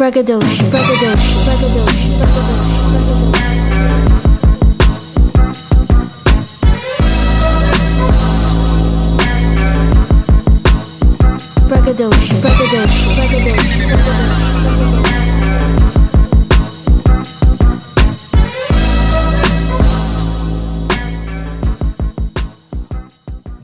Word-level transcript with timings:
Braggadocious. 0.00 0.64
Braggadocious. 0.70 1.44
Braggadocious. 1.44 2.16
Braggadocious. 11.68 12.40
Braggadocious. 12.40 13.14
Braggadocious. 13.14 15.49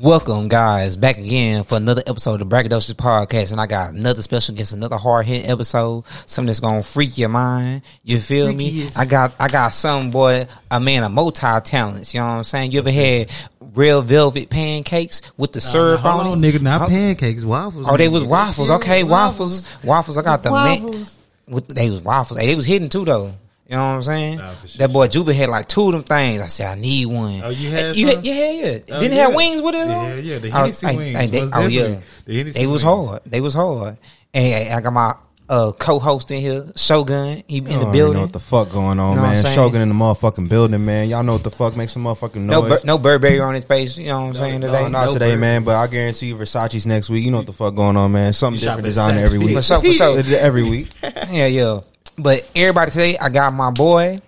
Welcome, 0.07 0.47
guys, 0.47 0.97
back 0.97 1.19
again 1.19 1.65
for 1.65 1.79
another 1.79 2.01
episode 2.07 2.41
of 2.41 2.47
Braggadocious 2.47 2.95
Podcast, 2.95 3.51
and 3.51 3.61
I 3.61 3.67
got 3.67 3.93
another 3.93 4.23
special 4.23 4.55
guest, 4.55 4.73
another 4.73 4.99
hard 4.99 5.27
hit 5.27 5.49
episode, 5.49 6.05
something 6.27 6.47
that's 6.47 6.61
gonna 6.61 6.85
freak 6.85 7.19
your 7.19 7.29
mind. 7.29 7.83
You 8.05 8.21
feel 8.21 8.53
me? 8.53 8.89
I 8.97 9.05
got, 9.05 9.35
I 9.41 9.49
got 9.49 9.71
some 9.75 10.13
boy, 10.13 10.47
a 10.71 10.79
man 10.79 11.03
of 11.03 11.11
multi 11.11 11.41
talents. 11.65 12.15
You 12.15 12.21
know 12.21 12.27
what 12.27 12.33
I'm 12.35 12.45
saying? 12.45 12.71
You 12.71 12.79
ever 12.79 12.93
had 12.93 13.33
real 13.75 14.01
velvet 14.01 14.49
pancakes 14.49 15.23
with 15.37 15.51
the 15.53 15.61
syrup 15.61 16.03
Hold 16.03 16.21
on 16.21 16.27
on, 16.29 16.45
it? 16.45 16.53
nigga. 16.53 16.63
Not 16.63 16.83
Oh, 16.83 16.87
pancakes, 16.87 17.45
waffles. 17.45 17.87
Oh, 17.91 17.97
they 17.97 18.07
was 18.07 18.23
waffles. 18.23 18.71
Okay, 18.71 19.03
waffles, 19.03 19.67
waffles. 19.83 20.17
I 20.17 20.23
got 20.23 20.45
the 20.45 20.53
man. 20.53 20.85
Waffles. 20.85 21.19
With, 21.49 21.67
they 21.67 21.91
was 21.91 22.03
waffles. 22.03 22.39
Hey, 22.39 22.47
they 22.47 22.55
was 22.55 22.67
hidden 22.67 22.89
too, 22.89 23.05
though. 23.05 23.35
You 23.69 23.75
know 23.77 23.83
what 23.83 23.89
I'm 23.97 24.03
saying? 24.05 24.39
Nah, 24.39 24.51
for 24.51 24.69
sure. 24.69 24.79
That 24.87 24.93
boy 24.93 25.09
Juba 25.09 25.35
had 25.35 25.49
like 25.49 25.67
two 25.67 25.87
of 25.87 25.93
them 25.93 26.03
things. 26.05 26.41
I 26.41 26.47
said, 26.47 26.79
I 26.79 26.81
need 26.81 27.07
one. 27.07 27.41
Oh, 27.43 27.49
you 27.51 27.69
had 27.71 27.97
you 27.97 28.13
some? 28.13 28.23
yeah, 28.25 28.33
yeah, 28.35 28.51
yeah. 28.51 28.79
Oh, 28.93 29.01
Didn't 29.01 29.17
yeah. 29.17 29.25
have 29.27 29.35
wings 29.35 29.61
with 29.63 29.75
it? 29.75 29.87
though? 29.89 30.03
Yeah, 30.03 30.15
yeah, 30.15 30.39
the 30.39 30.49
Oh, 30.51 30.53
Hennessy 30.53 30.87
hey, 30.87 30.97
wings, 30.97 31.19
hey, 31.19 31.27
they- 31.27 31.41
most 31.41 31.53
oh 31.57 31.67
yeah. 31.67 32.01
The 32.27 32.37
Hennessy 32.39 32.61
they 32.61 32.67
was 32.69 32.85
wings. 32.85 33.09
hard. 33.09 33.23
They 33.27 33.41
was 33.41 33.55
hard. 33.55 33.99
And 34.35 34.45
hey, 34.47 34.71
I 34.73 34.81
got 34.81 34.93
my 34.93 35.15
uh, 35.49 35.73
co-host 35.73 36.31
in 36.31 36.41
here, 36.41 36.67
Shogun. 36.77 37.43
He 37.49 37.59
in 37.59 37.65
the 37.65 37.87
building. 37.93 38.15
know 38.15 38.21
what 38.23 38.33
the 38.33 38.41
fuck 38.41 38.71
going 38.71 38.99
on, 39.01 39.17
Know 39.17 39.23
man. 39.23 39.37
saying? 39.43 39.55
Shogun 39.57 39.81
in 39.81 39.89
the 39.89 39.95
motherfucking 39.95 40.49
building, 40.49 40.85
man. 40.85 41.09
Y'all 41.09 41.23
know 41.25 41.35
what 41.35 41.45
the 41.45 41.51
fuck 41.53 41.77
makes 41.77 41.93
some 41.93 42.05
motherfucking 42.05 42.37
no, 42.37 42.61
noise. 42.63 42.83
Bur- 42.83 42.87
no 42.87 42.99
Burberry 42.99 43.41
on 43.41 43.55
his 43.55 43.65
face. 43.65 43.97
You 43.99 44.07
know 44.09 44.21
what 44.23 44.27
I'm 44.29 44.35
saying 44.35 44.61
No, 44.61 44.67
today. 44.69 44.89
not 44.91 45.07
No 45.07 45.13
today, 45.13 45.35
Bur- 45.35 45.41
man. 45.41 45.65
But 45.65 45.77
I 45.77 45.87
guarantee 45.89 46.27
you, 46.29 46.37
Versace's 46.37 46.87
next 46.87 47.11
week. 47.11 47.25
You 47.25 47.31
know 47.33 47.39
what 47.39 47.47
the 47.47 47.53
fuck 47.53 47.75
going 47.75 47.97
on, 47.97 48.13
man. 48.13 48.33
Something 48.33 48.61
You 48.61 48.67
different 48.67 48.87
at 48.87 48.89
designer 48.91 49.21
every 49.21 49.39
week. 49.41 49.57
For 49.57 49.63
sure, 49.63 49.81
for 49.83 49.93
sure. 49.93 50.19
every 50.37 50.63
week. 50.63 50.89
Yeah, 51.31 51.47
yeah. 51.47 51.81
But 52.19 52.51
everybody 52.55 52.91
today, 52.91 53.19
I 53.19 53.29
got 53.29 53.53
my 53.53 53.71
boy, 53.71 54.21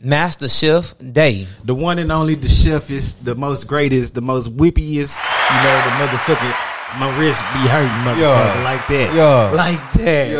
Master 0.00 0.48
Chef 0.48 0.94
Dae. 0.98 1.46
The 1.64 1.74
one 1.74 1.98
and 1.98 2.12
only, 2.12 2.34
the 2.34 2.48
chef 2.48 2.90
is 2.90 3.14
the 3.16 3.34
most 3.34 3.66
greatest, 3.66 4.14
the 4.14 4.20
most 4.20 4.56
whippiest. 4.56 5.18
You 5.18 5.62
know, 5.62 5.82
the 5.84 5.90
motherfucking 6.06 6.66
my 6.98 7.18
wrist 7.18 7.40
be 7.52 7.60
hurting, 7.68 7.88
motherfucker, 8.04 8.18
Yeah. 8.56 8.62
like 8.64 8.88
that, 8.88 9.14
Yeah. 9.14 9.50
like 9.52 9.92
that. 9.94 10.30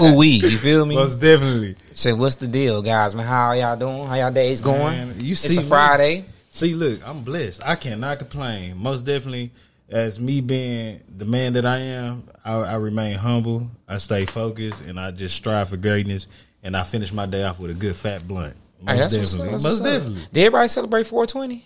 Yeah. 0.00 0.06
Ooh 0.06 0.16
wee, 0.16 0.40
you 0.44 0.58
feel 0.58 0.84
me? 0.84 0.96
Most 0.96 1.20
definitely. 1.20 1.76
So 1.94 2.14
what's 2.16 2.34
the 2.36 2.48
deal, 2.48 2.82
guys? 2.82 3.14
Man, 3.14 3.24
how 3.26 3.52
y'all 3.52 3.76
doing? 3.76 4.06
How 4.06 4.14
y'all 4.16 4.32
days 4.32 4.60
going? 4.60 4.80
Man, 4.80 5.14
you 5.20 5.32
it's 5.32 5.40
see 5.42 5.56
a 5.56 5.60
me. 5.60 5.66
Friday. 5.68 6.24
See, 6.50 6.74
look, 6.74 7.00
I'm 7.06 7.22
blessed. 7.22 7.62
I 7.64 7.76
cannot 7.76 8.18
complain. 8.18 8.76
Most 8.76 9.04
definitely, 9.04 9.50
as 9.88 10.18
me 10.18 10.40
being 10.40 11.00
the 11.16 11.24
man 11.24 11.54
that 11.54 11.66
I 11.66 11.78
am, 11.78 12.24
I, 12.44 12.54
I 12.54 12.74
remain 12.76 13.16
humble. 13.16 13.70
I 13.86 13.98
stay 13.98 14.26
focused, 14.26 14.82
and 14.82 14.98
I 14.98 15.10
just 15.10 15.36
strive 15.36 15.68
for 15.68 15.76
greatness. 15.76 16.26
And 16.62 16.76
I 16.76 16.82
finish 16.82 17.12
my 17.12 17.26
day 17.26 17.44
off 17.44 17.58
with 17.60 17.70
a 17.70 17.74
good 17.74 17.94
fat 17.94 18.26
blunt. 18.26 18.56
Most 18.80 19.12
Hey, 19.12 19.20
definitely. 19.20 19.50
Most 19.50 19.80
definitely. 19.80 20.22
Did 20.32 20.46
everybody 20.46 20.68
celebrate 20.68 21.06
420? 21.06 21.64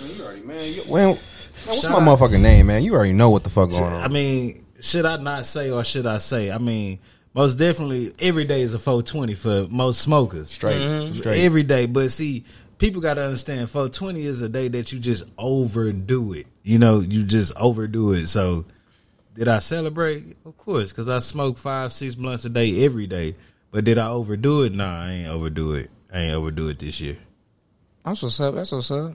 You 0.00 0.24
already, 0.24 0.42
man. 0.42 0.74
You, 0.74 0.82
well, 0.88 1.14
man, 1.14 1.18
what's 1.66 1.82
Shout 1.82 1.92
my 1.92 1.98
out. 1.98 2.18
motherfucking 2.18 2.40
name, 2.40 2.66
man? 2.66 2.82
You 2.82 2.94
already 2.94 3.12
know 3.12 3.30
what 3.30 3.44
the 3.44 3.50
fuck 3.50 3.70
going 3.70 3.84
on. 3.84 4.02
I 4.02 4.08
mean, 4.08 4.64
should 4.80 5.06
I 5.06 5.16
not 5.16 5.46
say 5.46 5.70
or 5.70 5.84
should 5.84 6.06
I 6.06 6.18
say? 6.18 6.50
I 6.50 6.58
mean, 6.58 6.98
most 7.34 7.56
definitely, 7.56 8.12
every 8.18 8.44
day 8.44 8.62
is 8.62 8.74
a 8.74 8.78
420 8.78 9.34
for 9.34 9.66
most 9.70 10.00
smokers. 10.00 10.50
straight, 10.50 11.14
straight. 11.14 11.44
Every 11.44 11.62
day. 11.62 11.86
But 11.86 12.10
see, 12.10 12.44
people 12.78 13.00
got 13.00 13.14
to 13.14 13.22
understand 13.22 13.68
420 13.68 14.24
is 14.24 14.42
a 14.42 14.48
day 14.48 14.68
that 14.68 14.92
you 14.92 14.98
just 14.98 15.24
overdo 15.36 16.32
it. 16.32 16.46
You 16.62 16.78
know, 16.78 17.00
you 17.00 17.24
just 17.24 17.56
overdo 17.56 18.12
it. 18.12 18.26
So, 18.28 18.64
did 19.34 19.48
I 19.48 19.58
celebrate? 19.58 20.36
Of 20.44 20.56
course, 20.56 20.90
because 20.90 21.08
I 21.08 21.18
smoke 21.18 21.58
five, 21.58 21.92
six 21.92 22.14
blunts 22.14 22.44
a 22.44 22.48
day 22.48 22.84
every 22.84 23.06
day. 23.06 23.34
But 23.70 23.84
did 23.84 23.98
I 23.98 24.08
overdo 24.08 24.62
it? 24.62 24.74
Nah, 24.74 25.04
I 25.04 25.10
ain't 25.10 25.28
overdo 25.28 25.74
it. 25.74 25.90
I 26.12 26.20
ain't 26.20 26.34
overdo 26.34 26.68
it 26.68 26.78
this 26.78 27.00
year. 27.00 27.18
That's 28.04 28.22
what's 28.22 28.40
up. 28.40 28.54
That's 28.54 28.72
what's 28.72 28.90
up. 28.90 29.14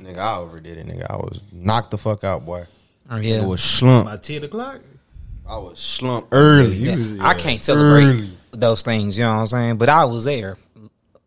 nigga, 0.00 0.18
I 0.18 0.38
overdid 0.38 0.78
it, 0.78 0.86
nigga. 0.86 1.06
I 1.08 1.16
was 1.16 1.40
knocked 1.52 1.92
the 1.92 1.98
fuck 1.98 2.24
out, 2.24 2.44
boy. 2.44 2.64
Oh, 3.08 3.18
yeah. 3.18 3.42
It 3.42 3.46
was 3.46 3.62
slump. 3.62 4.06
By 4.06 4.16
10 4.16 4.44
o'clock? 4.44 4.80
I 5.46 5.58
was 5.58 5.78
slump 5.78 6.28
early. 6.32 6.76
Yeah, 6.76 7.16
I 7.20 7.34
can't 7.34 7.62
celebrate 7.62 8.04
Early. 8.04 8.30
those 8.52 8.82
things, 8.82 9.18
you 9.18 9.24
know 9.24 9.34
what 9.34 9.40
I'm 9.40 9.46
saying? 9.48 9.76
But 9.76 9.88
I 9.88 10.04
was 10.04 10.24
there 10.24 10.56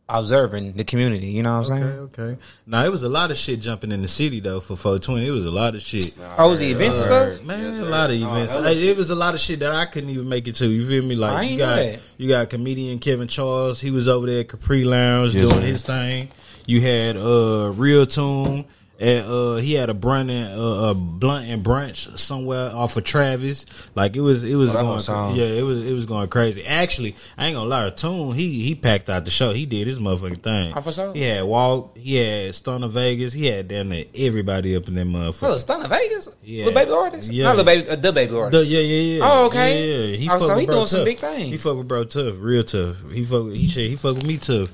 observing 0.07 0.73
the 0.73 0.83
community, 0.83 1.27
you 1.27 1.41
know 1.43 1.59
what 1.59 1.67
I'm 1.67 1.73
Okay, 1.73 1.81
saying? 1.83 1.99
okay. 1.99 2.21
Okay. 2.23 2.41
Now, 2.67 2.85
it 2.85 2.91
was 2.91 3.03
a 3.03 3.09
lot 3.09 3.31
of 3.31 3.37
shit 3.37 3.59
jumping 3.59 3.91
in 3.91 4.01
the 4.01 4.07
city, 4.07 4.39
though, 4.39 4.59
for 4.59 4.75
420. 4.75 5.25
It 5.27 5.31
was 5.31 5.45
a 5.45 5.51
lot 5.51 5.73
of 5.75 5.81
shit. 5.81 6.15
Oh, 6.37 6.49
was 6.51 6.59
the 6.59 6.69
events 6.71 6.97
and 6.97 7.05
stuff? 7.05 7.43
Man, 7.45 7.73
a 7.81 7.85
lot 7.85 8.09
of 8.11 8.15
events. 8.21 8.53
hella 8.53 8.67
Hey, 8.73 8.87
it 8.89 8.97
was 8.97 9.09
a 9.09 9.15
lot 9.15 9.33
of 9.33 9.39
shit 9.39 9.59
that 9.59 9.71
I 9.71 9.85
couldn't 9.85 10.09
even 10.11 10.29
make 10.29 10.47
it 10.47 10.55
to. 10.55 10.67
You 10.67 10.85
feel 10.87 11.03
me? 11.03 11.15
I 11.15 11.17
Like 11.17 11.43
ain't 11.43 11.51
you 11.53 11.57
got 11.57 11.75
that. 11.77 11.99
you 12.17 12.29
got 12.29 12.49
comedian 12.49 12.99
Kevin 12.99 13.27
Charles. 13.27 13.81
He 13.81 13.89
was 13.91 14.07
over 14.07 14.27
there 14.27 14.41
at 14.41 14.49
Capri 14.49 14.83
Lounge 14.83 15.33
Yes, 15.33 15.49
doing 15.49 15.61
sir. 15.61 15.67
his 15.67 15.83
thing. 15.83 16.29
You 16.67 16.81
had 16.81 17.17
uh 17.17 17.71
Real 17.75 18.05
Tune. 18.05 18.65
And, 18.97 19.27
uh, 19.27 19.55
he 19.57 19.73
had 19.73 19.89
a 19.89 19.93
blunt 19.93 20.29
and 20.29 20.57
uh, 20.57 20.91
a 20.91 20.93
blunt 20.95 21.49
and 21.49 21.61
brunch 21.65 22.17
somewhere 22.17 22.73
off 22.73 22.95
of 22.95 23.03
Travis. 23.03 23.65
Like 23.93 24.15
it 24.15 24.21
was, 24.21 24.45
it 24.45 24.55
was 24.55 24.73
Oh, 24.73 24.81
going, 24.81 25.01
don't 25.03 25.35
yeah, 25.35 25.45
it 25.45 25.63
was, 25.63 25.85
it 25.85 25.91
was 25.91 26.05
going 26.05 26.29
crazy. 26.29 26.65
Actually, 26.65 27.15
I 27.37 27.47
ain't 27.47 27.55
gonna 27.55 27.67
lie, 27.67 27.89
Tune 27.89 28.31
he 28.31 28.61
he 28.63 28.73
packed 28.73 29.09
out 29.09 29.25
the 29.25 29.31
show. 29.31 29.51
He 29.51 29.65
did 29.65 29.87
his 29.87 29.99
motherfucking 29.99 30.41
thing. 30.41 30.73
Oh, 30.75 30.79
for 30.79 30.93
sure? 30.93 31.13
He 31.13 31.23
had 31.23 31.43
Walk, 31.43 31.97
he 31.97 32.15
had 32.15 32.55
Stunner 32.55 32.87
Vegas, 32.87 33.33
he 33.33 33.47
had 33.47 33.67
damn 33.67 33.89
near 33.89 34.05
everybody 34.15 34.75
up 34.77 34.87
in 34.87 34.95
that 34.95 35.07
motherfucker. 35.07 35.41
Well, 35.41 35.59
Stunner 35.59 35.89
Vegas? 35.89 36.29
Yeah. 36.41 36.65
Little 36.65 36.79
baby 36.81 36.91
artist? 36.91 37.31
Yeah. 37.33 37.43
Not 37.45 37.57
little 37.57 37.65
baby, 37.65 37.89
uh, 37.89 37.95
the 37.97 38.13
baby 38.13 38.31
The, 38.31 38.39
artist. 38.39 38.69
yeah, 38.69 38.79
yeah, 38.79 39.17
yeah. 39.17 39.29
Oh, 39.29 39.45
okay. 39.47 39.87
Yeah, 39.89 39.95
yeah. 40.11 40.17
He 40.17 40.29
Oh, 40.29 40.39
so 40.39 40.57
he 40.57 40.65
bro 40.65 40.75
doing 40.75 40.87
some 40.87 41.03
big 41.03 41.17
things. 41.17 41.49
He 41.51 41.57
fuck 41.57 41.75
with 41.75 41.87
bro 41.89 42.05
tough, 42.05 42.35
real 42.39 42.63
tough. 42.63 42.95
He 43.11 43.25
fuck. 43.25 43.43
With, 43.43 43.55
he 43.57 43.67
shit. 43.67 43.89
He 43.89 43.95
fuck 43.97 44.15
with 44.15 44.25
me 44.25 44.37
tough. 44.37 44.71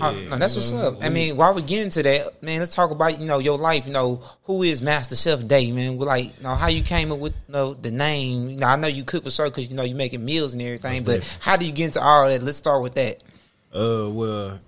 Oh, 0.00 0.12
no, 0.12 0.36
that's 0.36 0.54
what's 0.54 0.72
up. 0.72 1.02
I 1.02 1.08
mean, 1.08 1.36
while 1.36 1.54
we 1.54 1.62
get 1.62 1.82
into 1.82 2.02
that, 2.02 2.42
man, 2.42 2.60
let's 2.60 2.74
talk 2.74 2.90
about 2.90 3.18
you 3.18 3.26
know 3.26 3.38
your 3.38 3.56
life. 3.58 3.86
You 3.86 3.92
know, 3.92 4.22
who 4.44 4.62
is 4.62 4.82
Master 4.82 5.16
Chef 5.16 5.46
Dae, 5.46 5.72
man? 5.72 5.96
Like, 5.98 6.26
you 6.36 6.42
know, 6.42 6.54
how 6.54 6.68
you 6.68 6.82
came 6.82 7.10
up 7.10 7.18
with 7.18 7.32
you 7.48 7.52
know, 7.52 7.74
the 7.74 7.90
name. 7.90 8.50
You 8.50 8.58
know, 8.58 8.66
I 8.66 8.76
know 8.76 8.86
you 8.88 9.02
cook 9.04 9.24
for 9.24 9.30
sure 9.30 9.46
because 9.46 9.68
you 9.68 9.74
know 9.74 9.82
you 9.82 9.94
making 9.94 10.24
meals 10.24 10.52
and 10.52 10.62
everything. 10.62 11.04
But 11.04 11.24
how 11.40 11.56
do 11.56 11.64
you 11.66 11.72
get 11.72 11.86
into 11.86 12.00
all 12.02 12.28
that? 12.28 12.42
Let's 12.42 12.58
start 12.58 12.82
with 12.82 12.94
that. 12.94 13.22
Uh, 13.74 14.08
well, 14.10 14.60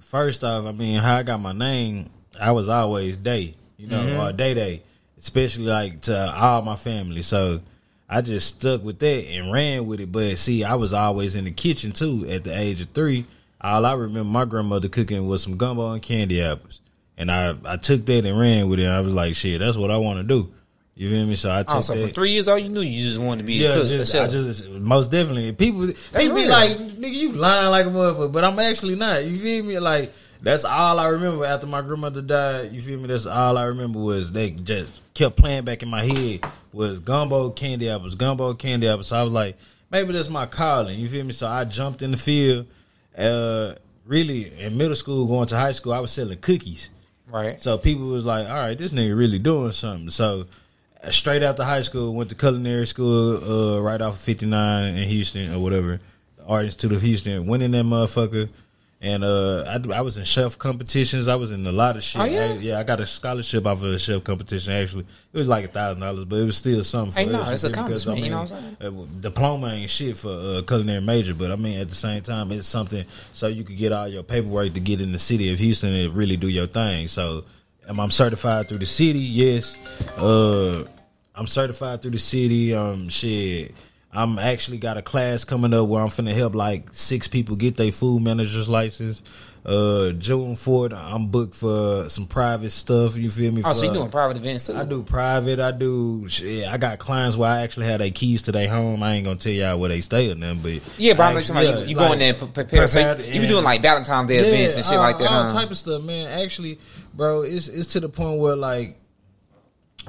first 0.00 0.42
off, 0.44 0.66
I 0.66 0.72
mean, 0.72 0.98
how 1.00 1.16
I 1.16 1.22
got 1.22 1.40
my 1.40 1.52
name, 1.52 2.10
I 2.40 2.50
was 2.52 2.68
always 2.68 3.16
Dae, 3.16 3.54
you 3.76 3.86
know, 3.86 4.00
Mm-hmm. 4.00 4.20
or 4.20 4.32
Dae 4.32 4.54
Dae, 4.54 4.82
especially 5.18 5.66
like 5.66 6.02
to 6.02 6.34
all 6.34 6.62
my 6.62 6.76
family. 6.76 7.22
So 7.22 7.60
I 8.08 8.22
just 8.22 8.56
stuck 8.56 8.82
with 8.82 8.98
that 8.98 9.28
and 9.30 9.52
ran 9.52 9.86
with 9.86 10.00
it. 10.00 10.10
But 10.10 10.36
see, 10.38 10.64
I 10.64 10.74
was 10.74 10.92
always 10.92 11.36
in 11.36 11.44
the 11.44 11.52
kitchen 11.52 11.92
too 11.92 12.26
at 12.28 12.42
the 12.44 12.58
age 12.58 12.80
of 12.80 12.88
three. 12.90 13.24
All 13.60 13.84
I 13.84 13.92
remember 13.94 14.24
my 14.30 14.44
grandmother 14.44 14.88
cooking 14.88 15.26
was 15.26 15.42
some 15.42 15.56
gumbo 15.56 15.92
and 15.92 16.02
candy 16.02 16.40
apples. 16.42 16.80
And 17.16 17.30
I, 17.32 17.54
I 17.64 17.76
took 17.76 18.06
that 18.06 18.24
and 18.24 18.38
ran 18.38 18.68
with 18.68 18.78
it. 18.78 18.86
I 18.86 19.00
was 19.00 19.12
like, 19.12 19.34
shit, 19.34 19.58
that's 19.60 19.76
what 19.76 19.90
I 19.90 19.96
want 19.96 20.18
to 20.18 20.22
do. 20.22 20.52
You 20.94 21.10
feel 21.10 21.26
me? 21.26 21.34
So 21.36 21.50
I 21.50 21.60
oh, 21.60 21.62
took 21.62 21.74
Oh, 21.76 21.80
so 21.80 21.94
that. 21.94 22.02
from 22.02 22.10
three 22.12 22.30
years 22.30 22.48
old, 22.48 22.60
you 22.62 22.68
knew 22.68 22.80
you 22.80 23.00
just 23.02 23.18
wanted 23.20 23.42
to 23.42 23.46
be 23.46 23.54
Yeah, 23.54 23.70
a 23.70 23.74
cook. 23.80 23.88
just, 23.88 24.14
I 24.14 24.26
just 24.28 24.68
most 24.68 25.10
definitely 25.10 25.52
people 25.52 25.86
people 25.86 26.34
be 26.36 26.48
like, 26.48 26.76
nigga, 26.76 27.12
you 27.12 27.32
lying 27.32 27.70
like 27.70 27.86
a 27.86 27.90
motherfucker, 27.90 28.32
but 28.32 28.44
I'm 28.44 28.58
actually 28.58 28.96
not. 28.96 29.24
You 29.24 29.36
feel 29.36 29.64
me? 29.64 29.78
Like 29.78 30.12
that's 30.42 30.64
all 30.64 30.98
I 30.98 31.06
remember 31.08 31.44
after 31.44 31.66
my 31.68 31.82
grandmother 31.82 32.20
died. 32.22 32.72
You 32.72 32.80
feel 32.80 32.98
me? 32.98 33.06
That's 33.06 33.26
all 33.26 33.56
I 33.58 33.64
remember 33.64 33.98
was 34.00 34.32
they 34.32 34.50
just 34.50 35.02
kept 35.14 35.36
playing 35.36 35.64
back 35.64 35.82
in 35.82 35.88
my 35.88 36.04
head 36.04 36.40
was 36.72 36.98
gumbo 37.00 37.50
candy 37.50 37.88
apples, 37.88 38.14
gumbo 38.16 38.54
candy 38.54 38.88
apples. 38.88 39.08
So 39.08 39.16
I 39.18 39.22
was 39.22 39.32
like, 39.32 39.56
maybe 39.90 40.12
that's 40.12 40.28
my 40.28 40.46
calling. 40.46 40.98
You 40.98 41.08
feel 41.08 41.24
me? 41.24 41.32
So 41.32 41.46
I 41.48 41.64
jumped 41.64 42.02
in 42.02 42.10
the 42.12 42.16
field. 42.16 42.66
Uh, 43.18 43.74
really 44.06 44.58
in 44.60 44.76
middle 44.76 44.94
school, 44.94 45.26
going 45.26 45.48
to 45.48 45.56
high 45.56 45.72
school, 45.72 45.92
I 45.92 46.00
was 46.00 46.12
selling 46.12 46.38
cookies. 46.38 46.90
right. 47.26 47.60
So 47.60 47.76
people 47.78 48.06
was 48.06 48.24
like, 48.24 48.48
all 48.48 48.54
right, 48.54 48.76
this 48.78 48.92
nigga 48.92 49.16
really 49.16 49.38
doing 49.38 49.72
something. 49.72 50.10
So 50.10 50.46
uh, 51.02 51.10
straight 51.10 51.42
after 51.42 51.64
high 51.64 51.82
school, 51.82 52.14
went 52.14 52.30
to 52.30 52.36
culinary 52.36 52.86
school 52.86 53.76
uh, 53.76 53.80
right 53.80 54.00
off 54.00 54.14
of 54.14 54.20
59 54.20 54.94
in 54.94 55.08
Houston 55.08 55.52
or 55.52 55.58
whatever, 55.58 56.00
the 56.36 56.44
Art 56.44 56.64
Institute 56.64 56.92
of 56.92 57.02
Houston. 57.02 57.46
Went 57.46 57.62
in 57.62 57.72
that 57.72 57.84
motherfucker. 57.84 58.48
And 59.00 59.22
uh, 59.22 59.62
I, 59.92 59.98
I 59.98 60.00
was 60.00 60.18
in 60.18 60.24
chef 60.24 60.58
competitions. 60.58 61.28
I 61.28 61.36
was 61.36 61.52
in 61.52 61.64
a 61.64 61.70
lot 61.70 61.96
of 61.96 62.02
shit. 62.02 62.20
Oh, 62.20 62.24
yeah? 62.24 62.46
I, 62.46 62.52
yeah, 62.54 62.78
I 62.80 62.82
got 62.82 62.98
a 62.98 63.06
scholarship 63.06 63.64
off 63.64 63.78
of 63.84 63.92
a 63.92 63.98
chef 63.98 64.24
competition. 64.24 64.72
Actually, 64.72 65.06
it 65.32 65.38
was 65.38 65.46
like 65.46 65.66
a 65.66 65.68
thousand 65.68 66.00
dollars, 66.00 66.24
but 66.24 66.36
it 66.40 66.44
was 66.44 66.56
still 66.56 66.82
something. 66.82 67.12
For 67.12 67.20
Hey, 67.20 67.26
no, 67.26 67.48
it's 67.48 67.62
feel 67.62 67.70
me? 67.70 67.74
'Cause, 67.76 68.04
accomplishment, 68.06 68.18
you 68.18 68.30
know 68.30 68.40
what 68.42 68.52
I'm 68.52 68.76
saying? 68.80 68.98
Uh, 69.00 69.20
diploma 69.20 69.68
ain't 69.68 69.88
shit 69.88 70.16
for 70.16 70.58
a 70.58 70.62
culinary 70.64 71.00
major, 71.00 71.32
but 71.34 71.52
I 71.52 71.56
mean 71.56 71.78
at 71.78 71.88
the 71.88 71.94
same 71.94 72.22
time 72.22 72.50
it's 72.50 72.66
something 72.66 73.04
so 73.32 73.46
you 73.46 73.62
could 73.62 73.76
get 73.76 73.92
all 73.92 74.08
your 74.08 74.24
paperwork 74.24 74.74
to 74.74 74.80
get 74.80 75.00
in 75.00 75.12
the 75.12 75.18
city 75.18 75.52
of 75.52 75.60
Houston 75.60 75.92
and 75.94 76.12
really 76.16 76.36
do 76.36 76.48
your 76.48 76.66
thing. 76.66 77.06
So 77.06 77.44
am 77.88 78.00
I 78.00 78.08
certified 78.08 78.68
through 78.68 78.78
the 78.78 78.86
city? 78.86 79.20
Yes. 79.20 79.76
Uh 80.16 80.82
I'm 81.36 81.46
certified 81.46 82.02
through 82.02 82.10
the 82.12 82.18
city. 82.18 82.74
Um 82.74 83.08
shit. 83.10 83.74
I'm 84.12 84.38
actually 84.38 84.78
got 84.78 84.96
a 84.96 85.02
class 85.02 85.44
coming 85.44 85.74
up 85.74 85.86
where 85.86 86.02
I'm 86.02 86.08
finna 86.08 86.34
help 86.34 86.54
like 86.54 86.88
six 86.92 87.28
people 87.28 87.56
get 87.56 87.76
their 87.76 87.92
food 87.92 88.22
manager's 88.22 88.68
license. 88.68 89.22
Uh, 89.66 90.12
June 90.12 90.54
fourth, 90.56 90.94
I'm 90.94 91.26
booked 91.26 91.54
for 91.54 92.08
some 92.08 92.26
private 92.26 92.70
stuff. 92.70 93.18
You 93.18 93.28
feel 93.28 93.52
me? 93.52 93.60
Oh, 93.66 93.74
so 93.74 93.84
you 93.84 93.92
doing 93.92 94.10
private 94.10 94.38
events 94.38 94.68
too? 94.68 94.74
I 94.76 94.86
do 94.86 95.02
private. 95.02 95.60
I 95.60 95.72
do. 95.72 96.26
Shit, 96.26 96.66
I 96.66 96.78
got 96.78 96.98
clients 96.98 97.36
where 97.36 97.50
I 97.50 97.60
actually 97.62 97.84
have 97.86 97.98
their 97.98 98.10
keys 98.10 98.42
to 98.42 98.52
their 98.52 98.68
home. 98.68 99.02
I 99.02 99.14
ain't 99.14 99.26
gonna 99.26 99.36
tell 99.38 99.52
y'all 99.52 99.78
where 99.78 99.90
they 99.90 100.00
stay 100.00 100.30
or 100.30 100.36
nothing, 100.36 100.60
but 100.62 100.80
Yeah, 100.96 101.12
but 101.12 101.24
I'm 101.24 101.32
I 101.32 101.34
like, 101.34 101.44
talking 101.44 101.68
about 101.68 101.80
you, 101.80 101.86
you 101.90 102.00
yeah, 102.00 102.08
going 102.08 102.18
there 102.18 102.28
and 102.30 102.38
pre- 102.38 102.48
prepare. 102.64 102.88
So 102.88 103.16
you, 103.18 103.32
you 103.34 103.40
be 103.42 103.46
doing 103.46 103.64
like 103.64 103.82
Valentine's 103.82 104.28
Day 104.28 104.38
events 104.38 104.76
and 104.76 104.86
shit 104.86 104.94
all- 104.94 105.00
like 105.00 105.18
that, 105.18 105.28
all 105.30 105.42
huh? 105.44 105.52
type 105.52 105.70
of 105.70 105.76
stuff, 105.76 106.02
man. 106.02 106.28
Actually, 106.40 106.78
bro, 107.12 107.42
it's 107.42 107.68
it's 107.68 107.88
to 107.92 108.00
the 108.00 108.08
point 108.08 108.40
where 108.40 108.56
like 108.56 108.98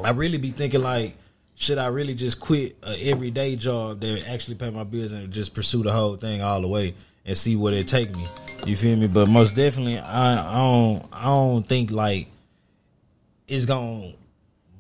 I 0.02 0.12
really 0.12 0.38
be 0.38 0.52
thinking 0.52 0.82
like, 0.84 1.18
should 1.60 1.78
I 1.78 1.88
really 1.88 2.16
just 2.16 2.40
quit 2.40 2.78
a 2.84 2.96
everyday 3.10 3.58
job 3.58 4.00
that 4.00 4.26
actually 4.30 4.56
pay 4.56 4.70
my 4.72 4.86
bills 4.86 5.12
and 5.12 5.30
just 5.30 5.54
pursue 5.54 5.84
the 5.84 5.92
whole 5.92 6.16
thing 6.16 6.42
all 6.42 6.62
the 6.62 6.70
way 6.70 6.96
and 7.26 7.38
see 7.38 7.58
where 7.58 7.74
it 7.74 7.86
take 7.90 8.16
me? 8.16 8.26
You 8.66 8.78
feel 8.78 8.96
me? 8.96 9.08
But 9.08 9.28
most 9.28 9.56
definitely, 9.56 10.00
I, 10.00 10.54
I 10.54 10.58
don't 10.58 11.06
I 11.12 11.24
don't 11.26 11.64
think 11.68 11.92
like 11.92 12.28
it's 13.46 13.66
gonna 13.66 14.14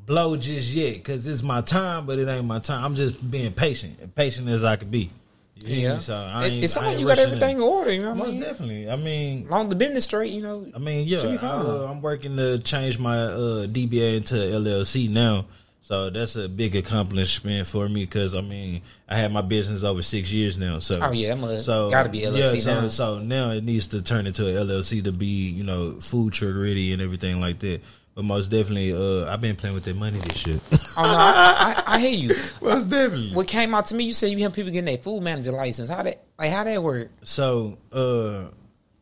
blow 0.05 0.37
just 0.37 0.73
yet 0.73 0.93
because 0.95 1.27
it's 1.27 1.43
my 1.43 1.59
time, 1.59 2.05
but 2.05 2.17
it 2.17 2.29
ain't 2.29 2.45
my 2.45 2.59
time. 2.59 2.85
I'm 2.85 2.95
just 2.95 3.29
being 3.29 3.51
patient, 3.51 4.15
patient 4.15 4.47
as 4.47 4.63
I 4.63 4.77
could 4.77 4.89
be. 4.89 5.09
You 5.55 5.67
feel 5.67 5.77
yeah, 5.77 5.93
me? 5.95 5.99
So 5.99 6.15
I 6.15 6.45
it, 6.45 6.51
ain't- 6.53 6.77
I 6.77 6.85
like 6.85 6.99
you 6.99 7.07
got 7.07 7.19
everything 7.19 7.57
in 7.57 7.61
order. 7.61 7.91
You 7.91 8.03
know 8.03 8.13
what 8.13 8.15
I 8.15 8.25
Most 8.25 8.31
mean? 8.31 8.39
definitely. 8.41 8.89
I 8.89 8.95
mean, 8.95 9.49
Long 9.49 9.67
the 9.67 9.75
business 9.75 10.05
straight, 10.05 10.31
you 10.31 10.41
know. 10.41 10.65
I 10.73 10.79
mean, 10.79 11.05
yeah, 11.05 11.19
I, 11.19 11.45
uh, 11.45 11.87
I'm 11.89 12.01
working 12.01 12.37
to 12.37 12.57
change 12.59 12.97
my 12.97 13.17
uh, 13.19 13.67
DBA 13.67 14.15
into 14.15 14.35
LLC 14.35 15.09
now, 15.09 15.45
so 15.81 16.09
that's 16.09 16.35
a 16.35 16.47
big 16.47 16.75
accomplishment 16.75 17.65
for 17.67 17.87
me 17.89 18.05
because 18.05 18.35
I 18.35 18.41
mean, 18.41 18.81
I 19.07 19.15
had 19.17 19.31
my 19.31 19.41
business 19.41 19.83
over 19.83 20.01
six 20.01 20.31
years 20.31 20.57
now. 20.57 20.79
So, 20.79 20.99
Oh, 21.01 21.11
yeah, 21.11 21.29
that 21.29 21.41
must- 21.41 21.65
so 21.65 21.89
gotta 21.89 22.09
be 22.09 22.19
LLC 22.21 22.53
yeah, 22.55 22.59
so, 22.59 22.81
now. 22.81 22.87
So 22.89 23.19
now 23.19 23.51
it 23.51 23.63
needs 23.63 23.87
to 23.89 24.01
turn 24.01 24.27
into 24.27 24.47
an 24.47 24.67
LLC 24.67 25.03
to 25.05 25.11
be 25.11 25.25
you 25.49 25.63
know 25.63 25.99
food 25.99 26.33
truck 26.33 26.55
ready 26.55 26.93
and 26.93 27.01
everything 27.01 27.39
like 27.39 27.59
that. 27.59 27.81
But 28.15 28.25
most 28.25 28.47
definitely, 28.47 28.91
uh, 28.93 29.31
I've 29.31 29.39
been 29.39 29.55
playing 29.55 29.75
with 29.75 29.85
that 29.85 29.95
money 29.95 30.19
this 30.19 30.37
shit. 30.37 30.59
Oh 30.97 31.03
no, 31.03 31.07
I, 31.17 31.81
I, 31.87 31.95
I 31.95 31.99
hear 31.99 32.09
you. 32.09 32.35
most 32.61 32.89
definitely. 32.89 33.31
What 33.33 33.47
came 33.47 33.73
out 33.73 33.85
to 33.85 33.95
me, 33.95 34.03
you 34.03 34.11
said 34.11 34.31
you 34.31 34.39
have 34.39 34.53
people 34.53 34.71
getting 34.71 34.85
their 34.85 34.97
food 34.97 35.21
manager 35.21 35.53
license. 35.53 35.87
How 35.89 36.03
that 36.03 36.23
like 36.37 36.51
how 36.51 36.65
that 36.65 36.83
work? 36.83 37.09
So, 37.23 37.77
uh, 37.93 38.49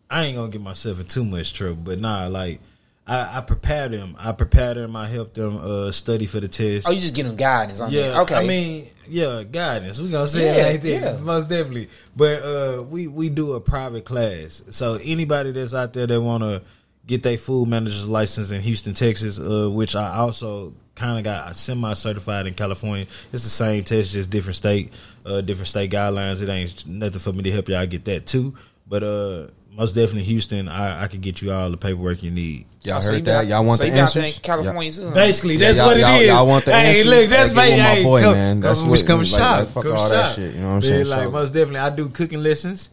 I 0.10 0.26
ain't 0.26 0.38
gonna 0.38 0.52
get 0.52 0.62
myself 0.62 1.00
in 1.00 1.08
too 1.08 1.26
much 1.26 1.54
trouble, 1.54 1.76
but 1.84 1.98
nah, 2.00 2.28
like 2.28 2.60
I, 3.08 3.38
I 3.38 3.42
prepare 3.42 3.88
them. 3.88 4.16
I 4.20 4.34
prepare 4.34 4.74
them. 4.74 4.96
I 4.96 5.08
help 5.08 5.34
them 5.34 5.58
uh, 5.58 5.92
study 5.92 6.26
for 6.26 6.40
the 6.42 6.48
test. 6.50 6.88
Oh, 6.88 6.92
you 6.92 7.00
just 7.00 7.16
get 7.16 7.24
them 7.26 7.38
guidance 7.38 7.80
on 7.80 7.92
Yeah, 7.92 8.10
that. 8.10 8.18
Okay. 8.24 8.36
I 8.36 8.46
mean, 8.46 8.90
yeah, 9.08 9.44
guidance. 9.44 10.00
We 10.00 10.10
gonna 10.10 10.28
say 10.28 10.46
Yeah, 10.46 10.68
it 10.68 10.72
like 10.74 10.82
that, 10.82 10.90
yeah. 11.16 11.18
most 11.22 11.48
definitely. 11.48 11.90
But 12.16 12.44
uh, 12.44 12.84
we 12.84 13.08
we 13.08 13.30
do 13.30 13.54
a 13.54 13.62
private 13.62 14.04
class, 14.04 14.62
so 14.72 15.00
anybody 15.02 15.52
that's 15.54 15.74
out 15.74 15.94
there 15.94 16.06
that 16.08 16.22
wanna 16.22 16.62
get 17.06 17.24
their 17.24 17.38
food 17.38 17.70
manager's 17.70 18.10
license 18.10 18.52
in 18.52 18.60
Houston, 18.62 18.94
Texas, 18.94 19.40
uh, 19.40 19.70
which 19.72 19.96
I 19.96 20.18
also 20.18 20.74
kind 20.96 21.18
of 21.18 21.24
got 21.24 21.56
semi 21.56 21.94
certified 21.94 22.48
in 22.48 22.54
California. 22.56 23.06
It's 23.32 23.44
the 23.44 23.50
same 23.50 23.86
test, 23.86 24.12
just 24.12 24.30
different 24.30 24.58
state, 24.58 24.92
uh, 25.26 25.40
different 25.40 25.70
state 25.70 25.92
guidelines. 25.92 26.42
It 26.42 26.50
ain't 26.50 26.86
nothing 26.86 27.20
for 27.20 27.32
me 27.32 27.44
to 27.44 27.52
help 27.54 27.70
y'all 27.70 27.86
get 27.86 28.04
that 28.06 28.26
too. 28.26 28.56
But 28.90 29.04
uh, 29.04 29.48
most 29.72 29.94
definitely, 29.94 30.24
Houston, 30.24 30.68
I, 30.70 31.04
I 31.04 31.08
can 31.08 31.20
get 31.22 31.42
you 31.42 31.52
all 31.52 31.70
the 31.70 31.78
paperwork 31.78 32.24
you 32.24 32.32
need. 32.32 32.66
Y'all 32.84 33.02
so 33.02 33.12
heard 33.12 33.18
you 33.20 33.24
that? 33.26 33.42
be 33.44 33.48
Y'all 33.50 33.66
want 33.66 33.80
so 33.80 33.84
the 33.84 33.90
you 33.90 33.96
be 33.96 34.00
out 34.00 34.14
there 34.14 34.24
answers? 34.24 34.38
in 34.38 34.42
California 34.44 34.92
too, 34.92 35.08
huh? 35.10 35.14
Basically, 35.14 35.54
Yeah, 35.56 35.60
that's 35.68 35.78
y'all- 35.78 35.88
what 35.88 35.98
it 35.98 36.00
y'all- 36.02 36.20
is. 36.22 36.28
y'all 36.28 36.48
want 36.48 36.66
the 36.66 36.72
hey, 36.72 36.88
answers? 37.02 37.06
look, 37.06 37.30
that's 37.30 37.50
Hey, 37.50 37.56
my 37.56 37.68
give 37.70 37.80
'em 37.80 37.98
my 37.98 38.04
boy, 38.04 38.22
come, 38.22 38.34
man. 38.34 38.60
That's 38.62 38.80
come, 38.80 38.90
what- 38.90 39.06
come 39.06 39.20
like- 39.20 39.28
shop, 39.28 39.60
like, 39.60 39.70
fuck 39.70 39.84
come 39.84 39.98
all 39.98 40.10
that 40.10 40.36
shit, 40.36 40.54
you 40.56 40.62
know 40.62 40.68
what 40.68 40.74
I'm 40.76 40.82
saying? 40.84 41.06
Yeah, 41.06 41.16
like 41.16 41.24
So- 41.26 41.32
most 41.32 41.52
definitely, 41.54 41.80
I 41.80 41.90
do 41.90 42.10
cooking 42.10 42.42
lessons. 42.44 42.90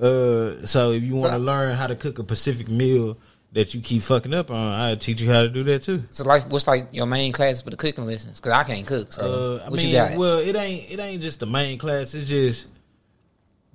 Uh, 0.00 0.66
so 0.66 0.90
if 0.92 1.02
you 1.02 1.14
want 1.14 1.32
to 1.32 1.38
So- 1.38 1.44
learn 1.44 1.74
how 1.76 1.86
to 1.86 1.94
cook 1.94 2.18
a 2.18 2.24
Pacific 2.24 2.68
meal 2.68 3.16
that 3.52 3.72
you 3.72 3.80
keep 3.80 4.02
fucking 4.02 4.34
up 4.34 4.50
on, 4.50 4.72
I 4.74 4.94
teach 4.96 5.22
you 5.22 5.30
how 5.30 5.42
to 5.42 5.48
do 5.48 5.62
that 5.64 5.82
too. 5.84 6.02
So 6.10 6.24
like, 6.24 6.50
what's 6.50 6.66
like 6.66 6.88
your 6.92 7.06
main 7.06 7.32
class 7.32 7.62
for 7.62 7.70
the 7.70 7.76
cooking 7.76 8.04
lessons? 8.04 8.38
Because 8.40 8.52
I 8.52 8.64
can't 8.64 8.86
cook. 8.86 9.12
So 9.12 9.22
Uh, 9.62 9.64
I 9.66 9.70
what 9.70 9.78
mean, 9.78 9.88
you 9.88 9.94
got? 9.94 10.16
well, 10.16 10.38
it 10.38 10.54
ain't 10.56 10.90
it 10.90 10.98
ain't 11.00 11.22
just 11.22 11.40
the 11.40 11.46
main 11.46 11.78
class. 11.78 12.14
It's 12.14 12.28
just 12.28 12.66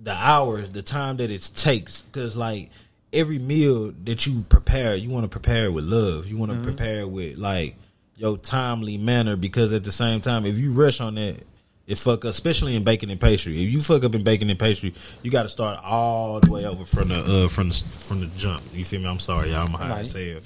the 0.01 0.13
hours, 0.13 0.69
the 0.69 0.81
time 0.81 1.17
that 1.17 1.29
it 1.29 1.49
takes. 1.55 2.01
Because 2.01 2.35
like 2.35 2.69
every 3.13 3.39
meal 3.39 3.93
that 4.03 4.25
you 4.25 4.45
prepare, 4.49 4.95
you 4.95 5.09
want 5.09 5.25
to 5.25 5.29
prepare 5.29 5.65
it 5.65 5.73
with 5.73 5.85
love. 5.85 6.27
You 6.27 6.37
want 6.37 6.51
to 6.51 6.55
mm-hmm. 6.55 6.63
prepare 6.63 7.01
it 7.01 7.09
with 7.09 7.37
like 7.37 7.75
your 8.15 8.37
timely 8.37 8.97
manner. 8.97 9.35
Because 9.35 9.73
at 9.73 9.83
the 9.83 9.91
same 9.91 10.21
time, 10.21 10.45
if 10.45 10.57
you 10.57 10.71
rush 10.71 11.01
on 11.01 11.15
that. 11.15 11.43
It 11.91 11.97
fuck 11.97 12.23
up, 12.23 12.31
especially 12.31 12.77
in 12.77 12.85
baking 12.85 13.11
and 13.11 13.19
pastry. 13.19 13.61
If 13.61 13.69
you 13.69 13.81
fuck 13.81 14.05
up 14.05 14.15
in 14.15 14.23
baking 14.23 14.49
and 14.49 14.57
pastry, 14.57 14.93
you 15.23 15.29
got 15.29 15.43
to 15.43 15.49
start 15.49 15.77
all 15.83 16.39
the 16.39 16.49
way 16.49 16.65
over 16.65 16.85
from 16.85 17.09
the 17.09 17.17
uh, 17.43 17.47
from 17.49 17.67
the 17.67 17.75
from 17.75 18.21
the 18.21 18.27
jump. 18.27 18.63
You 18.73 18.85
feel 18.85 19.01
me? 19.01 19.09
I'm 19.09 19.19
sorry, 19.19 19.51
y'all. 19.51 19.67
I'm 19.67 19.73
high 19.73 19.99
as 19.99 20.13
hell. 20.13 20.39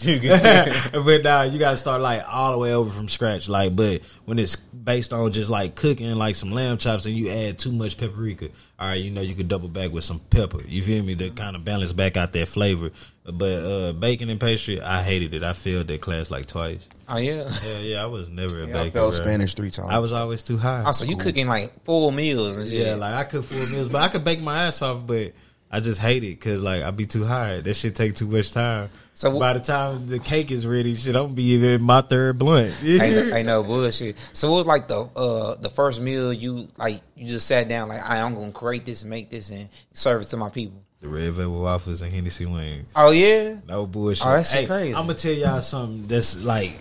but 1.03 1.23
nah, 1.23 1.43
you 1.43 1.59
gotta 1.59 1.77
start 1.77 2.01
like 2.01 2.23
all 2.27 2.51
the 2.51 2.57
way 2.57 2.73
over 2.73 2.89
from 2.89 3.07
scratch. 3.07 3.47
Like, 3.47 3.75
but 3.75 4.03
when 4.25 4.39
it's 4.39 4.55
based 4.55 5.13
on 5.13 5.31
just 5.33 5.51
like 5.51 5.75
cooking 5.75 6.15
like 6.15 6.33
some 6.33 6.51
lamb 6.51 6.79
chops 6.79 7.05
and 7.05 7.15
you 7.15 7.29
add 7.29 7.59
too 7.59 7.71
much 7.71 7.95
paprika, 7.95 8.49
all 8.79 8.87
right, 8.87 8.95
you 8.95 9.11
know 9.11 9.21
you 9.21 9.35
could 9.35 9.47
double 9.47 9.69
back 9.69 9.91
with 9.91 10.03
some 10.03 10.17
pepper. 10.17 10.65
You 10.67 10.81
feel 10.81 11.03
me? 11.03 11.13
To 11.13 11.29
kind 11.29 11.55
of 11.55 11.63
balance 11.63 11.93
back 11.93 12.17
out 12.17 12.33
that 12.33 12.47
flavor. 12.47 12.89
But 13.23 13.63
uh 13.63 13.93
baking 13.93 14.31
and 14.31 14.39
pastry, 14.39 14.81
I 14.81 15.03
hated 15.03 15.35
it. 15.35 15.43
I 15.43 15.53
failed 15.53 15.85
that 15.89 16.01
class 16.01 16.31
like 16.31 16.47
twice. 16.47 16.87
Oh 17.07 17.17
yeah. 17.17 17.49
Yeah, 17.65 17.79
yeah, 17.79 18.03
I 18.03 18.05
was 18.07 18.29
never 18.29 18.61
a 18.63 18.67
Yeah, 18.67 18.79
I 18.79 18.83
baker. 18.85 18.91
failed. 18.99 19.15
Spanish 19.15 19.53
three 19.53 19.71
times. 19.71 19.91
I 19.91 19.99
was 19.99 20.11
always 20.13 20.43
too 20.43 20.57
high. 20.57 20.89
So 20.91 21.05
you 21.05 21.17
cooking 21.17 21.47
like 21.47 21.83
full 21.83 22.11
meals 22.11 22.57
and 22.57 22.69
shit. 22.69 22.85
Yeah, 22.87 22.95
like 22.95 23.13
I 23.15 23.23
cook 23.23 23.43
full 23.45 23.65
meals, 23.67 23.89
but 23.89 24.01
I 24.01 24.07
could 24.09 24.23
bake 24.23 24.41
my 24.41 24.63
ass 24.65 24.81
off. 24.81 25.05
But 25.05 25.33
I 25.71 25.79
just 25.79 25.99
hate 26.01 26.23
it 26.23 26.39
because 26.39 26.61
like 26.61 26.83
I 26.83 26.91
be 26.91 27.05
too 27.05 27.25
high. 27.25 27.61
That 27.61 27.73
shit 27.75 27.95
take 27.95 28.15
too 28.15 28.27
much 28.27 28.51
time. 28.51 28.89
So 29.13 29.31
So 29.31 29.39
by 29.39 29.53
the 29.53 29.61
time 29.61 30.07
the 30.07 30.19
cake 30.19 30.51
is 30.51 30.67
ready, 30.67 30.93
shit, 30.95 31.15
I'm 31.15 31.33
be 31.33 31.43
even 31.53 31.81
my 31.81 32.01
third 32.01 32.37
blunt. 32.37 32.73
ain't, 32.83 33.01
ain't 33.33 33.45
no 33.47 33.63
bullshit. 33.63 34.17
So 34.33 34.51
what 34.51 34.57
was 34.57 34.67
like 34.67 34.87
the 34.89 34.99
uh 35.15 35.55
the 35.55 35.69
first 35.69 36.01
meal 36.01 36.33
you 36.33 36.67
like 36.77 36.99
you 37.15 37.25
just 37.27 37.47
sat 37.47 37.69
down 37.69 37.87
like 37.87 38.03
"I- 38.03 38.19
I'm 38.21 38.35
gonna 38.35 38.51
create 38.51 38.83
this 38.85 39.03
and 39.03 39.09
make 39.09 39.29
this 39.29 39.49
and 39.51 39.69
serve 39.93 40.23
it 40.23 40.25
to 40.29 40.37
my 40.37 40.49
people. 40.49 40.81
the 40.99 41.07
red 41.07 41.31
velvet 41.31 41.57
waffles 41.57 42.01
and 42.01 42.11
Hennessy 42.11 42.45
wings. 42.45 42.87
Oh 42.93 43.11
yeah. 43.11 43.55
No 43.67 43.85
bullshit. 43.87 44.27
Oh, 44.27 44.31
that 44.31 44.45
shit 44.47 44.61
hey, 44.61 44.65
crazy. 44.67 44.95
I'm 44.95 45.07
gonna 45.07 45.13
tell 45.17 45.31
y'all 45.33 45.61
something 45.61 46.07
that's 46.07 46.43
like 46.43 46.73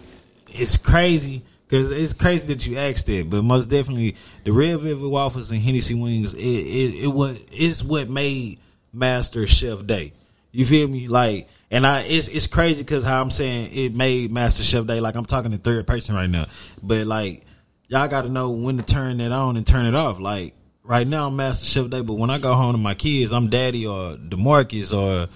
it's 0.54 0.76
crazy 0.76 1.42
because 1.66 1.90
it's 1.90 2.12
crazy 2.12 2.46
that 2.48 2.66
you 2.66 2.78
asked 2.78 3.08
it, 3.08 3.28
but 3.28 3.42
most 3.42 3.66
definitely 3.66 4.16
the 4.44 4.52
red 4.52 4.78
velvet 4.78 5.08
waffles 5.08 5.50
and 5.50 5.60
Hennessy 5.60 5.94
wings. 5.94 6.34
It 6.34 6.40
it 6.40 6.94
it 7.04 7.08
was 7.08 7.38
it's 7.50 7.82
what 7.82 8.08
made 8.08 8.60
Master 8.92 9.46
Chef 9.46 9.84
Dae. 9.86 10.12
You 10.52 10.64
feel 10.64 10.86
me? 10.86 11.08
Like, 11.08 11.48
and 11.70 11.86
I 11.86 12.02
it's 12.02 12.28
it's 12.28 12.46
crazy 12.46 12.82
because 12.82 13.04
how 13.04 13.20
I'm 13.20 13.30
saying 13.30 13.70
it 13.72 13.94
made 13.94 14.30
Master 14.30 14.62
Chef 14.62 14.86
Dae. 14.86 15.00
Like 15.00 15.16
I'm 15.16 15.24
talking 15.24 15.52
in 15.52 15.58
third 15.58 15.86
person 15.86 16.14
right 16.14 16.30
now, 16.30 16.46
but 16.82 17.06
like 17.06 17.44
y'all 17.88 18.08
got 18.08 18.22
to 18.22 18.28
know 18.28 18.50
when 18.50 18.76
to 18.76 18.84
turn 18.84 19.18
that 19.18 19.32
on 19.32 19.56
and 19.56 19.66
turn 19.66 19.86
it 19.86 19.94
off. 19.94 20.20
Like 20.20 20.54
right 20.84 21.06
now, 21.06 21.26
I'm 21.26 21.36
Master 21.36 21.66
Chef 21.66 21.90
Dae, 21.90 22.02
but 22.02 22.14
when 22.14 22.30
I 22.30 22.38
go 22.38 22.54
home 22.54 22.72
to 22.72 22.78
my 22.78 22.94
kids, 22.94 23.32
I'm 23.32 23.48
Daddy 23.48 23.86
or 23.86 24.16
Demarcus 24.16 24.96
or 24.96 25.28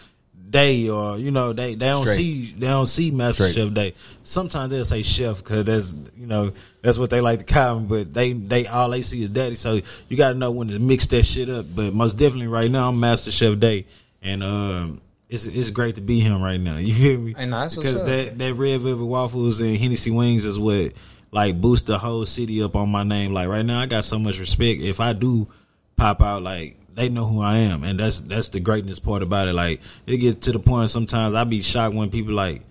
Dae 0.51 0.89
or 0.89 1.19
you 1.19 1.31
know 1.31 1.53
they 1.53 1.75
they 1.75 1.89
don't 1.89 2.05
Straight. 2.05 2.17
see 2.17 2.53
they 2.53 2.67
don't 2.67 2.87
see 2.87 3.11
Master 3.11 3.49
Straight. 3.49 3.65
Chef 3.65 3.75
Dae. 3.75 3.95
Sometimes 4.23 4.71
they'll 4.71 4.85
say 4.85 5.03
Chef 5.03 5.39
because 5.39 5.65
that's 5.65 5.95
you 6.17 6.27
know 6.27 6.53
that's 6.83 6.99
what 6.99 7.11
they 7.11 7.21
like 7.21 7.41
to 7.41 7.45
call 7.45 7.79
him, 7.79 7.87
but 7.87 8.13
they 8.15 8.33
they 8.33 8.67
all 8.67 8.91
they 8.91 9.03
see 9.03 9.23
is 9.23 9.31
Daddy. 9.31 9.57
So 9.57 9.81
you 10.09 10.17
got 10.17 10.31
to 10.31 10.35
know 10.35 10.51
when 10.51 10.69
to 10.69 10.79
mix 10.79 11.07
that 11.09 11.25
shit 11.25 11.51
up. 11.51 11.67
But 11.75 11.93
most 11.93 12.15
definitely 12.15 12.49
right 12.49 12.71
now, 12.71 12.89
I'm 12.89 12.99
Master 13.01 13.31
Chef 13.31 13.59
Dae, 13.59 13.87
and 14.23 14.43
um. 14.43 15.01
It's, 15.31 15.45
it's 15.45 15.69
great 15.69 15.97
to 15.97 16.01
be 16.01 16.21
him 16.21 16.41
right 16.41 16.59
now. 16.59 16.77
You 16.79 16.95
hear 16.95 17.19
me? 17.19 17.35
Hey, 17.37 17.45
nah, 17.45 17.61
that's 17.61 17.77
what's 17.77 17.93
because 17.93 18.01
up. 18.01 18.07
that 18.07 18.39
that 18.39 18.55
red 18.55 18.81
velvet 18.81 19.05
waffles 19.05 19.61
and 19.61 19.77
Hennessy 19.77 20.11
wings 20.11 20.47
is 20.47 20.59
what 20.59 20.95
like 21.31 21.61
boost 21.61 21.87
the 21.87 21.99
whole 21.99 22.25
city 22.27 22.63
up 22.63 22.77
on 22.77 22.89
my 22.89 23.03
name. 23.03 23.33
Like 23.33 23.49
right 23.49 23.65
now, 23.65 23.81
I 23.81 23.85
got 23.85 24.07
so 24.07 24.19
much 24.19 24.39
respect. 24.39 24.81
If 24.81 25.01
I 25.01 25.13
do 25.13 25.49
pop 25.97 26.23
out, 26.23 26.43
like 26.43 26.77
they 26.99 27.09
know 27.09 27.27
who 27.27 27.41
I 27.41 27.59
am, 27.59 27.85
and 27.85 28.01
that's 28.01 28.19
that's 28.21 28.49
the 28.49 28.59
greatness 28.59 28.99
part 28.99 29.23
about 29.23 29.47
it. 29.47 29.53
Like 29.55 29.81
it 30.07 30.17
gets 30.17 30.47
to 30.47 30.53
the 30.53 30.59
point 30.59 30.91
sometimes 30.91 31.35
I 31.35 31.45
be 31.45 31.63
shocked 31.63 31.95
when 31.95 32.11
people 32.11 32.35
like, 32.35 32.63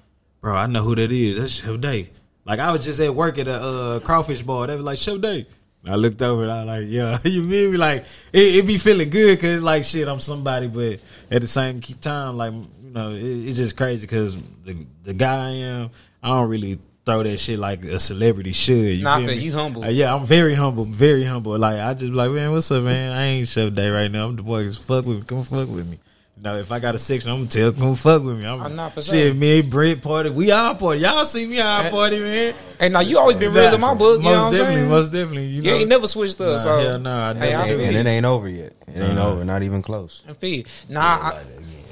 bro, 0.41 0.55
I 0.55 0.67
know 0.67 0.83
who 0.83 0.95
that 0.95 1.11
is. 1.11 1.39
That's 1.39 1.53
Chef 1.53 1.79
Dae. 1.79 2.09
Like 2.45 2.59
I 2.59 2.73
was 2.73 2.83
just 2.83 2.99
at 2.99 3.15
work 3.15 3.37
at 3.37 3.47
a 3.47 3.61
uh, 3.61 3.99
crawfish 4.01 4.41
bar. 4.41 4.67
They 4.67 4.75
was 4.75 4.85
like 4.85 4.97
Chef 4.97 5.21
Dae. 5.21 5.47
And 5.83 5.93
I 5.93 5.95
looked 5.95 6.21
over 6.21 6.43
and 6.43 6.51
I 6.51 6.63
was 6.63 6.67
like, 6.67 6.85
yeah, 6.89 7.19
you 7.23 7.49
feel 7.49 7.71
me? 7.71 7.77
Like 7.77 8.03
it, 8.33 8.55
it 8.55 8.67
be 8.67 8.77
feeling 8.77 9.09
good 9.09 9.37
because 9.37 9.63
like 9.63 9.85
shit, 9.85 10.09
I'm 10.09 10.19
somebody, 10.19 10.67
but 10.67 10.99
at 11.31 11.41
the 11.41 11.47
same 11.47 11.79
time, 11.79 12.35
like 12.35 12.53
you 12.53 12.91
know, 12.91 13.11
it, 13.11 13.23
it's 13.23 13.57
just 13.57 13.77
crazy 13.77 14.05
because 14.05 14.35
the 14.65 14.75
the 15.03 15.13
guy 15.13 15.45
I 15.45 15.49
am, 15.51 15.89
I 16.21 16.27
don't 16.29 16.49
really 16.49 16.79
throw 17.07 17.23
that 17.23 17.37
shit 17.39 17.57
like 17.57 17.83
a 17.85 17.97
celebrity 17.97 18.51
should. 18.51 18.97
You 18.99 19.03
Nah, 19.03 19.15
I 19.15 19.19
feel 19.21 19.27
feel 19.29 19.37
me? 19.37 19.43
you 19.43 19.51
humble. 19.53 19.83
Uh, 19.83 19.87
yeah, 19.89 20.13
I'm 20.13 20.25
very 20.25 20.53
humble, 20.53 20.83
very 20.85 21.23
humble. 21.23 21.57
Like 21.57 21.79
I 21.79 21.93
just 21.93 22.11
be 22.11 22.17
like, 22.17 22.29
man, 22.31 22.51
what's 22.51 22.69
up, 22.69 22.83
man? 22.83 23.17
I 23.17 23.23
ain't 23.25 23.47
Chef 23.47 23.73
Dae 23.73 23.89
right 23.89 24.11
now. 24.11 24.27
I'm 24.27 24.35
the 24.35 24.43
boy. 24.43 24.63
Just 24.65 24.83
fuck 24.83 25.05
with 25.05 25.17
me, 25.17 25.23
come 25.23 25.41
fuck 25.43 25.67
with 25.69 25.87
me. 25.87 25.97
You 26.35 26.43
know, 26.43 26.57
if 26.57 26.71
I 26.71 26.77
got 26.79 26.93
a 26.93 26.99
section, 26.99 27.31
I'm 27.31 27.37
gonna 27.37 27.49
tell 27.49 27.71
come 27.71 27.95
fuck 27.95 28.21
with 28.21 28.37
me. 28.37 28.45
I'm, 28.45 28.61
I'm 28.61 28.75
not 28.75 28.93
for 28.93 29.01
shit, 29.01 29.31
sure. 29.31 29.33
me, 29.33 29.59
and 29.61 29.71
Brent 29.71 30.03
party, 30.03 30.29
we 30.29 30.51
all 30.51 30.75
party. 30.75 30.99
Y'all 30.99 31.25
see 31.25 31.47
me 31.47 31.59
all 31.59 31.89
party, 31.89 32.19
man. 32.19 32.53
Hey, 32.79 32.89
now 32.89 32.99
you 32.99 33.17
always 33.17 33.37
been 33.37 33.51
real 33.53 33.73
in 33.73 33.81
my 33.81 33.95
book. 33.95 34.19
You 34.21 34.25
know 34.25 34.31
what 34.37 34.45
I'm 34.47 34.51
definitely, 34.51 34.75
saying? 34.75 34.89
most 34.89 35.11
definitely. 35.11 35.45
You 35.47 35.61
You 35.63 35.71
ain't 35.71 35.89
never 35.89 36.07
switched 36.07 36.39
up. 36.41 36.47
Nah, 36.51 36.57
so 36.57 36.77
hell 36.79 36.99
no, 36.99 37.11
I 37.11 37.33
Hey, 37.33 37.49
never 37.51 37.63
I 37.63 37.67
did. 37.69 37.79
and 37.95 38.07
it 38.07 38.09
ain't 38.11 38.25
over 38.25 38.47
yet. 38.47 38.73
It 38.87 38.99
ain't 39.01 39.15
Nah. 39.15 39.29
over, 39.31 39.45
not 39.45 39.63
even 39.63 39.81
close. 39.81 40.21
And 40.27 40.37
feel 40.37 40.57
you. 40.59 40.65
Now 40.89 41.01
I, 41.01 41.41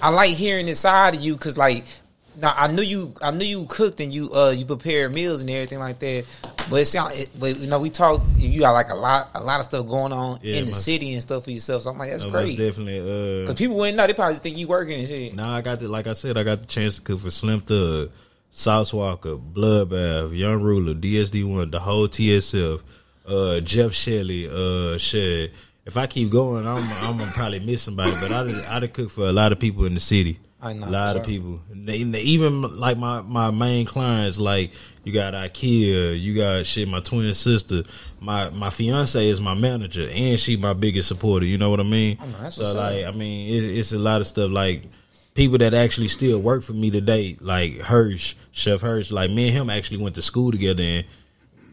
I 0.04 0.10
like 0.10 0.30
hearing 0.32 0.68
this 0.68 0.82
side 0.82 1.16
of 1.16 1.22
you 1.22 1.34
because 1.34 1.58
like 1.58 1.86
now 2.42 2.54
I 2.56 2.72
knew 2.72 2.82
you 2.84 3.13
I 3.22 3.32
knew 3.32 3.46
you 3.46 3.65
cooked 3.68 4.00
and 4.00 4.13
you 4.13 4.32
uh 4.34 4.50
you 4.51 4.65
prepared 4.65 5.13
meals 5.13 5.42
and 5.42 5.50
everything 5.50 5.80
like 5.80 6.00
that. 6.00 6.25
But 6.70 6.77
it 6.82 6.86
sound 6.88 7.13
it, 7.13 7.30
but 7.39 7.58
you 7.58 7.68
know 7.68 7.80
we 7.80 7.89
talked 7.89 8.25
you 8.38 8.60
got 8.60 8.72
like 8.72 8.89
a 8.89 8.96
lot 8.96 9.30
a 9.36 9.44
lot 9.44 9.60
of 9.60 9.65
stuff 9.68 9.88
going 9.88 10.12
on 10.13 10.39
Yeah, 10.42 10.58
in 10.58 10.65
the 10.65 10.74
city 10.74 11.13
and 11.13 11.22
stuff 11.22 11.44
for 11.44 11.51
yourself. 11.51 11.84
So 11.84 11.92
I'm 11.92 11.98
like 11.98 12.10
that's 12.12 12.24
No, 12.24 12.32
great. 12.32 12.58
definitely. 12.58 13.00
Uh, 13.00 13.42
Because 13.42 13.56
people 13.56 13.77
wouldn't 13.77 13.98
know 13.98 14.08
they 14.08 14.13
probably 14.13 14.36
think 14.38 14.58
you 14.58 14.68
working 14.68 15.00
and 15.00 15.08
shit. 15.08 15.36
Now 15.36 15.54
I 15.56 15.62
got 15.62 15.80
the 15.80 15.88
like 15.88 16.08
I 16.08 16.13
said, 16.13 16.38
I 16.38 16.44
got 16.44 16.62
the 16.62 16.68
chance 16.68 16.96
to 16.96 17.01
cook 17.04 17.20
for 17.20 17.30
Slim 17.32 17.62
Thug, 17.62 18.10
Sauce 18.51 18.92
Walka, 18.92 19.39
Bloodbath, 19.54 20.36
Young 20.36 20.62
Ruler, 20.62 20.94
DSD 20.96 21.46
One, 21.48 21.70
the 21.72 21.80
whole 21.80 22.08
TSF, 22.08 22.82
uh, 23.27 23.60
Jeff 23.60 23.94
Shelley, 23.94 24.48
uh, 24.50 24.98
shit. 24.98 25.54
If 25.86 25.98
I 25.98 26.08
keep 26.08 26.32
going, 26.32 26.65
I'm 26.65 26.84
I'm 27.04 27.18
gonna 27.20 27.32
probably 27.32 27.60
miss 27.60 27.84
somebody, 27.84 28.12
but 28.20 28.32
I 28.32 28.77
I 28.77 28.88
cook 28.88 29.12
for 29.12 29.27
a 29.27 29.32
lot 29.32 29.51
of 29.51 29.60
people 29.60 29.86
in 29.86 29.94
the 29.94 30.00
city. 30.00 30.39
I 30.66 30.74
know, 30.74 30.88
a 30.88 30.90
lot 30.90 31.16
of 31.16 31.24
people. 31.26 31.60
They- 31.74 32.04
they- 32.04 32.22
Even 32.22 32.62
like 32.80 32.98
my 32.98 33.22
my 33.22 33.52
main 33.52 33.86
clients, 33.86 34.40
like 34.40 34.72
you 35.04 35.14
got 35.14 35.34
IKEA, 35.34 36.20
you 36.20 36.36
got 36.36 36.66
shit. 36.66 36.88
My 36.88 37.00
twin 37.00 37.34
sister, 37.34 37.84
my 38.20 38.50
my 38.50 38.70
fiance 38.70 39.26
is 39.28 39.40
my 39.40 39.54
manager, 39.54 40.08
and 40.12 40.40
she 40.40 40.56
my 40.58 40.74
biggest 40.74 41.08
supporter. 41.08 41.46
You 41.46 41.58
know 41.58 41.70
what 41.70 41.80
I 41.80 41.84
mean? 41.84 42.18
I 42.22 42.26
know, 42.44 42.50
so 42.50 42.64
like, 42.74 43.06
I 43.06 43.12
mean, 43.12 43.54
it's, 43.56 43.66
it's 43.66 43.94
a 43.94 44.00
lot 44.00 44.22
of 44.22 44.28
stuff 44.28 44.50
like 44.52 44.84
people 45.36 45.58
that 45.60 45.74
actually 45.74 46.08
still 46.08 46.40
work 46.40 46.64
for 46.64 46.74
me 46.74 46.90
today, 46.90 47.38
like 47.42 47.78
Hirsch, 47.78 48.36
Chef 48.52 48.82
Hirsch. 48.82 49.12
Like 49.12 49.30
me 49.30 49.48
and 49.50 49.54
him 49.58 49.70
actually 49.70 49.98
went 49.98 50.16
to 50.16 50.22
school 50.22 50.52
together 50.52 50.82
and 50.84 51.06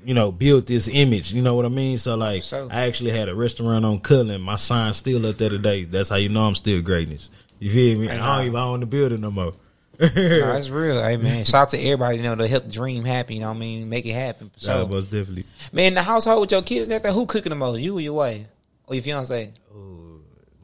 you 0.04 0.14
know 0.14 0.32
built 0.32 0.66
this 0.66 0.88
image. 0.88 1.32
You 1.32 1.42
know 1.42 1.54
what 1.54 1.64
I 1.64 1.68
mean? 1.70 1.96
So 1.96 2.16
like, 2.16 2.42
So- 2.42 2.68
I 2.70 2.82
actually 2.82 3.12
had 3.12 3.28
a 3.28 3.34
restaurant 3.34 3.84
on 3.84 4.00
Cullen. 4.00 4.40
My 4.42 4.56
sign's 4.56 4.96
still 4.98 5.24
up 5.26 5.36
there 5.38 5.48
today. 5.48 5.84
That's 5.84 6.08
how 6.10 6.16
you 6.16 6.28
know 6.28 6.44
I'm 6.46 6.54
still 6.56 6.82
greatness. 6.82 7.30
You 7.62 7.70
feel 7.70 7.96
me? 7.96 8.08
Hey, 8.08 8.18
I 8.18 8.38
don't 8.38 8.46
even 8.46 8.58
own 8.58 8.80
the 8.80 8.86
building 8.86 9.20
no 9.20 9.30
more. 9.30 9.52
No, 10.00 10.08
that's 10.08 10.68
real. 10.70 11.00
Hey 11.00 11.16
man, 11.16 11.44
shout 11.44 11.62
out 11.62 11.68
to 11.68 11.78
everybody 11.78 12.16
you 12.16 12.24
know 12.24 12.34
to 12.34 12.48
help 12.48 12.64
the 12.64 12.72
dream 12.72 13.04
happen. 13.04 13.36
You 13.36 13.42
know 13.42 13.50
what 13.50 13.56
I 13.56 13.60
mean? 13.60 13.88
Make 13.88 14.04
it 14.04 14.14
happen. 14.14 14.50
So 14.56 14.80
sure. 14.80 14.88
most 14.88 15.12
definitely. 15.12 15.44
Man, 15.70 15.94
the 15.94 16.02
household 16.02 16.40
with 16.40 16.50
your 16.50 16.62
kids 16.62 16.88
and 16.88 16.94
everything, 16.94 17.14
who 17.14 17.24
cooking 17.24 17.50
the 17.50 17.56
most? 17.56 17.80
You 17.80 17.96
or 17.98 18.00
your 18.00 18.14
wife? 18.14 18.48
Or 18.88 18.96
your 18.96 19.04
fiance? 19.04 19.52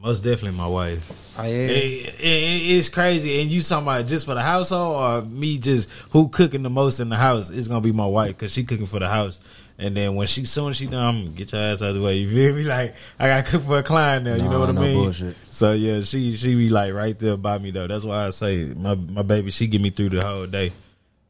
Most 0.01 0.25
definitely 0.25 0.57
my 0.57 0.67
wife. 0.67 1.35
Oh 1.39 1.43
yeah. 1.43 1.49
It, 1.51 2.15
it, 2.19 2.77
it's 2.77 2.89
crazy, 2.89 3.41
and 3.41 3.49
you 3.49 3.61
talking 3.61 3.87
about 3.87 4.05
just 4.05 4.25
for 4.25 4.33
the 4.33 4.41
household, 4.41 4.95
or 4.97 5.29
me 5.29 5.57
just 5.57 5.89
who 6.11 6.27
cooking 6.27 6.63
the 6.63 6.69
most 6.69 6.99
in 6.99 7.07
the 7.07 7.15
house? 7.15 7.49
It's 7.49 7.69
gonna 7.69 7.79
be 7.79 7.93
my 7.93 8.07
wife 8.07 8.37
because 8.37 8.51
she 8.51 8.65
cooking 8.65 8.87
for 8.87 8.99
the 8.99 9.07
house. 9.07 9.39
And 9.81 9.95
then 9.95 10.15
when 10.15 10.27
she 10.27 10.43
soon 10.43 10.71
as 10.71 10.77
she 10.77 10.87
done, 10.87 11.03
I'm 11.05 11.23
gonna 11.25 11.37
get 11.37 11.53
your 11.53 11.61
ass 11.61 11.81
out 11.81 11.89
of 11.89 11.95
the 11.95 12.01
way. 12.01 12.17
You 12.17 12.29
feel 12.29 12.53
me? 12.53 12.63
Like 12.69 12.95
I 13.17 13.27
got 13.27 13.45
to 13.45 13.51
cook 13.51 13.61
for 13.63 13.79
a 13.79 13.83
client 13.83 14.25
now. 14.25 14.35
You 14.35 14.43
Nah, 14.43 14.51
know 14.51 14.59
what 14.59 14.69
I 14.69 14.73
mean? 14.73 14.93
bullshit. 15.05 15.37
So 15.49 15.71
yeah, 15.71 16.01
she 16.01 16.35
she 16.35 16.53
be 16.55 16.67
like 16.69 16.93
right 16.93 17.17
there 17.17 17.37
by 17.37 17.57
me 17.57 17.71
though. 17.71 17.87
That's 17.87 18.03
why 18.03 18.27
I 18.27 18.29
say 18.31 18.65
my 18.65 18.95
my 18.95 19.21
baby. 19.23 19.51
She 19.51 19.67
get 19.67 19.81
me 19.81 19.89
through 19.89 20.09
the 20.09 20.21
whole 20.25 20.45
day. 20.47 20.71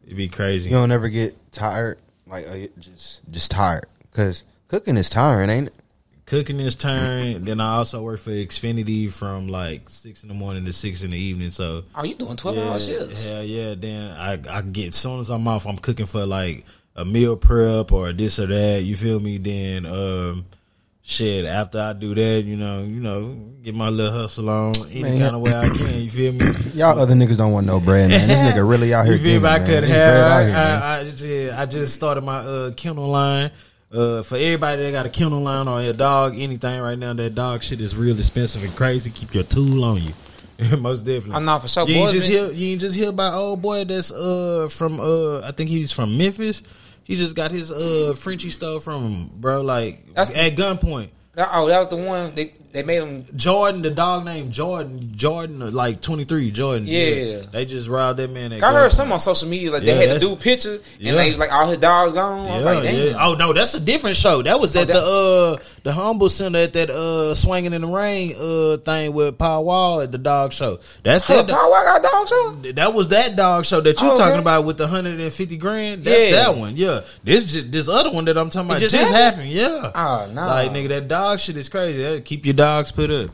It 0.08 0.16
be 0.16 0.28
crazy. 0.28 0.72
You 0.72 0.76
don't 0.78 0.92
ever 0.92 1.08
get 1.10 1.36
tired, 1.52 2.00
like 2.26 2.48
uh, 2.48 2.58
just 2.80 3.22
just 3.30 3.52
tired, 3.52 3.86
because 4.10 4.44
cooking 4.68 4.98
is 4.98 5.10
tiring, 5.12 5.52
ain't 5.52 5.68
it? 5.68 5.74
Cooking 6.26 6.60
is 6.60 6.76
turn. 6.76 7.44
then 7.44 7.60
I 7.60 7.76
also 7.78 8.02
work 8.04 8.20
for 8.20 8.30
Xfinity 8.32 9.12
from 9.12 9.48
like 9.48 9.90
six 9.90 10.24
in 10.24 10.30
the 10.30 10.36
morning 10.36 10.66
to 10.66 10.74
six 10.74 11.02
in 11.04 11.12
the 11.12 11.18
evening. 11.18 11.52
So 11.52 11.84
are 11.94 12.06
you 12.06 12.16
doing 12.16 12.36
twelve 12.36 12.58
hour 12.58 12.80
shifts? 12.80 13.26
Hell 13.26 13.44
yeah. 13.44 13.76
Then 13.76 14.12
I 14.12 14.34
I 14.50 14.62
get 14.62 14.90
as 14.90 14.96
soon 14.96 15.20
as 15.20 15.30
I'm 15.30 15.48
off, 15.48 15.66
I'm 15.68 15.78
cooking 15.78 16.06
for 16.08 16.26
like 16.26 16.66
a 17.00 17.06
meal 17.06 17.38
prep 17.38 17.92
or 17.92 18.12
this 18.12 18.40
or 18.40 18.48
that. 18.48 18.84
You 18.84 18.96
feel 18.96 19.20
me? 19.20 19.38
Then 19.38 19.86
um 19.86 20.46
shit, 21.02 21.46
after 21.46 21.80
I 21.80 21.94
do 21.94 22.14
that, 22.14 22.44
you 22.44 22.56
know, 22.56 22.84
you 22.84 23.00
know, 23.00 23.34
get 23.64 23.74
my 23.74 23.90
little 23.90 24.12
hustle 24.12 24.50
on 24.50 24.74
any 24.92 25.04
Man. 25.04 25.20
kind 25.20 25.36
of 25.36 25.42
way 25.42 25.56
I 25.56 25.68
can. 25.68 26.02
You 26.02 26.10
feel 26.10 26.34
me? 26.34 26.46
Y'all 26.76 27.00
other 27.00 27.16
niggas 27.16 27.38
don't 27.38 27.52
want 27.52 27.66
no 27.66 27.80
bread, 27.80 28.10
man. 28.10 28.28
This 28.28 28.40
nigga 28.40 28.70
really 28.70 28.94
out 28.94 29.06
here. 29.06 29.16
You 29.16 29.22
feel 29.22 29.42
me? 29.42 29.48
I 29.48 29.60
man. 29.60 29.68
could 29.68 29.84
have. 29.86 30.32
I, 30.32 30.46
here. 30.46 30.56
I, 30.58 31.00
I, 31.00 31.04
just, 31.04 31.60
I 31.60 31.66
just 31.66 31.96
started 31.96 32.22
my 32.22 32.38
uh, 32.40 32.72
kennel 32.72 33.08
line. 33.08 33.52
Uh, 33.92 34.22
for 34.22 34.36
everybody 34.36 34.84
that 34.84 34.92
got 34.92 35.08
a 35.08 35.10
kennel 35.10 35.40
line 35.40 35.68
or 35.68 35.82
a 35.82 35.94
dog, 35.94 36.38
anything 36.38 36.80
right 36.80 37.00
now, 37.00 37.12
that 37.12 37.34
dog 37.34 37.64
shit 37.64 37.82
is 37.82 37.98
real 37.98 38.16
expensive 38.20 38.64
and 38.64 38.76
crazy. 38.76 39.10
Keep 39.10 39.34
your 39.34 39.44
tool 39.44 39.84
on 39.84 39.98
you. 39.98 40.14
Most 40.78 41.04
definitely. 41.04 41.34
I'm 41.36 41.46
not 41.46 41.64
for 41.64 41.68
sure. 41.68 41.88
You 41.88 41.96
ain't 41.96 42.12
just 42.12 42.28
hear 42.28 42.52
you 42.52 42.74
ain't 42.74 42.82
just 42.82 42.96
hear 42.96 43.10
about 43.10 43.34
old 43.34 43.62
boy 43.62 43.86
that's 43.86 44.12
uh 44.12 44.68
from 44.70 45.00
uh 45.00 45.40
I 45.42 45.52
think 45.54 45.70
he's 45.70 45.92
from 45.92 46.18
Memphis. 46.18 46.62
He 47.10 47.16
just 47.16 47.36
got 47.36 47.50
his 47.50 47.72
uh 47.72 48.14
Frenchie 48.16 48.52
stole 48.52 48.80
from 48.80 49.02
him, 49.12 49.32
bro. 49.34 49.62
Like 49.62 50.14
That's- 50.14 50.30
at 50.38 50.56
gunpoint. 50.56 51.10
Oh, 51.36 51.68
that 51.68 51.80
was 51.80 51.88
the 51.88 51.96
one 51.96 52.36
they 52.36 52.54
they 52.72 52.84
made 52.84 53.02
him. 53.02 53.26
Jordan, 53.36 53.82
the 53.82 53.90
dog 53.90 54.26
named 54.26 54.52
Jordan, 54.54 55.14
Jordan, 55.16 55.74
like 55.74 56.02
twenty 56.02 56.24
three, 56.26 56.52
Jordan. 56.52 56.86
Yeah. 56.88 57.42
they 57.52 57.66
just 57.66 57.88
robbed 57.90 58.20
that 58.20 58.30
man. 58.32 58.54
At 58.54 58.64
I 58.64 58.72
heard 58.72 58.92
some 58.92 59.12
on 59.12 59.20
social 59.20 59.48
media 59.50 59.72
like 59.72 59.84
Yeah, 59.84 59.96
they 59.96 60.08
had 60.08 60.22
to 60.22 60.28
do 60.28 60.36
pictures 60.36 60.82
Yeah. 61.00 61.10
and 61.10 61.18
like 61.18 61.38
like 61.38 61.52
all 61.52 61.68
his 61.68 61.80
dogs 61.80 62.14
gone. 62.14 62.48
Yeah, 62.48 62.58
like, 62.66 62.84
yeah. 62.84 63.14
Oh 63.20 63.34
no, 63.36 63.54
that's 63.54 63.74
a 63.74 63.80
different 63.80 64.16
show. 64.18 64.42
That 64.44 64.60
was 64.60 64.76
at 64.76 64.88
that- 64.88 64.94
the 64.94 65.00
uh 65.60 65.64
the 65.84 65.94
humble 65.94 66.30
center 66.30 66.60
at 66.60 66.74
that 66.74 66.90
uh 66.90 67.34
swinging 67.34 67.74
in 67.74 67.82
the 67.82 67.88
rain 67.88 68.36
uh 68.40 68.78
thing 68.78 69.14
with 69.14 69.38
Paul 69.38 69.66
Wall 69.66 70.02
at 70.02 70.12
the 70.12 70.18
dog 70.20 70.54
show. 70.54 70.80
That's 71.04 71.26
that. 71.26 71.48
Paul 71.48 71.72
Wall 71.72 71.84
got 71.84 72.04
dog 72.04 72.28
show. 72.28 72.72
That 72.74 72.94
was 72.94 73.08
that 73.10 73.36
dog 73.36 73.66
show 73.66 73.82
that 73.82 74.00
you 74.02 74.12
Oh, 74.12 74.16
talking 74.16 74.34
okay. 74.34 74.40
about 74.42 74.66
with 74.66 74.78
the 74.78 74.88
hundred 74.88 75.20
and 75.20 75.34
fifty 75.34 75.58
grand. 75.58 76.04
That's 76.04 76.24
Yeah. 76.26 76.32
that 76.32 76.56
one. 76.58 76.76
Yeah. 76.76 77.02
This 77.24 77.58
this 77.66 77.90
other 77.90 78.12
one 78.12 78.26
that 78.26 78.38
I'm 78.38 78.50
talking 78.50 78.70
about 78.70 78.80
just 78.80 78.94
just, 78.94 79.12
happened? 79.12 79.48
happened? 79.48 79.52
Yeah. 79.52 79.92
Oh, 79.96 80.32
no. 80.34 80.46
Like 80.46 80.72
nigga, 80.72 80.90
that 80.90 81.08
dog 81.08 81.40
shit 81.40 81.58
is 81.58 81.68
crazy. 81.70 82.02
That'll 82.04 82.20
Keep 82.22 82.46
your 82.46 82.54
dogs 82.60 82.92
put 82.92 83.10
up. 83.10 83.32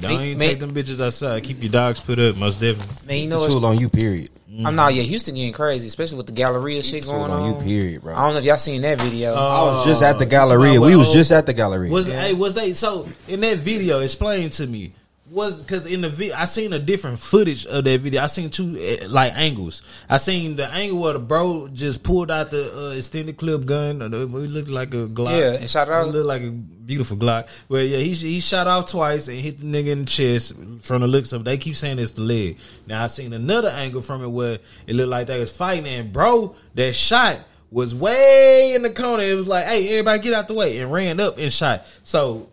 Don't 0.00 0.18
Me- 0.18 0.26
even 0.32 0.38
me- 0.38 0.48
take 0.48 0.58
them 0.60 0.74
bitches 0.74 1.00
outside. 1.04 1.44
Keep 1.44 1.62
your 1.62 1.70
dogs 1.70 2.00
put 2.00 2.18
up. 2.18 2.36
Most 2.36 2.60
definitely. 2.60 2.94
Man, 3.06 3.18
you 3.22 3.28
know 3.28 3.36
The 3.36 3.40
what's 3.42 3.54
tool 3.54 3.66
on 3.66 3.78
you, 3.78 3.88
period. 3.88 4.30
I'm 4.64 4.76
not. 4.76 4.94
Yeah, 4.94 5.02
Houston 5.02 5.34
getting 5.34 5.52
crazy, 5.52 5.86
especially 5.88 6.16
with 6.18 6.26
the 6.28 6.32
Galleria 6.32 6.80
shit 6.82 7.02
Tool 7.02 7.12
going 7.14 7.30
on 7.32 7.40
on. 7.42 7.66
you, 7.68 7.80
period, 7.80 8.02
bro. 8.02 8.14
I 8.14 8.22
don't 8.24 8.34
know 8.34 8.38
if 8.38 8.44
y'all 8.44 8.56
seen 8.58 8.82
that 8.82 9.00
video. 9.00 9.34
Uh, 9.34 9.38
I 9.38 9.62
was 9.62 9.84
just 9.84 10.00
at 10.02 10.18
the 10.20 10.26
Oh, 10.26 10.28
Galleria. 10.28 10.80
We 10.80 10.94
was 10.94 11.12
just 11.12 11.32
at 11.32 11.44
the 11.46 11.52
Galleria. 11.52 11.90
Was 11.90 12.06
Yeah. 12.08 12.20
hey 12.20 12.34
was 12.34 12.54
they 12.54 12.72
so 12.72 13.08
in 13.26 13.40
that 13.40 13.58
video? 13.58 13.98
Explain 14.00 14.50
to 14.50 14.66
me. 14.68 14.92
Was 15.34 15.60
because 15.60 15.84
in 15.86 16.00
the 16.02 16.08
video 16.08 16.36
I 16.36 16.44
seen 16.44 16.72
a 16.72 16.78
different 16.78 17.18
footage 17.18 17.66
of 17.66 17.82
that 17.82 17.98
video. 18.00 18.22
I 18.22 18.28
seen 18.28 18.50
two 18.50 18.76
eh, 18.78 19.06
like 19.08 19.32
angles. 19.34 19.82
I 20.08 20.18
seen 20.18 20.54
the 20.54 20.68
angle 20.68 21.00
where 21.00 21.14
the 21.14 21.18
bro 21.18 21.66
just 21.72 22.04
pulled 22.04 22.30
out 22.30 22.52
the 22.52 22.72
uh, 22.72 22.90
extended 22.90 23.36
clip 23.36 23.64
gun. 23.66 24.00
uh, 24.00 24.06
It 24.06 24.30
looked 24.30 24.68
like 24.68 24.94
a 24.94 25.08
Glock. 25.08 25.40
Yeah, 25.40 25.58
and 25.58 25.68
shot 25.68 25.88
out. 25.88 26.06
It 26.06 26.12
looked 26.12 26.26
like 26.26 26.42
a 26.42 26.50
beautiful 26.52 27.16
Glock. 27.16 27.48
Well, 27.68 27.82
yeah, 27.82 27.98
he 27.98 28.12
he 28.12 28.38
shot 28.38 28.68
off 28.68 28.88
twice 28.88 29.26
and 29.26 29.38
hit 29.40 29.58
the 29.58 29.66
nigga 29.66 29.88
in 29.88 30.00
the 30.00 30.06
chest 30.06 30.54
from 30.80 31.00
the 31.00 31.08
looks 31.08 31.32
of. 31.32 31.44
They 31.44 31.58
keep 31.58 31.74
saying 31.74 31.98
it's 31.98 32.12
the 32.12 32.20
leg. 32.22 32.58
Now 32.86 33.02
I 33.02 33.08
seen 33.08 33.32
another 33.32 33.70
angle 33.70 34.02
from 34.02 34.22
it 34.22 34.28
where 34.28 34.60
it 34.86 34.94
looked 34.94 35.10
like 35.10 35.26
they 35.26 35.40
was 35.40 35.50
fighting 35.54 35.88
and 35.88 36.12
bro 36.12 36.54
that 36.76 36.94
shot 36.94 37.40
was 37.72 37.92
way 37.92 38.72
in 38.76 38.82
the 38.82 38.90
corner. 38.90 39.24
It 39.24 39.34
was 39.34 39.48
like, 39.48 39.64
hey, 39.64 39.88
everybody 39.98 40.20
get 40.22 40.32
out 40.32 40.46
the 40.46 40.54
way 40.54 40.78
and 40.78 40.92
ran 40.92 41.18
up 41.18 41.38
and 41.38 41.52
shot. 41.52 41.84
So 42.04 42.48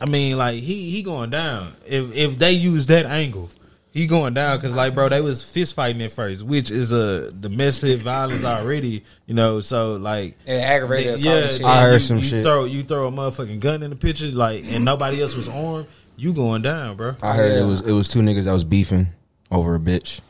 I 0.00 0.06
mean, 0.06 0.36
like 0.36 0.62
he 0.62 0.90
he 0.90 1.02
going 1.02 1.30
down. 1.30 1.72
If 1.86 2.12
if 2.14 2.38
they 2.38 2.52
use 2.52 2.86
that 2.86 3.06
angle, 3.06 3.48
he 3.90 4.06
going 4.06 4.34
down 4.34 4.58
because 4.58 4.76
like 4.76 4.94
bro, 4.94 5.08
they 5.08 5.20
was 5.22 5.42
fist 5.42 5.74
fighting 5.74 6.02
at 6.02 6.12
first, 6.12 6.42
which 6.42 6.70
is 6.70 6.92
a 6.92 7.32
domestic 7.32 8.00
violence 8.00 8.44
already. 8.44 9.04
You 9.26 9.34
know, 9.34 9.60
so 9.60 9.96
like 9.96 10.36
Yeah, 10.46 10.54
aggravated 10.56 11.14
assault 11.14 11.34
yeah, 11.44 11.48
shit. 11.48 11.64
I 11.64 11.82
heard 11.82 11.92
you, 11.94 11.98
some 12.00 12.16
you 12.18 12.22
shit. 12.22 12.44
Throw 12.44 12.64
you 12.66 12.82
throw 12.82 13.08
a 13.08 13.10
motherfucking 13.12 13.60
gun 13.60 13.82
in 13.82 13.90
the 13.90 13.96
picture, 13.96 14.26
like 14.26 14.64
and 14.68 14.84
nobody 14.84 15.22
else 15.22 15.34
was 15.34 15.48
armed. 15.48 15.86
You 16.18 16.32
going 16.32 16.62
down, 16.62 16.96
bro? 16.96 17.16
I 17.22 17.34
heard 17.34 17.52
Yeah. 17.54 17.62
it 17.64 17.66
was 17.66 17.80
it 17.82 17.92
was 17.92 18.08
two 18.08 18.20
niggas 18.20 18.44
that 18.44 18.52
was 18.52 18.64
beefing 18.64 19.08
over 19.50 19.74
a 19.74 19.78
bitch. 19.80 20.20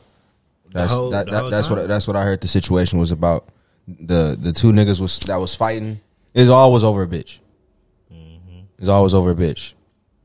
That's 0.71 0.91
whole- 0.91 1.09
that, 1.11 1.25
that 1.29 1.49
that's 1.49 1.67
time? 1.67 1.77
what 1.79 1.87
that's 1.87 2.07
what 2.07 2.15
I 2.15 2.23
heard 2.23 2.39
the 2.41 2.47
situation 2.47 2.99
was 2.99 3.11
about. 3.11 3.47
The 3.87 4.37
the 4.39 4.51
two 4.53 4.71
niggas 4.71 4.99
was 5.01 5.17
that 5.19 5.37
was 5.37 5.55
fighting. 5.55 5.99
It 6.33 6.47
all 6.49 6.71
was 6.71 6.83
over 6.83 7.03
a 7.03 7.07
bitch. 7.07 7.39
It's 8.79 8.89
always 8.89 9.13
over 9.13 9.31
a 9.31 9.35
bitch. 9.35 9.73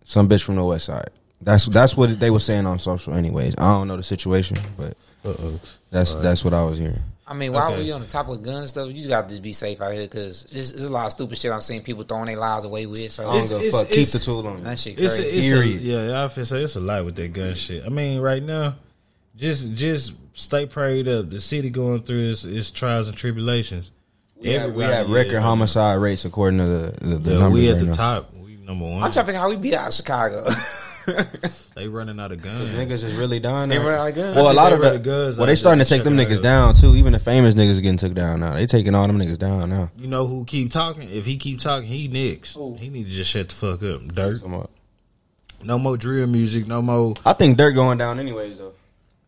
Some 0.05 0.29
bitch 0.29 0.43
from 0.43 0.57
the 0.57 0.65
west 0.65 0.87
side. 0.87 1.11
That's 1.41 1.67
that's 1.67 1.97
what 1.97 2.21
they 2.21 2.31
were 2.31 2.39
saying 2.41 2.67
on 2.67 2.79
social. 2.79 3.15
Anyways, 3.15 3.55
I 3.59 3.73
don't 3.73 3.89
know 3.89 3.97
the 3.97 4.03
situation, 4.03 4.57
but 4.77 4.95
Uh-oh. 5.25 5.59
that's 5.91 6.15
that's 6.17 6.45
what 6.45 6.55
I 6.55 6.65
was 6.65 6.79
hearing. 6.79 7.03
I 7.27 7.35
mean, 7.35 7.53
while 7.53 7.73
Okay. 7.73 7.83
we 7.85 7.93
on 7.93 8.01
the 8.03 8.07
topic 8.07 8.35
of 8.37 8.43
gun 8.43 8.67
stuff, 8.69 8.89
you 8.89 8.95
just 8.95 9.09
got 9.09 9.23
to 9.23 9.29
just 9.29 9.43
be 9.43 9.53
safe 9.53 9.81
out 9.81 9.93
here 9.93 10.03
because 10.03 10.45
there's, 10.53 10.73
there's 10.73 10.89
a 10.89 10.93
lot 10.93 11.07
of 11.07 11.13
stupid 11.13 11.39
shit 11.39 11.51
I'm 11.51 11.61
seeing 11.63 11.81
people 11.83 12.05
throwing 12.05 12.27
their 12.27 12.37
lives 12.37 12.65
away 12.65 12.85
with. 12.87 13.11
So 13.13 13.29
I 13.29 13.39
don't 13.39 13.49
give 13.49 13.63
a 13.63 13.71
fuck. 13.71 13.89
Keep 13.89 14.09
the 14.09 14.19
tool 14.19 14.47
on. 14.47 14.63
that 14.65 14.79
shit 14.79 14.99
It's 15.01 15.17
crazy. 15.17 15.31
a, 15.31 15.39
it's 15.39 15.49
Period. 15.49 15.81
a, 15.81 15.83
yeah, 16.11 16.25
I 16.25 16.29
feel 16.29 16.45
say 16.45 16.63
it's 16.63 16.77
a 16.77 16.81
lot 16.81 17.05
with 17.05 17.15
that 17.17 17.33
gun 17.33 17.55
shit. 17.55 17.85
I 17.87 17.89
mean, 17.89 18.21
right 18.21 18.43
now, 18.43 18.75
just 19.37 19.73
just 19.75 20.13
stay 20.35 20.67
prayed 20.67 21.09
up. 21.09 21.31
The 21.31 21.41
city 21.41 21.71
going 21.71 22.03
through 22.03 22.31
its, 22.31 22.45
its 22.45 22.71
trials 22.71 23.09
and 23.09 23.17
tribulations. 23.17 23.93
We 24.37 24.51
have, 24.51 24.75
we 24.75 24.83
have 24.85 25.09
record 25.09 25.33
yeah. 25.35 25.41
homicide 25.41 25.99
rates 26.01 26.25
according 26.25 26.59
to 26.59 26.67
the 26.67 26.93
the, 27.01 27.15
the 27.19 27.31
Yeah, 27.33 27.39
numbers 27.39 27.61
we 27.61 27.69
at 27.69 27.73
right 27.75 27.81
the 27.81 27.87
now. 27.87 27.93
top. 27.93 28.35
We 28.63 28.69
number 28.69 28.85
one. 28.85 29.03
I'm 29.03 29.11
trying 29.11 29.13
to 29.13 29.25
figure 29.25 29.39
out 29.39 29.43
how 29.43 29.51
we 29.51 29.57
beat 29.57 29.75
out 29.75 29.93
Chicago. 29.93 30.47
They 31.75 31.89
running 31.89 32.21
out 32.21 32.31
of 32.31 32.41
guns. 32.43 32.71
Niggas 32.71 33.03
is 33.03 33.15
really 33.17 33.41
dying. 33.41 33.71
They 33.71 33.79
now. 33.79 33.89
run 33.89 33.95
out 33.99 34.11
of 34.11 34.15
guns. 34.15 34.37
Well, 34.37 34.53
a 34.53 34.55
lot 34.55 34.73
of 34.73 34.81
the 34.81 34.91
the 34.91 34.99
guns 35.01 35.37
well, 35.37 35.45
out 35.45 35.47
they 35.47 35.57
starting 35.57 35.85
to 35.85 35.89
take 35.89 36.05
them 36.05 36.17
niggas 36.17 36.41
down 36.41 36.75
too. 36.75 36.95
Even 36.95 37.13
the 37.13 37.19
famous 37.19 37.57
niggas 37.57 37.83
getting 37.83 37.97
took 37.97 38.15
down 38.15 38.39
now. 38.39 38.55
They 38.55 38.67
taking 38.67 38.95
all 38.95 39.07
them 39.07 39.19
niggas 39.19 39.39
down 39.39 39.71
now. 39.71 39.91
You 39.97 40.07
know 40.07 40.29
who 40.29 40.45
keep 40.45 40.71
talking? 40.71 41.11
If 41.11 41.27
he 41.27 41.39
keep 41.39 41.59
talking, 41.59 41.89
he 41.89 42.07
next. 42.07 42.55
He 42.55 42.89
need 42.89 43.07
to 43.07 43.11
just 43.11 43.31
shut 43.31 43.49
the 43.49 43.55
fuck 43.55 43.83
up. 43.83 44.15
Dirt. 44.15 44.43
No 45.65 45.79
more 45.79 45.97
drill 45.97 46.29
music. 46.29 46.69
No 46.69 46.83
more. 46.83 47.15
I 47.27 47.33
think 47.33 47.59
Durk 47.59 47.75
going 47.75 47.99
down 47.99 48.21
anyways 48.21 48.59
though. 48.59 48.75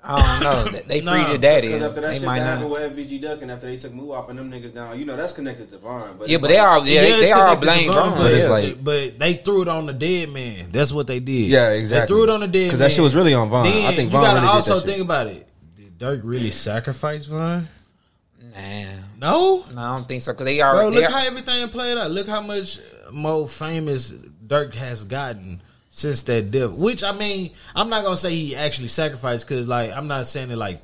I 0.07 0.39
don't 0.39 0.43
know. 0.43 0.71
They- 0.73 0.83
They 0.83 1.01
Nah, 1.01 1.13
freed 1.13 1.27
his 1.29 1.39
daddy. 1.39 1.69
Because 1.69 1.83
after 1.83 2.01
that 2.03 2.09
They 2.11 2.17
shit 2.19 2.27
might 2.27 2.39
that 2.41 2.45
not. 2.45 2.71
happened 2.71 2.97
with 2.97 2.97
FBG 3.11 3.23
Duck 3.23 3.43
and 3.43 3.51
after 3.51 3.67
they 3.67 3.77
took 3.79 3.93
Muwap 3.93 4.29
and 4.29 4.39
them 4.39 4.51
niggas 4.53 4.75
down, 4.75 4.99
you 4.99 5.05
know 5.07 5.17
that's 5.17 5.33
connected 5.33 5.71
to 5.73 5.79
Von. 5.79 6.17
But 6.19 6.29
Yeah, 6.29 6.35
it's 6.35 6.43
but 6.43 6.49
they 6.49 6.59
like- 6.59 6.67
all 6.69 6.87
yeah, 6.87 7.01
they, 7.03 7.21
they 7.23 7.33
all 7.33 7.57
blame 7.57 7.91
Von, 7.93 8.11
Von. 8.11 8.19
but 8.19 8.33
yeah. 8.35 8.49
like- 8.51 8.85
but 8.85 9.19
they 9.19 9.35
threw 9.35 9.63
it 9.63 9.69
on 9.69 9.87
the 9.87 9.93
dead 9.95 10.29
man. 10.31 10.71
That's 10.73 10.93
what 10.93 11.07
they 11.07 11.21
did. 11.21 11.49
Yeah, 11.49 11.71
exactly. 11.71 12.01
They 12.01 12.07
threw 12.21 12.25
it 12.25 12.31
on 12.35 12.41
the 12.41 12.49
dead 12.49 12.59
man 12.59 12.67
because 12.69 12.79
that 12.81 12.93
shit 12.93 13.03
was 13.03 13.15
really 13.15 13.33
on 13.35 13.49
Von. 13.49 13.65
Then 13.65 13.87
I 13.87 13.93
think 13.93 14.13
you 14.13 14.19
Von 14.19 14.23
gotta 14.23 14.41
really 14.41 14.53
also 14.53 14.81
think 14.81 15.01
about 15.01 15.27
it. 15.29 15.49
Did 15.77 15.99
Durk 15.99 16.21
really 16.23 16.51
sacrifice 16.51 17.25
Von? 17.27 17.69
Nah, 18.41 18.61
No. 19.19 19.65
no, 19.73 19.81
I 19.81 19.97
don't 19.97 20.07
think 20.07 20.23
so. 20.23 20.35
Cause 20.35 20.45
they 20.45 20.59
Bro, 20.59 20.67
already. 20.69 20.97
look 20.97 21.07
they, 21.07 21.13
how 21.13 21.25
everything 21.27 21.69
played 21.71 21.97
out. 21.99 22.11
Look 22.11 22.29
how 22.29 22.41
much 22.43 22.79
more 23.11 23.49
famous 23.49 24.13
Durk 24.47 24.75
has 24.75 25.05
gotten 25.05 25.61
since 25.97 26.23
that 26.23 26.51
death. 26.51 26.71
Which 26.73 27.05
I 27.05 27.13
mean, 27.13 27.53
I'm 27.75 27.89
not 27.89 28.03
gonna 28.05 28.17
say 28.17 28.35
he 28.35 28.57
actually 28.57 28.89
sacrificed 28.89 29.47
because, 29.49 29.69
like, 29.69 29.93
I'm 29.93 30.09
not 30.09 30.27
saying 30.27 30.51
it 30.51 30.57
like 30.57 30.83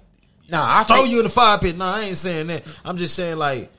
nah, 0.49 0.79
I 0.81 0.85
throw 0.85 0.99
think, 0.99 1.11
you 1.11 1.19
in 1.19 1.25
the 1.25 1.31
fire 1.31 1.59
pit. 1.59 1.77
Nah, 1.77 1.97
I 1.97 2.01
ain't 2.03 2.17
saying 2.17 2.47
that. 2.49 2.65
I'm 2.85 2.97
just 2.97 3.15
saying 3.17 3.37
like, 3.37 3.73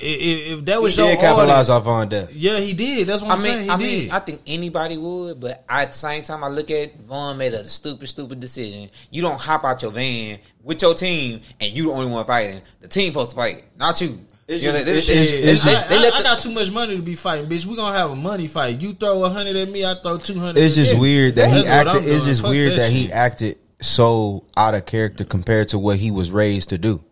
i- 0.00 0.04
i- 0.04 0.44
if 0.52 0.64
that 0.64 0.78
he 0.78 0.82
was 0.82 0.96
your 0.96 1.06
did 1.08 1.20
capitalize 1.20 1.70
off 1.70 1.84
Von 1.84 2.08
death. 2.08 2.32
yeah, 2.34 2.58
he 2.58 2.72
did. 2.72 3.06
That's 3.06 3.22
what 3.22 3.30
I 3.30 3.34
I'm 3.34 3.40
saying. 3.40 3.56
mean, 3.58 3.64
He 3.66 3.70
I 3.70 3.76
did. 3.76 4.02
mean, 4.02 4.10
I 4.10 4.18
think 4.18 4.42
anybody 4.48 4.96
would, 4.96 5.38
but 5.40 5.64
at 5.68 5.92
the 5.92 5.98
same 5.98 6.22
time, 6.24 6.42
I 6.42 6.48
look 6.48 6.70
at 6.72 6.98
Von 7.02 7.38
made 7.38 7.52
a 7.54 7.62
stupid, 7.64 8.08
stupid 8.08 8.40
decision. 8.40 8.90
You 9.12 9.22
don't 9.22 9.40
hop 9.40 9.64
out 9.64 9.80
your 9.82 9.92
van 9.92 10.38
with 10.64 10.82
your 10.82 10.94
team, 10.94 11.40
and 11.60 11.70
you 11.72 11.84
the 11.86 11.92
only 11.92 12.10
one 12.10 12.24
fighting. 12.24 12.62
The 12.80 12.88
team 12.88 13.12
supposed 13.12 13.30
to 13.30 13.36
fight, 13.36 13.64
not 13.78 14.00
you. 14.00 14.18
It's 14.48 14.62
just- 14.62 14.80
it's- 14.88 15.08
it's- 15.08 15.66
I, 15.66 16.18
I 16.18 16.22
got 16.22 16.40
too 16.40 16.50
much 16.50 16.70
money 16.70 16.96
to 16.96 17.02
be 17.02 17.14
fighting, 17.14 17.46
bitch. 17.48 17.64
We 17.64 17.76
gonna 17.76 17.96
have 17.96 18.10
a 18.10 18.16
money 18.16 18.48
fight. 18.48 18.80
You 18.80 18.92
throw 18.92 19.24
a 19.24 19.30
hundred 19.30 19.56
at 19.56 19.68
me, 19.70 19.84
I 19.84 19.94
throw 19.94 20.18
two 20.18 20.38
hundred. 20.38 20.60
It's 20.62 20.74
just 20.74 20.98
weird 20.98 21.34
that 21.34 21.50
he 21.50 21.66
acted. 21.66 22.04
It's 22.06 22.24
just 22.24 22.42
weird 22.42 22.78
that, 22.78 22.90
he 22.90 23.10
acted 23.12 23.58
so 23.80 24.44
out 24.56 24.74
of 24.74 24.86
character 24.86 25.24
compared 25.24 25.68
to 25.68 25.78
what 25.78 25.96
he 25.96 26.10
was 26.10 26.30
raised 26.30 26.70
to 26.70 26.78
do. 26.78 27.02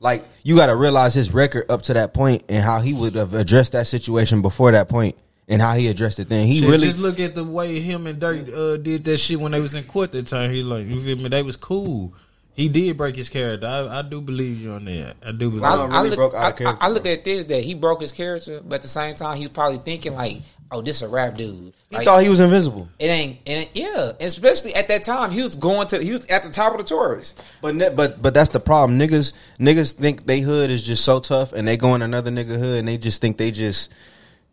Like 0.00 0.24
you 0.42 0.56
got 0.56 0.66
to 0.66 0.74
realize 0.76 1.14
his 1.14 1.32
record 1.32 1.70
up 1.70 1.82
to 1.82 1.94
that 1.94 2.12
point 2.12 2.42
and 2.48 2.64
how 2.64 2.80
he 2.80 2.92
would 2.92 3.14
have 3.14 3.34
addressed 3.34 3.72
that 3.72 3.86
situation 3.86 4.42
before 4.42 4.72
that 4.72 4.88
point 4.88 5.16
and 5.48 5.62
how 5.62 5.74
he 5.74 5.86
addressed 5.88 6.18
it. 6.18 6.28
Then 6.28 6.46
he 6.48 6.58
Shit, 6.58 6.68
really 6.68 6.86
just 6.88 6.98
look 6.98 7.20
at 7.20 7.36
the 7.36 7.44
way 7.44 7.78
him 7.78 8.08
and 8.08 8.20
Durk 8.20 8.52
uh, 8.52 8.76
did 8.78 9.04
that 9.04 9.18
shit 9.18 9.38
when 9.38 9.52
they 9.52 9.60
was 9.60 9.74
in 9.74 9.84
court 9.84 10.10
that 10.12 10.26
time. 10.26 10.50
He 10.50 10.62
like, 10.64 10.86
you 10.86 10.98
feel 10.98 11.16
me? 11.16 11.28
They 11.28 11.42
was 11.44 11.56
cool. 11.56 12.12
He 12.54 12.68
did 12.68 12.96
break 12.98 13.16
his 13.16 13.28
character. 13.30 13.66
I, 13.66 14.00
I 14.00 14.02
do 14.02 14.20
believe 14.20 14.60
you 14.60 14.72
on 14.72 14.84
that. 14.84 15.16
I 15.24 15.32
do 15.32 15.48
believe. 15.50 15.64
I, 15.64 15.74
I 15.74 15.86
really 15.98 16.10
look, 16.10 16.18
broke 16.18 16.34
out 16.34 16.42
I- 16.44 16.48
I- 16.48 16.52
character, 16.52 16.84
I 16.84 16.88
look 16.88 17.06
at 17.06 17.24
this 17.24 17.44
that 17.46 17.64
he 17.64 17.74
broke 17.74 18.00
his 18.02 18.12
character, 18.12 18.60
but 18.62 18.76
at 18.76 18.82
the 18.82 18.88
same 18.88 19.14
time, 19.14 19.36
he 19.38 19.44
was 19.44 19.52
probably 19.52 19.78
thinking 19.78 20.14
like, 20.14 20.36
"Oh, 20.70 20.82
this 20.82 21.00
a 21.00 21.08
rap 21.08 21.36
dude." 21.38 21.72
he 21.88 21.96
Like, 21.96 22.04
thought 22.04 22.22
he 22.22 22.28
was 22.28 22.40
invisible. 22.40 22.88
it 22.98 23.06
ain't, 23.06 23.38
it 23.46 23.50
ain't, 23.50 23.70
yeah. 23.74 24.12
Especially 24.20 24.74
at 24.74 24.88
that 24.88 25.02
time, 25.02 25.30
he 25.30 25.40
was 25.42 25.54
going 25.56 25.86
to, 25.88 26.02
he 26.02 26.10
was 26.12 26.26
at 26.26 26.42
the 26.42 26.50
top 26.50 26.72
of 26.72 26.78
the 26.78 26.84
tours. 26.84 27.32
But 27.62 27.74
ne- 27.74 27.88
but 27.90 28.20
but 28.20 28.34
that's 28.34 28.50
the 28.50 28.60
problem. 28.60 28.98
Niggas 28.98 29.32
niggas 29.58 29.94
think 29.94 30.24
they 30.24 30.40
hood 30.40 30.70
is 30.70 30.84
just 30.86 31.04
so 31.06 31.20
tough, 31.20 31.54
and 31.54 31.66
they 31.66 31.78
go 31.78 31.94
in 31.94 32.02
another 32.02 32.30
nigga 32.30 32.58
hood, 32.58 32.78
and 32.80 32.86
they 32.88 32.98
just 32.98 33.22
think 33.22 33.38
they 33.38 33.50
just 33.50 33.90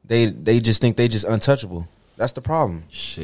they 0.05 0.27
they 0.27 0.61
just 0.61 0.79
think 0.79 0.95
they 0.95 1.09
just 1.09 1.25
untouchable. 1.25 1.85
That's 2.19 2.33
the 2.33 2.41
problem. 2.41 2.83
shit. 2.89 3.23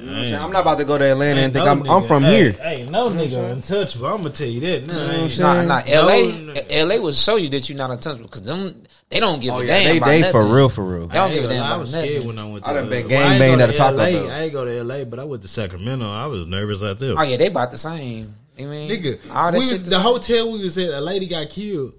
You 0.00 0.06
know 0.06 0.12
what 0.12 0.18
I'm, 0.20 0.24
saying? 0.24 0.34
I'm 0.36 0.52
not 0.52 0.62
about 0.62 0.78
to 0.78 0.86
go 0.86 0.96
to 0.96 1.04
Atlanta 1.04 1.40
and 1.42 1.52
think 1.52 1.66
no 1.66 1.70
I'm, 1.70 1.90
I'm 1.90 2.02
from 2.02 2.22
hey, 2.22 2.44
here. 2.44 2.52
Hey, 2.52 2.86
no 2.88 3.10
nigga 3.10 3.52
untouchable. 3.52 4.06
I'm 4.06 4.22
gonna 4.22 4.30
tell 4.30 4.46
you 4.48 4.60
that. 4.60 4.86
No, 4.86 4.94
what 4.94 5.02
I'm 5.02 5.20
ain't- 5.20 5.32
saying? 5.32 5.68
Nah, 5.68 5.80
nah, 5.80 5.84
No, 5.86 6.06
LA, 6.06 6.54
no. 6.54 6.86
LA 6.94 6.96
will 7.02 7.12
show 7.12 7.36
you 7.36 7.50
that 7.50 7.68
you're 7.68 7.76
not 7.76 7.90
untouchable 7.90 8.22
because 8.24 8.40
them, 8.40 8.84
they 9.10 9.20
don't 9.20 9.38
give 9.42 9.52
Oh 9.52 9.58
a 9.60 9.64
yeah, 9.66 9.74
damn 9.74 9.84
they 9.84 9.96
about 9.98 10.06
they 10.06 10.20
nothing. 10.22 10.32
for 10.32 10.46
real 10.46 10.68
for 10.70 10.82
real. 10.82 11.06
They 11.08 11.14
don't 11.14 11.30
give 11.30 11.44
a 11.44 11.48
damn 11.48 11.56
gonna 11.58 11.62
I 11.62 11.66
about 11.68 11.80
was 11.80 11.90
scared 11.90 12.24
when 12.24 12.38
I 12.38 12.44
went. 12.50 12.64
To, 12.64 12.70
I 12.70 12.72
done 12.72 12.88
been 12.88 13.08
gang 13.08 13.18
well, 13.18 13.28
I 13.28 13.32
ain't 13.32 13.38
banged 13.40 13.60
at 13.60 13.68
a 13.68 13.72
to 13.72 13.78
Taco 13.78 13.96
Bell. 13.98 14.30
I 14.30 14.40
ain't 14.40 14.52
go 14.54 14.64
to 14.64 14.78
L.A., 14.78 15.04
but 15.04 15.18
I 15.18 15.24
went 15.24 15.42
to 15.42 15.48
Sacramento. 15.48 16.06
I 16.10 16.26
was 16.26 16.46
nervous 16.46 16.82
out 16.82 16.98
there. 17.00 17.14
Oh 17.18 17.22
yeah, 17.22 17.36
they 17.36 17.48
about 17.48 17.70
the 17.70 17.76
same. 17.78 18.34
I 18.58 18.62
mean, 18.62 18.90
Nigga, 18.90 19.30
all 19.34 19.52
that 19.52 19.58
we 19.58 19.60
shit. 19.64 19.72
was, 19.72 19.82
the 19.84 19.90
the 19.90 19.96
same. 19.96 20.02
hotel 20.02 20.52
we 20.52 20.60
was 20.64 20.78
at, 20.78 20.88
a 20.94 21.00
lady 21.02 21.26
got 21.26 21.50
killed, 21.50 21.92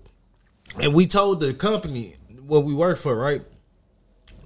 and 0.79 0.95
we 0.95 1.05
told 1.05 1.41
the 1.41 1.53
company 1.53 2.15
what 2.47 2.63
we 2.63 2.73
work 2.73 2.97
for. 2.97 3.15
Right? 3.15 3.43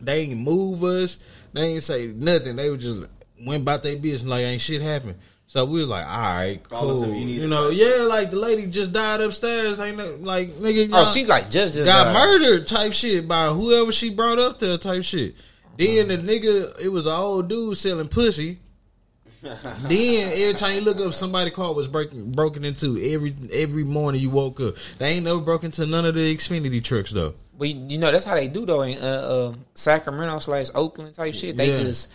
They 0.01 0.21
ain't 0.21 0.39
move 0.39 0.83
us. 0.83 1.17
They 1.53 1.61
ain't 1.73 1.83
say 1.83 2.07
nothing. 2.07 2.55
They 2.55 2.69
were 2.69 2.77
just 2.77 3.07
went 3.43 3.63
about 3.63 3.83
their 3.83 3.97
business 3.97 4.29
like 4.29 4.43
ain't 4.43 4.61
shit 4.61 4.81
happened. 4.81 5.15
So 5.47 5.63
we 5.65 5.79
was 5.79 5.89
like, 5.89 6.05
all 6.07 6.19
right, 6.19 6.59
cool. 6.69 7.05
you 7.15 7.27
You 7.27 7.43
us. 7.43 7.49
know, 7.49 7.69
yeah, 7.69 8.03
like 8.03 8.31
the 8.31 8.37
lady 8.37 8.65
just 8.65 8.91
died 8.91 9.21
upstairs. 9.21 9.79
Ain't 9.79 9.95
no, 9.97 10.15
like 10.19 10.49
nigga. 10.53 10.89
Oh, 10.91 11.03
y'all- 11.03 11.05
she 11.05 11.25
like 11.25 11.51
just 11.51 11.75
just 11.75 11.85
got 11.85 12.05
died. 12.05 12.13
murdered 12.13 12.67
type 12.67 12.93
shit 12.93 13.27
by 13.27 13.49
whoever 13.49 13.91
she 13.91 14.09
brought 14.09 14.39
up 14.39 14.59
there 14.59 14.77
type 14.77 15.03
shit. 15.03 15.35
Then 15.77 16.07
the 16.07 16.17
nigga, 16.17 16.79
it 16.79 16.89
was 16.89 17.05
an 17.05 17.11
old 17.13 17.47
dude 17.47 17.77
selling 17.77 18.07
pussy. 18.07 18.59
then 19.43 20.31
every 20.33 20.53
time 20.55 20.75
you 20.75 20.81
look 20.81 20.99
up, 20.99 21.13
somebody 21.13 21.51
car 21.51 21.73
was 21.73 21.87
breaking 21.87 22.31
broken 22.31 22.65
into 22.65 22.99
every 23.13 23.35
every 23.53 23.83
morning 23.83 24.21
you 24.21 24.31
woke 24.31 24.59
up. 24.59 24.75
They 24.97 25.09
ain't 25.11 25.25
never 25.25 25.39
broken 25.41 25.67
into 25.67 25.85
none 25.85 26.05
of 26.05 26.15
the 26.15 26.35
Xfinity 26.35 26.83
trucks 26.83 27.11
though. 27.11 27.35
But 27.57 27.69
you 27.69 27.97
know 27.99 28.11
that's 28.11 28.25
how 28.25 28.35
they 28.35 28.47
do 28.47 28.65
though 28.65 28.81
in 28.81 28.97
uh, 28.97 29.51
uh, 29.51 29.53
Sacramento 29.73 30.39
slash 30.39 30.67
Oakland 30.75 31.15
type 31.15 31.33
shit. 31.33 31.55
They 31.57 31.69
Yeah. 31.71 31.77
just 31.77 32.11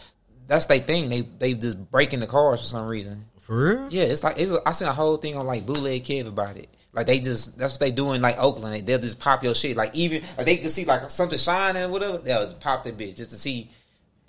that's 0.46 0.66
their 0.66 0.78
thing. 0.80 1.08
They 1.08 1.22
they 1.22 1.54
just 1.54 1.90
breaking 1.90 2.20
the 2.20 2.26
cars 2.26 2.60
for 2.60 2.66
some 2.66 2.86
reason. 2.86 3.24
For 3.38 3.56
real? 3.74 3.88
Yeah, 3.90 4.04
it's 4.04 4.22
like 4.22 4.38
it's, 4.38 4.52
I 4.66 4.72
seen 4.72 4.88
a 4.88 4.92
whole 4.92 5.16
thing 5.16 5.36
on 5.36 5.46
like 5.46 5.64
bootleg 5.66 6.04
Kev 6.04 6.26
about 6.26 6.56
it. 6.56 6.68
Like 6.92 7.06
they 7.06 7.20
just 7.20 7.56
that's 7.56 7.74
what 7.74 7.80
they 7.80 7.90
do 7.92 8.12
in 8.12 8.20
like 8.22 8.38
Oakland. 8.38 8.74
They, 8.74 8.80
they'll 8.80 8.98
just 8.98 9.20
pop 9.20 9.42
your 9.44 9.54
shit. 9.54 9.76
Like 9.76 9.94
even 9.94 10.22
like 10.36 10.46
they 10.46 10.56
can 10.56 10.70
see 10.70 10.84
like 10.84 11.08
something 11.10 11.38
shining 11.38 11.84
or 11.84 11.88
whatever. 11.88 12.18
They'll 12.18 12.42
just 12.42 12.60
pop 12.60 12.84
that 12.84 12.98
bitch 12.98 13.16
just 13.16 13.30
to 13.30 13.36
see, 13.36 13.70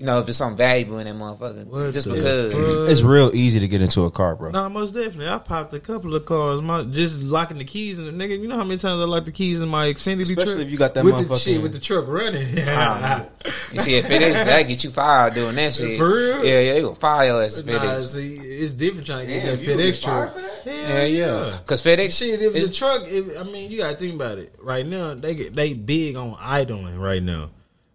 you 0.02 0.08
know, 0.08 0.20
if 0.20 0.28
it's 0.28 0.38
something 0.40 0.58
valuable 0.58 0.98
in 1.00 1.06
that 1.06 1.16
motherfucker. 1.16 1.66
What 1.68 1.94
just 1.94 2.08
because. 2.08 2.52
fuck? 2.52 2.90
It's 2.90 3.02
real 3.04 3.30
easy 3.36 3.60
to 3.60 3.68
get 3.68 3.82
into 3.82 4.02
a 4.04 4.12
car, 4.12 4.36
bro. 4.36 4.50
No, 4.52 4.68
most 4.68 4.94
definitely. 4.94 5.30
I 5.30 5.38
popped 5.38 5.74
a 5.74 5.80
couple 5.80 6.14
of 6.16 6.26
cars. 6.26 6.62
My 6.62 6.84
just 6.84 7.22
locking 7.22 7.60
the 7.60 7.64
keys 7.66 8.00
in 8.00 8.06
the 8.06 8.12
nigga. 8.12 8.40
You 8.40 8.48
know 8.48 8.56
how 8.58 8.64
many 8.64 8.80
times 8.80 9.00
I 9.00 9.06
locked 9.06 9.28
the 9.28 9.32
keys 9.32 9.62
in 9.62 9.70
my 9.70 9.88
Xfinity 9.88 10.22
Especially 10.22 10.54
truck? 10.54 10.66
if 10.66 10.72
you 10.72 10.78
got 10.78 10.96
that 10.96 11.06
with 11.06 11.28
the 11.30 11.38
shit 11.38 11.62
with 11.62 11.74
the 11.74 11.80
truck 11.80 12.08
running. 12.08 12.48
You 13.74 13.80
see, 13.80 13.96
if 13.96 14.06
FedEx 14.08 14.34
that 14.34 14.68
get 14.68 14.84
you 14.84 14.90
fired 14.92 15.34
doing 15.34 15.56
that 15.56 15.74
shit. 15.74 15.98
For 15.98 16.10
real? 16.10 16.46
Yeah, 16.46 16.60
yeah, 16.60 16.74
they 16.74 16.82
gonna 16.82 16.96
fire 16.96 17.28
your 17.28 17.44
ass. 17.44 17.58
at 17.60 17.66
Nah, 17.66 17.74
FedEx. 17.80 18.02
see, 18.14 18.36
it's 18.36 18.74
different 18.74 19.08
trying 19.08 19.28
to 19.28 19.34
Damn, 19.34 19.44
get 19.46 19.60
you 19.60 19.66
that 19.66 19.72
gonna 19.78 19.84
FedEx 19.84 19.94
get 19.94 20.04
fired 20.04 20.34
truck. 20.34 20.34
for 20.36 20.42
that? 20.70 20.86
Hell 20.88 21.08
Yeah, 21.08 21.46
yeah. 21.52 21.58
Cause 21.66 21.84
FedEx 21.84 22.18
Shit, 22.18 22.42
if 22.42 22.54
the 22.54 22.70
truck, 22.70 23.04
if, 23.08 23.40
I 23.40 23.44
mean, 23.44 23.72
you 23.72 23.78
gotta 23.78 23.96
think 23.96 24.16
about 24.16 24.38
it. 24.40 24.54
Right 24.62 24.86
now, 24.86 25.14
they 25.16 25.36
get 25.36 25.56
they 25.56 25.74
big 25.74 26.16
on 26.18 26.36
idling 26.40 27.00
right 27.00 27.24
now, 27.24 27.52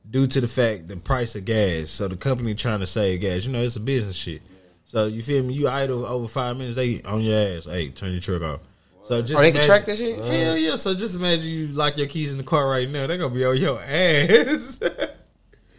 due 0.09 0.27
to 0.27 0.40
the 0.40 0.49
fact 0.49 0.88
the 0.88 0.97
price 0.97 1.35
of 1.37 1.45
gas. 1.45 1.90
So 1.90 2.09
the 2.09 2.16
company 2.16 2.55
trying 2.55 2.81
to 2.81 2.87
save 2.87 3.21
gas. 3.21 3.45
You 3.47 3.53
know, 3.53 3.62
it's 3.62 3.77
a 3.77 3.81
business 3.81 4.16
shit. 4.16 4.42
So 4.85 5.07
you 5.07 5.23
feel 5.23 5.42
me? 5.42 5.55
You 5.55 5.69
idle 5.69 6.07
over 6.07 6.29
five 6.29 6.57
minutes, 6.57 6.77
they 6.77 7.03
on 7.03 7.23
your 7.23 7.38
ass. 7.59 7.64
Hey, 7.64 7.90
turn 7.90 8.12
your 8.12 8.21
truck 8.21 8.42
off. 8.42 8.61
So 9.05 9.23
just 9.23 9.35
Oh, 9.38 9.40
they 9.40 9.53
can 9.53 9.57
imagine- 9.62 9.66
track 9.69 9.85
that 9.87 9.99
shit? 9.99 10.19
Hell 10.19 10.57
yeah! 10.57 10.77
So 10.77 10.95
just 10.95 11.14
imagine 11.14 11.47
you 11.47 11.69
lock 11.69 11.97
your 11.97 12.07
keys 12.09 12.33
in 12.33 12.38
the 12.38 12.45
car 12.45 12.69
right 12.69 12.88
now. 12.90 13.07
They're 13.07 13.19
gonna 13.19 13.35
be 13.35 13.45
on 13.45 13.57
your 13.57 13.81
ass. 13.83 14.81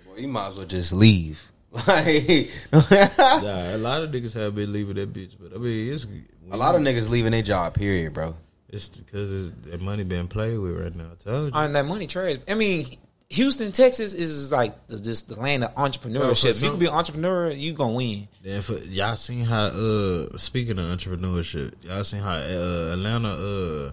Well, 0.08 0.20
you 0.20 0.28
might 0.30 0.48
as 0.48 0.56
well 0.56 0.66
just 0.66 0.94
leave. 0.94 1.44
Like, 1.88 2.50
nah, 2.72 3.76
a 3.76 3.78
lot 3.78 4.02
of 4.02 4.10
niggas 4.10 4.34
have 4.34 4.56
been 4.56 4.72
leaving 4.74 4.96
that 4.96 5.14
bitch, 5.14 5.34
but 5.40 5.54
I 5.54 5.58
mean, 5.60 5.94
it's 5.94 6.08
a 6.50 6.58
lot 6.58 6.74
of 6.74 6.82
niggas 6.82 7.08
leaving 7.10 7.32
their 7.34 7.44
job. 7.44 7.76
Period, 7.76 8.14
bro. 8.14 8.36
It's 8.70 8.90
because 8.90 9.32
it's, 9.48 9.56
that 9.70 9.82
money 9.82 10.04
being 10.04 10.28
played 10.28 10.58
with 10.58 10.80
right 10.80 10.96
now. 10.96 11.10
I 11.12 11.24
told 11.24 11.54
you. 11.54 11.60
on 11.60 11.74
that 11.74 11.86
money 11.86 12.08
trash. 12.08 12.38
I 12.48 12.56
mean, 12.56 12.88
Houston, 13.30 13.74
Texas 13.74 14.14
is 14.14 14.52
like 14.54 14.88
the, 14.88 15.00
just 15.00 15.28
the 15.28 15.40
land 15.40 15.64
of 15.64 15.76
Bro, 15.76 15.86
entrepreneurship. 15.86 16.42
for 16.42 16.48
If 16.48 16.62
you 16.62 16.70
can 16.70 16.80
be 16.80 16.86
an 16.86 16.94
entrepreneur, 16.94 17.52
you 17.52 17.74
gonna 17.74 17.94
win. 17.94 18.28
Then 18.42 18.62
for 18.62 18.76
y'all 18.78 19.18
seen 19.18 19.44
how 19.44 19.66
uh 19.66 20.38
speaking 20.38 20.80
of 20.80 20.86
entrepreneurship, 20.86 21.74
y'all 21.84 22.04
seen 22.06 22.22
how 22.22 22.36
uh 22.36 22.94
Atlanta 22.94 23.30
uh 23.30 23.92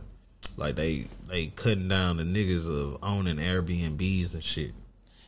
like 0.56 0.76
they 0.76 1.06
they 1.28 1.48
cutting 1.48 1.88
down 1.88 2.18
the 2.18 2.22
niggas 2.22 2.68
of 2.70 2.98
owning 3.02 3.38
Airbnbs 3.38 4.34
and 4.34 4.44
shit. 4.44 4.72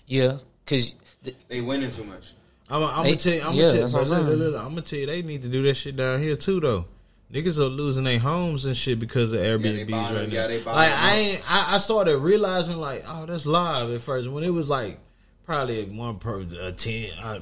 Yeah, 0.06 0.38
cause 0.66 0.94
the, 1.24 1.34
They 1.48 1.60
winning 1.60 1.90
too 1.90 2.04
much. 2.04 2.32
I'm, 2.70 2.84
I'm 2.84 3.02
They- 3.02 3.10
gonna 3.10 3.16
tell 3.16 3.34
you, 3.34 3.42
I'm 3.42 3.54
yeah, 3.54 3.62
gonna 3.66 3.72
tell, 3.72 3.80
that's 3.80 3.92
what 3.92 4.02
I'm 4.02 4.08
but 4.08 4.10
look, 4.18 4.26
saying. 4.28 4.38
look, 4.38 4.52
look, 4.54 4.62
I'm 4.62 4.68
gonna 4.70 4.82
tell 4.82 4.98
you, 5.00 5.06
they 5.06 5.22
need 5.22 5.42
to 5.42 5.48
do 5.48 5.62
that 5.64 5.74
shit 5.74 5.96
down 5.96 6.20
here 6.22 6.36
too, 6.36 6.60
though. 6.60 6.84
Niggas 7.32 7.58
are 7.58 7.64
losing 7.64 8.04
their 8.04 8.20
homes 8.20 8.66
and 8.66 8.76
shit 8.76 9.00
because 9.00 9.32
of 9.32 9.40
Airbnbs 9.40 9.90
buying 9.90 10.04
right 10.04 10.12
them, 10.12 10.30
now. 10.30 10.34
yeah, 10.36 10.46
they 10.46 10.62
buying 10.62 10.76
like 10.76 10.92
I 10.92 11.14
ain't, 11.16 11.52
I, 11.52 11.74
I 11.74 11.78
started 11.78 12.18
realizing 12.18 12.76
like, 12.76 13.04
oh, 13.08 13.26
that's 13.26 13.46
live 13.46 13.90
at 13.90 14.00
first 14.00 14.28
when 14.28 14.44
it 14.44 14.50
was 14.50 14.70
like 14.70 15.00
probably 15.44 15.84
one 15.86 16.18
per 16.18 16.46
a 16.60 16.72
ten, 16.72 17.10
uh, 17.20 17.40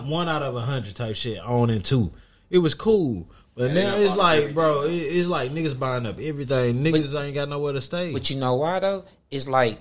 one 0.00 0.28
out 0.28 0.42
of 0.42 0.56
a 0.56 0.62
hundred 0.62 0.96
type 0.96 1.16
shit 1.16 1.38
owning 1.44 1.82
two. 1.82 2.12
It 2.48 2.58
was 2.58 2.74
cool, 2.74 3.28
but 3.54 3.74
they 3.74 3.82
now 3.82 3.96
it's 3.96 4.16
like, 4.16 4.54
bro, 4.54 4.84
it, 4.84 4.92
it's 4.92 5.28
like 5.28 5.50
niggas 5.50 5.78
buying 5.78 6.06
up 6.06 6.18
everything. 6.18 6.82
Niggas 6.82 7.14
ain't 7.22 7.34
got 7.34 7.48
nowhere 7.50 7.74
to 7.74 7.80
stay. 7.82 8.12
but 8.12 8.30
you 8.30 8.36
know 8.36 8.54
why 8.54 8.78
though? 8.78 9.04
It's 9.30 9.48
like 9.48 9.78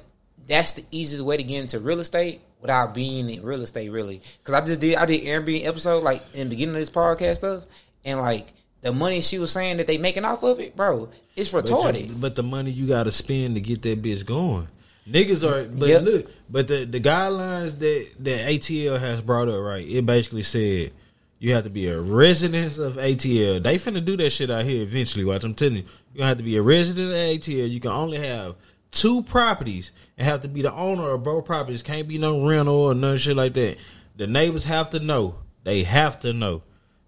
that's 0.47 0.73
the 0.73 0.83
easiest 0.91 1.23
way 1.23 1.37
to 1.37 1.43
get 1.43 1.61
into 1.61 1.79
real 1.79 2.01
estate 2.01 2.41
without 2.59 2.93
being 2.93 3.29
in 3.29 3.41
real 3.43 3.61
estate, 3.61 3.89
really. 3.89 4.21
Because 4.39 4.53
I 4.53 4.65
just 4.65 4.81
did 4.81 4.95
I 4.95 5.05
did 5.05 5.23
Airbnb 5.23 5.65
episode 5.65 6.03
like 6.03 6.21
in 6.33 6.49
the 6.49 6.55
beginning 6.55 6.75
of 6.75 6.81
this 6.81 6.89
podcast 6.89 7.37
stuff, 7.37 7.63
and 8.03 8.19
like 8.19 8.51
the 8.85 8.93
money 8.93 9.19
she 9.19 9.39
was 9.39 9.51
saying 9.51 9.77
that 9.77 9.87
they 9.87 9.97
making 9.97 10.23
off 10.25 10.43
of 10.43 10.59
it, 10.59 10.75
bro, 10.75 11.09
it's 11.35 11.51
But, 11.51 11.65
retarded. 11.65 12.07
you- 12.07 12.15
but 12.19 12.35
the 12.35 12.43
money 12.43 12.69
you 12.69 12.85
got 12.85 13.03
to 13.05 13.11
spend 13.11 13.55
to 13.55 13.61
get 13.61 13.81
that 13.81 14.01
bitch 14.01 14.23
going. 14.25 14.67
Niggas 15.09 15.43
are, 15.43 15.63
but 15.77 15.89
Yep. 15.89 16.03
look, 16.03 16.31
but 16.49 16.67
the 16.67 16.85
the 16.85 16.99
guidelines 16.99 17.79
that 17.79 18.07
that 18.19 18.47
ATL 18.47 18.97
has 18.99 19.21
brought 19.21 19.49
up, 19.49 19.59
right? 19.61 19.87
It 19.87 20.05
basically 20.05 20.43
said 20.43 20.91
you 21.39 21.53
have 21.53 21.63
to 21.63 21.69
be 21.69 21.87
a 21.87 21.99
resident 21.99 22.77
of 22.77 22.97
ATL. 22.97 23.59
They 23.59 23.77
finna 23.77 24.03
do 24.05 24.15
that 24.17 24.29
shit 24.31 24.49
out 24.51 24.65
here 24.65 24.81
eventually. 24.83 25.25
Watch, 25.25 25.43
I'm 25.43 25.53
telling 25.55 25.77
you, 25.77 25.83
you 26.13 26.23
have 26.23 26.37
to 26.37 26.43
be 26.43 26.55
a 26.55 26.61
resident 26.61 27.09
of 27.09 27.17
ATL. 27.17 27.67
You 27.67 27.79
can 27.79 27.91
only 27.91 28.17
have 28.19 28.55
two 28.91 29.21
properties 29.23 29.91
and 30.17 30.27
have 30.27 30.41
to 30.41 30.47
be 30.47 30.61
the 30.61 30.73
owner 30.73 31.09
of 31.11 31.23
both 31.23 31.45
properties. 31.45 31.81
Can't 31.83 32.07
be 32.07 32.17
no 32.19 32.47
rental 32.47 32.75
or 32.75 32.93
none 32.95 33.17
shit 33.17 33.35
like 33.35 33.53
that. 33.55 33.77
The 34.15 34.27
neighbors 34.27 34.63
have 34.65 34.89
to 34.91 34.99
know. 34.99 35.35
They 35.63 35.83
have 35.83 36.19
to 36.21 36.33
know. 36.33 36.61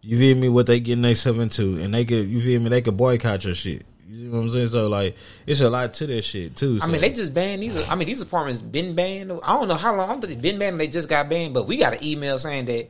You 0.08 0.18
feel 0.18 0.38
me? 0.38 0.48
What 0.48 0.68
they 0.68 0.80
getting 0.80 1.02
themselves 1.02 1.38
into, 1.40 1.76
and 1.82 1.94
they 1.94 2.06
could. 2.06 2.30
You 2.30 2.40
feel 2.40 2.62
me? 2.62 2.70
They 2.70 2.82
could 2.82 2.96
boycott 2.96 3.44
your 3.44 3.54
shit. 3.54 3.86
You 4.10 4.18
see 4.18 4.30
what 4.30 4.40
I'm 4.40 4.50
saying? 4.50 4.68
So 4.68 4.88
like, 4.88 5.18
it's 5.46 5.60
a 5.60 5.70
lot 5.70 5.94
to 5.96 6.08
that 6.08 6.22
shit 6.22 6.56
too. 6.56 6.80
I 6.82 6.88
mean, 6.88 7.02
they 7.02 7.12
just 7.12 7.34
banned 7.34 7.62
these. 7.62 7.90
I 7.90 7.96
mean, 7.96 8.08
these 8.08 8.22
apartments 8.22 8.62
been 8.62 8.96
banned. 8.96 9.34
I 9.44 9.60
don't 9.60 9.68
know 9.68 9.76
how 9.76 9.94
long. 9.94 10.08
I 10.10 10.14
don't 10.14 10.22
think 10.22 10.42
they 10.42 10.50
been 10.50 10.60
banned. 10.60 10.80
They 10.80 10.88
just 10.88 11.10
got 11.10 11.28
banned. 11.28 11.54
But 11.54 11.68
we 11.68 11.76
got 11.76 11.94
an 11.94 12.04
email 12.06 12.40
saying 12.40 12.66
that 12.66 12.90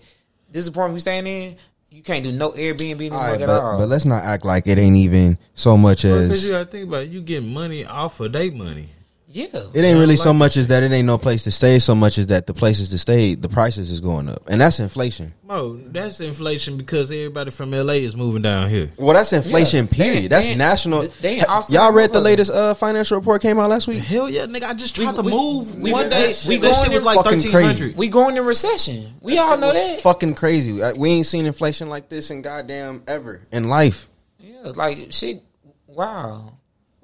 this 0.51 0.67
apartment 0.67 0.93
we 0.93 0.99
staying 0.99 1.25
in, 1.25 1.56
you 1.89 2.03
can't 2.03 2.23
do 2.23 2.32
no 2.32 2.51
Airbnb 2.51 2.91
anymore 2.97 3.19
All 3.19 3.32
right, 3.32 3.41
at 3.41 3.47
but, 3.47 3.63
all. 3.63 3.80
but 3.80 3.89
let's 3.89 4.06
not 4.06 4.23
act 4.23 4.45
like 4.45 4.67
it 4.67 4.77
ain't 4.77 4.97
even 4.97 5.39
so 5.56 5.75
much 5.75 6.03
Because 6.03 6.30
as 6.30 6.45
you 6.45 6.51
gotta 6.51 6.65
think 6.65 6.88
about 6.88 7.03
it, 7.03 7.10
you 7.10 7.21
get 7.21 7.43
money 7.43 7.84
off 7.84 8.19
of 8.19 8.32
their 8.32 8.51
money. 8.51 8.89
Yeah, 9.30 9.48
it 9.74 9.82
ain't 9.82 10.00
really 10.00 10.16
so 10.16 10.34
much 10.34 10.56
as 10.56 10.68
that 10.68 10.84
it 10.84 10.92
ain't 10.92 11.06
no 11.06 11.18
place 11.18 11.44
to 11.44 11.52
stay. 11.52 11.80
So 11.80 11.94
much 11.94 12.18
as 12.18 12.28
that 12.28 12.48
the 12.48 12.54
places 12.54 12.90
to 12.90 12.98
stay, 12.98 13.36
the 13.36 13.50
prices 13.50 13.92
is 13.92 14.00
going 14.00 14.30
up, 14.30 14.44
and 14.48 14.60
that's 14.62 14.80
inflation. 14.80 15.34
Bro, 15.44 15.82
that's 15.88 16.22
inflation 16.22 16.78
because 16.78 17.12
everybody 17.12 17.52
from 17.52 17.72
LA 17.72 17.94
is 17.94 18.16
moving 18.16 18.42
down 18.42 18.70
here. 18.70 18.92
Well, 18.98 19.13
that's 19.13 19.34
inflation. 19.34 19.86
Yeah, 19.86 19.92
they- 19.98 20.04
period. 20.12 20.32
that's 20.32 20.48
they- 20.50 20.56
national. 20.56 21.02
they 21.22 21.38
ain't 21.40 21.50
Austin 21.50 21.76
Y'all 21.76 21.92
read 21.92 22.13
the 22.13 22.22
latest 22.22 22.52
uh, 22.52 22.74
financial 22.74 23.18
report 23.18 23.42
came 23.42 23.60
out 23.60 23.70
last 23.70 23.88
week. 23.88 24.00
Hell 24.00 24.30
yeah, 24.30 24.46
nigga! 24.46 24.63
I 24.63 24.74
just 24.74 24.96
tried 24.96 25.12
We- 25.12 25.16
to 25.18 25.22
we- 25.24 25.32
move 25.32 25.76
we- 25.80 25.92
one 25.92 26.10
day. 26.10 26.34
we 26.48 26.56
We 26.56 26.58
that 26.62 26.72
going 26.72 26.84
shit 26.86 26.94
was 26.94 27.04
like 27.04 27.16
fucking 27.18 27.32
thirteen 27.40 27.52
crazy. 27.52 27.68
hundred. 27.68 27.98
we 27.98 28.08
going 28.08 28.38
in 28.38 28.46
recession. 28.46 29.13
We 29.22 29.38
all 29.38 29.58
know 29.58 29.68
was 29.68 29.76
that. 29.76 30.02
Fucking 30.02 30.36
crazy. 30.36 30.82
Uh, 30.82 30.96
We 30.96 31.10
ain't 31.12 31.26
seen 31.26 31.46
inflation 31.46 31.90
like 31.90 32.08
this 32.10 32.32
in 32.32 32.42
goddamn 32.42 33.04
ever 33.08 33.42
in 33.52 33.68
life. 33.68 34.08
Yeah, 34.40 34.72
like 34.76 35.08
shit. 35.12 35.44
Wow. 35.86 36.54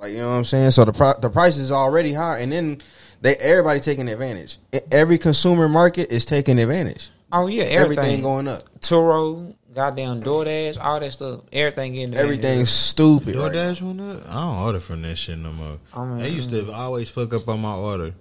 Like 0.03 0.11
you 0.11 0.17
know 0.17 0.31
what 0.31 0.35
I'm 0.35 0.43
saying. 0.43 0.71
So 0.71 0.83
the 0.83 0.91
pri- 0.91 1.15
the 1.21 1.29
price 1.29 1.55
is 1.55 1.71
already 1.71 2.11
high, 2.11 2.39
and 2.39 2.51
then 2.51 2.81
they 3.21 3.37
everybody 3.37 3.79
taking 3.79 4.09
advantage. 4.09 4.57
Every 4.91 5.17
consumer 5.17 5.69
market 5.69 6.11
is 6.11 6.25
taking 6.25 6.59
advantage. 6.59 7.09
Oh 7.31 7.47
yeah, 7.47 7.63
Everything, 7.63 7.99
everything, 7.99 8.21
going 8.21 8.49
up. 8.49 8.63
Turo, 8.81 9.55
goddamn 9.73 10.21
DoorDash, 10.21 10.77
all 10.77 10.99
that 10.99 11.13
stuff. 11.13 11.39
Everything 11.53 11.93
getting 11.93 12.15
Everything's 12.15 12.69
stupid. 12.69 13.33
right 13.37 13.49
now. 13.53 13.71
DoorDash 13.71 13.81
went 13.81 14.01
up. 14.01 14.29
I 14.29 14.33
don't 14.33 14.57
order 14.57 14.79
from 14.81 15.03
that 15.03 15.15
shit 15.15 15.37
no 15.37 15.53
more. 15.53 15.79
I 15.93 16.03
mean- 16.03 16.21
I 16.21 16.27
used 16.27 16.49
to 16.49 16.63
mm. 16.63 16.75
always 16.75 17.09
fuck 17.09 17.33
up 17.33 17.47
on 17.47 17.61
my 17.61 17.73
order, 17.73 18.13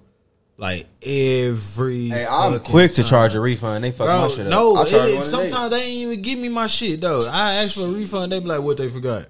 like 0.58 0.86
every. 1.02 2.10
Hey, 2.10 2.24
I'm 2.30 2.52
fucking 2.52 2.70
quick 2.70 2.92
to 2.92 3.02
charge 3.02 3.34
a 3.34 3.40
refund. 3.40 3.82
They 3.82 3.90
fuck 3.90 4.06
my 4.06 4.28
shit 4.28 4.46
up. 4.46 4.50
no, 4.50 4.76
I'll 4.76 4.84
it- 4.84 4.88
charge 4.88 5.10
it- 5.10 5.14
one 5.16 5.24
today. 5.24 5.48
sometimes 5.48 5.70
they 5.72 5.82
ain't 5.82 5.96
even 6.12 6.22
give 6.22 6.38
me 6.38 6.48
my 6.48 6.68
shit 6.68 7.00
though. 7.00 7.28
I 7.28 7.54
ask 7.54 7.74
for 7.74 7.86
a 7.86 7.90
refund, 7.90 8.30
they 8.30 8.38
be 8.38 8.46
like, 8.46 8.62
"What 8.62 8.76
they 8.76 8.88
forgot?" 8.88 9.26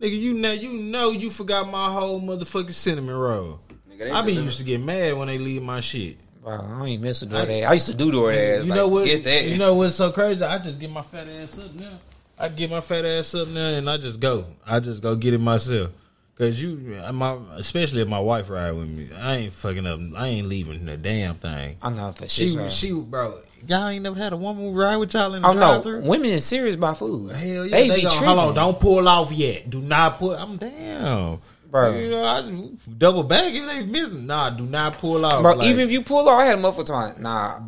Nigga, 0.00 0.18
you 0.20 0.34
know, 0.34 0.52
you 0.52 0.72
know, 0.74 1.10
you 1.10 1.28
forgot 1.30 1.68
my 1.70 1.90
whole 1.92 2.20
motherfucking 2.20 2.72
cinnamon 2.72 3.14
roll. 3.16 3.60
Nigga, 3.90 4.10
I 4.12 4.22
be 4.22 4.28
deliver- 4.32 4.44
used 4.44 4.58
to 4.58 4.64
get 4.64 4.80
mad 4.80 5.16
when 5.16 5.28
they 5.28 5.38
leave 5.38 5.62
my 5.62 5.80
shit. 5.80 6.18
Bro, 6.42 6.54
I 6.54 6.56
don't 6.78 6.88
even 6.88 7.04
mess 7.04 7.20
with 7.20 7.32
DoorDash. 7.32 7.66
I 7.66 7.72
used 7.72 7.86
to 7.88 7.94
do 7.94 8.12
DoorDash. 8.12 8.62
You 8.64 8.70
like, 8.70 8.76
know 8.76 8.88
what? 8.88 9.04
Get 9.06 9.24
that. 9.24 9.46
You 9.46 9.58
know 9.58 9.74
what's 9.74 9.96
so 9.96 10.12
crazy? 10.12 10.44
I 10.44 10.58
just 10.58 10.78
get 10.78 10.90
my 10.90 11.02
fat 11.02 11.26
ass 11.26 11.58
up 11.58 11.74
now. 11.74 11.98
I 12.38 12.48
get 12.48 12.70
my 12.70 12.80
fat 12.80 13.04
ass 13.04 13.34
up 13.34 13.48
now, 13.48 13.68
and 13.70 13.90
I 13.90 13.96
just 13.98 14.20
go. 14.20 14.46
I 14.64 14.78
just 14.78 15.02
go 15.02 15.16
get 15.16 15.34
it 15.34 15.40
myself. 15.40 15.90
Cause 16.36 16.62
you, 16.62 16.96
uh, 17.02 17.12
my 17.12 17.36
especially 17.56 18.00
if 18.00 18.06
my 18.06 18.20
wife 18.20 18.48
ride 18.48 18.70
with 18.70 18.88
me, 18.88 19.10
I 19.12 19.34
ain't 19.38 19.52
fucking 19.52 19.84
up. 19.84 19.98
I 20.16 20.28
ain't 20.28 20.46
leaving 20.46 20.86
the 20.86 20.96
damn 20.96 21.34
thing. 21.34 21.78
I 21.82 21.90
know 21.90 22.12
for 22.12 22.28
She, 22.28 22.50
sure. 22.50 22.70
she, 22.70 22.92
bro, 22.92 23.40
y'all 23.66 23.88
ain't 23.88 24.02
never 24.02 24.18
had 24.18 24.32
a 24.32 24.36
woman 24.36 24.74
ride 24.74 24.96
with 24.96 25.14
y'all 25.14 25.34
in 25.34 25.42
the 25.42 25.48
Oh 25.48 25.52
drive 25.52 25.84
no, 25.84 26.00
women 26.00 26.30
is 26.30 26.44
serious 26.44 26.74
about 26.74 26.98
food. 26.98 27.32
Hell 27.32 27.66
yeah, 27.66 27.76
they, 27.76 27.88
they, 27.88 27.96
be 27.96 28.02
go, 28.02 28.08
tripping. 28.10 28.26
hold 28.26 28.38
on, 28.38 28.54
don't 28.54 28.80
pull 28.80 29.08
off 29.08 29.32
yet. 29.32 29.68
Do 29.70 29.80
not 29.80 30.18
pull. 30.18 30.32
I'm 30.32 30.56
down, 30.56 31.40
Bro. 31.70 31.98
You 31.98 32.10
know, 32.10 32.24
I 32.24 32.68
double 32.96 33.24
back 33.24 33.52
if 33.52 33.66
they 33.66 33.84
missing. 33.86 34.26
Nah, 34.26 34.50
do 34.50 34.64
not 34.64 34.98
pull 34.98 35.24
off, 35.24 35.42
Bro, 35.42 35.56
Like, 35.56 35.68
even 35.68 35.80
if 35.80 35.90
you 35.90 36.02
pull 36.02 36.28
off, 36.28 36.40
I 36.40 36.46
had 36.46 36.58
a 36.58 36.62
motherfucker 36.62 36.86
time. 36.86 37.22
Nah, 37.22 37.60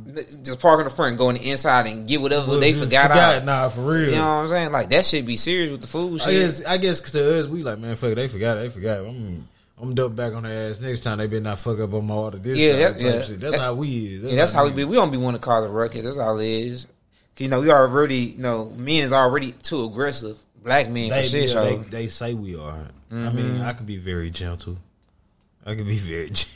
just 0.42 0.60
park 0.60 0.80
in 0.80 0.84
the 0.84 0.90
front, 0.90 1.18
go 1.18 1.28
on 1.28 1.34
the 1.34 1.50
inside, 1.50 1.86
and 1.86 2.08
get 2.08 2.20
whatever 2.20 2.56
they 2.56 2.72
forgot, 2.72 3.10
out. 3.10 3.44
Nah, 3.44 3.68
for 3.68 3.82
real. 3.82 4.10
You 4.10 4.16
know 4.16 4.20
what 4.20 4.26
I'm 4.26 4.48
saying? 4.48 4.72
Like 4.72 4.90
that 4.90 5.04
shit 5.04 5.26
be 5.26 5.36
serious 5.36 5.70
with 5.70 5.82
the 5.82 5.86
food 5.86 6.20
I 6.22 6.24
shit. 6.24 6.32
guess 6.32 6.64
I 6.64 6.76
guess 6.78 7.00
to 7.12 7.40
us 7.40 7.46
we 7.46 7.62
like 7.62 7.78
man 7.78 7.96
fuck 7.96 8.14
they 8.14 8.28
forgot 8.28 8.54
they 8.56 8.68
forgot. 8.68 9.00
I'm 9.00 9.48
I'm 9.80 9.94
double 9.94 10.14
back 10.14 10.34
on 10.34 10.42
their 10.42 10.70
ass 10.70 10.80
next 10.80 11.00
time 11.00 11.18
they 11.18 11.26
better 11.26 11.40
not 11.40 11.58
fuck 11.58 11.78
up 11.80 11.94
on 11.94 12.06
my 12.06 12.14
order 12.14 12.38
this 12.38 12.58
Yeah, 12.58 12.76
that- 12.90 13.00
yeah. 13.00 13.22
shit. 13.22 13.40
That's 13.40 13.52
That- 13.52 13.60
how 13.60 13.74
we 13.74 14.14
is. 14.16 14.22
Yeah, 14.24 14.36
that's 14.36 14.52
how 14.52 14.64
we 14.64 14.72
be. 14.72 14.84
We 14.84 14.96
don't 14.96 15.10
be 15.10 15.16
want 15.16 15.36
to 15.36 15.40
cause 15.40 15.64
a 15.64 15.68
ruckus. 15.68 16.04
That's 16.04 16.18
all 16.18 16.38
it 16.38 16.46
is. 16.46 16.86
You 17.38 17.48
know, 17.48 17.60
we 17.60 17.70
already, 17.70 18.16
you 18.16 18.38
know, 18.42 18.70
men 18.76 19.02
is 19.02 19.12
already 19.14 19.52
too 19.52 19.84
aggressive. 19.86 20.38
Black 20.62 20.90
men 20.90 21.08
They, 21.08 21.22
shit 21.22 21.48
yeah, 21.48 21.62
they, 21.62 21.76
they 21.76 22.08
say 22.08 22.34
we 22.34 22.54
are. 22.56 22.88
I 23.10 23.14
Mm-hmm. 23.14 23.36
mean, 23.36 23.60
I 23.62 23.72
can 23.72 23.86
be 23.86 23.96
very 23.96 24.30
gentle. 24.30 24.76
I 25.64 25.74
can 25.74 25.86
be 25.86 25.96
very. 25.96 26.26
Gentle. 26.30 26.50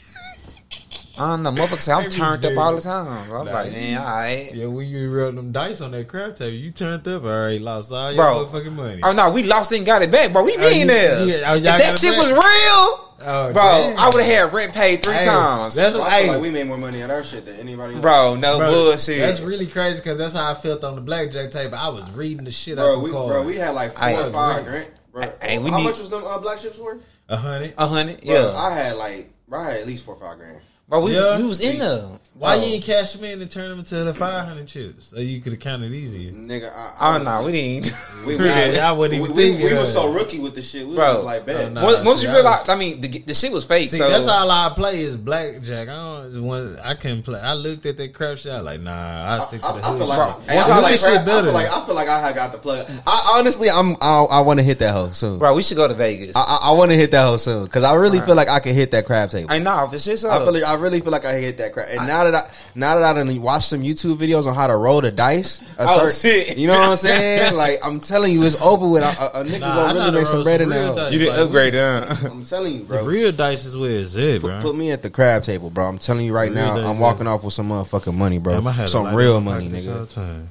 I 1.17 1.27
don't 1.29 1.43
know, 1.43 1.51
motherfuckers 1.51 1.95
I'm 1.95 2.09
turned 2.09 2.45
up 2.45 2.57
all 2.57 2.75
the 2.75 2.81
time. 2.81 3.07
I'm 3.07 3.45
Nah, 3.45 3.51
like, 3.51 3.71
man, 3.71 3.97
all 3.97 4.03
right. 4.05 4.49
yeah, 4.53 4.65
when 4.65 4.87
you 4.87 5.09
roll 5.11 5.31
them 5.31 5.51
dice 5.51 5.81
on 5.81 5.91
that 5.91 6.07
crap 6.07 6.35
table, 6.35 6.55
you 6.55 6.71
turned 6.71 7.07
up. 7.07 7.23
All 7.23 7.29
right, 7.29 7.61
lost 7.61 7.91
all 7.91 8.11
your 8.11 8.23
Bro. 8.23 8.45
motherfucking 8.45 8.73
money. 8.73 9.01
Oh 9.03 9.13
no, 9.13 9.31
we 9.31 9.43
lost 9.43 9.71
and 9.71 9.85
got 9.85 10.01
it 10.01 10.11
back, 10.11 10.33
bro. 10.33 10.43
We 10.43 10.55
Oh, 10.57 10.67
you- 10.67 10.85
yeah, 10.85 11.21
oh, 11.47 11.55
if 11.55 11.63
that 11.63 11.93
shit 11.93 12.11
back? 12.11 12.21
was 12.21 12.31
real, 12.31 13.01
Oh, 13.27 13.53
bro, 13.53 13.53
damn. 13.53 13.97
I 13.97 14.09
would 14.09 14.23
have 14.25 14.49
had 14.49 14.53
rent 14.53 14.73
paid 14.73 15.01
three 15.03 15.13
Hey, 15.13 15.25
times. 15.25 15.73
That's 15.75 15.95
what 15.95 16.11
I 16.11 16.23
feel 16.23 16.25
hey, 16.25 16.29
like 16.33 16.41
we 16.41 16.51
made 16.51 16.67
more 16.67 16.77
money 16.77 17.01
on 17.01 17.09
our 17.09 17.23
shit 17.23 17.45
than 17.45 17.55
anybody 17.55 17.93
else. 17.93 18.01
bro, 18.01 18.35
no 18.35 18.57
bro, 18.57 18.71
bullshit. 18.71 19.19
That's 19.19 19.39
really 19.39 19.67
crazy 19.67 19.97
because 20.01 20.17
that's 20.17 20.33
how 20.33 20.51
I 20.51 20.53
felt 20.53 20.83
on 20.83 20.95
the 20.95 21.01
blackjack 21.01 21.51
table. 21.51 21.75
I 21.77 21.87
was 21.87 22.11
reading 22.11 22.43
the 22.43 22.51
shit 22.51 22.77
out 22.77 22.83
bro, 22.83 22.93
the 22.95 22.99
we, 22.99 23.11
bro, 23.11 23.43
we 23.43 23.55
had 23.55 23.69
like 23.73 23.93
four 23.93 24.03
I 24.03 24.13
or 24.15 24.29
five 24.31 24.57
agree. 24.67 24.71
grand. 24.71 24.87
Bro, 25.13 25.23
Hey, 25.41 25.57
we 25.59 25.69
how 25.69 25.77
need- 25.77 25.83
much 25.85 25.97
was 25.97 26.09
them 26.09 26.25
uh, 26.25 26.37
black 26.39 26.59
chips 26.59 26.77
worth? 26.77 27.01
a 27.29 27.37
hundred. 27.37 27.73
a 27.77 27.87
hundred, 27.87 28.19
yeah. 28.23 28.51
I 28.53 28.71
had 28.75 28.97
like, 28.97 29.31
bro, 29.47 29.61
I 29.61 29.71
had 29.71 29.77
at 29.81 29.87
least 29.87 30.03
four 30.03 30.15
or 30.15 30.19
five 30.19 30.37
grand. 30.37 30.59
Bro, 30.87 31.01
we, 31.01 31.15
Yeah. 31.15 31.37
we 31.37 31.43
was 31.45 31.61
in 31.61 31.79
there. 31.79 32.03
Why 32.37 32.57
Bro. 32.57 32.65
you 32.65 32.73
ain't 32.75 32.83
cash 32.83 33.13
them 33.13 33.23
in 33.23 33.41
and 33.41 33.49
turn 33.49 33.69
them 33.69 33.79
into 33.79 34.03
the 34.03 34.13
five 34.13 34.45
hundred 34.45 34.67
chips 34.67 35.07
so 35.07 35.19
you 35.19 35.39
could 35.39 35.53
have 35.53 35.61
counted 35.61 35.93
easier? 35.93 36.33
Nigga, 36.33 36.69
I, 36.75 37.15
Oh 37.17 37.23
no, 37.23 37.43
we 37.43 37.51
didn't. 37.53 37.93
We, 38.27 38.35
Yeah, 38.45 38.89
I 38.89 38.91
wouldn't 38.91 39.21
even 39.21 39.33
we, 39.33 39.41
think 39.41 39.57
we, 39.59 39.65
we 39.67 39.71
of 39.71 39.79
was 39.79 39.93
so 39.93 40.11
rookie 40.11 40.39
with 40.39 40.53
the 40.53 40.61
shit. 40.61 40.85
We 40.85 40.95
Bro. 40.95 41.13
was 41.15 41.23
like, 41.23 41.45
bad. 41.45 41.67
Oh, 41.67 41.69
nah. 41.69 41.83
once 41.85 41.99
once 42.05 42.19
see, 42.19 42.25
you 42.27 42.31
I 42.33 42.35
realize, 42.35 42.59
was- 42.59 42.69
I 42.69 42.75
mean, 42.75 42.99
the, 42.99 43.07
the 43.19 43.33
shit 43.33 43.53
was 43.53 43.63
fake. 43.65 43.87
See, 43.89 43.97
so 43.99 44.09
that's 44.09 44.27
all 44.27 44.51
I 44.51 44.73
play 44.75 44.99
is 45.01 45.15
blackjack. 45.15 45.87
I 45.87 46.23
don't 46.31 46.43
want. 46.43 46.77
I 46.83 46.95
couldn't 46.95 47.23
play. 47.23 47.39
I 47.39 47.53
looked 47.53 47.85
at 47.85 47.95
that 47.95 48.13
crap 48.13 48.37
shit. 48.37 48.51
I 48.51 48.59
like, 48.59 48.81
nah. 48.81 49.37
I 49.37 49.39
stick 49.39 49.61
to 49.61 49.67
I, 49.67 49.79
the 49.79 49.85
I 49.85 49.89
hood. 49.91 49.97
feel 49.99 50.07
like, 50.07 50.17
Bro, 50.17 50.25
I, 50.25 50.57
I, 50.57 50.59
I 50.59 50.63
feel 50.65 50.75
like 50.75 50.83
like, 50.83 50.99
shit 50.99 51.09
I, 51.09 51.23
feel 51.25 51.53
like 51.53 51.67
I 51.71 51.85
feel 51.85 51.95
like 51.95 52.07
I 52.09 52.19
had 52.19 52.35
got 52.35 52.51
the 52.51 52.57
plug. 52.57 52.85
I 53.07 53.35
honestly, 53.39 53.69
I'm 53.69 53.95
I, 54.01 54.25
I 54.29 54.41
want 54.41 54.59
to 54.59 54.63
hit 54.65 54.79
that 54.79 54.91
hoe 54.93 55.11
soon. 55.11 55.39
bro, 55.39 55.53
we 55.55 55.63
should 55.63 55.77
go 55.77 55.87
to 55.87 55.93
Vegas. 55.93 56.35
I, 56.35 56.41
I, 56.41 56.43
I, 56.43 56.69
I 56.69 56.71
want 56.73 56.91
to 56.91 56.97
hit 56.97 57.11
that 57.11 57.25
hoe 57.27 57.37
soon 57.37 57.63
because 57.63 57.85
I 57.85 57.95
really 57.95 58.19
feel 58.19 58.35
like 58.35 58.49
I 58.49 58.59
can 58.59 58.75
hit 58.75 58.91
that 58.91 59.05
crab 59.05 59.29
table. 59.29 59.47
I 59.49 59.59
know 59.59 59.87
for 59.89 59.97
shit. 59.97 60.19
So. 60.19 60.29
I 60.29 60.39
feel 60.39 60.51
like, 60.51 60.63
I 60.63 60.73
really 60.75 60.99
feel 60.99 61.13
like 61.13 61.23
I 61.23 61.35
hit 61.39 61.59
that 61.59 61.71
crab. 61.71 61.87
And 61.91 62.05
now 62.07 62.24
that 62.29 62.35
I 62.45 62.49
now 62.75 62.95
that 62.95 63.03
I 63.03 63.13
done 63.13 63.41
watched 63.41 63.69
some 63.69 63.81
YouTube 63.81 64.17
videos 64.17 64.45
on 64.47 64.53
how 64.55 64.67
to 64.67 64.75
roll 64.75 64.99
the 65.01 65.11
dice, 65.11 65.61
a 65.77 65.85
Oh, 65.87 66.07
certain- 66.09 66.19
shit. 66.47 66.57
you 66.57 66.67
know 66.67 66.73
what 66.77 66.89
I'm 66.89 66.97
saying? 66.97 67.55
like 67.63 67.79
I'm 67.83 67.99
telling 67.99 68.33
you, 68.33 68.43
it's 68.43 68.59
over 68.61 68.87
with. 68.87 69.03
A, 69.03 69.07
a, 69.07 69.41
a 69.41 69.43
nigga 69.45 69.59
Nah, 69.61 69.75
gonna 69.93 69.99
really 69.99 70.11
make 70.19 70.27
some 70.27 70.35
roll 70.35 70.43
bread 70.43 70.61
some 70.61 70.71
in 70.71 70.77
real 70.77 70.95
that. 70.95 71.01
hoe. 71.01 71.05
dice. 71.05 71.13
you 71.13 71.19
didn't 71.19 71.35
like, 71.35 71.45
upgrade, 71.45 71.73
huh? 71.73 72.15
I'm 72.31 72.45
telling 72.45 72.73
you, 72.73 72.79
The 72.79 72.85
bro. 72.85 73.05
real 73.05 73.31
dice 73.31 73.65
is 73.65 73.77
where 73.77 73.91
it's 73.91 74.15
at, 74.15 74.41
bro. 74.41 74.61
Put 74.61 74.75
me 74.75 74.91
at 74.91 75.01
the 75.01 75.09
crab 75.09 75.43
table, 75.43 75.69
bro. 75.69 75.87
I'm 75.87 75.97
telling 75.97 76.25
you 76.25 76.33
right 76.33 76.51
now, 76.51 76.75
I'm 76.77 76.99
walking 76.99 77.27
off 77.27 77.43
with 77.43 77.53
some 77.53 77.69
motherfucking 77.69 78.15
money, 78.15 78.39
bro. 78.39 78.53
Damn, 78.55 78.67
I 78.67 78.71
had 78.71 78.85
a 78.85 78.87
some 78.89 79.15
real 79.15 79.39
money, 79.41 79.69
nigga. 79.69 80.47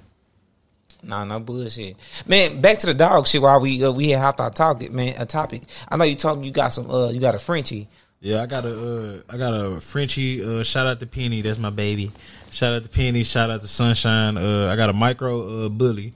Nah, 1.03 1.23
no 1.25 1.39
bullshit, 1.39 1.97
man. 2.27 2.63
Back 2.63 2.79
to 2.79 2.87
the 2.87 2.95
dog 2.95 3.27
shit. 3.27 3.43
While 3.43 3.61
we 3.61 3.85
uh, 3.85 3.91
we 3.93 4.09
had 4.09 4.21
hopped 4.23 4.41
our 4.41 4.49
topic, 4.49 4.91
man. 4.91 5.15
A 5.19 5.27
topic. 5.27 5.63
I 5.87 5.97
know 5.99 6.05
you 6.05 6.17
talking. 6.17 6.45
You 6.45 6.51
got 6.51 6.73
some. 6.73 6.91
Uh, 6.91 7.11
you 7.11 7.21
got 7.21 7.35
a 7.35 7.39
Frenchie. 7.39 7.89
Yeah, 8.25 8.41
I 8.41 8.47
got 8.47 8.65
a 8.65 8.73
uh, 8.73 9.21
I 9.29 9.37
got 9.37 9.53
a 9.53 9.81
Frenchie. 9.81 10.43
Uh, 10.43 10.63
shout 10.63 10.87
out 10.87 10.99
to 11.01 11.07
Penny, 11.07 11.43
that's 11.43 11.59
my 11.59 11.69
baby. 11.69 12.11
Shout 12.51 12.73
out 12.73 12.83
to 12.83 12.89
Penny. 12.89 13.23
Shout 13.23 13.51
out 13.51 13.61
to 13.61 13.69
Sunshine. 13.69 14.39
Uh, 14.39 14.71
I 14.73 14.77
got 14.77 14.89
a 14.89 14.95
micro 14.95 15.67
uh, 15.67 15.69
bully, 15.69 16.15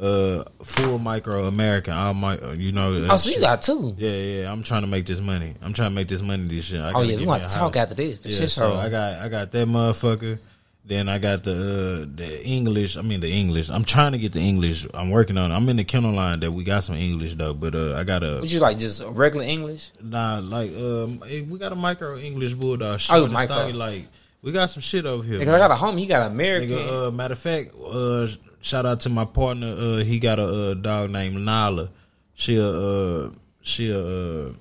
uh, 0.00 0.44
full 0.62 0.98
micro 0.98 1.44
American. 1.44 1.92
All 1.92 2.14
my, 2.14 2.38
uh, 2.38 2.52
you 2.52 2.72
know. 2.72 3.06
Oh, 3.10 3.18
so 3.18 3.28
you 3.28 3.38
got 3.38 3.60
two. 3.60 3.94
Yeah, 3.98 4.10
yeah. 4.12 4.50
I'm 4.50 4.62
trying 4.62 4.80
to 4.80 4.86
make 4.86 5.04
this 5.04 5.20
money. 5.20 5.54
I'm 5.60 5.74
trying 5.74 5.90
to 5.90 5.94
make 5.94 6.08
this 6.08 6.22
money 6.22 6.44
this 6.44 6.70
year. 6.70 6.84
I 6.84 6.92
Oh 6.94 7.02
yeah, 7.02 7.18
we 7.18 7.26
want 7.26 7.42
to 7.42 7.48
talk 7.50 7.76
after 7.76 7.96
this. 7.96 8.24
Yeah, 8.24 8.46
so. 8.46 8.74
I 8.74 8.88
got 8.88 9.20
I 9.20 9.28
got 9.28 9.52
that 9.52 9.68
motherfucker, 9.68 10.38
Then 10.84 11.08
I 11.08 11.18
got 11.18 11.44
the 11.44 11.52
uh, 11.52 12.16
the 12.16 12.44
English. 12.44 12.96
I 12.96 13.02
mean 13.02 13.20
the 13.20 13.30
English. 13.30 13.70
I'm 13.70 13.84
trying 13.84 14.12
to 14.12 14.18
get 14.18 14.32
the 14.32 14.40
English. 14.40 14.84
I'm 14.92 15.10
working 15.10 15.38
on. 15.38 15.52
it. 15.52 15.54
I'm 15.54 15.68
in 15.68 15.76
the 15.76 15.84
kennel 15.84 16.12
line 16.12 16.40
that 16.40 16.50
we 16.50 16.64
got 16.64 16.82
some 16.82 16.96
English 16.96 17.34
though, 17.34 17.54
but 17.54 17.74
uh, 17.76 17.94
I 17.94 18.02
got 18.02 18.24
a 18.24 18.40
Would 18.40 18.50
you 18.50 18.58
like 18.58 18.78
just 18.78 19.00
regular 19.06 19.44
English? 19.46 19.92
nah 20.02 20.40
like 20.42 20.74
um 20.74 21.20
we 21.20 21.56
got 21.58 21.70
a 21.72 21.76
micro 21.76 22.18
English 22.18 22.54
bulldog. 22.54 22.94
Oh, 22.94 22.96
short 22.96 23.30
micro. 23.30 23.56
stocky, 23.56 23.72
Like 23.74 24.06
we 24.42 24.50
got 24.50 24.70
some 24.70 24.80
shit 24.82 25.06
over 25.06 25.22
here. 25.22 25.38
Because 25.38 25.54
I 25.54 25.58
got 25.58 25.70
a 25.70 25.74
homie, 25.74 26.00
he 26.00 26.06
got 26.06 26.28
American. 26.28 26.70
Nigga, 26.70 27.06
uh, 27.06 27.10
matter 27.12 27.34
of 27.34 27.38
fact, 27.38 27.70
uh, 27.76 28.26
shout 28.60 28.84
out 28.84 29.00
to 29.02 29.08
my 29.08 29.24
partner. 29.24 29.68
Uh, 29.78 29.96
he 29.98 30.18
got 30.18 30.40
a, 30.40 30.44
uh 30.44 30.74
dog 30.74 31.10
named 31.10 31.36
Nala. 31.36 31.90
She 32.34 32.56
a 32.56 32.68
uh, 32.68 33.30
she 33.62 33.88
a 33.92 34.00
uh, 34.48 34.52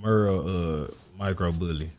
Merle 0.00 0.84
uh, 0.84 0.86
micro 1.18 1.50
bully, 1.50 1.90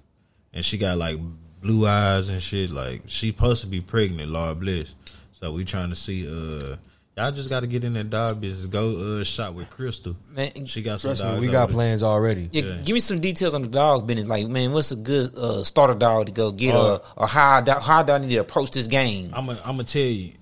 and 0.53 0.63
she 0.63 0.77
got 0.77 0.97
like 0.97 1.17
blue 1.65 1.87
eyes 1.87 2.29
and 2.29 2.41
shit. 2.41 2.69
Like 2.69 3.01
she 3.07 3.27
supposed 3.31 3.61
to 3.61 3.67
be 3.67 3.81
pregnant, 3.81 4.31
Lord 4.31 4.59
bless. 4.59 4.93
So 5.33 5.51
we 5.51 5.65
trying 5.65 5.89
to 5.89 5.95
see. 5.95 6.27
Uh, 6.27 6.75
y'all 7.17 7.31
just 7.31 7.49
got 7.49 7.61
to 7.61 7.67
get 7.67 7.83
in 7.83 7.93
that 7.93 8.09
dog 8.09 8.39
business. 8.41 8.65
Go 8.65 9.19
uh, 9.19 9.23
shop 9.23 9.53
with 9.53 9.69
Crystal. 9.69 10.15
Man, 10.29 10.65
She 10.65 10.81
got 10.81 10.99
some 11.01 11.15
Trust 11.15 11.23
me, 11.23 11.39
we 11.39 11.47
got 11.47 11.63
over 11.63 11.67
there. 11.67 11.75
plans 11.75 12.03
already. 12.03 12.49
Yeah, 12.51 12.63
Yeah. 12.63 12.81
give 12.83 12.93
me 12.93 12.99
some 12.99 13.19
details 13.19 13.53
on 13.53 13.61
the 13.63 13.67
dog 13.67 14.05
business. 14.07 14.25
Like, 14.27 14.47
man, 14.47 14.71
what's 14.71 14.91
a 14.91 14.95
good 14.95 15.35
uh, 15.37 15.63
starter 15.63 15.93
dog 15.95 16.27
to 16.27 16.31
go 16.31 16.51
get, 16.51 16.75
Uh, 16.75 16.95
or, 16.95 17.01
or 17.17 17.27
how 17.27 17.61
do, 17.61 17.71
how 17.73 18.03
do 18.03 18.13
I 18.13 18.17
need 18.19 18.29
to 18.29 18.37
approach 18.37 18.71
this 18.71 18.87
game? 18.87 19.31
I'm 19.33 19.45
gonna 19.45 19.59
I'm 19.65 19.75
gonna 19.75 19.83
tell 19.85 20.01
you, 20.01 20.33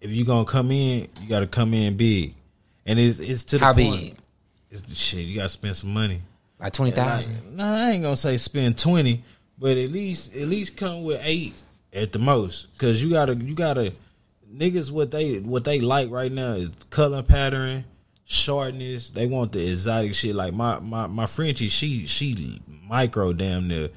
if 0.00 0.10
you 0.10 0.24
gonna 0.24 0.44
come 0.44 0.70
in, 0.70 1.08
you 1.22 1.28
got 1.28 1.40
to 1.40 1.46
come 1.46 1.74
in 1.74 1.96
big, 1.96 2.34
and 2.86 2.98
it's 2.98 3.20
it's 3.20 3.44
to 3.44 3.58
the 3.58 3.64
How 3.64 3.72
point. 3.74 3.90
big? 4.00 4.16
It's, 4.70 4.96
shit, 4.98 5.28
you 5.28 5.36
got 5.36 5.44
to 5.44 5.48
spend 5.48 5.76
some 5.76 5.92
money. 5.92 6.22
Like 6.58 6.72
twenty 6.72 6.92
thousand. 6.92 7.56
Nah, 7.56 7.74
I 7.86 7.90
ain't 7.92 8.02
gonna 8.02 8.16
say 8.16 8.36
spend 8.36 8.78
twenty, 8.78 9.24
but 9.60 9.76
at 9.76 9.90
least 9.90 10.34
at 10.34 10.48
least 10.48 10.76
come 10.76 11.04
with 11.04 11.20
eight 11.22 11.62
at 11.92 12.12
the 12.12 12.18
most. 12.18 12.66
Cause 12.78 13.02
you 13.02 13.10
gotta 13.10 13.36
you 13.36 13.54
gotta 13.54 13.92
niggas 14.52 14.90
what 14.90 15.10
they 15.10 15.38
what 15.38 15.64
they 15.64 15.80
like 15.80 16.10
right 16.10 16.32
now 16.32 16.54
is 16.54 16.70
color 16.88 17.22
pattern, 17.22 17.84
shortness. 18.24 19.10
They 19.10 19.26
want 19.26 19.52
the 19.52 19.70
exotic 19.70 20.14
shit. 20.14 20.34
Like 20.34 20.54
my 20.54 20.80
my 20.80 21.06
my 21.06 21.26
Frenchie, 21.26 21.68
she 21.68 22.06
she 22.06 22.60
micro 22.88 23.32
damn 23.34 23.68
near. 23.68 23.90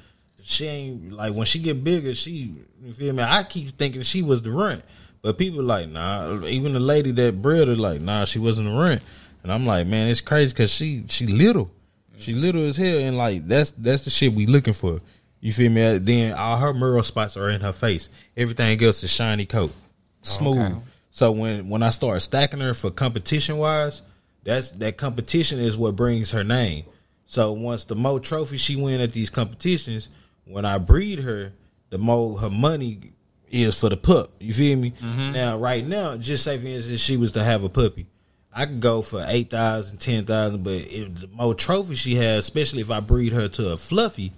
She 0.44 0.66
ain't 0.66 1.12
like 1.12 1.34
when 1.34 1.46
she 1.46 1.58
get 1.58 1.82
bigger. 1.82 2.12
She 2.14 2.54
you 2.82 2.92
feel 2.92 3.14
me? 3.14 3.22
I 3.22 3.42
keep 3.44 3.70
thinking 3.70 4.02
she 4.02 4.20
was 4.20 4.42
the 4.42 4.50
rent, 4.50 4.84
but 5.22 5.38
people 5.38 5.62
like 5.62 5.88
nah. 5.88 6.44
Even 6.44 6.74
the 6.74 6.80
lady 6.80 7.12
that 7.12 7.40
bred 7.40 7.68
her 7.68 7.74
like 7.74 8.02
nah, 8.02 8.26
she 8.26 8.38
wasn't 8.38 8.68
the 8.68 8.78
rent. 8.78 9.02
And 9.42 9.52
I'm 9.52 9.66
like, 9.66 9.86
man, 9.86 10.08
it's 10.08 10.20
crazy 10.20 10.52
because 10.52 10.72
she 10.72 11.04
she 11.08 11.26
little. 11.26 11.70
She 12.16 12.32
little 12.32 12.64
as 12.64 12.76
hell, 12.76 12.98
and 12.98 13.16
like 13.16 13.46
that's 13.48 13.72
that's 13.72 14.02
the 14.02 14.10
shit 14.10 14.32
we 14.32 14.46
looking 14.46 14.72
for. 14.72 15.00
You 15.44 15.52
feel 15.52 15.70
me? 15.70 15.98
Then 15.98 16.32
all 16.32 16.56
her 16.56 16.72
mural 16.72 17.02
spots 17.02 17.36
are 17.36 17.50
in 17.50 17.60
her 17.60 17.74
face. 17.74 18.08
Everything 18.34 18.82
else 18.82 19.02
is 19.02 19.12
shiny 19.12 19.44
coat, 19.44 19.72
oh, 19.74 19.86
smooth. 20.22 20.72
Okay. 20.72 20.80
So 21.10 21.32
when 21.32 21.68
when 21.68 21.82
I 21.82 21.90
start 21.90 22.22
stacking 22.22 22.60
her 22.60 22.72
for 22.72 22.90
competition 22.90 23.58
wise, 23.58 24.02
that's 24.42 24.70
that 24.70 24.96
competition 24.96 25.60
is 25.60 25.76
what 25.76 25.96
brings 25.96 26.30
her 26.30 26.44
name. 26.44 26.86
So 27.26 27.52
once 27.52 27.84
the 27.84 27.94
more 27.94 28.20
trophies 28.20 28.62
she 28.62 28.74
win 28.76 29.02
at 29.02 29.10
these 29.10 29.28
competitions, 29.28 30.08
when 30.46 30.64
I 30.64 30.78
breed 30.78 31.18
her, 31.20 31.52
the 31.90 31.98
more 31.98 32.38
her 32.38 32.48
money 32.48 33.12
is 33.50 33.78
for 33.78 33.90
the 33.90 33.98
pup. 33.98 34.32
You 34.40 34.54
feel 34.54 34.78
me? 34.78 34.92
Mm-hmm. 34.92 35.32
Now 35.32 35.58
right 35.58 35.86
now, 35.86 36.16
just 36.16 36.44
say 36.44 36.56
for 36.56 36.68
instance 36.68 37.00
she 37.00 37.18
was 37.18 37.32
to 37.32 37.44
have 37.44 37.62
a 37.64 37.68
puppy. 37.68 38.06
I 38.50 38.64
could 38.64 38.80
go 38.80 39.02
for 39.02 39.22
eight 39.28 39.50
thousand, 39.50 39.98
ten 39.98 40.24
thousand, 40.24 40.64
but 40.64 40.86
if 40.86 41.20
the 41.20 41.26
more 41.26 41.54
trophies 41.54 41.98
she 41.98 42.14
has, 42.14 42.44
especially 42.44 42.80
if 42.80 42.90
I 42.90 43.00
breed 43.00 43.34
her 43.34 43.46
to 43.48 43.72
a 43.72 43.76
fluffy, 43.76 44.32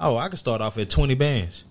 oh, 0.00 0.16
I 0.16 0.28
could 0.28 0.38
start 0.38 0.60
off 0.60 0.78
at 0.78 0.90
twenty 0.90 1.14
bands. 1.14 1.64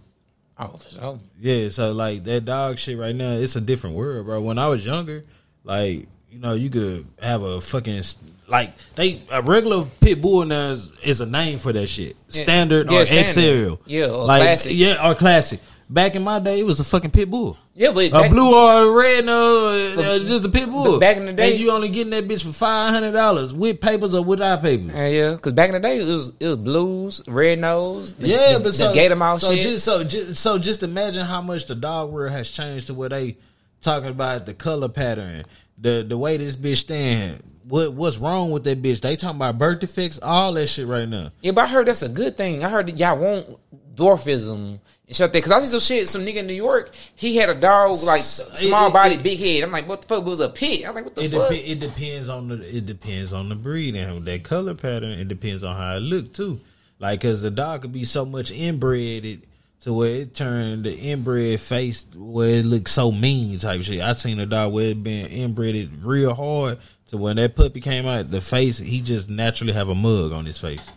Oh, 0.57 0.67
for 0.77 0.89
sure. 0.89 1.19
Yeah, 1.39 1.69
so 1.69 1.91
like 1.91 2.23
that 2.23 2.45
dog 2.45 2.79
shit 2.79 2.97
right 2.97 3.15
now, 3.15 3.33
it's 3.33 3.55
a 3.55 3.61
different 3.61 3.95
world, 3.95 4.25
bro. 4.25 4.41
When 4.41 4.57
I 4.57 4.67
was 4.67 4.85
younger, 4.85 5.23
like 5.63 6.07
you 6.31 6.39
know, 6.39 6.53
you 6.53 6.69
could 6.69 7.05
have 7.21 7.41
a 7.41 7.59
fucking 7.61 8.03
like 8.47 8.73
they 8.95 9.21
a 9.31 9.41
regular 9.41 9.85
pit 9.99 10.21
bull 10.21 10.45
now 10.45 10.69
is, 10.71 10.89
is 11.03 11.19
a 11.21 11.25
name 11.25 11.59
for 11.59 11.73
that 11.73 11.87
shit. 11.87 12.15
Standard 12.27 12.89
Yeah, 12.91 12.99
or 12.99 13.05
standard. 13.05 13.31
XL, 13.79 13.83
Yeah, 13.85 14.05
or 14.07 14.25
like 14.25 14.41
classic. 14.43 14.71
yeah, 14.75 15.09
or 15.09 15.15
classic. 15.15 15.59
Back 15.87 16.15
in 16.15 16.23
my 16.23 16.39
day, 16.39 16.59
it 16.59 16.65
was 16.65 16.79
a 16.79 16.83
fucking 16.83 17.11
pit 17.11 17.29
bull. 17.29 17.57
Yeah, 17.75 17.91
but 17.91 18.05
A 18.11 18.27
blue 18.29 18.55
or 18.55 18.83
a 18.85 18.91
red, 18.91 19.23
no, 19.25 19.93
uh, 19.95 20.19
just 20.19 20.43
a 20.45 20.49
pit 20.49 20.67
bull. 20.67 20.97
back 20.99 21.17
in 21.17 21.27
the 21.27 21.33
day- 21.33 21.51
and 21.51 21.59
you 21.59 21.69
only 21.69 21.89
getting 21.89 22.09
that 22.09 22.27
bitch 22.27 22.43
for 22.43 22.51
five 22.53 22.91
hundred 22.91 23.11
dollars 23.11 23.53
with 23.53 23.79
papers 23.81 24.15
or 24.15 24.23
without 24.23 24.63
papers. 24.63 24.91
Yeah, 24.95 25.07
yeah. 25.07 25.31
Because 25.33 25.53
back 25.53 25.67
in 25.69 25.73
the 25.73 25.79
day, 25.79 25.99
it 25.99 26.07
was 26.07 26.31
it 26.39 26.47
was 26.47 26.55
blues, 26.57 27.21
red 27.27 27.59
nose. 27.59 28.13
The, 28.13 28.27
Yeah, 28.29 28.53
the, 28.57 28.63
but 28.63 28.73
so 28.73 28.87
the 28.87 28.93
gator 28.95 29.15
mouth 29.15 29.41
so 29.41 29.53
shit. 29.53 29.61
just 29.61 29.85
so 29.85 30.03
just, 30.03 30.41
so 30.41 30.57
just 30.57 30.81
imagine 30.81 31.23
how 31.23 31.41
much 31.41 31.67
the 31.67 31.75
dog 31.75 32.09
world 32.11 32.31
has 32.31 32.49
changed 32.49 32.87
to 32.87 32.95
where 32.95 33.09
they 33.09 33.37
talking 33.81 34.09
about 34.09 34.47
the 34.47 34.55
color 34.55 34.89
pattern, 34.89 35.43
the 35.77 36.03
the 36.07 36.17
way 36.17 36.37
this 36.37 36.55
bitch 36.57 36.77
stand. 36.77 37.43
What 37.67 37.93
what's 37.93 38.17
wrong 38.17 38.49
with 38.49 38.63
that 38.63 38.81
bitch? 38.81 39.01
They 39.01 39.15
talking 39.15 39.35
about 39.37 39.59
birth 39.59 39.81
defects, 39.81 40.19
all 40.21 40.53
that 40.53 40.65
shit 40.67 40.87
right 40.87 41.07
now. 41.07 41.31
yeah, 41.41 41.51
but 41.51 41.65
I 41.65 41.67
heard 41.67 41.85
that's 41.87 42.01
a 42.01 42.09
good 42.09 42.37
thing. 42.37 42.63
I 42.63 42.69
heard 42.69 42.87
that 42.87 42.97
y'all 42.97 43.17
want 43.19 43.59
dwarfism 43.95 44.79
and 45.07 45.15
shit. 45.15 45.31
Because 45.31 45.51
I 45.51 45.59
see 45.59 45.67
some 45.67 45.79
shit. 45.79 46.09
Some 46.09 46.25
nigga 46.25 46.37
in 46.37 46.47
New 46.47 46.53
York, 46.53 46.91
he 47.15 47.35
had 47.37 47.49
a 47.49 47.55
dog 47.55 47.91
like 48.03 48.21
small 48.21 48.89
it- 48.89 48.93
body, 48.93 49.15
it- 49.15 49.23
big 49.23 49.39
head. 49.39 49.63
I'm 49.63 49.71
like, 49.71 49.87
what 49.87 50.01
the 50.01 50.07
fuck 50.07 50.25
was 50.25 50.39
a 50.39 50.49
pit? 50.49 50.87
I'm 50.87 50.93
like, 50.95 51.05
what 51.05 51.15
the 51.15 51.23
It, 51.23 51.31
fuck? 51.31 51.49
dep- 51.49 51.63
it 51.67 51.79
depends 51.79 52.29
on 52.29 52.47
the 52.49 52.77
it 52.77 52.85
depends 52.85 53.33
on 53.33 53.49
the 53.49 53.55
breed 53.55 53.95
and 53.95 54.25
that 54.25 54.43
color 54.43 54.73
pattern. 54.73 55.11
It 55.19 55.27
depends 55.27 55.63
on 55.63 55.75
how 55.75 55.95
it 55.97 56.01
look 56.01 56.33
too. 56.33 56.59
Like, 56.99 57.21
cause 57.21 57.41
the 57.41 57.51
dog 57.51 57.81
could 57.81 57.91
be 57.91 58.05
so 58.05 58.25
much 58.25 58.51
inbred 58.51 59.41
to 59.81 59.93
where 59.93 60.21
it 60.21 60.33
turned 60.33 60.85
the 60.85 60.97
inbred 60.97 61.59
face 61.59 62.05
where 62.15 62.49
it 62.59 62.65
looked 62.65 62.89
so 62.89 63.11
mean 63.11 63.59
type 63.59 63.83
shit. 63.83 64.01
I 64.01 64.13
seen 64.13 64.39
a 64.39 64.45
dog 64.45 64.71
where 64.73 64.89
it 64.91 65.03
been 65.03 65.27
inbred 65.27 66.03
real 66.03 66.33
hard 66.33 66.79
to 67.09 67.17
when 67.17 67.35
that 67.35 67.55
puppy 67.55 67.81
came 67.81 68.07
out, 68.07 68.31
the 68.31 68.41
face 68.41 68.79
he 68.79 69.01
just 69.01 69.29
naturally 69.29 69.73
have 69.73 69.89
a 69.89 69.93
mug 69.93 70.31
on 70.31 70.45
his 70.45 70.57
face, 70.57 70.89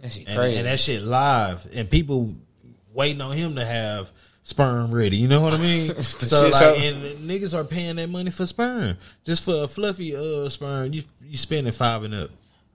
that 0.00 0.12
shit 0.12 0.26
and, 0.28 0.36
crazy. 0.36 0.56
and 0.58 0.66
that 0.66 0.80
shit 0.80 1.02
live, 1.02 1.66
and 1.74 1.88
people 1.90 2.34
waiting 2.92 3.20
on 3.20 3.36
him 3.36 3.54
to 3.56 3.64
have 3.64 4.10
sperm 4.42 4.90
ready. 4.92 5.16
You 5.16 5.28
know 5.28 5.40
what 5.42 5.54
I 5.54 5.58
mean? 5.58 6.02
so 6.02 6.44
like, 6.44 6.54
so- 6.54 6.74
and 6.74 7.02
niggas 7.28 7.54
are 7.54 7.64
paying 7.64 7.96
that 7.96 8.08
money 8.08 8.30
for 8.30 8.46
sperm. 8.46 8.96
Just 9.24 9.44
for 9.44 9.64
a 9.64 9.68
fluffy 9.68 10.16
uh 10.16 10.48
sperm, 10.48 10.92
you 10.92 11.02
you 11.22 11.36
spending 11.36 11.72
five 11.72 12.02
and 12.02 12.14
up. 12.14 12.30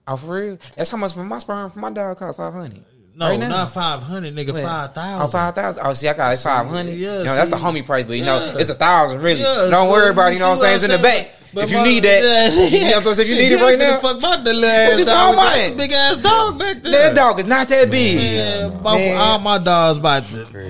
oh, 0.08 0.16
for 0.16 0.26
real? 0.40 0.58
That's 0.76 0.90
how 0.90 0.96
much 0.98 1.12
for 1.14 1.24
my 1.24 1.38
sperm 1.38 1.70
for 1.70 1.78
my 1.80 1.90
dog 1.92 2.16
cost 2.18 2.36
five 2.38 2.52
hundred. 2.52 2.84
No, 3.18 3.30
Right 3.30 3.38
not 3.40 3.70
five 3.70 4.02
hundred, 4.02 4.34
nigga. 4.34 4.52
Wait. 4.52 4.62
Five 4.62 4.90
Oh, 4.90 4.92
thousand. 4.92 5.28
five 5.38 5.54
thousand. 5.54 5.86
Oh, 5.86 5.92
see, 5.94 6.06
I 6.06 6.12
got 6.12 6.28
like 6.28 6.38
five 6.38 6.66
hundred. 6.66 6.96
yeah, 6.96 7.18
you 7.20 7.24
know, 7.24 7.34
that's 7.34 7.48
the 7.48 7.56
homie 7.56 7.84
price, 7.84 8.04
but 8.06 8.12
you 8.18 8.24
know, 8.26 8.54
it's 8.58 8.68
a 8.68 8.74
thousand 8.74 9.22
really. 9.22 9.40
Yeah, 9.40 9.68
Don't 9.70 9.88
worry 9.90 10.10
about 10.10 10.32
it. 10.32 10.34
You 10.34 10.40
know 10.40 10.50
what 10.50 10.58
I'm 10.58 10.58
saying? 10.58 10.74
It's 10.76 10.84
in 10.84 10.90
the 10.90 10.98
back. 10.98 11.30
If 11.58 11.70
you 11.70 11.82
need 11.82 12.04
that, 12.04 12.52
you 12.72 12.80
know 12.90 12.96
what 12.98 13.06
I'm 13.06 13.14
saying? 13.14 13.28
If 13.28 13.28
you 13.28 13.36
need 13.42 13.52
it 13.52 13.62
right 13.62 13.78
now, 13.78 13.98
fuck 13.98 14.20
my 14.20 14.36
little 14.42 14.64
ass. 14.64 14.98
you 14.98 15.04
talking 15.04 15.36
That's 15.36 15.68
about? 15.68 15.74
a 15.74 15.76
Big 15.76 15.92
ass 15.92 16.18
dog 16.18 16.58
back 16.58 16.76
there. 16.82 16.92
that 16.92 17.14
dog 17.16 17.38
is 17.40 17.46
not 17.46 17.68
that 17.68 17.90
big. 17.90 18.20
Yeah, 18.20 18.68
both 18.68 18.82
Man. 18.98 19.16
all 19.16 19.38
my 19.38 19.58
dogs 19.58 19.98
about 19.98 20.24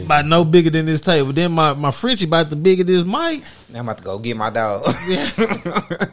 about 0.05 0.27
no 0.27 0.45
bigger 0.45 0.71
than 0.71 0.87
this 0.87 1.01
table. 1.01 1.33
Then 1.33 1.53
my 1.53 1.75
my 1.75 1.91
Frenchie 1.91 2.27
about 2.27 2.51
the 2.51 2.57
bigger 2.57 2.85
than 2.85 2.95
this 2.95 3.05
mic. 3.05 3.43
Now 3.71 3.81
I'm 3.81 3.89
about 3.89 3.99
to 3.99 4.05
go 4.05 4.19
get 4.19 4.37
my 4.37 4.51
dog. 4.51 4.83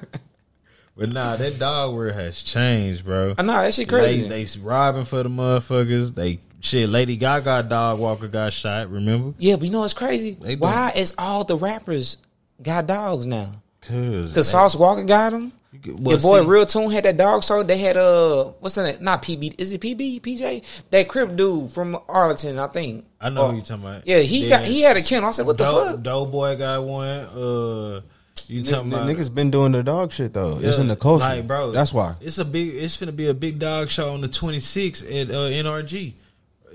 But 0.95 1.09
nah, 1.09 1.35
that 1.35 1.57
dog 1.57 1.95
world 1.95 2.13
has 2.13 2.43
changed, 2.43 3.03
bro. 3.03 3.33
I 3.37 3.41
know 3.41 3.53
that 3.53 3.73
shit 3.73 3.89
crazy. 3.89 4.27
They, 4.27 4.43
they 4.43 4.59
robbing 4.61 5.05
for 5.05 5.23
the 5.23 5.29
motherfuckers. 5.29 6.13
They 6.13 6.39
shit. 6.59 6.87
Lady 6.87 7.17
Gaga 7.17 7.63
dog 7.63 7.99
walker 7.99 8.27
got 8.27 8.53
shot. 8.53 8.91
Remember? 8.91 9.33
yeah, 9.39 9.55
but 9.55 9.65
you 9.65 9.71
know 9.71 9.79
what's 9.79 9.95
crazy? 9.95 10.33
Why 10.57 10.91
is 10.95 11.15
all 11.17 11.45
the 11.45 11.57
rappers 11.57 12.17
got 12.61 12.85
dogs 12.85 13.25
now? 13.25 13.55
Cause, 13.87 14.33
Cause 14.33 14.47
Sauce 14.49 14.75
Walka 14.75 15.05
got 15.07 15.33
him. 15.33 15.51
Well, 15.85 16.11
Your 16.13 16.19
boy 16.19 16.41
see- 16.41 16.47
Real 16.47 16.65
Tune 16.67 16.91
had 16.91 17.03
that 17.05 17.17
dog 17.17 17.43
show. 17.43 17.63
They 17.63 17.77
had 17.79 17.97
uh, 17.97 18.45
what's 18.59 18.75
that? 18.75 19.01
Not 19.01 19.23
PB. 19.23 19.55
Is 19.59 19.73
it 19.73 19.81
PB? 19.81 20.21
PJ? 20.21 20.63
That 20.91 21.07
Crip 21.07 21.35
dude 21.35 21.71
from 21.71 21.97
Arlington, 22.07 22.59
I 22.59 22.67
think. 22.67 23.05
I 23.19 23.29
know 23.29 23.47
who 23.49 23.55
you 23.57 23.61
talking 23.63 23.83
about. 23.83 24.07
Yeah, 24.07 24.19
he 24.19 24.47
got 24.49 24.63
he 24.65 24.81
had 24.81 24.97
a 24.97 25.01
kennel. 25.01 25.29
I 25.29 25.31
said, 25.31 25.45
what 25.47 25.57
the 25.57 25.65
Doe, 25.65 25.85
fuck? 25.93 26.03
Doughboy 26.03 26.57
got 26.57 26.83
one. 26.83 27.07
Uh, 27.07 28.01
you 28.47 28.59
N- 28.59 28.65
talking 28.65 28.93
about 28.93 29.07
niggas 29.07 29.33
been 29.33 29.49
doing 29.49 29.71
the 29.71 29.81
dog 29.83 30.11
shit 30.11 30.33
though. 30.33 30.59
It's 30.61 30.77
in 30.77 30.87
the 30.87 30.95
culture, 30.95 31.25
like, 31.25 31.47
bro. 31.47 31.71
That's 31.71 31.91
why. 31.93 32.15
it's 32.21 32.37
a 32.37 32.45
big. 32.45 32.75
It's 32.75 32.97
gonna 32.97 33.11
be 33.11 33.27
a 33.27 33.33
big 33.33 33.57
dog 33.57 33.89
show 33.89 34.13
on 34.13 34.21
the 34.21 34.29
26th 34.29 35.03
at 35.03 35.31
uh, 35.31 35.33
NRG. 35.49 36.13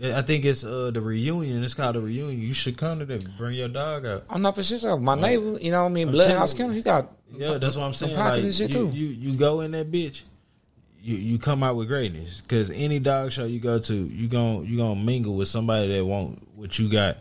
I 0.03 0.23
think 0.23 0.45
it's 0.45 0.65
uh, 0.65 0.91
the 0.93 1.01
reunion. 1.01 1.63
It's 1.65 1.75
called 1.75 1.97
the 1.97 2.01
reunion. 2.01 2.41
You 2.41 2.53
should 2.53 2.77
come 2.77 3.01
to 3.01 3.05
that. 3.07 3.37
Bring 3.37 3.55
your 3.55 3.69
dog 3.69 4.07
out. 4.07 4.25
I'm 4.31 4.43
not 4.43 4.55
for 4.55 4.63
shit. 4.63 4.83
though. 4.83 4.99
My 4.99 5.15
neighbor, 5.15 5.59
you 5.61 5.71
know 5.73 5.83
what 5.83 5.91
I 5.91 5.93
mean? 5.93 6.11
Bloodhouse 6.11 6.55
Kennel, 6.55 6.73
he 6.75 6.83
got 6.83 7.11
Yeah, 7.35 7.59
that's 7.59 7.77
what 7.77 7.85
I'm 7.85 7.93
saying. 7.93 8.15
pockets 8.15 8.37
Like, 8.37 8.45
and 8.45 8.55
shit 8.55 8.75
you, 8.75 8.91
too. 8.91 8.97
you 8.97 9.07
you 9.09 9.37
go 9.39 9.61
in 9.63 9.73
that 9.73 9.91
bitch. 9.91 10.25
You 11.03 11.17
you 11.17 11.39
come 11.39 11.63
out 11.63 11.77
with 11.77 11.89
greatness 11.89 12.41
because 12.41 12.71
any 12.71 12.99
dog 12.99 13.33
show 13.33 13.45
you 13.45 13.61
go 13.61 13.79
to, 13.79 13.95
you 13.95 14.29
gon' 14.29 14.67
you 14.67 14.77
gonna 14.77 15.01
mingle 15.01 15.35
with 15.37 15.49
somebody 15.49 15.95
that 15.97 16.05
want 16.05 16.47
what 16.57 16.79
you 16.79 16.89
got, 16.89 17.19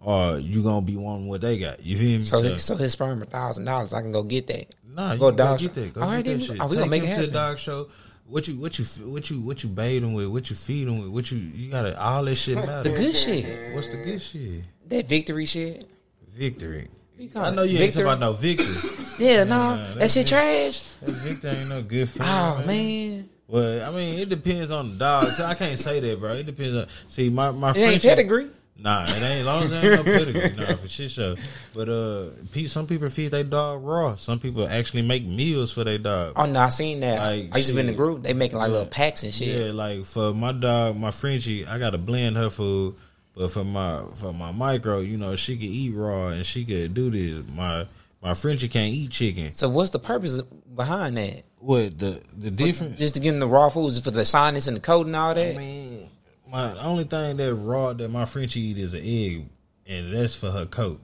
or 0.00 0.38
you 0.38 0.62
gonna 0.62 0.84
be 0.84 0.96
wanting 0.96 1.28
what 1.28 1.40
they 1.40 1.56
got. 1.58 1.82
You 1.82 1.96
feel 1.96 2.18
me? 2.18 2.24
so, 2.24 2.42
his, 2.42 2.62
so 2.64 2.76
his 2.76 2.92
sperm 2.92 3.22
a 3.22 3.24
thousand 3.24 3.64
dollars. 3.64 3.94
I 3.94 4.02
can 4.02 4.12
go 4.12 4.22
get 4.24 4.46
that. 4.48 4.66
Nah, 4.92 5.12
you 5.12 5.18
Go 5.20 5.30
go 5.30 5.36
dog 5.36 5.58
get 5.60 5.74
show. 5.74 5.80
that. 5.80 5.94
Go 5.94 6.00
All 6.02 6.08
get 6.08 6.14
right, 6.16 6.24
that 6.24 6.40
shit. 6.42 6.56
Oh, 6.60 6.66
we 6.66 6.70
Take 6.70 6.78
gonna 6.80 6.90
make 6.90 7.04
it 7.04 7.14
to 7.14 7.20
the 7.22 7.32
dog 7.32 7.58
show. 7.58 7.88
What 8.30 8.46
you 8.46 8.54
what 8.56 8.78
you 8.78 8.84
what 9.10 9.28
you 9.28 9.40
what 9.40 9.62
you 9.64 9.68
bait 9.68 10.02
him 10.04 10.12
with? 10.14 10.28
What 10.28 10.48
you 10.50 10.56
feed 10.56 10.86
him 10.86 11.00
with? 11.00 11.08
What 11.08 11.30
you 11.32 11.38
you 11.38 11.70
gotta 11.70 12.00
all 12.00 12.24
that 12.24 12.36
shit 12.36 12.56
matter. 12.56 12.88
The 12.88 12.94
good 12.94 13.16
shit, 13.16 13.74
What's 13.74 13.88
the 13.88 13.96
good 13.96 14.22
shit? 14.22 14.62
that 14.88 15.08
victory 15.08 15.46
shit. 15.46 15.88
Victory. 16.32 16.88
I 17.34 17.50
know 17.50 17.62
you 17.64 17.78
ain't 17.78 17.92
Victor? 17.92 18.04
talking 18.04 18.06
about 18.06 18.20
no 18.20 18.32
victory. 18.32 18.90
Yeah, 19.20 19.44
no, 19.44 19.76
Nah, 19.76 19.94
that 19.96 20.10
shit 20.10 20.26
trash. 20.28 20.82
That 21.02 21.10
Victor 21.10 21.48
ain't 21.48 21.68
no 21.68 21.82
good 21.82 22.08
for 22.08 22.22
Oh 22.22 22.62
man, 22.66 23.28
Well, 23.48 23.86
I 23.86 23.94
mean, 23.94 24.18
it 24.18 24.30
depends 24.30 24.70
on 24.70 24.92
the 24.92 24.96
dog. 24.96 25.26
I 25.40 25.52
can't 25.52 25.78
say 25.78 26.00
that, 26.00 26.18
bro. 26.18 26.32
It 26.32 26.46
depends 26.46 26.74
on. 26.74 26.86
See, 27.06 27.28
my 27.28 27.50
my 27.50 27.68
ain't 27.68 27.76
Frenchie- 27.76 28.08
pedigree. 28.08 28.48
Nah, 28.82 29.04
it 29.04 29.10
ain't. 29.16 29.22
As 29.22 29.46
long 29.46 29.62
as 29.64 29.72
it 29.72 29.84
ain't 29.84 29.96
no 29.96 30.02
pedigree, 30.04 30.56
nah, 30.56 30.74
for 30.76 30.88
shit 30.88 31.10
show. 31.10 31.36
But 31.74 31.88
uh, 31.88 32.26
pe- 32.52 32.66
some 32.66 32.86
people 32.86 33.08
feed 33.10 33.30
their 33.30 33.44
dog 33.44 33.84
raw. 33.84 34.14
Some 34.16 34.38
people 34.38 34.66
actually 34.66 35.02
make 35.02 35.24
meals 35.24 35.72
for 35.72 35.84
their 35.84 35.98
dog. 35.98 36.32
Oh 36.36 36.46
no, 36.46 36.60
I 36.60 36.68
seen 36.70 37.00
that. 37.00 37.18
Like, 37.18 37.54
I 37.54 37.58
used 37.58 37.68
to 37.68 37.74
be 37.74 37.80
in 37.80 37.86
the 37.88 37.92
group. 37.92 38.22
They 38.22 38.32
making 38.32 38.58
like 38.58 38.68
Yeah. 38.68 38.72
little 38.72 38.88
packs 38.88 39.22
and 39.22 39.32
shit. 39.34 39.48
Yeah, 39.60 39.72
like 39.72 40.04
for 40.04 40.32
my 40.32 40.52
dog, 40.52 40.96
my 40.96 41.10
Frenchie, 41.10 41.66
I 41.66 41.78
gotta 41.78 41.98
blend 41.98 42.36
her 42.36 42.50
food. 42.50 42.94
But 43.36 43.50
for 43.52 43.64
my 43.64 44.02
for 44.14 44.32
my 44.32 44.50
micro, 44.50 45.00
you 45.00 45.16
know, 45.16 45.36
she 45.36 45.56
could 45.56 45.64
eat 45.64 45.90
raw 45.94 46.28
and 46.28 46.44
she 46.44 46.64
could 46.64 46.94
do 46.94 47.10
this. 47.10 47.46
My 47.54 47.86
my 48.22 48.34
Frenchie 48.34 48.68
can't 48.68 48.92
eat 48.92 49.10
chicken. 49.10 49.52
So 49.52 49.68
what's 49.68 49.90
the 49.90 49.98
purpose 49.98 50.40
behind 50.74 51.16
that? 51.16 51.42
What 51.58 51.98
the 51.98 52.20
the 52.36 52.50
difference? 52.50 52.98
Just 52.98 53.14
to 53.14 53.20
get 53.20 53.30
them 53.30 53.40
the 53.40 53.46
raw 53.46 53.68
foods 53.68 53.98
for 54.00 54.10
the 54.10 54.24
sinus 54.24 54.66
and 54.66 54.76
the 54.76 54.80
coat 54.80 55.06
and 55.06 55.14
all 55.14 55.32
that. 55.34 55.54
I 55.54 55.58
mean, 55.58 56.10
my 56.50 56.78
only 56.82 57.04
thing 57.04 57.36
that 57.36 57.54
raw 57.54 57.92
that 57.92 58.08
my 58.10 58.24
Frenchie 58.24 58.66
eat 58.68 58.78
is 58.78 58.94
an 58.94 59.02
egg, 59.04 59.48
and 59.86 60.14
that's 60.14 60.34
for 60.34 60.50
her 60.50 60.66
coat. 60.66 61.00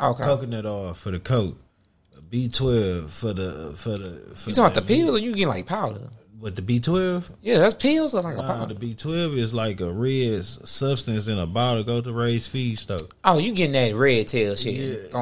okay. 0.00 0.24
Coconut 0.24 0.66
oil 0.66 0.94
for 0.94 1.10
the 1.10 1.20
coat. 1.20 1.58
B 2.30 2.48
twelve 2.48 3.10
for 3.12 3.32
the 3.32 3.72
for 3.76 3.96
the. 3.96 4.34
For 4.34 4.50
You 4.50 4.54
talking 4.56 4.72
about 4.72 4.74
the 4.74 4.82
pills 4.82 5.14
or 5.14 5.18
you 5.18 5.32
getting 5.32 5.48
like 5.48 5.66
powder? 5.66 6.10
With 6.38 6.54
the 6.54 6.62
B 6.62 6.78
twelve, 6.78 7.32
Yeah, 7.40 7.58
that's 7.58 7.74
pills 7.74 8.14
or 8.14 8.20
like 8.22 8.36
a 8.36 8.42
powder. 8.42 8.74
the 8.74 8.78
B 8.78 8.94
twelve 8.94 9.32
is 9.34 9.52
like 9.54 9.80
a 9.80 9.90
red 9.90 10.44
substance 10.44 11.26
in 11.26 11.38
a 11.38 11.46
bottle. 11.46 11.82
Go 11.84 12.00
to 12.00 12.12
raised 12.12 12.50
feed 12.50 12.78
stuff. 12.78 13.00
oh, 13.24 13.38
you 13.38 13.52
getting 13.54 13.72
that 13.72 13.96
Red 13.96 14.28
Cell 14.28 14.54
shit? 14.54 14.74
Yeah, 14.74 14.82
it 14.82 15.14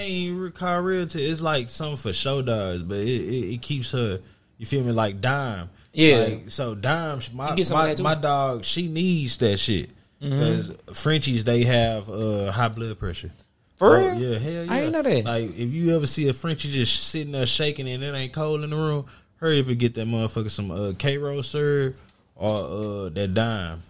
ain't 0.00 0.54
called 0.54 0.84
real. 0.84 1.06
T- 1.06 1.24
it's 1.30 1.40
like 1.42 1.68
something 1.70 1.96
for 1.98 2.12
show 2.12 2.40
dogs, 2.42 2.82
but 2.82 2.96
it, 2.98 3.06
it, 3.08 3.54
it 3.54 3.62
keeps 3.62 3.92
her. 3.92 4.20
You 4.58 4.66
feel 4.66 4.82
me? 4.82 4.90
Like 4.92 5.20
dime. 5.20 5.68
Yeah. 5.94 6.18
Like, 6.24 6.50
so 6.50 6.74
dime. 6.74 7.20
My 7.32 7.50
You 7.50 7.56
get 7.56 7.66
some 7.66 7.80
of 7.88 7.98
my, 8.00 8.14
my 8.14 8.20
dog, 8.20 8.64
she 8.64 8.88
needs 8.88 9.38
that 9.38 9.58
shit 9.58 9.90
because 10.20 10.70
Frenchies 10.92 11.44
they 11.44 11.64
have 11.64 12.08
uh, 12.08 12.50
high 12.52 12.68
blood 12.68 12.98
pressure. 12.98 13.30
For 13.76 13.96
Oh, 13.96 14.00
real? 14.12 14.14
Yeah, 14.14 14.38
hell 14.38 14.64
yeah. 14.64 14.72
I 14.72 14.80
ain't 14.82 14.92
know 14.92 15.02
that. 15.02 15.24
Like 15.24 15.50
if 15.58 15.72
you 15.72 15.94
ever 15.96 16.06
see 16.06 16.28
a 16.28 16.32
Frenchie 16.32 16.70
just 16.70 17.08
sitting 17.08 17.32
there 17.32 17.46
shaking 17.46 17.88
and 17.88 18.02
it 18.02 18.14
ain't 18.14 18.32
cold 18.32 18.62
in 18.64 18.70
the 18.70 18.76
room, 18.76 19.06
hurry 19.36 19.60
up 19.60 19.66
and 19.68 19.78
get 19.78 19.94
that 19.94 20.06
motherfucker 20.06 20.50
some 20.50 20.70
uh, 20.70 20.92
Karo 20.98 21.42
syrup 21.42 21.96
or 22.36 22.56
uh, 22.56 23.08
that 23.10 23.34
dime. 23.34 23.82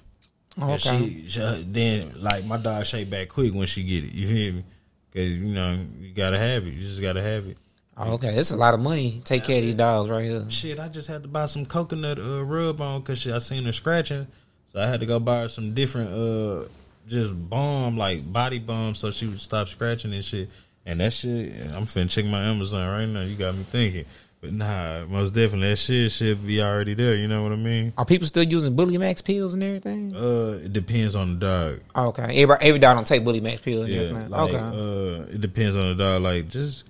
Oh, 0.61 0.63
And 0.63 0.73
okay. 0.73 1.25
She, 1.27 1.29
she 1.29 1.65
then 1.69 2.13
like 2.17 2.45
my 2.45 2.57
dog 2.57 2.87
shake 2.87 3.11
back 3.11 3.29
quick 3.29 3.53
when 3.55 3.67
she 3.67 3.83
get 3.83 4.05
it. 4.05 4.13
You 4.13 4.27
hear 4.27 4.53
me? 4.55 4.65
Cause 5.13 5.23
you 5.23 5.55
know 5.55 5.79
you 6.01 6.13
gotta 6.13 6.39
have 6.39 6.67
it. 6.67 6.71
You 6.75 6.81
just 6.81 7.01
gotta 7.01 7.23
have 7.23 7.47
it. 7.47 7.57
Oh, 7.97 8.15
okay, 8.15 8.35
it's 8.35 8.51
a 8.51 8.57
lot 8.57 8.75
of 8.75 8.81
money. 8.81 9.21
Take 9.25 9.45
care 9.45 9.59
of 9.59 9.63
these 9.63 9.77
dogs 9.77 10.11
right 10.11 10.25
here. 10.25 10.45
Shit, 10.51 10.81
I 10.81 10.89
just 10.89 11.09
had 11.09 11.23
to 11.23 11.29
buy 11.29 11.47
some 11.47 11.65
coconut 11.65 12.19
uh, 12.19 12.45
rub 12.45 12.81
on 12.81 13.01
because 13.01 13.27
I 13.29 13.39
seen 13.39 13.65
her 13.65 13.73
scratching, 13.73 14.27
so 14.73 14.81
I 14.81 14.87
had 14.87 15.01
to 15.01 15.07
go 15.07 15.21
buy 15.21 15.43
her 15.43 15.49
some 15.49 15.75
different 15.75 16.11
uh 16.11 16.69
just 17.07 17.33
balm 17.51 17.97
like 17.97 18.33
body 18.33 18.59
balm 18.59 18.95
so 18.95 19.11
she 19.11 19.27
would 19.27 19.41
stop 19.41 19.69
scratching 19.69 20.13
and 20.13 20.25
shit. 20.25 20.49
And 20.87 21.01
that 21.01 21.13
shit, 21.13 21.53
I'm 21.75 21.85
finna 21.85 22.11
check 22.11 22.27
my 22.27 22.43
Amazon 22.45 22.87
right 22.87 23.07
now. 23.07 23.23
You 23.23 23.37
got 23.37 23.55
me 23.55 23.63
thinking, 23.63 24.05
but 24.41 24.53
nah, 24.53 25.07
most 25.07 25.31
definitely 25.31 25.71
that 25.71 25.77
shit 25.77 26.13
should 26.13 26.47
be 26.47 26.61
already 26.61 26.95
there. 26.95 27.15
You 27.15 27.29
know 27.29 27.43
what 27.43 27.53
I 27.53 27.57
mean? 27.57 27.93
Are 27.97 28.05
people 28.05 28.27
still 28.27 28.43
using 28.43 28.75
Bully 28.75 28.99
Max 28.99 29.23
pills 29.23 29.55
and 29.55 29.63
everything? 29.63 30.15
Uh, 30.15 30.61
it 30.65 30.73
depends 30.73 31.15
on 31.15 31.39
the 31.39 31.81
dog. 31.95 32.09
Okay, 32.09 32.43
every, 32.43 32.57
every 32.61 32.79
dog 32.79 32.97
don't 32.97 33.07
take 33.07 33.25
Bully 33.25 33.41
Max 33.41 33.63
pills. 33.63 33.89
Yeah, 33.89 34.27
like 34.29 34.53
okay, 34.53 34.57
uh, 34.57 35.33
it 35.33 35.41
depends 35.41 35.77
on 35.77 35.97
the 35.97 36.05
dog. 36.05 36.23
Like 36.23 36.49
just 36.49 36.85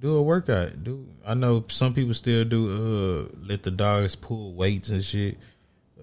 do 0.00 0.16
a 0.16 0.22
workout. 0.22 0.84
Do 0.84 1.06
I 1.24 1.34
know 1.34 1.64
some 1.68 1.94
people 1.94 2.14
still 2.14 2.44
do 2.44 2.68
uh 2.70 3.36
let 3.46 3.62
the 3.62 3.70
dogs 3.70 4.16
pull 4.16 4.54
weights 4.54 4.90
and 4.90 5.02
shit. 5.04 5.38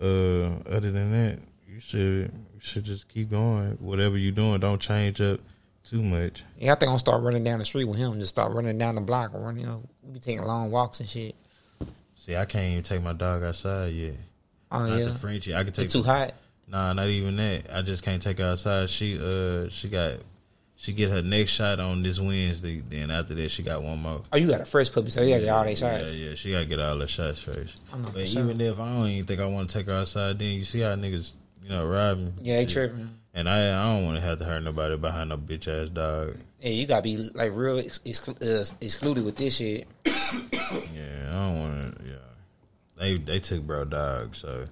Uh, 0.01 0.58
other 0.67 0.91
than 0.91 1.12
that, 1.12 1.39
you 1.67 1.79
should 1.79 2.32
you 2.34 2.60
should 2.60 2.84
just 2.84 3.08
keep 3.08 3.29
going. 3.29 3.71
Whatever 3.79 4.17
you're 4.17 4.32
doing, 4.32 4.60
don't 4.60 4.82
change 4.82 5.21
up 5.21 5.39
too 5.84 6.01
much. 6.01 6.43
yeah, 6.58 6.71
I 6.71 6.75
think 6.75 6.84
I'm 6.84 6.89
gonna 6.89 6.99
start 6.99 7.21
running 7.21 7.43
down 7.43 7.60
the 7.60 7.65
street 7.65 7.86
with 7.86 7.99
him. 7.99 8.19
Just 8.19 8.29
start 8.29 8.53
running 8.53 8.77
down 8.77 8.95
the 8.95 9.01
block 9.01 9.34
or 9.34 9.41
running. 9.41 9.62
You 9.62 9.67
know, 9.67 9.84
we 10.01 10.13
be 10.13 10.19
taking 10.19 10.43
long 10.43 10.71
walks 10.71 10.99
and 10.99 11.08
shit. 11.08 11.36
See, 12.15 12.36
I 12.36 12.45
can't 12.45 12.71
even 12.71 12.84
take 12.84 13.03
my 13.03 13.13
dog 13.13 13.43
outside 13.43 13.93
yet. 13.93 14.15
Oh 14.71 14.88
Not 14.88 14.97
yeah, 14.97 15.03
the 15.06 15.12
Frenchie. 15.13 15.53
I 15.53 15.63
can 15.63 15.73
take 15.73 15.86
it's 15.86 15.93
too 15.93 16.03
hot. 16.03 16.34
Nah, 16.67 16.93
not 16.93 17.08
even 17.08 17.36
that. 17.36 17.67
I 17.71 17.82
just 17.82 18.03
can't 18.03 18.21
take 18.21 18.39
her 18.39 18.45
outside. 18.45 18.89
She 18.89 19.19
uh 19.19 19.69
she 19.69 19.89
got 19.89 20.17
she 20.83 20.91
get 20.91 21.11
her 21.11 21.21
next 21.21 21.51
shot 21.51 21.79
on 21.79 22.03
this 22.03 22.19
Wednesday. 22.19 22.81
Then 22.89 23.09
after 23.09 23.33
that, 23.35 23.49
she 23.49 23.63
got 23.63 23.81
one 23.81 23.99
more. 24.01 24.21
Oh, 24.33 24.35
you 24.37 24.49
got 24.49 24.59
a 24.59 24.65
fresh 24.65 24.91
puppy, 24.91 25.11
so 25.11 25.21
you 25.21 25.29
gotta 25.29 25.43
get 25.43 25.49
all 25.49 25.65
Yeah, 25.65 25.75
shots. 25.75 26.13
yeah, 26.17 26.29
yeah, 26.29 26.35
she 26.35 26.51
gotta 26.51 26.65
get 26.65 26.79
all 26.81 26.97
the 26.97 27.07
shots 27.07 27.39
first. 27.41 27.81
But 28.13 28.27
sure. 28.27 28.43
even 28.43 28.59
if 28.59 28.77
I 28.81 28.93
don't 28.93 29.07
even 29.07 29.25
think 29.25 29.39
I 29.39 29.45
want 29.45 29.69
to 29.69 29.77
take 29.77 29.87
her 29.87 29.93
outside, 29.93 30.39
then 30.39 30.49
you 30.49 30.65
see 30.65 30.81
how 30.81 30.93
niggas, 30.95 31.35
you 31.63 31.69
know, 31.69 31.87
rob 31.87 32.17
me. 32.17 32.31
Yeah, 32.41 32.57
they 32.57 32.65
tripping. 32.65 33.09
And 33.33 33.47
I, 33.47 33.69
I 33.69 33.95
don't 33.95 34.05
want 34.05 34.17
to 34.17 34.21
have 34.21 34.39
to 34.39 34.45
hurt 34.45 34.61
nobody 34.61 34.97
behind 34.97 35.29
no 35.29 35.37
bitch 35.37 35.69
ass 35.69 35.87
dog. 35.87 36.35
Yeah, 36.59 36.71
you 36.71 36.85
gotta 36.85 37.01
be 37.01 37.15
like 37.33 37.51
real 37.55 37.79
ex- 37.79 37.99
exclu- 37.99 38.43
uh, 38.43 38.75
excluded 38.81 39.23
with 39.23 39.37
this 39.37 39.55
shit. 39.55 39.87
Yeah, 40.93 41.29
I 41.29 41.33
don't 41.33 41.59
want 41.59 41.97
to. 41.99 42.05
Yeah, 42.05 42.15
they 42.97 43.15
they 43.15 43.39
took 43.39 43.61
bro 43.61 43.85
dog, 43.85 44.35
so 44.35 44.65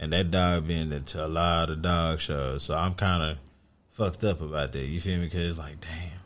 and 0.00 0.12
that 0.12 0.30
dog 0.30 0.66
been 0.66 0.92
into 0.92 1.24
a 1.24 1.28
lot 1.28 1.70
of 1.70 1.80
dog 1.80 2.20
shows, 2.20 2.64
so 2.64 2.74
I'm 2.74 2.94
kind 2.94 3.22
of 3.32 3.38
fucked 3.94 4.24
up 4.24 4.40
about 4.42 4.72
that. 4.72 4.84
You 4.84 5.00
feel 5.00 5.18
me? 5.18 5.24
Because 5.24 5.48
it's 5.48 5.58
like, 5.58 5.80
damn, 5.80 6.18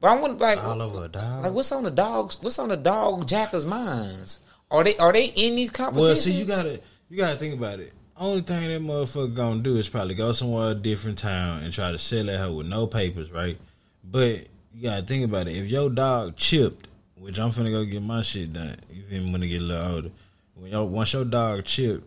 But 0.00 0.12
I 0.12 0.20
want 0.20 0.40
like, 0.40 0.62
all 0.64 0.80
over 0.80 1.04
a 1.04 1.08
dog. 1.08 1.42
like 1.44 1.52
what's 1.52 1.70
on 1.72 1.84
the 1.84 1.90
dogs? 1.90 2.38
What's 2.40 2.58
on 2.58 2.70
the 2.70 2.76
dog 2.76 3.26
jackers' 3.28 3.66
minds? 3.66 4.40
Are 4.70 4.82
they 4.82 4.96
are 4.96 5.12
they 5.12 5.26
in 5.26 5.56
these 5.56 5.70
competitions? 5.70 6.08
Well, 6.08 6.16
see, 6.16 6.32
you 6.32 6.44
gotta 6.46 6.80
you 7.10 7.16
gotta 7.18 7.38
think 7.38 7.54
about 7.54 7.80
it. 7.80 7.92
Only 8.16 8.42
thing 8.42 8.68
that 8.68 8.80
motherfucker 8.80 9.34
gonna 9.34 9.60
do 9.62 9.76
is 9.76 9.88
probably 9.88 10.14
go 10.14 10.32
somewhere 10.32 10.70
a 10.70 10.74
different 10.74 11.18
town 11.18 11.62
and 11.64 11.72
try 11.72 11.90
to 11.92 11.98
sell 11.98 12.30
at 12.30 12.38
her 12.38 12.50
with 12.52 12.66
no 12.66 12.86
papers, 12.86 13.30
right? 13.30 13.58
But 14.04 14.46
you 14.74 14.82
gotta 14.84 15.02
think 15.02 15.24
about 15.24 15.48
it. 15.48 15.56
If 15.56 15.70
your 15.70 15.90
dog 15.90 16.36
chipped, 16.36 16.88
which 17.16 17.38
I'm 17.38 17.50
finna 17.50 17.70
go 17.70 17.84
get 17.84 18.02
my 18.02 18.22
shit 18.22 18.52
done, 18.52 18.76
you 18.90 19.02
feel 19.02 19.24
me? 19.24 19.32
When 19.32 19.42
I 19.42 19.46
get 19.46 19.60
a 19.60 19.64
little 19.64 19.94
older, 19.94 20.10
when 20.54 20.70
your 20.70 20.88
once 20.88 21.12
your 21.12 21.24
dog 21.24 21.64
chipped, 21.64 22.06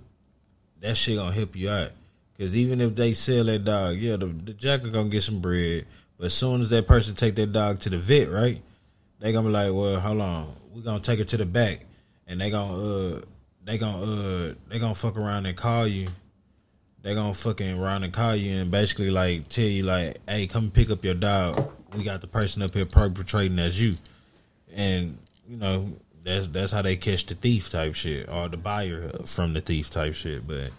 that 0.82 0.96
shit 0.96 1.18
gonna 1.18 1.34
help 1.34 1.56
you 1.56 1.70
out. 1.70 1.92
Cause 2.38 2.54
even 2.56 2.82
if 2.82 2.96
they 2.96 3.14
sell 3.14 3.46
that 3.46 3.64
dog, 3.64 3.98
yeah, 3.98 4.18
the, 4.18 4.26
the 4.26 4.54
jacker 4.54 4.90
gonna 4.90 5.10
get 5.10 5.24
some 5.24 5.40
bread. 5.40 5.86
But 6.18 6.28
as 6.28 6.34
soon 6.34 6.62
as 6.62 6.70
that 6.70 6.86
person 6.86 7.16
take 7.16 7.36
that 7.36 7.54
dog 7.54 7.80
to 7.82 7.90
the 7.90 7.98
vet, 7.98 8.30
right? 8.30 8.62
They 9.20 9.32
gonna 9.32 9.48
be 9.48 9.54
like, 9.54 9.74
well, 9.74 10.00
hold 10.00 10.22
on, 10.22 10.56
we 10.74 10.82
gonna 10.82 11.00
take 11.00 11.20
her 11.20 11.26
to 11.26 11.38
the 11.38 11.46
back, 11.46 11.86
and 12.28 12.40
they 12.42 12.50
gonna 12.50 12.78
uh, 12.78 13.22
they 13.64 13.78
gonna 13.78 14.04
uh, 14.04 14.54
they 14.68 14.80
gonna 14.80 14.96
fuck 14.96 15.18
around 15.18 15.46
and 15.46 15.56
call 15.56 15.88
you. 15.88 16.10
They 17.02 17.16
gonna 17.16 17.34
fucking 17.34 17.80
around 17.80 18.04
and 18.04 18.12
call 18.12 18.36
you 18.36 18.62
and 18.62 18.72
basically 18.72 19.12
like 19.12 19.48
tell 19.48 19.66
you 19.66 19.84
like, 19.84 20.18
hey, 20.28 20.48
come 20.48 20.72
pick 20.72 20.90
up 20.90 21.06
your 21.06 21.14
dog. 21.14 21.72
We 21.96 22.04
got 22.04 22.20
the 22.20 22.28
person 22.28 22.62
up 22.64 22.74
here 22.74 22.86
perpetrating 22.86 23.60
as 23.60 23.82
you, 23.82 23.96
and 24.74 25.18
you 25.48 25.58
know 25.58 25.94
that's 26.24 26.48
that's 26.48 26.72
how 26.72 26.82
they 26.82 26.98
catch 26.98 27.28
the 27.28 27.36
thief 27.36 27.70
type 27.70 27.96
shit 27.96 28.28
or 28.28 28.50
the 28.50 28.58
buyer 28.58 29.10
from 29.26 29.54
the 29.54 29.62
thief 29.62 29.90
type 29.90 30.16
shit. 30.16 30.46
But 30.46 30.72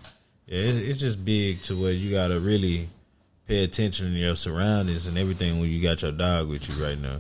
yeah, 0.47 0.61
it's, 0.61 0.79
it's 0.79 1.01
just 1.01 1.25
big 1.25 1.63
to 1.63 1.81
where 1.81 1.93
you 1.93 2.11
gotta 2.11 2.39
really 2.41 2.89
pay 3.47 3.65
attention 3.65 4.13
to 4.13 4.19
your 4.19 4.37
surroundings 4.37 5.07
and 5.07 5.17
everything 5.19 5.61
when 5.61 5.71
you 5.71 5.81
got 5.83 6.03
your 6.03 6.13
dog 6.13 6.49
with 6.49 6.69
you 6.69 6.85
right 6.85 6.99
now. 6.99 7.19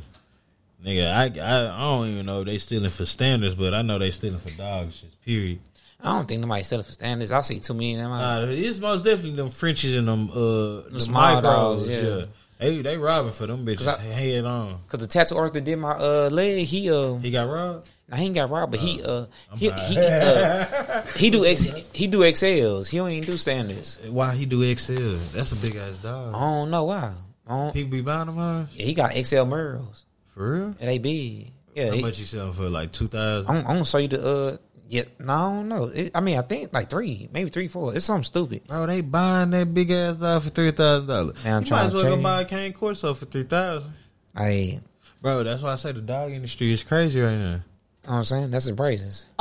Nigga, 0.84 1.10
I, 1.12 1.24
I 1.40 1.74
I 1.74 1.80
don't 1.80 2.08
even 2.08 2.26
know 2.26 2.40
if 2.40 2.46
they 2.46 2.58
stealing 2.58 2.90
for 2.90 3.06
standards, 3.06 3.54
but 3.54 3.74
I 3.74 3.82
know 3.82 3.98
they 3.98 4.10
stealing 4.10 4.38
for 4.38 4.50
dogs. 4.56 5.00
Just 5.00 5.22
period. 5.24 5.58
I 6.00 6.12
don't 6.12 6.28
think 6.28 6.42
nobody's 6.42 6.68
selling 6.68 6.84
for 6.84 6.92
standards. 6.92 7.32
I 7.32 7.40
see 7.40 7.58
too 7.58 7.74
many 7.74 7.94
of 7.94 8.00
them. 8.00 8.12
Uh, 8.12 8.46
it's 8.48 8.78
most 8.78 9.02
definitely 9.02 9.34
them 9.36 9.48
Frenchies 9.48 9.96
and 9.96 10.06
them 10.06 10.30
uh 10.30 10.82
them 10.82 10.92
micros. 10.92 11.88
yeah. 11.88 12.00
yeah. 12.00 12.24
they 12.58 12.82
they 12.82 12.98
robbing 12.98 13.32
for 13.32 13.46
them 13.46 13.64
bitches 13.64 13.88
I- 13.88 14.02
head 14.02 14.44
on. 14.44 14.78
Cause 14.88 15.00
the 15.00 15.06
tattoo 15.06 15.36
artist 15.36 15.54
that 15.54 15.64
did 15.64 15.76
my 15.76 15.92
uh 15.92 16.28
leg, 16.30 16.66
he 16.66 16.90
uh, 16.90 17.14
He 17.16 17.30
got 17.30 17.48
robbed. 17.48 17.88
Now 18.08 18.16
he 18.16 18.26
ain't 18.26 18.34
got 18.34 18.50
robbed, 18.50 18.72
but 18.72 18.80
he 18.80 19.02
uh, 19.02 19.26
he 19.56 19.70
he 19.70 19.98
uh, 19.98 21.02
he 21.16 21.30
do 21.30 21.44
X 21.44 21.64
he 21.92 22.06
do 22.06 22.20
XLs. 22.20 22.88
He 22.88 22.98
don't 22.98 23.10
even 23.10 23.28
do 23.28 23.36
standards. 23.36 23.98
Why 24.08 24.34
he 24.34 24.46
do 24.46 24.62
XL? 24.76 25.16
That's 25.36 25.52
a 25.52 25.56
big 25.56 25.76
ass 25.76 25.98
dog. 25.98 26.34
I 26.34 26.40
don't 26.40 26.70
know 26.70 26.84
why. 26.84 27.12
I 27.48 27.56
don't, 27.56 27.72
People 27.74 27.92
be 27.92 28.00
buying 28.00 28.26
them 28.26 28.36
huh? 28.36 28.66
yeah, 28.72 28.84
he 28.84 28.94
got 28.94 29.12
XL 29.12 29.44
Merles 29.46 30.04
for 30.26 30.52
real. 30.52 30.64
and 30.64 30.88
they 30.88 30.98
big. 30.98 31.52
Yeah, 31.74 31.88
How 31.88 31.92
he, 31.92 32.02
much 32.02 32.18
you 32.18 32.24
selling 32.24 32.52
for? 32.52 32.68
Like 32.68 32.92
two 32.92 33.08
thousand. 33.08 33.50
I'm, 33.50 33.58
I'm 33.58 33.64
gonna 33.64 33.84
show 33.84 33.98
you 33.98 34.08
the 34.08 34.26
uh. 34.26 34.56
Yeah, 34.88 35.02
no, 35.18 35.32
I 35.32 35.54
don't 35.56 35.68
know. 35.68 35.84
It, 35.86 36.12
I 36.14 36.20
mean, 36.20 36.38
I 36.38 36.42
think 36.42 36.72
like 36.72 36.88
three, 36.88 37.28
maybe 37.32 37.50
three, 37.50 37.66
four. 37.66 37.92
It's 37.96 38.04
something 38.04 38.22
stupid. 38.22 38.68
Bro, 38.68 38.86
they 38.86 39.00
buying 39.00 39.50
that 39.50 39.74
big 39.74 39.90
ass 39.90 40.14
dog 40.16 40.42
for 40.44 40.50
three 40.50 40.70
thousand 40.70 41.08
dollars. 41.08 41.38
You 41.38 41.42
trying 41.42 41.68
might 41.70 41.84
as 41.86 41.90
to 41.90 41.96
well 41.96 42.16
go 42.16 42.22
buy 42.22 42.42
a 42.42 42.44
cane 42.44 42.72
corso 42.72 43.12
for 43.12 43.26
three 43.26 43.42
thousand. 43.42 43.92
I, 44.36 44.78
Bro, 45.20 45.42
that's 45.42 45.60
why 45.62 45.72
I 45.72 45.76
say 45.76 45.90
the 45.90 46.00
dog 46.00 46.30
industry 46.30 46.72
is 46.72 46.84
crazy 46.84 47.20
right 47.20 47.36
now. 47.36 47.60
Know 48.06 48.12
what 48.12 48.18
I'm 48.18 48.24
saying? 48.24 48.50
That's 48.50 48.64
the 48.66 48.72
braces. 48.72 49.26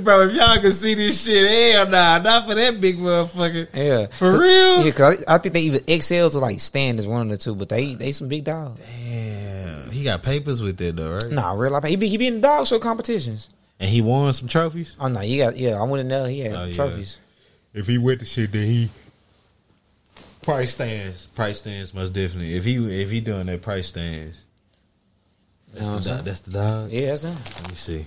bro, 0.00 0.26
if 0.28 0.34
y'all 0.34 0.60
can 0.60 0.72
see 0.72 0.94
this 0.94 1.24
shit, 1.24 1.72
hell 1.74 1.88
nah, 1.88 2.18
not 2.18 2.46
for 2.46 2.54
that 2.54 2.80
big 2.80 2.98
motherfucker. 2.98 3.68
Yeah, 3.74 4.06
For 4.06 4.30
'Cause- 4.30 4.40
real? 4.40 4.84
Yeah, 4.84 4.90
cause 4.92 5.24
I 5.28 5.34
I 5.34 5.38
think 5.38 5.54
they 5.54 5.60
even 5.62 5.80
XLs 5.80 6.34
or 6.34 6.40
like 6.40 6.60
stand 6.60 6.98
is 7.00 7.06
one 7.06 7.22
of 7.22 7.28
the 7.28 7.36
two, 7.38 7.54
but 7.54 7.68
they 7.68 7.94
they 7.94 8.12
some 8.12 8.28
big 8.28 8.44
dogs. 8.44 8.80
Damn, 8.80 9.90
he 9.90 10.04
got 10.04 10.22
papers 10.22 10.62
with 10.62 10.76
that 10.78 10.96
though, 10.96 11.14
right? 11.14 11.30
Nah, 11.30 11.52
real 11.52 11.70
life. 11.72 11.84
He 11.84 11.96
be 11.96 12.08
he 12.08 12.16
be 12.16 12.26
in 12.26 12.34
the 12.36 12.40
dog 12.40 12.66
show 12.66 12.78
competitions. 12.78 13.48
And 13.80 13.90
he 13.90 14.00
won 14.00 14.32
some 14.32 14.48
trophies. 14.48 14.96
Oh 15.00 15.08
no, 15.08 15.20
he 15.20 15.38
got 15.38 15.56
yeah. 15.56 15.80
I 15.80 15.82
went 15.84 16.02
in 16.02 16.08
there. 16.08 16.28
He 16.28 16.40
had 16.40 16.52
Oh, 16.54 16.64
yeah. 16.64 16.74
trophies. 16.74 17.18
If 17.74 17.86
he 17.86 17.98
went 17.98 18.20
to 18.20 18.24
shit, 18.26 18.52
then 18.52 18.66
he 18.66 18.90
price 20.42 20.72
stands. 20.74 21.26
Price 21.26 21.58
stands 21.58 21.92
most 21.94 22.12
definitely. 22.12 22.54
If 22.54 22.64
he 22.64 23.02
if 23.02 23.10
he 23.10 23.20
doing 23.20 23.46
that 23.46 23.62
price 23.62 23.88
stands, 23.88 24.44
that's 25.72 25.86
Know 25.86 25.98
the 25.98 26.10
dog. 26.10 26.24
That's 26.24 26.40
the 26.40 26.50
dog. 26.50 26.90
Yeah, 26.90 27.06
that's 27.08 27.22
them. 27.22 27.36
Let 27.60 27.68
me 27.70 27.74
see. 27.76 28.04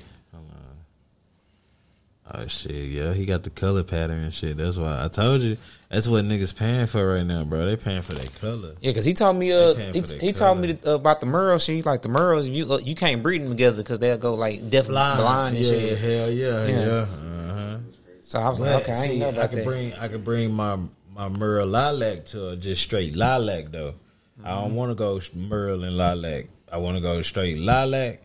Oh 2.34 2.48
shit, 2.48 2.72
yeah, 2.90 3.14
he 3.14 3.24
got 3.28 3.44
the 3.44 3.52
color 3.52 3.84
pattern 3.84 4.24
and 4.24 4.34
shit. 4.34 4.58
That's 4.58 4.78
why 4.78 5.06
I 5.06 5.10
told 5.10 5.42
you. 5.42 5.58
That's 5.90 6.08
what 6.08 6.26
niggas 6.26 6.58
paying 6.58 6.88
for 6.88 7.08
right 7.14 7.24
now, 7.24 7.44
bro. 7.44 7.68
They 7.68 7.76
paying 7.78 8.02
for 8.02 8.14
that 8.14 8.34
color. 8.42 8.74
Yeah, 8.82 8.90
because 8.90 9.06
he 9.06 9.14
told 9.14 9.38
me 9.38 9.52
uh 9.54 9.76
he, 9.76 10.02
he 10.20 10.34
told 10.34 10.58
me 10.58 10.72
that, 10.74 10.88
uh, 10.88 10.96
about 10.96 11.20
the 11.20 11.28
Merle 11.28 11.60
shit. 11.60 11.76
He's 11.76 11.86
like 11.86 12.02
the 12.02 12.10
Merles, 12.10 12.52
you 12.52 12.74
uh, 12.74 12.80
you 12.80 12.96
can't 12.96 13.22
breed 13.22 13.44
them 13.44 13.50
together 13.52 13.78
because 13.78 14.00
they'll 14.00 14.18
go 14.18 14.34
like 14.34 14.68
deaf 14.72 14.88
blind, 14.88 15.20
blind 15.20 15.56
and 15.56 15.66
yeah, 15.66 15.72
shit. 15.72 16.00
hell 16.00 16.32
yeah, 16.32 16.66
Yeah. 16.66 16.80
yeah. 16.80 16.92
Uh-huh. 16.94 17.78
So 18.24 18.40
I 18.40 18.50
was 18.50 18.60
like, 18.60 18.72
But, 18.72 18.82
okay, 18.82 18.92
I 18.94 19.04
ain't 19.06 19.20
know 19.20 19.28
I 19.28 19.30
about 19.30 19.50
can 19.52 19.60
that. 19.60 19.66
bring 19.66 19.94
I 19.94 20.08
can 20.08 20.24
bring 20.24 20.52
my 20.52 20.80
my 21.14 21.30
Merle 21.30 21.68
lilac 21.68 22.26
to 22.28 22.56
just 22.56 22.82
straight 22.82 23.16
lilac 23.16 23.72
though. 23.72 23.94
I 24.44 24.50
Mm-hmm. 24.50 24.62
don't 24.62 24.76
want 24.76 24.90
to 24.92 24.96
go 24.96 25.22
Merle 25.36 25.84
and 25.84 25.96
lilac. 25.96 26.48
I 26.76 26.78
want 26.78 26.98
to 26.98 27.02
go 27.02 27.22
straight 27.22 27.58
lilac. 27.58 28.22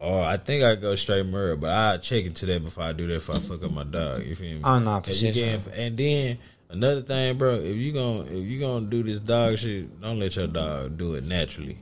Or 0.00 0.20
I 0.20 0.36
think 0.36 0.64
I 0.64 0.74
go 0.74 0.96
straight 0.96 1.24
Merle, 1.26 1.56
but 1.56 1.70
I 1.70 1.96
check 1.98 2.24
into 2.24 2.44
that 2.46 2.64
before 2.64 2.82
I 2.82 2.92
do 2.92 3.06
that. 3.06 3.14
If 3.14 3.30
I 3.30 3.34
fuck 3.34 3.62
up 3.62 3.70
my 3.70 3.84
dog, 3.84 4.24
you 4.24 4.34
feel 4.34 4.56
me? 4.56 4.62
Oh, 4.64 4.80
nah, 4.80 5.00
for 5.00 5.10
And 5.10 5.16
sure, 5.16 5.72
And 5.76 5.96
then 5.96 6.38
another 6.70 7.02
thing, 7.02 7.38
bro, 7.38 7.54
if 7.54 7.76
you 7.76 7.92
gonna 7.92 8.24
if 8.24 8.44
you 8.44 8.58
gonna 8.58 8.86
do 8.86 9.04
this 9.04 9.20
dog 9.20 9.58
shit, 9.58 10.00
don't 10.00 10.18
let 10.18 10.34
your 10.34 10.48
dog 10.48 10.98
do 10.98 11.14
it 11.14 11.22
naturally. 11.22 11.78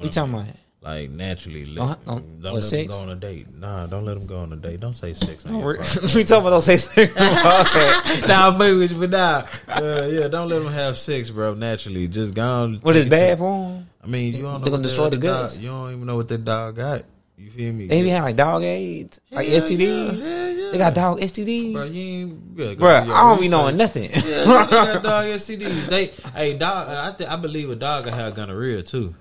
You 0.00 0.08
talking 0.08 0.34
about? 0.34 0.46
Like 0.82 1.10
naturally, 1.10 1.64
Don't- 1.74 1.88
let, 1.90 2.04
don't- 2.04 2.42
don't, 2.42 2.54
let 2.54 2.64
sex? 2.64 2.88
them 2.90 2.96
go 2.96 3.02
on 3.04 3.10
a 3.10 3.14
date. 3.14 3.46
Nah, 3.56 3.86
don't 3.86 4.04
let 4.04 4.14
them 4.14 4.26
go 4.26 4.38
on 4.38 4.52
a 4.52 4.56
date. 4.56 4.80
Don't 4.80 4.94
say 4.94 5.12
sex. 5.12 5.46
On 5.46 5.52
we 5.56 5.60
your 5.60 5.76
podcast. 5.76 6.26
talking 6.28 6.40
about 6.46 6.50
those 6.50 6.66
things. 6.66 6.90
okay. 6.96 8.26
nah, 8.26 8.48
I'm 8.48 8.58
with 8.58 8.90
you, 8.90 8.98
but 8.98 9.10
nah, 9.10 9.46
uh, 9.68 10.08
yeah, 10.10 10.26
don't 10.28 10.48
let 10.48 10.60
them 10.62 10.72
have 10.72 10.98
sex, 10.98 11.30
bro. 11.30 11.54
Naturally, 11.54 12.08
just 12.08 12.34
go 12.34 12.42
on. 12.44 12.74
What 12.82 12.96
is 12.96 13.06
bad 13.06 13.30
to- 13.30 13.36
for 13.36 13.68
them? 13.68 13.88
I 14.02 14.06
mean, 14.08 14.34
you 14.34 14.42
don't 14.42 14.54
know 14.54 14.58
They 14.58 14.64
gonna 14.70 14.76
what 14.78 14.82
destroy 14.82 15.08
the 15.10 15.16
dog- 15.18 15.22
guts. 15.22 15.58
You 15.58 15.68
don't 15.68 15.92
even 15.92 16.06
know 16.06 16.16
what 16.16 16.26
that 16.28 16.44
dog 16.44 16.74
got. 16.74 17.02
You 17.38 17.50
feel 17.50 17.72
me? 17.72 17.86
They 17.86 18.02
be 18.02 18.08
having 18.08 18.24
like 18.24 18.36
dog 18.36 18.62
AIDS, 18.64 19.20
like 19.30 19.46
Hell 19.48 19.60
STDs. 19.60 19.78
yeah, 19.78 20.28
hell 20.28 20.50
yeah. 20.52 20.70
They 20.72 20.78
got 20.78 20.94
dog 20.94 21.20
STDs, 21.20 21.72
bro. 21.72 21.82
bro. 21.82 21.90
You 21.92 22.00
ain't, 22.02 22.30
you 22.30 22.38
gotta 22.56 22.74
go 22.74 23.00
do 23.02 23.06
your 23.08 23.16
I 23.16 23.20
don't 23.30 23.40
be 23.40 23.48
knowing 23.48 23.76
nothing. 23.76 24.10
Yeah, 24.10 24.20
they 24.20 24.44
got 24.70 25.02
dog 25.04 25.24
STDs. 25.26 25.86
They, 25.86 26.06
hey, 26.36 26.56
dog. 26.58 26.88
I 26.88 27.12
think 27.16 27.30
I 27.30 27.36
believe 27.36 27.70
a 27.70 27.76
dog 27.76 28.04
can 28.04 28.12
have 28.12 28.34
gonorrhea 28.34 28.82
too. 28.82 29.14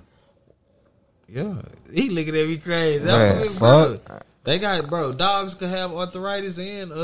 Yeah, 1.32 1.55
he 1.93 2.09
looking 2.09 2.36
at 2.36 2.47
me 2.47 2.57
crazy. 2.57 3.05
Man, 3.05 3.45
fuck. 3.49 4.25
They 4.43 4.57
got 4.57 4.89
bro. 4.89 5.13
Dogs 5.13 5.53
can 5.53 5.69
have 5.69 5.93
arthritis 5.93 6.57
and 6.57 6.91
uh 6.91 6.95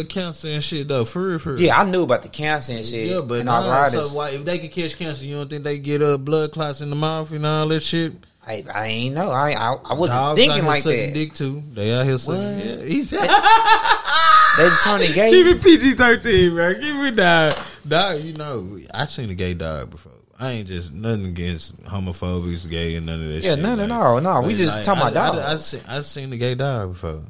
uh 0.00 0.04
cancer 0.04 0.48
and 0.48 0.62
shit 0.62 0.88
though. 0.88 1.04
For 1.04 1.28
real, 1.28 1.38
for 1.38 1.52
real. 1.52 1.60
yeah, 1.62 1.78
I 1.80 1.84
knew 1.84 2.02
about 2.02 2.22
the 2.22 2.28
cancer 2.28 2.72
and 2.72 2.84
shit. 2.84 3.06
Yeah, 3.06 3.20
but 3.20 3.40
and 3.40 3.48
arthritis. 3.48 4.10
so 4.10 4.16
why 4.16 4.30
if 4.30 4.44
they 4.44 4.58
could 4.58 4.72
catch 4.72 4.98
cancer, 4.98 5.24
you 5.24 5.36
don't 5.36 5.48
think 5.48 5.62
they 5.64 5.78
get 5.78 6.02
uh, 6.02 6.18
blood 6.18 6.52
clots 6.52 6.80
in 6.80 6.90
the 6.90 6.96
mouth 6.96 7.30
and 7.32 7.46
all 7.46 7.68
that 7.68 7.80
shit? 7.80 8.14
I, 8.44 8.64
I 8.74 8.86
ain't 8.88 9.14
know. 9.14 9.30
I 9.30 9.52
I, 9.52 9.76
I 9.90 9.94
wasn't 9.94 10.18
Dogs 10.18 10.40
thinking 10.40 10.66
like 10.66 10.82
that. 10.82 11.14
Dick 11.14 11.34
too. 11.34 11.62
They 11.72 11.94
out 11.94 12.04
here 12.04 12.18
sucking. 12.18 12.42
Yeah, 12.42 12.84
he's 12.84 13.10
They 13.10 14.68
turning 14.82 15.12
gay. 15.14 15.30
Keep 15.30 15.46
it 15.46 15.62
PG 15.62 15.94
thirteen, 15.94 16.54
bro. 16.54 16.74
Give 16.74 16.96
me 16.96 17.10
dog. 17.12 17.54
Dog, 17.86 18.20
you 18.22 18.32
know, 18.34 18.78
I 18.92 19.06
seen 19.06 19.30
a 19.30 19.34
gay 19.34 19.54
dog 19.54 19.90
before. 19.90 20.12
I 20.42 20.50
ain't 20.50 20.68
just 20.68 20.92
nothing 20.92 21.26
against 21.26 21.80
homophobes, 21.84 22.68
gay, 22.68 22.96
and 22.96 23.06
none 23.06 23.22
of 23.22 23.28
that 23.28 23.42
Yeah, 23.44 23.54
shit. 23.54 23.60
no, 23.60 23.74
no, 23.76 23.82
like- 23.86 24.22
no, 24.24 24.40
no. 24.40 24.46
We 24.46 24.54
just 24.54 24.74
like, 24.76 24.84
talking 24.84 25.02
I, 25.04 25.08
about 25.10 25.34
I, 25.36 25.38
I, 25.38 25.50
dogs. 25.50 25.64
seen, 25.66 25.80
I 25.88 26.00
seen 26.02 26.30
the 26.30 26.36
gay 26.36 26.54
dog 26.56 26.92
before. 26.94 27.22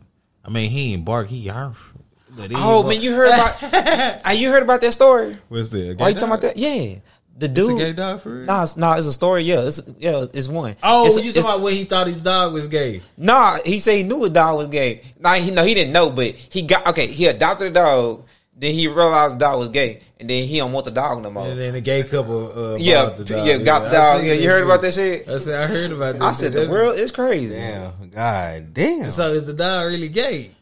I 0.44 0.50
mean, 0.50 0.70
he 0.70 0.94
ain't 0.94 1.04
bark, 1.04 1.28
he 1.28 1.50
arf. 1.50 1.92
But 2.34 2.50
he 2.50 2.56
Oh 2.56 2.78
ain't 2.78 2.88
man, 2.88 2.94
bark. 2.96 3.02
you 3.02 3.14
heard 3.14 3.28
about? 3.28 4.26
uh, 4.26 4.30
you 4.34 4.50
heard 4.50 4.62
about 4.62 4.80
that 4.80 4.92
story? 4.94 5.36
What's 5.48 5.68
that? 5.68 5.96
Why 5.98 6.08
you 6.08 6.14
talking 6.14 6.28
about 6.28 6.40
that? 6.40 6.56
Yeah, 6.56 6.96
the 7.36 7.46
It's 7.46 7.54
dude. 7.54 7.76
a 7.80 7.84
gay 7.84 7.92
dog 7.92 8.20
for 8.22 8.30
real? 8.30 8.46
Nah, 8.46 8.62
it's, 8.62 8.76
nah, 8.78 8.94
it's 8.94 9.06
a 9.06 9.12
story. 9.12 9.42
Yeah, 9.42 9.60
it's 9.60 9.80
yeah, 9.98 10.24
it's 10.32 10.48
one. 10.48 10.74
Oh, 10.82 11.06
It's- 11.06 11.22
you 11.22 11.30
it's- 11.30 11.44
talking 11.44 11.50
about 11.56 11.64
when 11.64 11.74
he 11.74 11.84
thought 11.84 12.06
his 12.06 12.22
dog 12.22 12.54
was 12.54 12.66
gay? 12.68 13.02
Nah, 13.18 13.58
he 13.64 13.78
said 13.78 13.96
he 13.98 14.02
knew 14.04 14.24
a 14.24 14.30
dog 14.30 14.56
was 14.56 14.68
gay. 14.68 15.02
Nah, 15.20 15.34
he 15.34 15.50
no, 15.50 15.64
he 15.64 15.74
didn't 15.74 15.92
know, 15.92 16.08
but 16.10 16.34
he 16.34 16.62
got 16.62 16.86
okay. 16.88 17.06
He 17.08 17.26
adopted 17.26 17.66
a 17.68 17.70
dog. 17.70 18.24
Then 18.56 18.74
he 18.74 18.86
realized 18.88 19.34
the 19.34 19.38
dog 19.40 19.58
was 19.58 19.68
gay, 19.70 20.00
and 20.22 20.30
then 20.30 20.48
he 20.48 20.56
don't 20.58 20.72
want 20.72 20.86
the 20.86 20.90
dog 20.92 21.22
no 21.22 21.30
more. 21.30 21.46
And 21.46 21.60
then 21.60 21.74
the 21.74 21.80
gay 21.80 22.02
couple, 22.02 22.72
uh, 22.74 22.76
yeah, 22.76 23.06
the 23.10 23.24
dog. 23.24 23.46
yeah, 23.46 23.58
got 23.58 23.84
the 23.84 23.90
dog. 23.90 24.24
Yeah, 24.24 24.32
you 24.32 24.48
heard 24.48 24.64
about 24.64 24.80
that 24.80 24.94
shit? 24.94 25.28
I 25.28 25.38
said 25.38 25.60
I 25.62 25.66
heard 25.66 25.92
about 25.92 26.18
that. 26.18 26.22
I 26.22 26.32
said 26.32 26.52
the 26.52 26.68
world 26.70 26.96
is 26.96 27.12
crazy. 27.12 27.56
Damn, 27.56 28.10
god 28.10 28.72
damn. 28.74 29.10
So 29.10 29.32
is 29.34 29.44
the 29.44 29.52
dog 29.54 29.88
really 29.90 30.08
gay? 30.08 30.52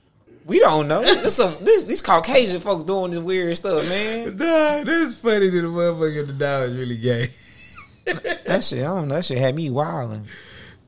We 0.46 0.58
don't 0.58 0.88
know. 0.88 1.02
This 1.02 1.36
some 1.36 1.52
this 1.64 1.84
these 1.84 2.02
Caucasian 2.02 2.60
folks 2.60 2.84
doing 2.84 3.12
this 3.12 3.20
weird 3.20 3.56
stuff, 3.56 3.88
man. 3.88 4.36
Nah, 4.36 4.82
that's 4.84 5.14
funny 5.14 5.48
that 5.48 5.60
the 5.60 5.68
motherfucker 5.68 6.26
the 6.26 6.32
dog 6.32 6.70
is 6.70 6.76
really 6.76 6.96
gay. 6.98 7.28
That 8.46 8.64
shit, 8.64 8.80
I 8.80 8.86
don't 8.86 9.06
know. 9.06 9.14
That 9.14 9.24
shit 9.24 9.38
had 9.38 9.54
me 9.54 9.70
wilding. 9.70 10.26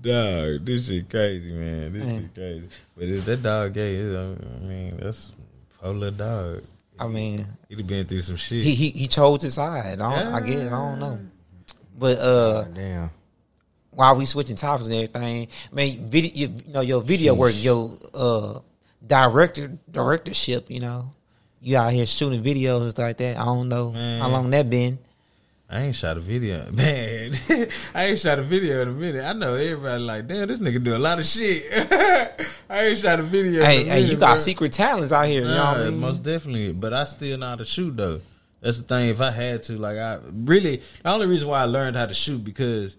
Dog, 0.00 0.64
this 0.64 0.88
shit 0.88 1.08
crazy, 1.08 1.52
man. 1.52 1.92
This 1.92 2.04
Man. 2.04 2.22
shit 2.22 2.34
crazy. 2.34 2.68
But 2.96 3.04
if 3.04 3.24
that 3.26 3.42
dog 3.44 3.74
gay, 3.74 4.00
I 4.00 4.34
mean, 4.66 4.96
that's 4.96 5.30
a 5.82 5.92
little 5.92 6.10
dog. 6.18 6.62
I 7.04 7.08
mean, 7.08 7.46
He'd 7.68 7.78
have 7.78 7.86
been 7.86 8.06
through 8.06 8.20
some 8.20 8.36
shit. 8.36 8.62
he 8.64 8.74
he, 8.74 8.90
he 8.90 9.06
chose 9.08 9.42
his 9.42 9.54
side. 9.54 10.00
I, 10.00 10.22
don't, 10.24 10.34
I 10.34 10.40
guess 10.46 10.66
I 10.66 10.70
don't 10.70 11.00
know, 11.00 11.18
but 11.98 12.18
uh, 12.18 12.62
God 12.62 12.74
damn. 12.74 13.10
while 13.90 14.16
we 14.16 14.24
switching 14.26 14.56
topics 14.56 14.86
and 14.88 14.94
everything, 14.96 15.48
man, 15.72 16.08
video, 16.08 16.30
you, 16.34 16.48
you 16.66 16.72
know 16.72 16.80
your 16.80 17.00
video 17.02 17.34
work, 17.34 17.52
your 17.56 17.96
uh 18.14 18.60
director 19.06 19.76
directorship, 19.90 20.70
you 20.70 20.80
know, 20.80 21.10
you 21.60 21.76
out 21.76 21.92
here 21.92 22.06
shooting 22.06 22.42
videos 22.42 22.82
and 22.82 22.90
stuff 22.90 23.04
like 23.04 23.16
that. 23.18 23.38
I 23.38 23.44
don't 23.44 23.68
know 23.68 23.90
Man. 23.92 24.20
how 24.20 24.28
long 24.28 24.50
that 24.50 24.68
been. 24.70 24.98
I 25.72 25.80
ain't 25.84 25.94
shot 25.96 26.18
a 26.18 26.20
video, 26.20 26.70
man. 26.72 27.34
I 27.94 28.04
ain't 28.04 28.18
shot 28.18 28.38
a 28.38 28.42
video 28.42 28.82
in 28.82 28.88
a 28.88 28.92
minute. 28.92 29.24
I 29.24 29.32
know 29.32 29.54
everybody 29.54 30.02
like, 30.02 30.26
damn, 30.28 30.46
this 30.48 30.58
nigga 30.60 30.84
do 30.84 30.94
a 30.94 30.98
lot 30.98 31.18
of 31.18 31.24
shit. 31.26 31.64
I 32.68 32.84
ain't 32.86 32.98
shot 32.98 33.18
a 33.18 33.22
video. 33.22 33.64
Hey, 33.64 33.80
in 33.82 33.86
a 33.86 33.90
hey, 33.90 34.00
minute, 34.02 34.10
you 34.12 34.16
got 34.18 34.32
bro. 34.34 34.36
secret 34.36 34.72
talents 34.74 35.12
out 35.12 35.26
here. 35.26 35.40
You 35.42 35.48
know 35.48 35.64
what 35.64 35.76
I 35.80 35.90
mean? 35.90 35.98
most 36.00 36.20
definitely. 36.22 36.72
But 36.74 36.92
I 36.92 37.04
still 37.04 37.38
know 37.38 37.48
how 37.48 37.56
to 37.56 37.64
shoot 37.64 37.96
though. 37.96 38.20
That's 38.60 38.76
the 38.78 38.84
thing. 38.84 39.08
If 39.08 39.20
I 39.20 39.30
had 39.30 39.62
to, 39.64 39.78
like, 39.78 39.96
I 39.96 40.18
really 40.30 40.82
the 41.02 41.08
only 41.10 41.26
reason 41.26 41.48
why 41.48 41.62
I 41.62 41.64
learned 41.64 41.96
how 41.96 42.06
to 42.06 42.14
shoot 42.14 42.44
because 42.44 42.96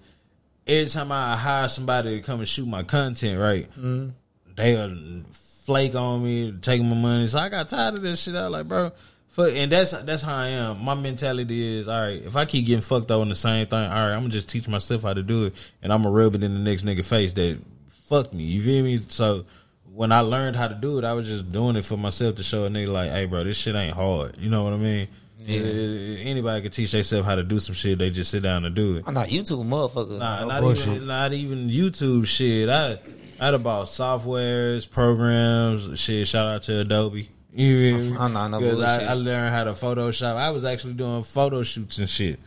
every 0.66 0.90
time 0.90 1.12
I 1.12 1.38
hire 1.38 1.68
somebody 1.68 2.18
to 2.20 2.22
come 2.26 2.40
and 2.40 2.48
shoot 2.50 2.68
my 2.68 2.82
content, 2.84 3.40
right, 3.40 3.70
Mm-hmm. 3.80 4.10
they'll 4.56 5.24
flake 5.32 5.96
on 5.96 6.24
me, 6.24 6.52
take 6.62 6.82
my 6.82 6.96
money. 6.96 7.28
So 7.28 7.38
I 7.40 7.50
got 7.50 7.70
tired 7.70 7.94
of 7.94 8.02
this 8.02 8.24
shit. 8.24 8.36
I 8.36 8.44
was 8.44 8.52
like, 8.52 8.68
bro. 8.68 8.92
Fuck, 9.34 9.52
and 9.56 9.72
that's 9.72 9.92
that's 10.04 10.22
how 10.22 10.36
I 10.36 10.48
am. 10.50 10.84
My 10.86 10.94
mentality 10.94 11.80
is, 11.80 11.88
all 11.88 12.00
right, 12.02 12.22
if 12.22 12.36
I 12.36 12.46
keep 12.46 12.68
getting 12.68 12.82
fucked 12.82 13.10
over 13.10 13.22
on 13.24 13.30
the 13.30 13.36
same 13.36 13.66
thing, 13.66 13.80
all 13.80 13.90
right, 13.90 14.14
I'm 14.14 14.20
gonna 14.22 14.30
just 14.30 14.48
teach 14.48 14.68
myself 14.68 15.02
how 15.02 15.14
to 15.16 15.24
do 15.24 15.46
it, 15.48 15.56
and 15.82 15.92
I'm 15.92 16.04
gonna 16.04 16.14
rub 16.16 16.36
it 16.36 16.44
in 16.44 16.54
the 16.54 16.60
next 16.60 16.84
nigga 16.86 17.04
face 17.04 17.34
that 17.34 17.60
fucked 17.90 18.34
me. 18.36 18.44
You 18.44 18.62
feel 18.62 18.84
me? 18.84 18.98
So 19.00 19.46
when 19.92 20.12
I 20.12 20.20
learned 20.20 20.56
how 20.56 20.68
to 20.68 20.76
do 20.76 21.00
it, 21.00 21.04
I 21.04 21.14
was 21.14 21.26
just 21.26 21.52
doing 21.52 21.76
it 21.78 21.84
for 21.84 21.98
myself 21.98 22.36
to 22.36 22.44
show 22.44 22.66
a 22.66 22.70
nigga 22.70 22.90
like, 22.90 23.10
hey, 23.10 23.26
bro, 23.26 23.44
this 23.44 23.58
shit 23.58 23.74
ain't 23.76 23.96
hard. 23.96 24.38
You 24.38 24.52
know 24.52 24.64
what 24.66 24.74
I 24.74 24.78
mean? 24.78 25.08
Eh, 25.48 26.22
Anybody 26.30 26.62
can 26.62 26.72
teach 26.72 26.92
themselves 26.92 27.26
how 27.26 27.34
to 27.34 27.44
do 27.44 27.58
some 27.60 27.74
shit. 27.74 27.98
They 27.98 28.12
just 28.12 28.30
sit 28.30 28.44
down 28.44 28.66
and 28.66 28.76
do 28.76 28.98
it. 28.98 29.04
I'm 29.08 29.16
not 29.16 29.30
YouTube 29.30 29.66
motherfucker. 29.68 30.20
Nah, 30.20 30.42
No 30.42 30.48
not 30.48 30.62
bullshit. 30.62 30.88
even 30.94 31.08
not 31.08 31.34
even 31.34 31.70
YouTube 31.70 32.28
shit. 32.28 32.70
I 32.70 33.00
I 33.40 33.46
had 33.46 33.56
about 33.56 33.88
softwares, 33.88 34.88
programs, 34.90 36.00
shit. 36.00 36.28
Shout 36.28 36.48
out 36.48 36.62
to 36.64 36.82
Adobe. 36.82 37.30
You? 37.56 38.18
I'm 38.20 38.34
not 38.34 38.54
I. 38.54 39.04
I 39.06 39.14
learned 39.14 39.54
how 39.54 39.64
to 39.66 39.72
Photoshop. 39.72 40.36
I 40.36 40.50
was 40.52 40.66
actually 40.66 40.94
doing 40.94 41.22
photo 41.24 41.62
shoots 41.64 42.00
and 42.00 42.10
shit. 42.10 42.40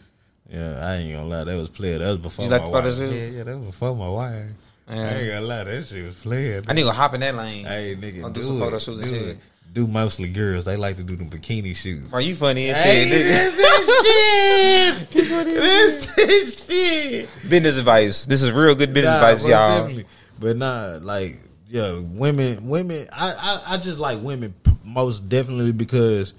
Yeah, 0.50 0.78
I 0.84 0.96
ain't 0.96 1.12
gonna 1.16 1.28
lie. 1.28 1.44
That 1.44 1.56
was 1.56 1.68
player. 1.68 1.98
That 1.98 2.08
was 2.10 2.18
before 2.18 2.44
You 2.44 2.50
my 2.50 2.56
like 2.58 2.66
the 2.66 2.72
photo 2.72 2.88
wife. 2.88 2.98
Yeah, 3.12 3.26
yeah, 3.38 3.42
that 3.44 3.56
was 3.58 3.66
before 3.66 3.96
my 3.96 4.08
wife. 4.08 4.44
I 4.88 4.94
ain't 4.94 5.28
gonna 5.28 5.40
lie. 5.42 5.64
That 5.64 5.86
shit 5.86 6.04
was 6.04 6.14
player. 6.14 6.62
I 6.68 6.72
need 6.72 6.84
to 6.84 6.92
hop 6.92 7.14
in 7.14 7.20
that 7.20 7.34
lane. 7.34 7.64
Hey, 7.66 7.96
nigga, 7.96 8.22
I'll 8.24 8.30
do, 8.30 8.40
do 8.40 8.46
some 8.46 8.56
it. 8.56 8.60
photo 8.60 8.78
shoots 8.78 9.00
and 9.02 9.10
shit. 9.10 9.22
it. 9.28 9.38
Do 9.72 9.86
mostly 9.86 10.28
girls. 10.28 10.64
They 10.64 10.76
like 10.76 10.96
to 10.96 11.02
do 11.02 11.16
them 11.16 11.28
bikini 11.28 11.74
shoots. 11.76 12.12
Are 12.12 12.20
you 12.20 12.34
funny 12.36 12.70
as 12.70 12.76
Hey, 12.82 13.04
shit. 13.04 13.22
this 13.56 13.88
is 13.88 14.06
shit. 14.06 15.10
this 15.10 16.18
is 16.18 16.66
shit. 16.66 17.28
business 17.48 17.76
advice. 17.76 18.26
This 18.26 18.42
is 18.42 18.52
real 18.52 18.74
good 18.74 18.94
business 18.94 19.12
Nah, 19.20 19.28
advice, 19.28 19.42
y'all. 19.42 19.78
definitely. 19.80 20.06
But 20.38 20.56
nah, 20.56 20.98
like 21.02 21.40
yeah, 21.68 21.98
women, 21.98 22.68
women. 22.68 23.08
I, 23.12 23.32
I, 23.32 23.74
I 23.74 23.76
just 23.78 23.98
like 23.98 24.22
women 24.22 24.54
most 24.86 25.28
definitely 25.28 25.72
because 25.72 26.32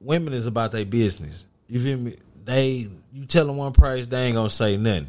women 0.00 0.34
is 0.34 0.46
about 0.46 0.72
their 0.72 0.84
business. 0.84 1.46
You 1.68 1.80
feel 1.80 1.98
me? 1.98 2.16
They 2.44 2.86
you 3.12 3.24
tell 3.26 3.46
them 3.46 3.56
one 3.56 3.72
price, 3.72 4.06
they 4.06 4.26
ain't 4.26 4.34
gonna 4.36 4.50
say 4.50 4.76
nothing. 4.76 5.08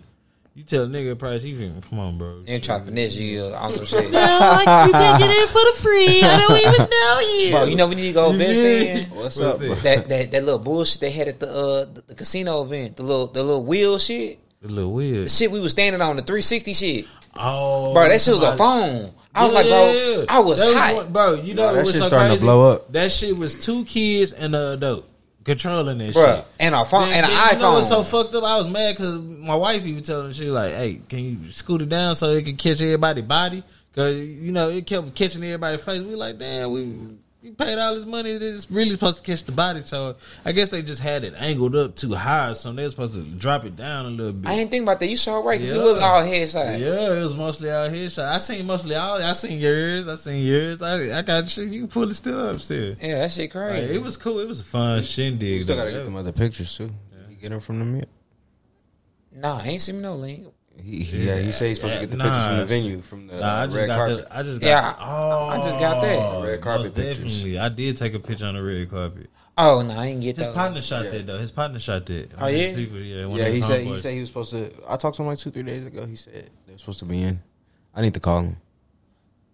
You 0.56 0.64
tell 0.64 0.86
a 0.86 0.88
nigga 0.88 1.20
price, 1.20 1.44
he 1.44 1.52
even 1.52 1.80
come 1.84 2.00
on, 2.00 2.18
bro. 2.18 2.42
And 2.48 2.64
try 2.64 2.80
to 2.80 2.86
finesse 2.86 3.16
you 3.16 3.44
on 3.44 3.72
some 3.74 3.86
shit. 3.86 4.12
no, 4.12 4.18
like, 4.20 4.88
you 4.88 4.92
can 4.94 5.20
get 5.20 5.30
in 5.30 5.48
for 5.48 5.54
the 5.54 5.74
free. 5.78 6.22
I 6.24 6.46
don't 6.48 6.58
even 6.58 6.90
know 6.90 7.20
you. 7.44 7.52
Bro, 7.52 7.64
you 7.66 7.76
know 7.76 7.88
we 7.88 7.94
need 7.96 8.08
to 8.08 8.14
go 8.14 8.32
invest 8.32 8.62
in 8.62 9.06
What's 9.12 9.40
up, 9.40 9.60
bro? 9.60 9.76
that, 9.76 10.10
that 10.10 10.32
that 10.32 10.44
little 10.44 10.60
bullshit 10.60 11.02
they 11.02 11.12
had 11.12 11.28
at 11.28 11.40
the 11.40 11.48
uh 11.48 11.86
the, 11.86 12.04
the 12.08 12.16
casino 12.16 12.64
event, 12.64 12.98
the 12.98 13.04
little 13.04 13.28
the 13.28 13.44
little 13.44 13.66
wheel 13.66 14.00
shit, 14.00 14.40
a 14.64 14.68
little 14.68 14.94
weird. 14.94 15.26
the 15.26 15.30
shit 15.30 15.52
we 15.52 15.60
was 15.60 15.72
standing 15.74 16.02
on, 16.02 16.16
the 16.16 16.24
360 16.24 16.74
shit. 16.74 17.06
Oh, 17.40 17.94
Bro, 17.94 18.10
that 18.10 18.20
shit 18.20 18.34
was 18.34 18.42
a 18.42 18.58
phone. 18.58 19.12
I 19.38 19.44
was 19.44 19.54
Yeah, 19.54 19.60
like, 19.60 19.68
bro, 19.68 19.92
yeah, 19.92 20.18
yeah. 20.18 20.26
I 20.30 20.40
was 20.40 20.60
That 20.60 20.76
hot. 20.76 20.96
one- 20.96 21.14
bro. 21.14 21.34
You 21.36 21.54
know 21.54 21.66
Nah, 21.68 21.72
that 21.74 21.78
what's 21.80 21.92
shit 21.92 22.02
so 22.02 22.08
starting 22.08 22.38
to 22.38 22.44
blow 22.44 22.72
up. 22.72 22.92
That 22.92 23.12
shit 23.12 23.38
was 23.38 23.56
two 23.56 23.86
kids 23.86 24.32
and 24.34 24.56
a 24.56 24.72
adult 24.72 25.06
controlling 25.44 25.98
that 26.00 26.14
Bruh, 26.14 26.36
shit. 26.38 26.46
and 26.60 26.76
a 26.76 26.84
phone 26.86 27.10
Then- 27.10 27.24
and 27.24 27.26
an 27.26 27.32
then 27.32 27.56
You 27.56 27.62
know 27.62 27.72
what's 27.74 27.88
so 27.90 28.04
fucked 28.04 28.34
up? 28.36 28.44
I 28.44 28.58
was 28.58 28.68
mad 28.68 28.96
because 28.98 29.16
my 29.16 29.56
wife 29.56 29.86
even 29.86 30.04
told 30.04 30.28
me 30.28 30.34
she 30.34 30.46
was 30.46 30.54
like, 30.54 30.74
"Hey, 30.74 31.02
can 31.08 31.20
you 31.20 31.52
scoot 31.52 31.82
it 31.84 31.90
down 31.90 32.16
so 32.16 32.30
it 32.32 32.44
can 32.46 32.56
catch 32.58 32.82
everybody's 32.82 33.24
body?" 33.24 33.64
Because 33.94 34.16
you 34.18 34.52
know 34.52 34.70
it 34.70 34.86
kept 34.86 35.14
catching 35.16 35.44
everybody's 35.44 35.82
face. 35.82 36.02
We 36.02 36.16
like, 36.16 36.38
damn, 36.40 36.72
we 36.72 36.82
we 37.44 37.52
paid 37.52 37.78
all 37.78 37.96
this 37.96 38.06
money. 38.06 38.32
It's 38.32 38.70
really 38.72 38.92
supposed 38.92 39.18
to 39.20 39.24
catch 39.24 39.44
the 39.44 39.52
body. 39.52 39.82
So 39.86 40.16
I 40.44 40.52
guess 40.52 40.70
they 40.72 40.82
just 40.82 41.02
had 41.02 41.24
it 41.24 41.34
angled 41.38 41.76
up 41.76 41.96
too 41.96 42.14
high, 42.16 42.54
so 42.54 42.74
they 42.74 42.84
were 42.84 42.90
supposed 42.90 43.14
to 43.14 43.22
drop 43.22 43.64
it 43.64 43.76
down 43.76 44.06
a 44.08 44.10
little 44.10 44.34
bit. 44.34 44.50
I 44.50 44.56
didn't 44.56 44.72
think 44.72 44.84
about 44.84 45.00
that. 45.00 45.08
You 45.08 45.18
saw 45.18 45.40
right 45.40 45.60
because 45.60 45.74
Yeah. 45.76 45.82
it 45.82 45.86
was 45.86 45.98
all 45.98 46.22
headshot. 46.22 46.80
Yeah, 46.80 47.14
it 47.20 47.22
was 47.24 47.36
mostly 47.36 47.70
all 47.72 47.90
here. 47.90 48.10
shot. 48.10 48.34
I 48.34 48.40
seen 48.40 48.66
mostly 48.66 48.96
all. 48.96 49.22
I 49.22 49.34
seen 49.34 49.60
yours. 49.60 50.08
I 50.08 50.16
seen 50.16 50.46
yours. 50.46 50.82
I 50.82 51.20
I 51.20 51.22
got 51.22 51.50
shit. 51.50 51.68
You 51.70 51.82
can 51.82 51.88
pull 51.90 52.10
it 52.10 52.16
still 52.16 52.40
up 52.50 52.60
still. 52.60 52.96
Yeah, 53.02 53.20
that 53.20 53.32
shit 53.32 53.44
Like, 53.44 53.52
crazy. 53.52 53.96
it 53.96 54.02
was 54.02 54.18
cool. 54.18 54.40
It 54.40 54.48
was 54.48 54.62
a 54.62 54.66
fun 54.66 55.04
shindig. 55.04 55.48
You 55.48 55.62
still 55.64 55.78
gotta 55.78 55.92
get 55.92 56.04
them 56.06 56.16
other 56.16 56.32
pictures 56.32 56.76
too. 56.76 56.86
Yeah. 57.12 57.18
You 57.30 57.36
get 57.36 57.50
them 57.52 57.60
from 57.60 57.80
the 57.80 57.86
mirror. 57.86 58.04
Nah, 59.32 59.60
I 59.60 59.68
ain't 59.68 59.82
seen 59.82 60.02
no 60.02 60.16
link. 60.16 60.48
He, 60.82 61.04
he- 61.04 61.26
yeah, 61.28 61.40
he 61.40 61.52
said 61.52 61.68
he's 61.70 61.78
supposed 61.78 61.96
to 61.96 62.00
get 62.02 62.12
the 62.12 62.18
Nah, 62.18 62.24
pictures 62.26 62.46
from 62.48 62.58
the 62.58 62.66
venue, 62.66 63.02
from 63.02 63.28
the 63.28 63.40
Nah, 63.40 63.62
I 63.62 63.66
just 63.66 63.78
red 63.78 63.88
got 63.88 63.98
carpet. 63.98 64.30
the. 64.30 64.38
I 64.38 64.44
just 64.44 64.62
got. 64.62 64.68
Yeah, 64.68 64.94
the, 64.94 64.98
oh, 65.02 65.48
I 65.50 65.58
just 65.58 65.80
got 65.80 66.02
that. 66.02 66.20
Oh, 66.20 66.44
red 66.44 66.62
carpet 66.62 66.86
most 66.86 66.96
pictures. 66.96 67.18
Definitely, 67.24 67.60
I 67.60 67.70
did 67.70 67.98
take 67.98 68.14
a 68.14 68.20
picture 68.20 68.46
on 68.46 68.56
the 68.56 68.64
red 68.64 68.90
carpet. 68.90 69.30
Oh 69.60 69.82
no, 69.82 69.98
I 69.98 70.08
didn't 70.10 70.22
get 70.22 70.36
that. 70.38 70.44
His 70.44 70.54
that. 70.54 70.56
partner 70.56 70.82
shot 70.82 71.06
Yeah. 71.06 71.12
that 71.12 71.28
though. 71.28 71.38
His 71.40 71.52
partner 71.52 71.80
shot 71.80 72.06
that. 72.06 72.30
Oh, 72.40 72.46
His 72.46 72.62
yeah? 72.62 72.76
people, 72.76 72.98
yeah. 73.00 73.26
one 73.26 73.40
Yeah, 73.40 73.48
he 73.50 73.56
his 73.58 73.66
said 73.66 73.82
he 73.82 73.88
homeboys. 73.90 74.00
said 74.02 74.14
he 74.14 74.20
was 74.22 74.30
supposed 74.30 74.52
to. 74.52 74.72
I 74.88 74.98
talked 74.98 75.16
to 75.18 75.24
him 75.24 75.28
like 75.30 75.40
two 75.40 75.50
three 75.52 75.64
days 75.64 75.86
ago. 75.86 76.06
He 76.06 76.16
said 76.16 76.50
they 76.68 76.74
were 76.74 76.78
supposed 76.80 77.00
to 77.00 77.06
be 77.06 77.22
in. 77.24 77.40
I 77.96 78.02
need 78.02 78.14
to 78.14 78.20
call 78.20 78.42
him. 78.44 78.58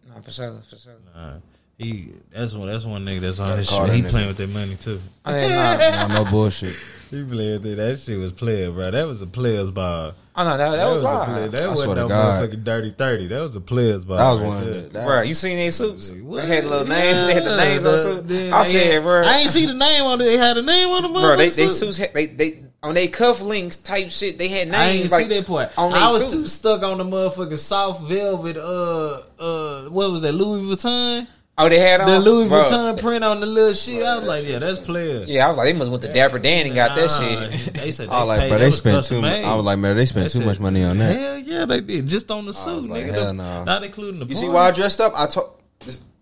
Nah, 0.10 0.20
for 0.22 0.32
sure, 0.32 0.60
for 0.70 0.76
sure. 0.76 0.94
Nah, 1.16 1.36
he 1.78 2.12
that's 2.32 2.54
one. 2.54 2.68
That's 2.68 2.84
one 2.86 3.06
nigga 3.06 3.22
that's 3.22 3.40
on 3.40 3.58
his 3.58 3.70
shit. 3.70 3.90
He 3.94 4.02
nigga. 4.02 4.10
playing 4.10 4.28
with 4.28 4.38
that 4.38 4.50
money 4.50 4.76
too. 4.76 5.00
Oh, 5.26 5.32
I 5.34 5.42
mean, 5.42 5.50
nah, 5.52 6.08
No, 6.10 6.24
no 6.26 6.30
bullshit. 6.30 6.76
He 7.10 7.24
playing 7.24 7.62
with 7.62 7.64
that. 7.64 7.76
That 7.78 7.98
shit 8.00 8.20
was 8.20 8.34
player, 8.34 8.72
bro. 8.72 8.92
That 8.92 9.08
was 9.08 9.22
a 9.22 9.28
player's 9.28 9.72
ball. 9.72 10.14
Oh 10.36 10.44
no, 10.44 10.58
that, 10.58 10.72
that, 10.72 10.86
was, 10.90 11.00
a 11.00 11.04
wild. 11.04 11.26
play- 11.28 11.48
That 11.48 11.62
I 11.64 11.68
wasn't 11.68 11.84
swear 11.86 11.96
to 11.96 12.02
no 12.02 12.08
God. 12.08 12.50
motherfucking 12.52 12.64
dirty 12.64 12.90
thirty. 12.92 13.28
That 13.28 13.42
was 13.42 13.56
a 13.56 13.62
player's 13.62 14.06
ball. 14.06 14.18
That 14.18 14.32
was 14.32 14.42
right 14.42 14.48
one. 14.48 14.66
there. 14.66 14.76
Of 14.76 14.84
the, 14.84 14.90
that, 14.90 15.06
Bro, 15.06 15.22
you 15.22 15.34
seen 15.34 15.58
their 15.58 15.72
suits? 15.72 16.12
What? 16.12 16.42
They 16.42 16.56
had 16.56 16.66
little 16.66 16.88
names. 16.88 17.18
They 17.28 17.34
had 17.34 17.44
the 17.44 17.58
names 17.58 17.86
on 17.86 17.92
Yeah, 17.94 18.00
suits. 18.02 18.28
the- 18.28 18.52
I 18.52 18.64
said, 18.66 18.94
had- 18.94 19.04
bro, 19.04 19.24
I 19.26 19.34
ain't 19.38 19.50
see 19.50 19.66
the 19.66 19.74
name 19.74 20.04
on 20.04 20.22
it. 20.22 20.24
They 20.26 20.38
had 20.38 20.58
a 20.58 20.62
name 20.62 20.90
on 20.90 21.04
the 21.04 21.10
bro, 21.10 21.36
they 21.38 21.48
motherfucking 21.48 21.56
they 21.56 21.68
suits 21.70 21.98
they 22.14 22.26
they 22.28 22.64
on 22.82 22.96
their 22.96 23.08
cuff 23.08 23.42
links 23.42 23.78
type 23.78 24.10
shit. 24.12 24.38
They 24.38 24.50
had 24.50 24.68
names. 24.70 24.76
I 24.76 24.86
ain't 24.88 25.12
like, 25.12 25.22
see 25.24 25.30
that 25.40 25.48
part. 25.48 25.72
on 25.78 25.94
I 25.94 26.12
was 26.12 26.22
suits. 26.24 26.34
too 26.34 26.48
stuck 26.48 26.84
on 26.84 26.98
the 26.98 27.06
motherfucking 27.06 27.58
soft 27.60 28.04
velvet. 28.04 28.58
Uh, 28.58 29.22
uh, 29.40 29.84
what 29.90 30.12
was 30.12 30.22
that? 30.24 30.34
Louis 30.34 30.64
Vuitton. 30.76 31.28
Oh, 31.56 31.70
they 31.70 31.78
had 31.80 32.02
on 32.02 32.08
The 32.10 32.16
um, 32.18 32.24
Louis 32.24 32.48
Bro, 32.50 32.64
Vuitton 32.64 33.00
print 33.00 33.24
on 33.24 33.40
the 33.40 33.46
little 33.46 33.74
shit. 33.74 34.02
I 34.04 34.18
was 34.18 34.28
like, 34.28 34.44
yeah, 34.46 34.58
that's 34.58 34.80
player. 34.80 35.24
Yeah, 35.28 35.46
I 35.46 35.50
was 35.50 35.58
like, 35.58 35.68
they 35.68 35.74
must 35.78 35.92
went 35.92 36.02
to 36.04 36.10
Dapper 36.12 36.40
Dan 36.40 36.66
and 36.66 36.74
got 36.74 36.96
that 36.96 37.10
shit. 37.12 37.74
They 37.76 37.92
said 37.92 38.10
they 38.10 38.12
I 38.14 38.20
was 38.24 38.28
like, 38.28 38.40
paid- 38.40 38.50
bro, 38.50 38.58
that 38.58 38.64
they 38.64 38.66
was 38.70 38.78
spent 38.78 38.96
custom 38.98 39.18
too. 39.18 39.22
much. 39.22 39.32
made. 39.32 39.46
I 39.46 39.56
was 39.56 39.66
like, 39.66 39.78
man, 39.80 39.96
they 39.96 40.06
spent 40.08 40.24
They 40.26 40.30
too 40.30 40.38
said, 40.40 40.48
much 40.48 40.60
money 40.60 40.84
on 40.84 40.98
that. 40.98 41.16
Hell 41.16 41.38
yeah, 41.38 41.66
they 41.66 41.82
did. 41.82 42.08
Just 42.08 42.32
on 42.32 42.46
the 42.48 42.54
suit, 42.56 42.76
was 42.76 42.90
like, 42.90 43.04
nigga. 43.06 43.14
hell 43.14 43.26
The- 43.26 43.34
no. 43.34 43.64
Not 43.66 43.84
including 43.84 44.20
the. 44.20 44.26
You 44.26 44.36
see 44.36 44.50
why 44.50 44.68
I 44.70 44.72
dressed 44.72 45.00
up? 45.00 45.14
I 45.16 45.28
told. 45.28 45.52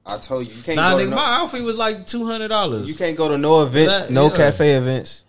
I 0.04 0.18
told 0.18 0.48
you 0.48 0.54
you 0.56 0.64
can't 0.64 0.78
Nah, 0.78 0.92
go 0.94 0.98
to 0.98 1.04
nigga, 1.06 1.10
no, 1.12 1.16
my 1.16 1.36
outfit 1.42 1.62
was 1.64 1.78
like 1.78 2.08
two 2.08 2.26
hundred 2.26 2.48
dollars. 2.48 2.90
you 2.90 2.96
can't 2.96 3.16
go 3.16 3.30
to 3.30 3.38
no 3.38 3.62
event, 3.64 3.88
That- 3.88 4.10
no 4.12 4.28
yeah. 4.30 4.36
cafe 4.36 4.72
events. 4.72 5.24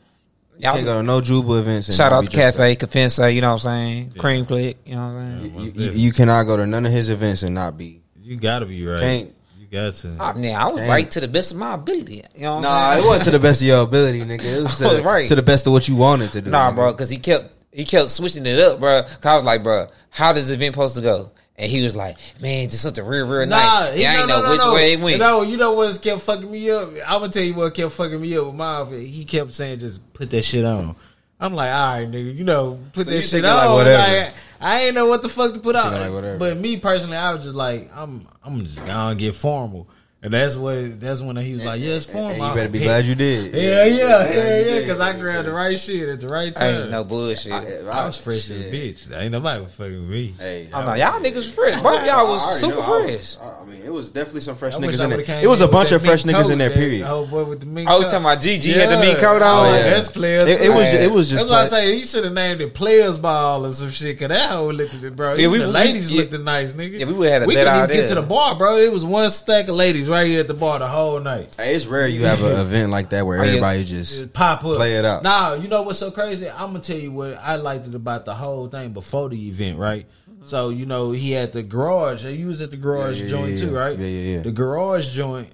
You 0.57 0.65
Y'all 0.65 0.75
can't 0.75 0.87
go 0.87 0.95
to 0.95 1.03
no 1.03 1.21
Juba 1.21 1.59
events. 1.59 1.89
And 1.89 1.97
Shout 1.97 2.11
out 2.13 2.23
be 2.23 2.29
to 2.29 2.37
Cafe 2.37 2.77
Confensa, 2.77 3.33
you 3.35 3.41
know 3.43 3.49
what 3.49 3.65
I'm 3.67 4.09
saying? 4.09 4.13
Cream 4.19 4.47
Click, 4.47 4.79
you 4.87 4.95
know 4.95 5.01
what 5.01 5.07
I'm 5.21 5.43
saying? 5.55 5.69
up. 5.71 5.77
You, 5.77 5.85
you, 5.85 5.91
you 5.93 6.13
cannot 6.13 6.45
go 6.45 6.57
to 6.57 6.67
none 6.67 6.87
of 6.87 6.93
his 6.93 7.11
events 7.11 7.43
and 7.43 7.55
not 7.55 7.77
be. 7.77 8.01
You 8.23 8.37
gotta 8.37 8.65
be 8.67 8.85
right. 8.87 9.01
Can't. 9.01 9.35
You 9.73 9.79
got 9.81 9.95
to. 9.95 10.17
I 10.21 10.33
mean, 10.35 10.55
I 10.55 10.69
was 10.69 10.81
Dang. 10.83 10.91
right 10.91 11.11
to 11.13 11.21
the 11.21 11.29
best 11.29 11.53
of 11.53 11.57
my 11.59 11.75
ability. 11.75 12.23
You 12.35 12.43
know 12.43 12.57
what 12.57 12.61
Nah, 12.63 12.69
I'm 12.69 12.93
it 12.93 12.97
saying? 13.01 13.07
wasn't 13.09 13.25
to 13.25 13.31
the 13.31 13.39
best 13.39 13.63
of 13.63 13.67
your 13.69 13.83
ability, 13.83 14.21
nigga. 14.27 14.45
It 14.45 14.63
was 14.65 14.79
to, 14.79 14.85
was 14.85 15.01
right. 15.03 15.27
to 15.29 15.35
the 15.35 15.43
best 15.43 15.67
of 15.67 15.73
what 15.73 15.89
you 15.89 15.97
wanted 15.97 16.31
to 16.33 16.43
do. 16.43 16.51
Nah, 16.51 16.71
nigga. 16.71 16.75
bro, 16.75 16.93
because 16.93 17.09
he 17.09 17.17
kept 17.17 17.51
he 17.73 17.85
kept 17.87 18.11
switching 18.11 18.45
it 18.45 18.59
up, 18.59 18.81
bro. 18.81 19.03
Cause 19.03 19.25
I 19.25 19.35
was 19.37 19.45
like, 19.45 19.63
bro, 19.63 19.87
how 20.11 20.35
does 20.35 20.49
the 20.49 20.55
event 20.55 20.75
supposed 20.75 20.97
to 20.97 21.01
go? 21.01 21.31
And 21.57 21.71
he 21.71 21.83
was 21.85 21.97
like, 21.97 22.17
man, 22.41 22.69
just 22.69 22.83
something 22.83 23.05
real, 23.05 23.27
real 23.27 23.47
Nah, 23.47 23.57
nice. 23.57 23.95
he, 23.95 24.07
I 24.07 24.15
no, 24.15 24.21
ain't 24.21 24.29
no, 24.29 24.41
know 24.41 24.45
no, 24.47 24.51
which 24.53 24.61
no. 24.61 24.75
way 24.75 24.93
it 24.93 25.01
went. 25.01 25.19
No, 25.19 25.43
you 25.43 25.57
know 25.57 25.73
what 25.73 26.03
kept 26.03 26.21
fucking 26.21 26.51
me 26.51 26.71
up? 26.71 26.91
I'm 27.07 27.21
gonna 27.21 27.33
tell 27.33 27.43
you 27.43 27.55
what 27.55 27.73
kept 27.75 27.93
fucking 27.93 28.21
me 28.21 28.37
up 28.37 28.47
with 28.47 28.55
my 28.57 28.75
outfit. 28.77 29.07
He 29.07 29.25
kept 29.25 29.55
saying, 29.55 29.79
"Just 29.79 30.13
put 30.13 30.29
that 30.31 30.43
shit 30.43 30.65
on." 30.67 30.97
I'm 31.41 31.55
like, 31.55 31.73
all 31.73 31.95
right, 31.95 32.09
nigga, 32.09 32.37
you 32.37 32.45
know, 32.45 32.79
put 32.93 33.07
So 33.07 33.11
that 33.11 33.23
shit 33.23 33.45
on. 33.45 33.57
like 33.57 33.67
Like, 33.69 33.75
whatever. 33.75 34.33
I 34.63 34.85
ain't 34.85 34.95
know 34.95 35.07
what 35.07 35.23
the 35.23 35.29
fuck 35.29 35.55
to 35.55 35.61
put 35.61 35.75
out. 35.75 35.93
Like 35.93 36.39
but 36.39 36.57
me 36.57 36.77
personally, 36.79 37.17
I 37.17 37.35
was 37.35 37.45
just 37.45 37.57
like, 37.57 37.91
I'm, 37.95 38.27
I'm 38.45 38.65
just 38.65 38.85
gonna 38.87 39.15
get 39.17 39.35
formal, 39.35 39.89
and 40.25 40.33
that's 40.33 40.55
what 40.57 41.01
that's 41.01 41.21
when 41.21 41.37
he 41.37 41.55
was 41.55 41.65
like, 41.65 41.81
yeah, 41.81 41.95
it's 41.95 42.07
formal. 42.07 42.31
And 42.31 42.39
you 42.43 42.55
better 42.55 42.69
be 42.69 42.81
I- 42.81 42.85
glad 42.85 43.05
you 43.07 43.15
did. 43.17 43.53
Yeah, 43.55 43.85
yeah, 43.85 43.85
yeah, 43.87 44.33
yeah, 44.33 44.59
you 44.59 44.65
did. 44.65 44.83
because 44.87 45.01
I 45.01 45.19
grabbed 45.19 45.49
the 45.49 45.53
right 45.53 45.79
shit 45.79 46.09
at 46.09 46.21
the 46.21 46.29
right 46.29 46.53
I 46.61 46.69
ain't 46.69 46.83
time. 46.83 46.91
no 46.93 47.03
bullshit. 47.05 47.53
I 47.53 48.07
was 48.07 48.19
oh, 48.19 48.23
fresh 48.23 48.49
as 48.51 48.61
a 48.61 48.71
bitch. 48.71 49.13
Ain't 49.21 49.33
nobody 49.33 49.63
was 49.63 49.75
fucking 49.75 50.01
with 50.01 50.09
me. 50.11 50.35
Hey, 50.39 50.69
Oh, 50.73 50.85
no, 50.85 50.95
y'all 50.95 51.21
niggas 51.21 51.35
was 51.35 51.53
fresh. 51.53 51.81
Both 51.83 52.07
y'all 52.07 52.29
was 52.29 52.43
already 52.43 52.59
super 52.61 52.77
know. 52.77 52.83
I 52.83 53.01
fresh. 53.03 53.13
was- 53.19 53.39
I 53.43 53.65
mean, 53.65 53.83
it 53.85 53.93
was 53.93 54.11
definitely 54.13 54.41
some 54.43 54.55
fresh 54.57 54.75
I 54.75 54.79
niggas 54.79 55.03
in 55.03 55.11
would've 55.11 55.27
there. 55.27 55.43
It 55.43 55.49
was 55.49 55.61
a 55.61 55.69
bunch 55.69 55.91
of 55.93 56.03
fresh 56.05 56.23
niggas 56.23 56.51
in 56.53 56.59
there. 56.59 56.69
that 56.69 56.79
Period. 56.79 57.07
Oh 57.09 57.27
boy, 57.27 57.45
with 57.45 57.61
the 57.61 57.67
mink 57.67 57.89
Oh, 57.91 57.97
you 57.97 58.03
coat. 58.05 58.11
talking 58.11 58.25
about 58.27 58.39
GG 58.41 58.73
had 58.75 58.91
the 58.91 58.99
meat 59.05 59.19
coat 59.19 59.43
on? 59.43 59.67
Oh, 59.67 59.75
yeah. 59.75 59.83
that's 59.91 60.09
players. 60.09 60.45
It, 60.45 60.61
it 60.63 60.69
was. 60.71 60.95
It 60.95 61.11
was 61.11 61.29
just. 61.31 61.49
That's 61.49 61.51
why 61.51 61.65
I 61.65 61.69
play- 61.69 61.93
say 61.93 61.99
he 61.99 62.05
should 62.05 62.25
have 62.25 62.33
named 62.33 62.61
it 62.61 62.75
Players 62.75 63.19
Ball 63.19 63.67
or 63.67 63.73
some 63.73 63.91
shit. 63.91 64.19
Cause 64.21 64.29
that 64.29 64.51
whole 64.51 64.73
looked 64.73 64.95
at 64.95 65.03
it, 65.03 65.17
bro. 65.17 65.35
Yeah, 65.35 65.49
we- 65.49 65.59
the 65.59 65.67
ladies 65.67 66.13
yeah. 66.13 66.21
looked 66.23 66.33
nice, 66.45 66.75
nigga. 66.75 67.01
Yeah, 67.01 67.07
we 67.07 67.13
would've 67.15 67.33
had 67.33 67.43
a 67.43 67.47
We 67.47 67.55
better 67.55 67.71
couldn't 67.71 67.91
even 67.91 68.03
get 68.05 68.09
to 68.11 68.15
the 68.15 68.23
bar, 68.23 68.55
bro. 68.57 68.77
It 68.79 68.93
was 68.93 69.05
one 69.05 69.29
stack 69.31 69.67
of 69.69 69.75
ladies 69.75 70.09
right 70.13 70.27
here 70.27 70.41
at 70.41 70.47
the 70.47 70.55
bar 70.55 70.79
the 70.79 70.87
whole 70.87 71.19
night. 71.21 71.55
Hey, 71.57 71.75
it's 71.75 71.87
rare 71.87 72.07
you 72.07 72.25
have 72.25 72.43
an 72.43 72.61
event 72.67 72.91
like 72.91 73.11
that 73.11 73.27
where 73.27 73.43
everybody 73.45 73.85
just. 73.85 74.19
Just 74.19 74.33
pop 74.33 74.65
up, 74.65 74.77
Play 74.77 74.95
it 74.97 75.05
out. 75.05 75.23
Nah, 75.23 75.55
you 75.55 75.69
know 75.69 75.83
what's 75.83 75.99
so 75.99 76.11
crazy? 76.11 76.49
I'm 76.49 76.69
gonna 76.69 76.81
tell 76.81 76.99
you 76.99 77.11
what 77.11 77.35
I 77.39 77.57
liked 77.57 77.87
it 77.87 77.95
about 77.95 78.25
the 78.25 78.35
whole 78.35 78.69
thing 78.69 78.93
before 78.93 79.29
the 79.29 79.49
event, 79.49 79.79
right? 79.79 80.07
So 80.43 80.71
you 80.71 80.87
know 80.87 81.13
he 81.13 81.33
had 81.33 81.53
the 81.53 81.63
garage. 81.63 82.25
You 82.25 82.47
was 82.49 82.61
at 82.61 82.71
the 82.71 82.77
garage 82.77 83.19
Yeah, 83.19 83.25
yeah, 83.25 83.31
joint 83.31 83.53
yeah, 83.53 83.65
too, 83.65 83.75
right? 83.77 83.99
Yeah, 83.99 84.07
yeah, 84.07 84.37
yeah. 84.37 84.43
The 84.43 84.53
garage 84.53 85.15
joint 85.15 85.51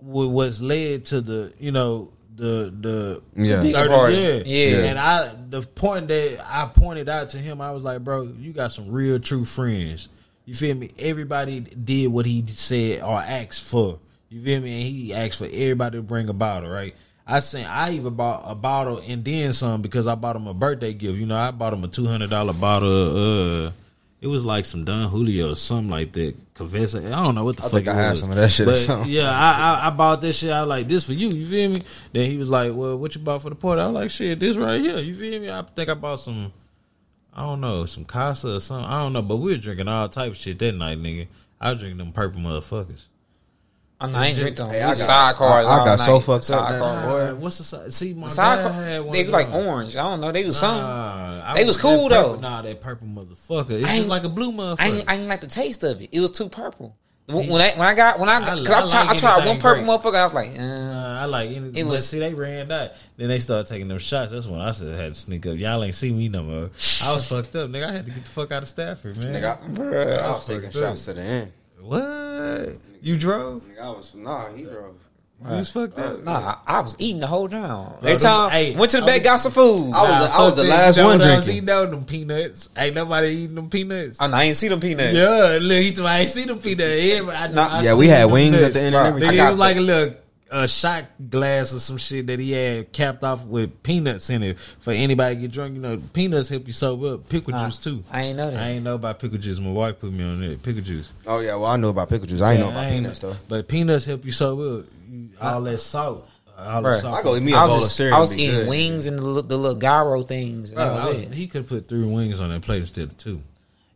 wa- 0.00 0.26
was 0.26 0.60
led 0.60 1.06
to 1.06 1.20
the 1.22 1.52
you 1.58 1.72
know 1.72 2.12
the 2.36 2.72
the 2.80 3.22
Yeah. 3.36 3.60
Big 3.60 3.74
Thirty- 3.74 3.88
party. 3.88 4.16
yeah. 4.16 4.42
Yeah. 4.44 4.76
And 4.84 4.98
I 4.98 5.34
the 5.48 5.62
point 5.62 6.08
that 6.08 6.44
I 6.46 6.66
pointed 6.66 7.08
out 7.08 7.30
to 7.30 7.38
him, 7.38 7.60
I 7.62 7.70
was 7.72 7.82
like, 7.82 8.04
bro, 8.04 8.24
you 8.38 8.52
got 8.52 8.72
some 8.72 8.90
real 8.90 9.18
true 9.18 9.44
friends. 9.44 10.08
You 10.44 10.54
feel 10.54 10.74
me? 10.74 10.90
Everybody 10.98 11.60
did 11.60 12.08
what 12.08 12.26
he 12.26 12.44
said 12.46 13.02
or 13.02 13.20
asked 13.20 13.62
for. 13.62 13.98
You 14.28 14.40
feel 14.42 14.60
me? 14.60 14.74
And 14.82 14.96
he 14.96 15.14
asked 15.14 15.38
for 15.38 15.46
everybody 15.50 15.98
to 15.98 16.02
bring 16.02 16.28
a 16.28 16.32
bottle, 16.32 16.70
right? 16.70 16.94
I 17.26 17.38
sent 17.40 17.68
I 17.68 17.92
even 17.92 18.14
bought 18.14 18.42
a 18.44 18.54
bottle 18.56 19.00
and 19.06 19.24
then 19.24 19.52
some 19.52 19.82
because 19.82 20.06
I 20.08 20.16
bought 20.16 20.34
him 20.36 20.48
a 20.48 20.54
birthday 20.54 20.92
gift. 20.92 21.18
You 21.18 21.26
know, 21.26 21.36
I 21.36 21.52
bought 21.52 21.72
him 21.72 21.84
a 21.84 21.88
two 21.88 22.06
hundred 22.06 22.30
dollar 22.30 22.52
bottle 22.52 23.66
uh 23.66 23.70
it 24.20 24.26
was 24.26 24.44
like 24.44 24.64
some 24.66 24.84
Don 24.84 25.08
Julio 25.08 25.52
or 25.52 25.56
something 25.56 25.88
like 25.88 26.12
that. 26.12 26.34
Confessa. 26.54 27.06
I 27.06 27.22
don't 27.24 27.34
know 27.34 27.44
what 27.44 27.56
the 27.56 27.62
I 27.62 27.66
fuck 27.66 27.72
think 27.72 27.86
it 27.86 27.90
I 27.90 27.94
had 27.94 28.10
was. 28.10 28.20
some 28.20 28.30
of 28.30 28.36
that 28.36 28.50
shit 28.50 28.66
But. 28.66 29.06
Yeah, 29.06 29.30
I, 29.30 29.80
I 29.84 29.86
I 29.86 29.90
bought 29.90 30.20
this 30.20 30.38
shit. 30.38 30.50
I 30.50 30.62
like 30.62 30.88
this 30.88 31.04
for 31.06 31.12
you. 31.14 31.28
You 31.30 31.46
feel 31.46 31.70
me? 31.70 31.82
Then 32.12 32.30
he 32.30 32.36
was 32.36 32.50
like, 32.50 32.72
"Well, 32.74 32.98
what 32.98 33.14
you 33.14 33.20
bought 33.22 33.40
for 33.42 33.48
the 33.50 33.56
party?" 33.56 33.80
I 33.80 33.86
was 33.86 33.94
like, 33.94 34.10
"Shit, 34.10 34.38
this 34.40 34.56
right 34.58 34.78
here." 34.80 34.98
You 34.98 35.14
feel 35.14 35.40
me? 35.40 35.50
I 35.50 35.62
think 35.62 35.88
I 35.88 35.94
bought 35.94 36.20
some. 36.20 36.52
I 37.34 37.42
don't 37.42 37.60
know, 37.60 37.86
some 37.86 38.04
Casa 38.04 38.56
or 38.56 38.60
something. 38.60 38.90
I 38.90 39.02
don't 39.02 39.12
know, 39.12 39.22
but 39.22 39.36
we 39.36 39.52
were 39.52 39.58
drinking 39.58 39.88
all 39.88 40.08
type 40.08 40.32
of 40.32 40.36
shit 40.36 40.58
that 40.58 40.72
night, 40.72 40.98
nigga. 40.98 41.28
I 41.60 41.70
was 41.72 41.78
drinking 41.80 41.98
them 41.98 42.12
purple 42.12 42.40
motherfuckers. 42.40 43.06
I'm 44.02 44.16
I 44.16 44.28
ain't 44.28 44.38
drink 44.38 44.56
them. 44.56 44.70
Hey, 44.70 44.80
It 44.80 44.82
I 44.84 44.88
was 44.88 45.06
got- 45.06 45.36
sidecars. 45.36 45.40
I- 45.42 45.60
I 45.62 45.78
all 45.78 45.84
got 45.84 46.00
so 46.00 46.14
night. 46.14 46.22
fucked 46.24 46.50
up 46.50 46.68
that 46.70 46.80
Boy. 46.80 47.20
Uh, 47.20 47.34
what's 47.34 47.58
the 47.58 47.64
side? 47.64 47.92
See, 47.92 48.14
my 48.14 48.28
The 48.28 48.34
dad 48.34 48.62
sidecar- 48.62 48.72
had 48.72 49.00
one. 49.02 49.12
They 49.12 49.24
was 49.24 49.32
like 49.34 49.52
orange. 49.52 49.96
I 49.96 50.02
don't 50.04 50.20
know. 50.22 50.32
They 50.32 50.44
was 50.46 50.56
something. 50.56 50.82
Nah, 50.82 51.42
I 51.44 51.54
They 51.54 51.64
was 51.66 51.76
that 51.76 51.82
cool, 51.82 52.08
purple- 52.08 52.34
though. 52.36 52.40
Nah, 52.40 52.62
that 52.62 52.80
purple 52.80 53.08
motherfucker. 53.08 53.70
It's 53.72 53.84
I 53.84 53.96
just 53.96 54.08
like 54.08 54.24
a 54.24 54.30
blue 54.30 54.52
motherfucker. 54.52 54.76
I 54.80 54.86
ain't, 54.88 55.04
I 55.10 55.14
ain't 55.16 55.28
like 55.28 55.42
the 55.42 55.46
taste 55.48 55.84
of 55.84 56.00
it. 56.00 56.08
It 56.12 56.20
was 56.20 56.30
too 56.30 56.48
purple. 56.48 56.96
When 57.32 57.48
when 57.48 57.60
I 57.62 57.70
when 57.76 57.86
I 57.88 57.94
got 57.94 58.18
when 58.18 58.28
I 58.28 58.32
I 58.32 58.38
I 58.38 58.40
I, 58.40 58.44
tried, 58.64 58.84
like 58.84 59.08
I 59.10 59.16
tried 59.16 59.46
one 59.46 59.58
purple 59.58 59.84
grape. 59.84 60.00
motherfucker. 60.00 60.14
I 60.16 60.24
was 60.24 60.34
like, 60.34 60.50
uh, 60.58 60.62
Uh, 60.62 61.18
I 61.22 61.24
like 61.26 61.50
any, 61.50 61.78
It 61.78 61.84
was- 61.86 62.08
see 62.08 62.18
they 62.18 62.32
ran 62.34 62.70
out. 62.72 62.90
Then 63.16 63.28
they 63.28 63.38
started 63.40 63.66
taking 63.66 63.88
them 63.88 63.98
shots. 63.98 64.32
That's 64.32 64.46
when 64.46 64.60
I 64.60 64.70
said 64.72 64.92
I 64.94 65.02
had 65.02 65.14
to 65.14 65.20
sneak 65.20 65.46
up. 65.46 65.56
Y'all 65.58 65.82
ain't 65.84 65.94
see 65.94 66.12
me 66.12 66.28
no 66.28 66.42
more. 66.42 66.70
I 67.02 67.12
was 67.12 67.26
fucked 67.26 67.54
up, 67.56 67.68
nigga. 67.70 67.86
I 67.88 67.92
had 67.92 68.06
to 68.06 68.12
get 68.12 68.24
the 68.24 68.30
fuck 68.30 68.52
out 68.52 68.62
of 68.62 68.68
Stafford, 68.68 69.16
man. 69.18 69.34
Nigga, 69.34 69.62
I, 69.62 69.68
Bruh, 69.68 70.18
I 70.18 70.28
was 70.30 70.38
was 70.38 70.46
taking 70.46 70.70
shots 70.70 71.04
to 71.06 71.12
the 71.14 71.20
end. 71.22 71.52
What? 71.80 72.78
You 73.02 73.16
drove? 73.16 73.62
Nigga, 73.64 73.82
I 73.82 73.90
was 73.90 74.14
nah. 74.14 74.52
He 74.52 74.64
drove. 74.64 74.94
You 75.42 75.56
was 75.56 75.70
fucked 75.70 75.98
up. 75.98 76.22
Nah, 76.22 76.56
I, 76.66 76.78
I 76.78 76.80
was 76.82 76.96
eating 76.98 77.20
the 77.20 77.26
whole 77.26 77.48
time. 77.48 77.62
Bro, 78.00 78.10
Every 78.10 78.16
time 78.20 78.50
hey, 78.50 78.76
went 78.76 78.90
to 78.90 78.98
the 78.98 79.04
I 79.04 79.06
bed, 79.06 79.12
was- 79.14 79.22
got 79.22 79.36
some 79.38 79.52
food. 79.52 79.92
I 79.94 80.02
was 80.20 80.28
the- 80.28 80.34
I 80.36 80.42
was 80.42 80.54
the 80.56 80.64
last 80.64 80.96
You 80.98 81.02
know 81.02 81.08
one 81.08 81.18
what 81.18 81.26
I 81.28 81.34
was 81.36 81.44
drinking. 81.44 81.54
eating 81.56 81.66
though? 81.66 81.86
Them 81.86 82.04
peanuts. 82.04 82.68
Ain't 82.76 82.94
nobody 82.94 83.28
eating 83.28 83.54
them 83.54 83.70
peanuts. 83.70 84.18
Oh, 84.20 84.24
I, 84.24 84.28
know, 84.28 84.36
I 84.36 84.42
ain't 84.44 84.56
see 84.58 84.68
them 84.68 84.80
peanuts. 84.80 85.14
Yeah, 85.14 85.58
look, 85.62 85.80
he 85.82 85.92
told 85.94 86.04
me, 86.04 86.10
I 86.12 86.18
ain't 86.20 86.28
seen 86.28 86.46
them 86.48 86.58
peanuts. 86.58 87.02
Yeah, 87.02 87.22
but 87.22 87.34
I, 87.36 87.46
Nah, 87.48 87.68
I 87.78 87.82
Yeah, 87.82 87.94
we 87.96 88.04
seen 88.04 88.14
had 88.14 88.22
them 88.24 88.30
wings 88.32 88.52
nuts. 88.52 88.64
at 88.64 88.72
the 88.74 88.80
end 88.82 88.92
Bro, 88.92 89.00
and 89.00 89.06
I 89.06 89.08
everything. 89.08 89.30
Nigga, 89.32 89.36
got 89.38 89.46
it 89.46 89.50
was 89.50 89.58
like 89.58 89.76
a 89.76 89.80
little 89.80 90.14
a 90.52 90.66
shot 90.66 91.04
glass 91.30 91.72
or 91.72 91.78
some 91.78 91.96
shit 91.96 92.26
that 92.26 92.40
he 92.40 92.50
had 92.50 92.92
capped 92.92 93.22
off 93.22 93.44
with 93.46 93.82
peanuts 93.84 94.30
in 94.30 94.42
it 94.42 94.58
for 94.80 94.92
anybody 94.92 95.36
to 95.36 95.40
get 95.42 95.52
drunk. 95.52 95.74
You 95.74 95.80
know, 95.80 95.96
peanuts 96.12 96.48
help 96.48 96.66
you 96.66 96.72
sober 96.72 97.14
up. 97.14 97.28
Pickle 97.28 97.52
Nah, 97.52 97.66
juice 97.66 97.78
too. 97.78 98.02
I 98.10 98.22
ain't 98.24 98.36
know 98.36 98.50
that. 98.50 98.60
I 98.60 98.68
ain't 98.70 98.84
know 98.84 98.96
about 98.96 99.20
pickle 99.20 99.38
juice. 99.38 99.58
My 99.60 99.70
wife 99.70 100.00
put 100.00 100.12
me 100.12 100.24
on 100.24 100.42
it. 100.42 100.60
Pickle 100.62 100.82
juice. 100.82 101.12
Oh 101.26 101.38
yeah, 101.38 101.54
well 101.54 101.66
I 101.66 101.76
know 101.76 101.88
about 101.90 102.08
pickle 102.08 102.26
juice. 102.26 102.40
I 102.42 102.52
ain't 102.54 102.60
know 102.62 102.68
about 102.70 102.80
I 102.82 102.86
ain't- 102.88 102.96
peanuts 102.96 103.20
though. 103.20 103.36
But 103.48 103.68
peanuts 103.68 104.04
help 104.04 104.24
you 104.26 104.32
sober 104.32 104.80
up. 104.80 104.86
You- 105.10 105.28
All 105.40 105.60
that 105.62 105.78
salt. 105.78 106.28
All 106.58 106.82
Bruh, 106.82 107.00
salt. 107.00 107.18
I 107.18 107.22
go 107.22 107.36
eat 107.36 107.42
me 107.42 107.52
a 107.52 107.56
I 107.56 107.66
bowl 107.66 107.76
was, 107.76 107.86
of 107.86 107.92
cereal. 107.92 108.16
I 108.16 108.20
was 108.20 108.34
eating 108.34 108.50
good. 108.50 108.68
wings 108.68 109.06
and 109.06 109.18
the, 109.18 109.22
little- 109.22 109.42
the 109.42 109.56
little 109.56 109.78
gyro 109.78 110.22
things. 110.22 110.70
And 110.70 110.76
Bro, 110.76 110.84
that 110.96 111.08
was 111.08 111.22
it. 111.22 111.32
he 111.32 111.46
could 111.46 111.66
put 111.66 111.88
three 111.88 112.04
wings 112.04 112.40
on 112.40 112.50
that 112.50 112.62
plate 112.62 112.80
instead 112.82 113.04
of 113.04 113.16
two. 113.18 113.40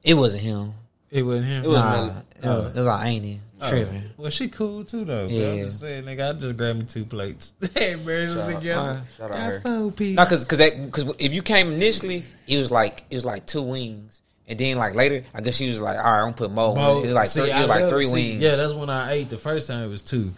It 0.03 0.15
wasn't 0.15 0.43
him. 0.43 0.73
It 1.11 1.23
wasn't 1.23 1.47
him. 1.47 1.65
It 1.65 1.69
was 1.69 1.79
Nah, 1.79 1.91
Melly. 2.07 2.11
it 2.43 2.45
was, 2.47 2.77
it 2.77 2.79
was 2.81 2.87
like 2.87 3.07
ain't 3.07 3.25
he 3.25 3.41
Oh, 3.61 3.71
tripping. 3.71 4.03
Well, 4.17 4.31
she 4.31 4.49
cool 4.49 4.85
too 4.85 5.05
though. 5.05 5.27
Yeah. 5.27 5.41
Yeah. 5.41 5.53
I'm 5.63 5.67
just 5.69 5.81
saying, 5.81 6.05
nigga, 6.05 6.31
I 6.37 6.39
just 6.39 6.57
grabbed 6.57 6.79
me 6.81 6.85
two 6.87 7.05
plates. 7.05 7.53
hey, 7.75 7.95
married 7.97 8.31
them 8.31 8.37
Shout 8.39 8.51
out- 8.53 8.59
together. 8.59 9.03
shout 9.17 9.31
out 9.31 9.37
Got 9.39 9.41
her. 9.43 9.61
four 9.61 9.93
people. 9.93 10.23
No, 10.25 10.29
cause 10.29 10.45
cause 10.45 10.59
that, 10.59 10.91
cause 10.91 11.15
if 11.19 11.33
you 11.33 11.41
came 11.43 11.73
initially, 11.73 12.25
it 12.49 12.59
was 12.59 12.71
like 12.71 13.05
it 13.11 13.15
was 13.15 13.25
like 13.25 13.47
two 13.47 13.63
wings, 13.63 14.21
and 14.49 14.59
then 14.59 14.77
like 14.77 14.95
later, 14.95 15.23
I 15.35 15.41
guess 15.41 15.55
she 15.57 15.69
was 15.69 15.81
like, 15.81 15.97
all 15.99 16.03
right, 16.03 16.17
I'm 16.19 16.25
gonna 16.25 16.33
put 16.37 16.51
more. 16.51 16.75
Mo- 16.75 16.99
it 16.99 17.03
was 17.07 17.11
like 17.13 17.29
see, 17.29 17.41
three, 17.43 17.51
it 17.53 17.59
was 17.61 17.69
like 17.69 17.81
love- 17.83 17.91
three 17.91 18.07
see, 18.07 18.13
wings. 18.13 18.43
Yeah, 18.43 18.57
that's 18.57 18.75
when 18.75 18.91
I 18.91 19.13
ate 19.13 19.31
the 19.31 19.39
first 19.39 19.69
time. 19.69 19.85
It 19.85 19.89
was 19.89 20.03
two. 20.03 20.33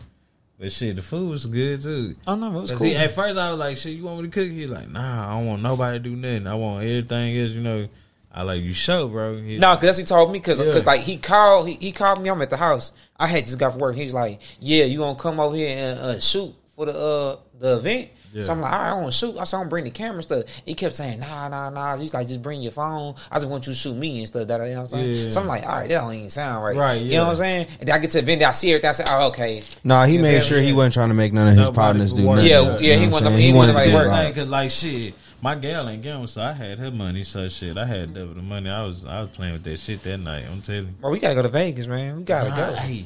But 0.58 0.72
shit, 0.72 0.96
the 0.96 1.02
food 1.02 1.30
was 1.30 1.46
good 1.46 1.82
too. 1.82 2.16
oh 2.26 2.34
no, 2.34 2.48
it 2.56 2.60
was 2.62 2.70
cool. 2.70 2.78
see, 2.80 2.96
at 2.96 3.10
first 3.10 3.36
I 3.38 3.50
was 3.50 3.58
like, 3.58 3.76
"Shit, 3.76 3.92
you 3.92 4.04
want 4.04 4.22
me 4.22 4.28
to 4.28 4.32
cook?" 4.32 4.50
He 4.50 4.66
like, 4.66 4.88
"Nah, 4.90 5.28
I 5.30 5.38
don't 5.38 5.46
want 5.46 5.62
nobody 5.62 5.98
to 5.98 6.02
do 6.02 6.16
nothing. 6.16 6.46
I 6.46 6.54
want 6.54 6.84
everything 6.84 7.38
else." 7.38 7.50
You 7.50 7.60
know, 7.62 7.88
I 8.32 8.42
like 8.42 8.62
you 8.62 8.72
show, 8.72 9.06
bro. 9.08 9.36
He, 9.36 9.58
No, 9.58 9.74
because 9.76 9.98
he 9.98 10.04
told 10.04 10.32
me 10.32 10.38
because 10.38 10.58
Yeah. 10.58 10.72
like 10.86 11.02
he 11.02 11.18
called 11.18 11.68
he, 11.68 11.74
he 11.74 11.92
called 11.92 12.22
me. 12.22 12.30
I'm 12.30 12.40
at 12.40 12.48
the 12.48 12.56
house. 12.56 12.92
I 13.18 13.26
had 13.26 13.44
just 13.44 13.58
got 13.58 13.72
from 13.72 13.80
work. 13.82 13.96
He's 13.96 14.14
like, 14.14 14.40
"Yeah, 14.58 14.84
you 14.84 14.98
gonna 15.00 15.18
come 15.18 15.40
over 15.40 15.54
here 15.56 15.76
and 15.76 15.98
uh, 15.98 16.20
shoot 16.20 16.54
for 16.74 16.86
the 16.86 16.92
uh 16.98 17.36
the 17.58 17.76
event?" 17.76 18.08
Yeah. 18.36 18.42
So 18.44 18.52
I'm 18.52 18.60
like, 18.60 18.72
"All 18.72 18.78
right, 18.78 18.90
I 18.90 18.94
want 18.94 19.06
to 19.06 19.12
shoot." 19.12 19.38
I 19.38 19.44
saw 19.44 19.62
him 19.62 19.68
bring 19.70 19.84
the 19.84 19.90
camera 19.90 20.16
and 20.16 20.22
stuff. 20.24 20.44
He 20.66 20.74
kept 20.74 20.94
saying, 20.94 21.20
"Nah, 21.20 21.48
nah, 21.48 21.70
nah." 21.70 21.96
He's 21.96 22.12
like, 22.12 22.28
"Just 22.28 22.42
bring 22.42 22.60
your 22.60 22.72
phone. 22.72 23.14
I 23.30 23.38
just 23.38 23.48
want 23.50 23.66
you 23.66 23.72
to 23.72 23.78
shoot 23.78 23.94
me 23.96 24.18
and 24.18 24.26
stuff." 24.28 24.46
That 24.48 24.60
you 24.68 24.74
know 24.74 24.82
what 24.82 24.92
I'm 24.92 25.00
saying. 25.00 25.24
Yeah. 25.24 25.30
So 25.30 25.40
I'm 25.40 25.46
like, 25.46 25.62
"All 25.64 25.70
right, 25.76 25.88
that 25.88 26.00
don't 26.02 26.12
even 26.14 26.28
sound 26.28 26.62
right." 26.62 26.76
Right, 26.76 27.00
You 27.00 27.14
know 27.14 27.24
what 27.24 27.30
I'm 27.30 27.36
saying? 27.36 27.66
And 27.80 27.88
then 27.88 27.94
I 27.94 27.98
get 27.98 28.10
to 28.10 28.18
the 28.18 28.22
event, 28.24 28.42
I 28.42 28.50
see 28.52 28.72
everything. 28.72 28.90
I 28.90 28.92
say, 28.92 29.04
"Oh, 29.08 29.28
okay." 29.28 29.62
Nah, 29.84 30.04
he 30.04 30.16
Yeah, 30.16 30.22
made 30.22 30.44
sure 30.44 30.60
he 30.60 30.72
wasn't 30.74 30.94
trying 30.94 31.08
to 31.08 31.14
make 31.14 31.32
none 31.32 31.48
of 31.48 31.56
his 31.66 31.70
partners 31.74 32.12
do 32.12 32.18
would 32.22 32.26
want- 32.26 32.36
nothing. 32.42 32.50
Yeah, 32.50 32.78
You 32.78 32.86
yeah, 32.88 32.94
know 32.96 33.00
he 33.02 33.08
wanted- 33.08 33.28
saying? 33.30 33.42
he 33.42 33.52
wanted 33.54 33.72
to 33.72 33.78
like 33.78 33.88
be 33.88 33.94
work. 33.94 34.08
like- 34.08 34.34
Cause 34.34 34.48
like 34.48 34.70
shit, 34.70 35.14
my 35.40 35.54
gal 35.54 35.88
ain't 35.88 36.02
gambling, 36.02 36.26
so 36.28 36.42
I 36.42 36.52
had 36.52 36.78
her 36.78 36.90
money. 36.90 37.24
So 37.24 37.48
shit, 37.48 37.78
I 37.78 37.86
had 37.86 38.12
double 38.12 38.34
the 38.34 38.42
money. 38.42 38.68
I 38.68 38.82
was 38.82 39.06
I 39.06 39.20
was 39.20 39.30
playing 39.30 39.54
with 39.54 39.64
that 39.64 39.78
shit 39.78 40.02
that 40.02 40.18
night. 40.18 40.44
I'm 40.52 40.60
telling 40.60 40.82
you. 40.82 40.88
Bro, 41.00 41.10
we 41.12 41.20
gotta 41.20 41.34
go 41.36 41.42
to 41.42 41.48
Vegas, 41.48 41.86
man. 41.86 42.18
We 42.18 42.24
gotta 42.24 42.50
Nah, 42.50 42.56
go. 42.56 42.74
Hey, 42.74 43.04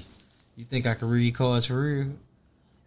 you 0.56 0.64
think 0.64 0.86
I 0.86 0.94
could 0.94 1.08
read 1.08 1.34
cards 1.34 1.66
for 1.66 1.80
real? 1.80 2.06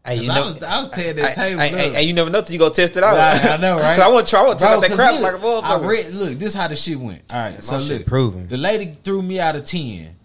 Hey, 0.06 0.22
you 0.22 0.32
I 0.32 0.41
was 0.45 0.62
I 0.62 0.80
was 0.80 0.89
tearing 0.89 1.16
that 1.16 1.34
table 1.36 1.62
hey, 1.62 1.72
up. 1.72 1.80
hey, 1.80 1.89
hey, 1.93 2.04
you 2.04 2.12
never 2.14 2.30
know 2.30 2.41
till 2.41 2.51
you 2.54 2.60
go 2.60 2.70
test 2.70 2.97
it 2.97 3.04
out. 3.04 3.16
I, 3.18 3.54
I 3.54 3.58
know, 3.58 3.78
right? 3.78 3.95
'Cause 3.95 3.99
I 3.99 4.10
want 4.10 4.26
to 4.28 4.30
try. 4.32 4.41
I 4.41 4.47
want 4.47 4.60
to 4.60 4.66
test 4.66 4.76
out 4.76 4.82
that 4.82 4.88
'cause 4.89 4.97
crap 4.97 5.14
look, 5.14 5.22
like 5.22 5.34
a 5.36 5.38
motherfucker. 5.45 5.64
I 5.84 5.88
read. 5.88 6.14
Look, 6.14 6.39
this 6.39 6.49
is 6.54 6.56
how 6.60 6.68
the 6.68 6.76
shit 6.76 6.99
went. 6.99 7.22
All 7.34 7.39
right, 7.39 7.64
so 7.64 7.78
my 7.78 7.82
shit 7.82 7.97
look, 7.99 8.08
proven. 8.08 8.47
The 8.49 8.58
lady 8.58 8.93
threw 9.01 9.22
me 9.22 9.39
out 9.39 9.56
of 9.56 9.64
ten. 9.66 10.16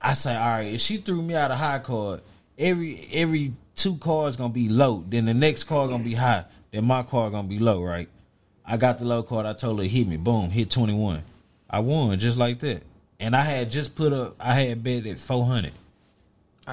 I 0.00 0.14
say, 0.14 0.34
all 0.34 0.48
right, 0.48 0.72
if 0.72 0.80
she 0.80 0.96
threw 0.96 1.20
me 1.20 1.34
out 1.34 1.50
a 1.50 1.54
high 1.56 1.80
card, 1.80 2.22
every 2.58 3.06
every 3.12 3.52
two 3.74 3.96
cards 3.98 4.36
gonna 4.38 4.54
be 4.54 4.70
low. 4.70 5.04
Then 5.06 5.26
the 5.26 5.34
next 5.34 5.64
card 5.64 5.90
gonna 5.90 6.02
be 6.04 6.14
high. 6.14 6.46
Then 6.72 6.86
my 6.86 7.02
card 7.02 7.32
gonna 7.32 7.46
be 7.46 7.58
low, 7.58 7.82
right? 7.82 8.08
I 8.64 8.78
got 8.78 8.98
the 9.00 9.04
low 9.04 9.22
card. 9.22 9.44
I 9.44 9.52
told 9.52 9.80
her 9.80 9.84
hit 9.84 10.06
me. 10.08 10.16
Boom, 10.16 10.48
hit 10.48 10.70
twenty 10.70 10.94
one. 10.94 11.24
I 11.68 11.80
won 11.80 12.18
just 12.18 12.38
like 12.38 12.60
that. 12.60 12.84
And 13.18 13.36
I 13.36 13.42
had 13.42 13.70
just 13.70 13.94
put 13.94 14.14
up. 14.14 14.36
I 14.40 14.54
had 14.54 14.82
bet 14.82 15.04
at 15.06 15.18
four 15.18 15.44
hundred. 15.44 15.72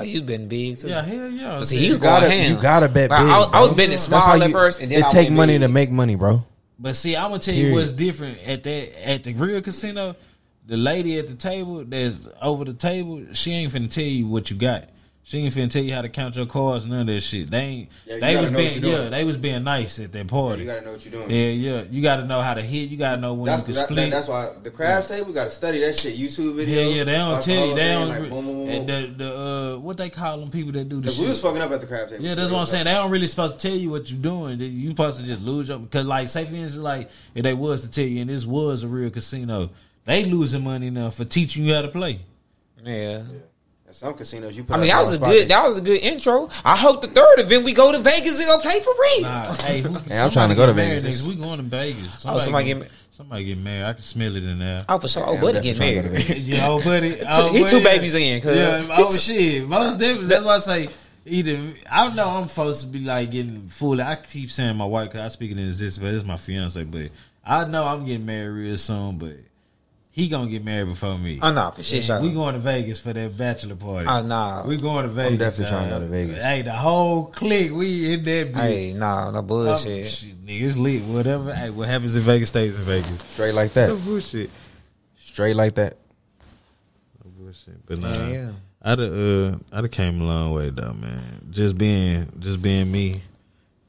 Oh, 0.01 0.03
you 0.03 0.21
been 0.21 0.47
big 0.47 0.77
too. 0.77 0.87
Yeah, 0.89 1.01
hell 1.01 1.29
yeah. 1.29 1.61
See, 1.63 1.77
he 1.77 1.89
was 1.89 1.97
You 1.97 2.03
gotta, 2.03 2.29
ham. 2.29 2.55
you 2.55 2.61
gotta 2.61 2.87
bet 2.87 3.09
But 3.09 3.19
big. 3.23 3.27
I 3.29 3.37
was- 3.39 3.49
I 3.53 3.61
was 3.61 3.71
betting 3.73 3.97
small 3.97 4.21
at 4.41 4.47
you- 4.47 4.53
first, 4.53 4.79
and 4.81 4.91
then 4.91 4.99
it 4.99 5.05
I 5.05 5.11
take 5.11 5.31
money 5.31 5.53
big. 5.53 5.61
to 5.61 5.67
make 5.67 5.91
money, 5.91 6.15
bro. 6.15 6.43
But 6.79 6.95
see, 6.95 7.15
I'm 7.15 7.29
gonna 7.31 7.39
tell 7.39 7.55
you 7.55 7.73
what's 7.73 7.93
different 7.93 8.37
at 8.45 8.63
that 8.63 9.09
at 9.09 9.23
the 9.23 9.33
real 9.33 9.61
casino. 9.61 10.15
The 10.67 10.77
lady 10.77 11.17
at 11.17 11.27
the 11.29 11.33
table 11.33 11.83
that's 11.85 12.19
over 12.41 12.65
the 12.65 12.73
table, 12.73 13.21
she 13.33 13.51
ain't 13.53 13.71
finna 13.73 13.89
tell 13.89 14.03
you 14.03 14.27
what 14.27 14.49
you 14.51 14.57
got. 14.57 14.83
She 15.29 15.39
ain't 15.39 15.53
finna 15.53 15.69
tell 15.69 15.83
you 15.83 15.93
how 15.93 16.03
to 16.03 16.07
count 16.07 16.37
your 16.37 16.45
cards, 16.45 16.85
none 16.85 17.01
of 17.01 17.07
that 17.07 17.19
shit. 17.19 17.51
They 17.51 17.59
ain't. 17.59 17.89
Yeah, 18.05 18.19
they 18.21 18.39
was 18.39 18.49
being 18.49 18.81
yeah, 18.81 19.09
they 19.09 19.25
was 19.25 19.35
being 19.35 19.61
nice 19.61 19.99
at 19.99 20.13
that 20.13 20.25
party. 20.29 20.61
You 20.61 20.67
gotta 20.67 20.85
know 20.85 20.93
what 20.93 21.03
you're 21.05 21.11
doing. 21.21 21.29
yeah, 21.29 21.47
yeah. 21.49 21.83
You 21.91 22.01
got 22.01 22.15
to 22.15 22.25
know 22.25 22.41
how 22.41 22.53
to 22.53 22.61
hit. 22.61 22.87
You 22.89 22.95
got 22.95 23.15
to 23.15 23.21
know 23.21 23.33
when 23.33 23.47
That's 23.47 23.63
you 23.63 23.65
can 23.65 23.73
that, 23.75 23.83
split. 23.87 23.97
that, 23.97 24.09
that's 24.11 24.29
why 24.29 24.53
the 24.63 24.71
crab 24.71 25.03
say 25.03 25.21
we 25.23 25.33
gotta 25.33 25.51
study 25.51 25.79
that 25.81 25.97
shit. 25.99 26.15
YouTube 26.15 26.55
video. 26.55 26.81
yeah, 26.81 26.95
yeah. 26.95 27.03
They 27.03 27.11
don't 27.17 27.43
tell 27.43 27.55
you. 27.55 27.59
whole 27.65 27.75
They 27.75 27.87
don't. 27.89 28.07
like, 28.07 28.21
re- 28.21 28.29
boom, 28.29 28.45
boom, 28.45 28.55
boom, 28.55 28.69
and 28.69 28.87
the 28.87 29.13
the 29.17 29.37
uh, 29.37 29.77
what 29.79 29.97
they 29.97 30.09
call 30.09 30.39
them 30.39 30.49
people 30.49 30.71
that 30.71 30.87
do 30.87 31.01
the 31.01 31.07
'Cause 31.09 31.19
we 31.19 31.27
was 31.27 31.41
fucking 31.41 31.61
up 31.61 31.71
at 31.71 31.81
the 31.81 31.87
crab 31.87 32.07
table. 32.07 32.23
Yeah, 32.23 32.33
that's 32.35 32.49
what 32.49 32.59
I'm 32.61 32.65
saying. 32.65 32.85
They 32.85 32.93
don't 32.93 33.11
really 33.11 33.27
supposed 33.27 33.59
to 33.59 33.67
tell 33.67 33.77
you 33.77 33.89
what 33.89 34.09
you're 34.09 34.21
doing. 34.21 34.59
They- 34.59 34.65
You 34.67 34.91
supposed 34.91 35.19
to 35.19 35.25
just 35.25 35.41
lose 35.41 35.67
your 35.67 35.79
because, 35.79 36.05
like, 36.07 36.29
say 36.29 36.45
for 36.45 36.55
instance, 36.55 36.81
like 36.81 37.09
if 37.35 37.43
they 37.43 37.53
was 37.53 37.81
to 37.81 37.89
tell 37.91 38.05
you, 38.05 38.21
and 38.21 38.29
this 38.29 38.45
was 38.45 38.83
a 38.83 38.87
real 38.87 39.09
casino, 39.09 39.71
they 40.05 40.23
losing 40.23 40.63
money 40.63 40.89
now 40.89 41.09
for 41.09 41.25
teaching 41.25 41.65
you 41.65 41.73
how 41.73 41.81
to 41.81 41.89
play. 41.89 42.21
Yeah. 42.81 43.23
At 43.87 43.95
some 43.95 44.13
casinos, 44.15 44.57
you. 44.57 44.65
Put 44.65 44.75
I 44.75 44.79
mean, 44.79 44.89
that 44.89 44.99
was 44.99 45.11
a 45.11 45.15
spot 45.15 45.29
good. 45.29 45.47
That 45.49 45.65
was 45.65 45.77
a 45.77 45.81
good 45.81 46.01
intro. 46.01 46.49
I 46.65 46.75
hope 46.75 47.01
the 47.01 47.07
third 47.07 47.39
event 47.39 47.63
we 47.63 47.71
go 47.73 47.91
to 47.93 47.99
Vegas 47.99 48.37
and 48.37 48.47
go 48.47 48.59
play 48.59 48.81
for 48.81 48.91
real. 48.99 49.21
Nah, 49.21 49.53
hey, 49.61 49.79
who, 49.81 49.89
Yeah, 50.09 50.25
I'm 50.25 50.29
trying 50.31 50.49
to 50.49 50.55
go 50.55 50.65
to 50.65 50.73
somebody 50.73 50.73
get 50.73 50.75
married 50.75 51.01
Vegas. 51.03 51.03
next- 51.03 51.23
We 51.23 51.35
going 51.41 51.57
to 51.57 51.63
Vegas. 51.63 52.25
Oh, 52.27 52.37
somebody 52.37 52.65
get, 52.65 52.79
get 52.81 52.91
somebody 53.11 53.45
get 53.45 53.57
married. 53.59 53.85
I 53.85 53.93
can 53.93 54.01
smell 54.03 54.35
it 54.35 54.43
in 54.43 54.59
there. 54.59 54.83
Oh, 54.89 54.99
for 54.99 55.07
sure. 55.07 55.23
Oh, 55.25 55.33
Yeah, 55.35 55.41
buddy 55.41 55.57
I'm 55.59 55.63
get 55.63 55.77
definitely 55.77 56.01
trying 56.01 56.11
married. 56.11 56.21
to 56.27 56.27
go 56.27 56.33
to 56.33 56.39
Yeah, 56.41 56.67
oh 56.67 56.83
buddy, 56.83 57.19
oh, 57.27 57.53
he 57.53 57.63
two 57.63 57.81
babies 57.81 58.13
in. 58.13 58.41
Yeah, 58.43 58.87
oh 58.91 59.09
shit, 59.15 59.65
most 59.65 59.99
definitely. 59.99 60.27
That's 60.27 60.43
why 60.43 60.55
I 60.55 60.59
say 60.59 60.89
either. 61.25 61.73
I 61.89 62.05
don't 62.07 62.15
know. 62.17 62.29
I'm 62.29 62.49
supposed 62.49 62.81
to 62.81 62.87
be 62.87 62.99
like 63.05 63.31
getting 63.31 63.69
fully. 63.69 64.01
I 64.03 64.15
keep 64.15 64.51
saying 64.51 64.75
my 64.75 64.85
wife 64.85 65.11
because 65.11 65.21
I 65.21 65.29
speak 65.29 65.51
it 65.51 65.57
in 65.57 65.65
this, 65.65 65.97
but 65.97 66.13
it's 66.13 66.25
my 66.25 66.35
fiance. 66.35 66.83
But 66.83 67.09
I 67.45 67.63
know 67.63 67.85
I'm 67.85 68.03
getting 68.05 68.25
married 68.25 68.49
real 68.49 68.77
soon. 68.77 69.17
But 69.17 69.37
he 70.17 70.29
gonna 70.29 70.49
get 70.49 70.65
married 70.65 70.87
before 70.87 71.15
me. 71.15 71.37
Oh 71.41 71.51
no, 71.53 71.69
for 71.69 71.83
shit. 71.83 72.09
And 72.09 72.25
we 72.25 72.33
going 72.33 72.55
to 72.55 72.59
Vegas 72.59 72.99
for 72.99 73.13
that 73.13 73.37
bachelor 73.37 73.75
party. 73.75 74.07
Oh 74.09 74.23
no. 74.23 74.63
we 74.67 74.77
going 74.77 75.03
to 75.05 75.09
Vegas. 75.11 75.31
We 75.31 75.37
definitely 75.37 75.65
trying 75.69 75.89
to 75.89 75.95
go 75.95 76.01
to 76.01 76.07
Vegas. 76.07 76.43
Hey, 76.43 76.61
the 76.63 76.71
whole 76.73 77.25
clique, 77.27 77.71
we 77.71 78.13
in 78.13 78.23
that 78.23 78.51
bitch. 78.51 78.55
Hey, 78.61 78.93
no, 78.93 79.29
no 79.29 79.39
Um, 79.39 79.45
bullshit. 79.47 80.07
shit, 80.07 80.43
nigga, 80.43 80.61
it's 80.63 80.75
lit. 80.75 81.03
Whatever. 81.03 81.53
Hey, 81.53 81.69
what 81.69 81.87
happens 81.87 82.15
in 82.15 82.23
Vegas 82.23 82.49
stays 82.49 82.75
in 82.75 82.81
Vegas. 82.83 83.21
Straight 83.21 83.53
like 83.53 83.73
that. 83.73 83.89
No 83.89 83.95
bullshit. 83.97 84.49
Straight 85.17 85.55
like 85.55 85.75
that. 85.75 85.93
No 87.23 87.29
bullshit. 87.37 87.85
But 87.85 87.99
nah, 87.99 88.27
Yeah. 88.27 88.49
I'd 88.81 88.99
uh, 88.99 89.55
I'd 89.71 89.83
have 89.83 89.91
came 89.91 90.19
a 90.21 90.25
long 90.25 90.51
way 90.53 90.71
though, 90.71 90.93
man. 90.93 91.21
Just 91.51 91.77
being, 91.77 92.27
just 92.39 92.61
being 92.61 92.91
me, 92.91 93.15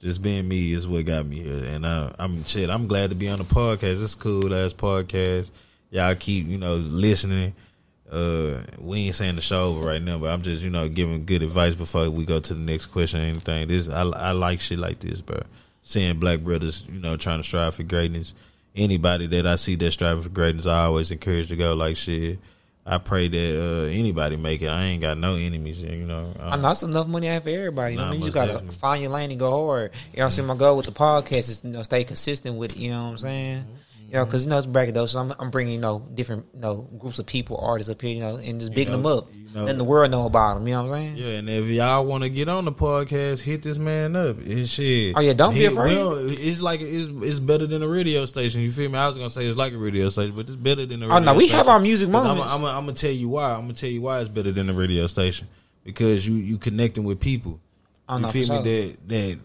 just 0.02 0.20
being 0.22 0.46
me 0.46 0.72
is 0.74 0.86
what 0.86 1.04
got 1.06 1.24
me 1.24 1.40
here. 1.42 1.64
And 1.64 1.86
I, 1.86 2.12
I'm 2.18 2.44
shit. 2.44 2.68
I'm 2.68 2.86
glad 2.86 3.08
to 3.10 3.16
be 3.16 3.28
on 3.30 3.38
the 3.38 3.44
podcast. 3.44 4.02
It's 4.02 4.14
cool 4.14 4.52
ass 4.54 4.74
podcast. 4.74 5.50
Y'all 5.90 6.14
keep 6.14 6.46
you 6.46 6.58
know 6.58 6.76
listening. 6.76 7.54
Uh, 8.10 8.60
we 8.78 9.00
ain't 9.00 9.14
saying 9.14 9.34
the 9.34 9.40
show 9.42 9.68
over 9.68 9.86
right 9.86 10.00
now, 10.00 10.16
but 10.18 10.30
I'm 10.30 10.42
just 10.42 10.62
you 10.62 10.70
know 10.70 10.88
giving 10.88 11.24
good 11.26 11.42
advice 11.42 11.74
before 11.74 12.08
we 12.10 12.24
go 12.24 12.40
to 12.40 12.54
the 12.54 12.60
next 12.60 12.86
question 12.86 13.20
or 13.20 13.24
anything. 13.24 13.68
This 13.68 13.88
I 13.88 14.02
I 14.02 14.32
like 14.32 14.60
shit 14.60 14.78
like 14.78 14.98
this, 15.00 15.20
bro. 15.20 15.40
Seeing 15.82 16.18
black 16.18 16.40
brothers, 16.40 16.84
you 16.92 17.00
know, 17.00 17.16
trying 17.16 17.38
to 17.40 17.44
strive 17.44 17.74
for 17.74 17.82
greatness. 17.82 18.34
Anybody 18.76 19.26
that 19.28 19.46
I 19.46 19.56
see 19.56 19.74
that 19.76 19.90
striving 19.90 20.22
for 20.22 20.28
greatness, 20.28 20.66
I 20.66 20.84
always 20.84 21.10
encourage 21.10 21.48
to 21.48 21.56
go. 21.56 21.74
Like 21.74 21.96
shit, 21.96 22.38
I 22.86 22.98
pray 22.98 23.28
that 23.28 23.60
uh, 23.60 23.84
anybody 23.84 24.36
make 24.36 24.62
it. 24.62 24.68
I 24.68 24.84
ain't 24.84 25.02
got 25.02 25.18
no 25.18 25.34
enemies, 25.36 25.78
you 25.80 26.04
know. 26.06 26.32
I 26.40 26.56
know 26.56 26.62
that's 26.62 26.82
enough 26.82 27.08
money 27.08 27.28
out 27.28 27.42
for 27.42 27.48
everybody. 27.50 27.92
You 27.94 27.98
know 27.98 28.04
Nah, 28.04 28.08
what 28.08 28.10
I 28.10 28.12
mean, 28.12 28.20
you 28.20 28.26
most 28.26 28.34
gotta 28.34 28.52
definitely. 28.52 28.76
find 28.76 29.02
your 29.02 29.10
lane 29.10 29.30
and 29.30 29.40
go 29.40 29.66
hard. 29.66 29.90
You 30.12 30.18
know 30.18 30.22
what 30.22 30.24
I'm 30.26 30.30
saying? 30.32 30.48
My 30.48 30.56
goal 30.56 30.76
with 30.76 30.86
the 30.86 30.92
podcast 30.92 31.48
is 31.50 31.62
you 31.64 31.70
know 31.70 31.82
stay 31.82 32.04
consistent 32.04 32.56
with 32.56 32.72
it. 32.76 32.78
You 32.78 32.90
know 32.90 33.04
what 33.04 33.10
I'm 33.12 33.18
saying? 33.18 33.64
You 34.08 34.14
know, 34.14 34.24
because 34.24 34.44
you 34.44 34.50
know 34.50 34.56
it's 34.56 34.66
bracket 34.66 34.94
though, 34.94 35.04
so 35.04 35.20
I'm, 35.20 35.34
I'm 35.38 35.50
bringing 35.50 35.74
you 35.74 35.80
know 35.80 35.98
different 36.14 36.46
you 36.54 36.60
know 36.60 36.88
groups 36.98 37.18
of 37.18 37.26
people, 37.26 37.58
artists 37.58 37.92
up 37.92 38.00
here, 38.00 38.14
you 38.14 38.20
know, 38.20 38.36
and 38.36 38.58
just 38.58 38.72
bigging 38.72 38.92
know, 38.92 39.02
them 39.02 39.18
up, 39.18 39.28
you 39.34 39.54
know- 39.54 39.64
letting 39.64 39.76
the 39.76 39.84
world 39.84 40.10
know 40.10 40.24
about 40.24 40.54
them. 40.54 40.66
You 40.66 40.76
know 40.76 40.84
what 40.84 40.94
I'm 40.94 41.14
saying? 41.14 41.16
Yeah, 41.18 41.38
and 41.38 41.50
if 41.50 41.66
y'all 41.66 42.06
want 42.06 42.24
to 42.24 42.30
get 42.30 42.48
on 42.48 42.64
the 42.64 42.72
podcast, 42.72 43.42
hit 43.42 43.62
this 43.62 43.76
man 43.76 44.16
up. 44.16 44.38
His 44.40 44.70
shit. 44.70 45.14
Oh, 45.14 45.20
yeah, 45.20 45.34
don't 45.34 45.52
be 45.52 45.66
afraid. 45.66 45.94
well, 45.94 46.16
it's 46.16 46.62
like 46.62 46.80
it's, 46.80 47.10
it's 47.22 47.38
better 47.38 47.66
than 47.66 47.82
a 47.82 47.88
radio 47.88 48.24
station. 48.24 48.62
You 48.62 48.72
feel 48.72 48.88
me? 48.90 48.98
I 48.98 49.08
was 49.08 49.18
gonna 49.18 49.28
say 49.28 49.44
it's 49.44 49.58
like 49.58 49.74
a 49.74 49.78
radio 49.78 50.08
station, 50.08 50.34
but 50.34 50.46
it's 50.46 50.56
better 50.56 50.86
than 50.86 51.02
a. 51.02 51.06
Radio 51.06 51.16
station. 51.16 51.28
Oh, 51.28 51.32
no, 51.32 51.36
we 51.36 51.48
station. 51.48 51.58
have 51.58 51.68
our 51.68 51.80
music 51.80 52.08
moments. 52.08 52.50
I'm, 52.50 52.64
I'm, 52.64 52.76
I'm 52.76 52.84
gonna 52.86 52.94
tell 52.94 53.10
you 53.10 53.28
why. 53.28 53.52
I'm 53.52 53.62
gonna 53.62 53.74
tell 53.74 53.90
you 53.90 54.00
why 54.00 54.20
it's 54.20 54.30
better 54.30 54.52
than 54.52 54.70
a 54.70 54.72
radio 54.72 55.06
station 55.06 55.48
because 55.84 56.26
you 56.26 56.36
you 56.36 56.56
connecting 56.56 57.04
with 57.04 57.20
people. 57.20 57.60
Oh, 58.08 58.16
you 58.16 58.22
no, 58.22 58.28
feel 58.28 58.62
me? 58.62 58.62
That 58.62 59.08
that 59.08 59.38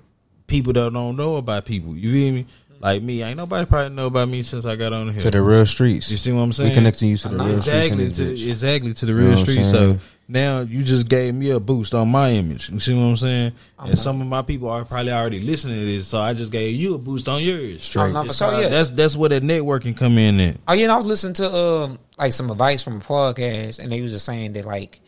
people 0.48 0.74
that 0.74 0.94
don't 0.94 1.16
know 1.18 1.38
about 1.38 1.66
people. 1.66 1.96
You 1.96 2.12
feel 2.12 2.34
me? 2.34 2.46
Like 2.84 3.02
me, 3.02 3.24
ain't 3.24 3.38
nobody 3.38 3.66
probably 3.66 3.96
know 3.96 4.08
about 4.08 4.28
me 4.28 4.44
since 4.44 4.66
I 4.66 4.76
got 4.76 4.92
on 4.92 5.08
here. 5.10 5.22
To 5.22 5.32
the 5.32 5.42
real 5.42 5.66
streets. 5.66 6.12
You 6.12 6.18
see 6.18 6.34
what 6.34 6.42
I'm 6.42 6.52
saying? 6.52 6.72
We 6.72 6.76
connecting 6.76 7.08
you 7.10 7.16
to 7.18 7.30
the 7.30 7.36
real 7.38 7.62
streets 7.62 7.68
in 7.68 7.78
exactly 8.02 8.06
this 8.08 8.18
to 8.18 8.24
bitch. 8.24 8.50
exactly 8.50 8.94
to 8.94 9.06
the 9.06 9.12
You 9.14 9.18
real 9.20 9.30
know 9.32 9.36
streets. 9.38 9.72
So 9.72 10.00
now 10.28 10.60
you 10.62 10.84
just 10.84 11.08
gave 11.08 11.34
me 11.34 11.52
a 11.52 11.62
boost 11.62 11.94
on 11.96 12.10
my 12.10 12.32
image. 12.32 12.70
You 12.70 12.82
see 12.82 12.94
what 12.94 13.04
I'm 13.04 13.16
saying? 13.16 13.54
And 13.80 13.98
some 13.98 14.20
of 14.20 14.28
my 14.28 14.42
people 14.42 14.68
are 14.70 14.84
probably 14.84 15.14
already 15.14 15.40
listening 15.40 15.80
to 15.80 15.86
this, 15.86 16.08
so 16.08 16.20
I 16.20 16.34
just 16.34 16.52
gave 16.52 16.76
you 16.76 16.96
a 16.96 16.98
boost 16.98 17.30
on 17.30 17.42
yours. 17.42 17.84
Straight. 17.86 18.12
No, 18.12 18.24
for 18.24 18.30
It's 18.30 18.38
sure, 18.38 18.54
all- 18.54 18.62
yeah. 18.62 18.68
That's 18.68 18.92
that's 18.92 19.16
where 19.16 19.30
that 19.30 19.44
networking 19.44 19.96
come 19.96 20.18
in. 20.18 20.42
At. 20.42 20.58
Oh 20.68 20.74
yeah, 20.74 20.84
and 20.84 20.92
I 20.92 20.98
was 20.98 21.06
listening 21.06 21.36
to 21.36 21.56
um 21.56 22.00
like 22.18 22.34
some 22.34 22.52
advice 22.52 22.84
from 22.84 22.98
a 22.98 23.00
podcast, 23.00 23.80
and 23.80 23.94
they 23.94 24.02
was 24.02 24.12
just 24.12 24.26
saying 24.26 24.54
that 24.54 24.66
like 24.66 25.00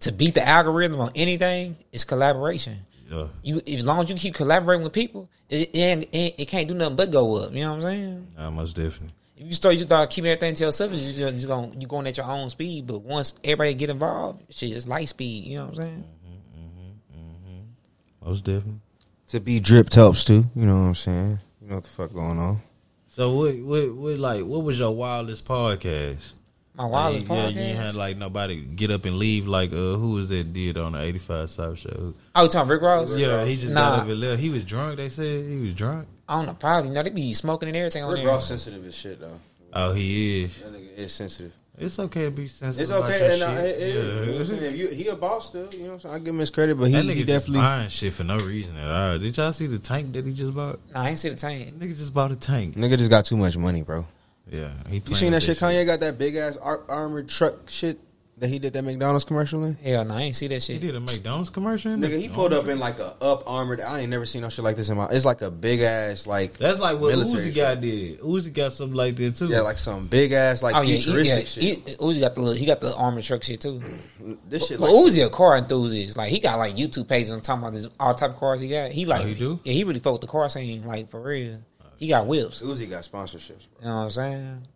to 0.00 0.12
beat 0.12 0.32
the 0.32 0.48
algorithm 0.48 0.98
on 1.00 1.10
anything 1.14 1.76
is 1.92 2.04
collaboration. 2.04 2.78
Yeah. 3.10 3.28
You 3.42 3.60
as 3.66 3.84
long 3.86 4.00
as 4.04 4.10
you 4.10 4.16
keep 4.16 4.34
collaborating 4.34 4.84
with 4.84 4.92
people, 4.92 5.30
it 5.48 5.70
it, 5.74 5.78
ain't- 5.78 6.08
it, 6.12 6.34
it 6.40 6.48
can't 6.48 6.68
do 6.68 6.74
nothing 6.74 6.96
but 6.96 7.10
go 7.10 7.36
up. 7.36 7.52
You 7.52 7.60
know 7.62 7.70
what 7.70 7.76
I'm 7.76 7.82
saying? 7.82 8.26
Nah, 8.36 8.50
most 8.50 8.76
definitely. 8.76 9.14
If 9.36 9.46
you 9.46 9.52
start 9.52 9.76
you 9.76 9.84
start 9.84 10.10
keeping 10.10 10.30
everything 10.30 10.54
to 10.54 10.64
yourself, 10.64 10.92
you 10.92 10.98
just, 10.98 11.34
you 11.36 11.46
going 11.46 11.80
you 11.80 11.86
going 11.86 12.06
at 12.06 12.16
your 12.16 12.26
own 12.26 12.50
speed. 12.50 12.86
But 12.86 13.00
once 13.02 13.34
everybody 13.44 13.72
get 13.74 13.88
involved, 13.88 14.42
shit, 14.52 14.72
it's 14.76 14.86
light 14.88 15.08
speed. 15.08 15.44
You 15.46 15.58
know 15.58 15.64
what 15.66 15.70
I'm 15.70 15.76
saying? 15.76 16.04
Mm-hmm, 16.26 16.60
mm-hmm, 16.60 17.18
mm-hmm, 17.20 18.28
most 18.28 18.44
definitely. 18.44 18.80
To 19.28 19.40
be 19.40 19.60
dripped 19.60 19.94
helps 19.94 20.24
too. 20.24 20.44
You 20.54 20.66
know 20.66 20.74
what 20.74 20.88
I'm 20.88 20.94
saying? 20.94 21.38
You 21.62 21.68
know 21.68 21.74
what 21.76 21.84
the 21.84 21.90
fuck 21.90 22.12
going 22.12 22.38
on. 22.38 22.60
So 23.08 23.34
what 23.34 23.56
what 23.60 23.94
what 23.94 24.18
like 24.18 24.44
what 24.44 24.62
was 24.64 24.78
your 24.78 24.94
wildest 24.94 25.44
podcast? 25.46 26.32
My 26.78 26.84
wildest 26.84 27.26
yeah, 27.26 27.34
podcast. 27.34 27.68
you 27.68 27.74
had 27.74 27.94
like 27.96 28.16
nobody 28.16 28.60
get 28.62 28.92
up 28.92 29.04
and 29.04 29.18
leave 29.18 29.48
like 29.48 29.72
uh 29.72 29.96
who 29.96 30.12
was 30.12 30.28
that 30.28 30.52
did 30.52 30.78
on 30.78 30.92
the 30.92 31.00
eighty 31.02 31.18
five 31.18 31.50
South 31.50 31.76
show? 31.78 32.14
oh, 32.36 32.42
you 32.44 32.48
talking 32.48 32.70
Rick 32.70 32.82
Ross? 32.82 33.16
Yeah, 33.16 33.44
he 33.44 33.56
just 33.56 33.74
nah. 33.74 33.90
got 33.90 33.98
up 34.00 34.08
and 34.08 34.20
left. 34.20 34.40
He 34.40 34.48
was 34.48 34.62
drunk. 34.62 34.96
They 34.98 35.08
said 35.08 35.44
he 35.44 35.58
was 35.58 35.74
drunk. 35.74 36.06
I 36.28 36.36
don't 36.36 36.46
know. 36.46 36.54
Probably. 36.54 36.90
No, 36.90 37.02
they 37.02 37.10
be 37.10 37.34
smoking 37.34 37.68
and 37.68 37.76
everything 37.76 38.04
on 38.04 38.12
Rick 38.12 38.22
there. 38.22 38.28
Ross 38.28 38.46
sensitive 38.46 38.86
as 38.86 38.94
shit 38.94 39.20
though. 39.20 39.40
Oh, 39.72 39.92
he 39.92 40.44
is. 40.44 40.62
That 40.62 40.72
nigga 40.72 40.96
is 40.96 41.12
sensitive. 41.12 41.52
It's 41.80 41.98
okay 41.98 42.24
to 42.24 42.30
be 42.30 42.46
sensitive. 42.46 42.82
It's 42.82 42.90
about 42.90 43.10
okay, 43.10 43.24
your 43.24 43.32
and 43.34 43.42
uh, 43.42 43.62
shit. 43.62 43.66
it, 43.66 43.82
it, 43.82 43.88
you 43.88 44.02
know 44.02 44.22
I'm 44.22 44.32
yeah. 44.32 44.44
saying? 44.44 44.62
If 44.62 44.76
you, 44.76 44.88
he 44.88 45.08
a 45.08 45.16
boss 45.16 45.46
still. 45.48 45.72
You 45.72 45.78
know 45.78 45.84
what 45.86 45.92
I'm 45.94 46.00
saying? 46.00 46.14
I 46.14 46.18
give 46.18 46.28
him 46.28 46.38
his 46.38 46.50
credit, 46.50 46.78
but 46.78 46.88
he, 46.88 46.92
That 46.92 47.04
nigga 47.04 47.14
he 47.14 47.24
just 47.24 47.46
definitely. 47.46 47.60
buying 47.60 47.88
shit 47.88 48.14
for 48.14 48.24
no 48.24 48.38
reason 48.38 48.76
at 48.76 48.90
all. 48.90 49.18
Did 49.18 49.36
y'all 49.36 49.52
see 49.52 49.66
the 49.66 49.78
tank 49.78 50.12
that 50.12 50.24
he 50.24 50.32
just 50.32 50.54
bought? 50.54 50.80
Nah, 50.92 51.02
I 51.02 51.10
ain't 51.10 51.18
see 51.18 51.28
the 51.28 51.36
tank. 51.36 51.74
Nigga 51.74 51.96
just 51.96 52.12
bought 52.14 52.32
a 52.32 52.36
tank. 52.36 52.74
Nigga 52.76 52.98
just 52.98 53.10
got 53.10 53.24
too 53.26 53.36
much 53.36 53.56
money, 53.56 53.82
bro. 53.82 54.06
Yeah, 54.50 54.70
he. 54.88 55.02
You 55.06 55.14
seen 55.14 55.32
that 55.32 55.42
shit? 55.42 55.58
Kanye 55.58 55.84
got 55.84 56.00
that 56.00 56.18
big 56.18 56.36
ass 56.36 56.56
ar- 56.56 56.82
armored 56.88 57.28
truck 57.28 57.68
shit 57.68 57.98
that 58.40 58.48
he 58.48 58.58
did 58.58 58.72
that 58.72 58.82
McDonald's 58.82 59.24
commercial 59.24 59.64
in. 59.64 59.74
Hell 59.74 60.04
no, 60.04 60.14
I 60.14 60.22
ain't 60.22 60.36
see 60.36 60.46
that 60.48 60.62
shit. 60.62 60.80
He 60.80 60.86
did 60.86 60.96
a 60.96 61.00
McDonald's 61.00 61.50
commercial. 61.50 61.92
in 61.92 62.00
Nigga, 62.00 62.20
he 62.20 62.28
pulled 62.28 62.52
up 62.52 62.68
in 62.68 62.78
like 62.78 62.98
a 62.98 63.14
up 63.20 63.42
armored. 63.46 63.80
I 63.80 64.00
ain't 64.00 64.10
never 64.10 64.26
seen 64.26 64.42
no 64.42 64.48
shit 64.48 64.64
like 64.64 64.76
this 64.76 64.88
in 64.88 64.96
my. 64.96 65.06
It's 65.10 65.24
like 65.24 65.42
a 65.42 65.50
big 65.50 65.80
ass 65.80 66.26
like. 66.26 66.52
That's 66.54 66.80
like 66.80 66.98
what 66.98 67.10
military 67.10 67.40
Uzi 67.40 67.44
shit. 67.46 67.54
got 67.56 67.80
did. 67.80 68.20
Uzi 68.20 68.52
got 68.52 68.72
something 68.72 68.96
like 68.96 69.16
that 69.16 69.34
too. 69.34 69.48
Yeah, 69.48 69.60
like 69.60 69.78
some 69.78 70.06
big 70.06 70.32
ass 70.32 70.62
like 70.62 70.76
Oh 70.76 70.82
yeah, 70.82 70.96
he, 70.96 71.02
futuristic 71.02 71.62
yeah, 71.62 71.74
shit. 71.74 71.88
he, 71.88 71.94
Uzi 71.96 72.20
got 72.20 72.34
the 72.34 72.40
little, 72.40 72.56
he 72.56 72.66
got 72.66 72.80
the 72.80 72.94
armored 72.96 73.24
truck 73.24 73.42
shit 73.42 73.60
too. 73.60 73.82
this 74.48 74.68
shit 74.68 74.78
But 74.78 74.92
like 74.92 75.04
Uzi 75.04 75.26
a 75.26 75.30
car 75.30 75.56
enthusiast. 75.56 76.16
Like 76.16 76.30
he 76.30 76.40
got 76.40 76.58
like 76.58 76.76
YouTube 76.76 77.08
pages 77.08 77.30
on 77.30 77.40
talking 77.40 77.62
about 77.62 77.72
this 77.72 77.88
all 77.98 78.14
type 78.14 78.30
of 78.30 78.36
cars 78.36 78.60
he 78.60 78.68
got. 78.68 78.92
He 78.92 79.06
oh, 79.06 79.08
like 79.08 79.22
Oh, 79.22 79.26
he 79.26 79.34
do? 79.34 79.60
Yeah, 79.64 79.72
he 79.72 79.84
really 79.84 80.00
fuck 80.00 80.12
with 80.12 80.22
the 80.22 80.28
car 80.28 80.48
scene 80.48 80.84
like 80.84 81.08
for 81.08 81.20
real. 81.20 81.58
He 81.98 82.08
got 82.08 82.26
whips. 82.26 82.62
You 82.62 82.68
Uzi 82.68 82.88
got 82.88 83.02
sponsorships. 83.02 83.66
Bro. 83.66 83.80
You 83.80 83.86
know 83.86 83.96
what 83.96 84.02
I'm 84.04 84.10
saying? 84.10 84.68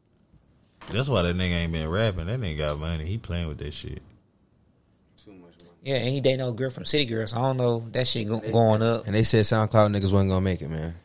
That's 0.90 1.08
why 1.08 1.22
that 1.22 1.36
nigga 1.36 1.52
ain't 1.52 1.72
been 1.72 1.88
rapping. 1.88 2.26
That 2.26 2.40
nigga 2.40 2.58
got 2.58 2.78
money. 2.78 3.06
He 3.06 3.16
playing 3.16 3.46
with 3.46 3.58
that 3.58 3.72
shit. 3.72 4.02
Too 5.24 5.30
much 5.30 5.54
money. 5.60 5.70
Yeah, 5.84 5.96
and 5.96 6.08
he 6.08 6.20
dating 6.20 6.40
no 6.40 6.52
girl 6.52 6.70
from 6.70 6.84
City 6.84 7.06
Girls. 7.06 7.30
So 7.30 7.38
I 7.38 7.42
don't 7.42 7.56
know 7.58 7.84
if 7.86 7.92
that 7.92 8.08
shit 8.08 8.28
go, 8.28 8.40
going 8.40 8.82
up. 8.82 9.06
And 9.06 9.14
they 9.14 9.22
said 9.22 9.44
SoundCloud 9.44 9.94
niggas 9.96 10.12
wasn't 10.12 10.30
gonna 10.30 10.40
make 10.40 10.62
it, 10.62 10.68
man. 10.68 10.96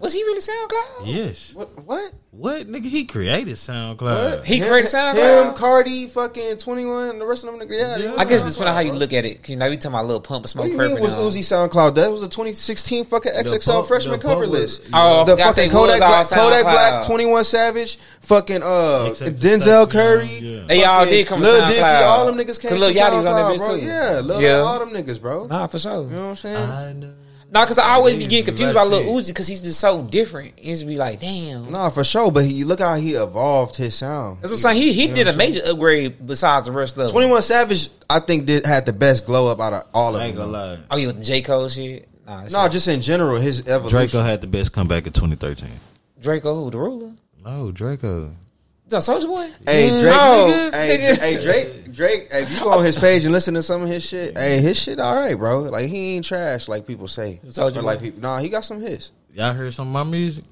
Was 0.00 0.12
he 0.14 0.22
really 0.22 0.40
SoundCloud? 0.40 1.02
Yes. 1.06 1.54
What? 1.54 1.68
What? 1.84 2.12
What 2.30 2.68
nigga? 2.70 2.84
He 2.84 3.04
created 3.04 3.54
SoundCloud. 3.56 4.44
He 4.44 4.58
Him- 4.58 4.68
created 4.68 4.90
SoundCloud? 4.90 5.48
Him, 5.48 5.54
Carti, 5.54 6.08
fucking 6.10 6.58
Twenty 6.58 6.84
One, 6.86 7.10
and 7.10 7.20
the 7.20 7.26
rest 7.26 7.44
of 7.44 7.50
them 7.50 7.60
niggas. 7.66 7.78
Yeah, 7.78 7.96
Yeah. 7.96 8.14
I 8.16 8.24
guess 8.24 8.42
SoundCloud, 8.42 8.46
it 8.48 8.52
depends 8.52 8.60
on 8.60 8.66
how 8.74 8.80
you 8.80 8.92
look 8.92 9.12
at 9.12 9.24
it. 9.24 9.42
'Cause, 9.42 9.50
You 9.50 9.56
know, 9.56 9.68
we 9.68 9.76
talking 9.76 9.90
about 9.92 10.06
Lil 10.06 10.20
Pump 10.20 10.36
and 10.36 10.42
What 10.44 10.50
smoke 10.50 10.66
do 10.66 10.72
you 10.72 10.78
mean 10.78 11.00
was 11.00 11.12
and. 11.14 11.22
Uzi 11.22 11.40
SoundCloud? 11.40 11.94
That 11.96 12.10
was 12.12 12.20
the 12.20 12.28
2016 12.28 13.04
fucking 13.06 13.32
XXL 13.32 13.72
pump- 13.76 13.88
freshman 13.88 14.12
the 14.12 14.18
cover 14.18 14.42
pump 14.42 14.52
was- 14.52 14.60
list. 14.80 14.88
Oh, 14.92 15.24
the 15.24 15.36
fucking 15.36 15.70
Kodak 15.70 15.98
Black, 15.98 16.28
Kodak 16.28 16.62
Black, 16.62 17.04
21 17.06 17.44
Savage, 17.44 17.98
fucking 18.20 18.62
uh, 18.62 19.06
Except 19.10 19.36
Denzel 19.36 19.60
Stuck, 19.62 19.90
Curry. 19.90 20.26
yeah. 20.40 20.60
They 20.68 20.84
all 20.84 21.04
did 21.06 21.26
come 21.26 21.40
to 21.40 21.44
Lil 21.44 21.62
SoundCloud. 21.62 21.68
Dicky, 21.68 21.82
all 21.82 22.26
them 22.26 22.36
niggas 22.36 22.60
came 22.60 22.70
Cause 22.70 22.78
Lil 22.78 22.92
from 22.92 22.98
Yachty's 23.02 23.14
on 23.14 23.24
that 23.24 23.32
SoundCloud, 23.34 23.54
bitch 23.54 23.58
bro. 23.66 23.76
too. 23.80 23.84
Yeah, 23.86 24.20
Lil, 24.20 24.40
Yeah. 24.42 24.56
all 24.58 24.78
them 24.78 24.90
niggas, 24.90 25.20
bro. 25.20 25.46
Nah, 25.46 25.66
for 25.66 25.78
sure. 25.78 26.02
You 26.04 26.10
know 26.10 26.22
what 26.28 26.30
I'm 26.30 26.36
saying? 26.36 27.14
I 27.50 27.54
know. 27.54 27.60
Nah, 27.60 27.66
cause 27.66 27.78
I 27.78 27.90
always 27.94 28.16
be 28.16 28.26
getting 28.26 28.44
confused 28.44 28.74
rap 28.74 28.84
about 28.86 28.90
Lil 28.90 29.02
shit. 29.22 29.26
Uzi 29.26 29.28
because 29.28 29.46
he's 29.46 29.62
just 29.62 29.80
so 29.80 30.02
different. 30.02 30.58
He's 30.58 30.84
be 30.84 30.96
like, 30.96 31.18
damn. 31.20 31.70
Nah, 31.72 31.88
for 31.90 32.04
sure. 32.04 32.30
But 32.30 32.44
he, 32.44 32.64
look 32.64 32.80
how 32.80 32.94
he 32.96 33.14
evolved 33.14 33.76
his 33.76 33.94
sound. 33.94 34.40
That's 34.42 34.52
what 34.52 34.56
I'm 34.58 34.74
saying. 34.74 34.82
He 34.82 34.92
he 34.92 35.02
You 35.02 35.08
know 35.08 35.14
did 35.14 35.26
a 35.26 35.30
a 35.30 35.32
I'm 35.32 35.38
saying? 35.38 35.52
major 35.54 35.70
upgrade 35.70 36.26
besides 36.26 36.66
the 36.66 36.72
rest 36.72 36.92
of 36.96 37.04
them. 37.04 37.10
21 37.10 37.42
Savage, 37.42 37.88
I 38.10 38.20
think, 38.20 38.44
did 38.46 38.66
had 38.66 38.84
the 38.86 38.92
best 38.92 39.24
glow 39.26 39.50
up 39.50 39.60
out 39.60 39.72
of 39.72 39.84
all 39.94 40.14
of 40.14 40.20
I 40.20 40.26
ain't 40.26 40.36
them. 40.36 40.50
gonna 40.52 40.66
lie. 40.74 40.78
Oh, 40.90 40.96
you 40.98 41.06
with 41.06 41.18
the 41.18 41.24
J 41.24 41.40
Cole 41.42 41.68
shit? 41.68 42.06
Nah, 42.26 42.42
No, 42.48 42.62
shit. 42.64 42.72
just 42.72 42.88
in 42.88 43.00
general, 43.00 43.36
his 43.40 43.60
evolution. 43.66 43.90
Draco 43.90 44.20
had 44.22 44.40
the 44.42 44.46
best 44.46 44.72
comeback 44.72 45.06
in 45.06 45.12
2013. 45.14 45.70
Draco, 46.20 46.64
who 46.64 46.70
the 46.70 46.78
ruler? 46.78 47.12
No, 47.44 47.70
Draco. 47.72 48.32
The 48.88 48.98
Soulja 48.98 49.26
Boy. 49.26 49.50
Hey 49.66 49.90
Drake, 50.00 50.14
oh, 50.16 50.70
No, 50.72 50.78
hey, 50.78 50.96
nigga. 50.98 51.18
hey 51.18 51.42
Drake, 51.42 51.92
Drake. 51.94 52.28
Hey, 52.32 52.42
if 52.44 52.52
you 52.52 52.60
go 52.60 52.72
on 52.72 52.84
his 52.84 52.96
page 52.98 53.24
and 53.24 53.32
listen 53.32 53.52
to 53.54 53.62
some 53.62 53.82
of 53.82 53.88
his 53.88 54.06
shit, 54.06 54.36
hey, 54.36 54.60
his 54.60 54.78
shit 54.80 54.98
all 54.98 55.14
right, 55.14 55.36
bro. 55.36 55.60
Like 55.64 55.86
he 55.88 56.14
ain't 56.16 56.24
trash 56.24 56.68
like 56.68 56.86
people 56.86 57.06
say. 57.06 57.40
Soulja 57.46 57.76
Or 57.76 57.82
like 57.82 58.00
people, 58.00 58.22
nah, 58.22 58.38
he 58.38 58.48
got 58.48 58.64
some 58.64 58.80
hits. 58.80 59.12
Y'all 59.34 59.52
heard 59.52 59.74
some 59.74 59.88
of 59.88 59.92
my 59.92 60.10
music? 60.10 60.44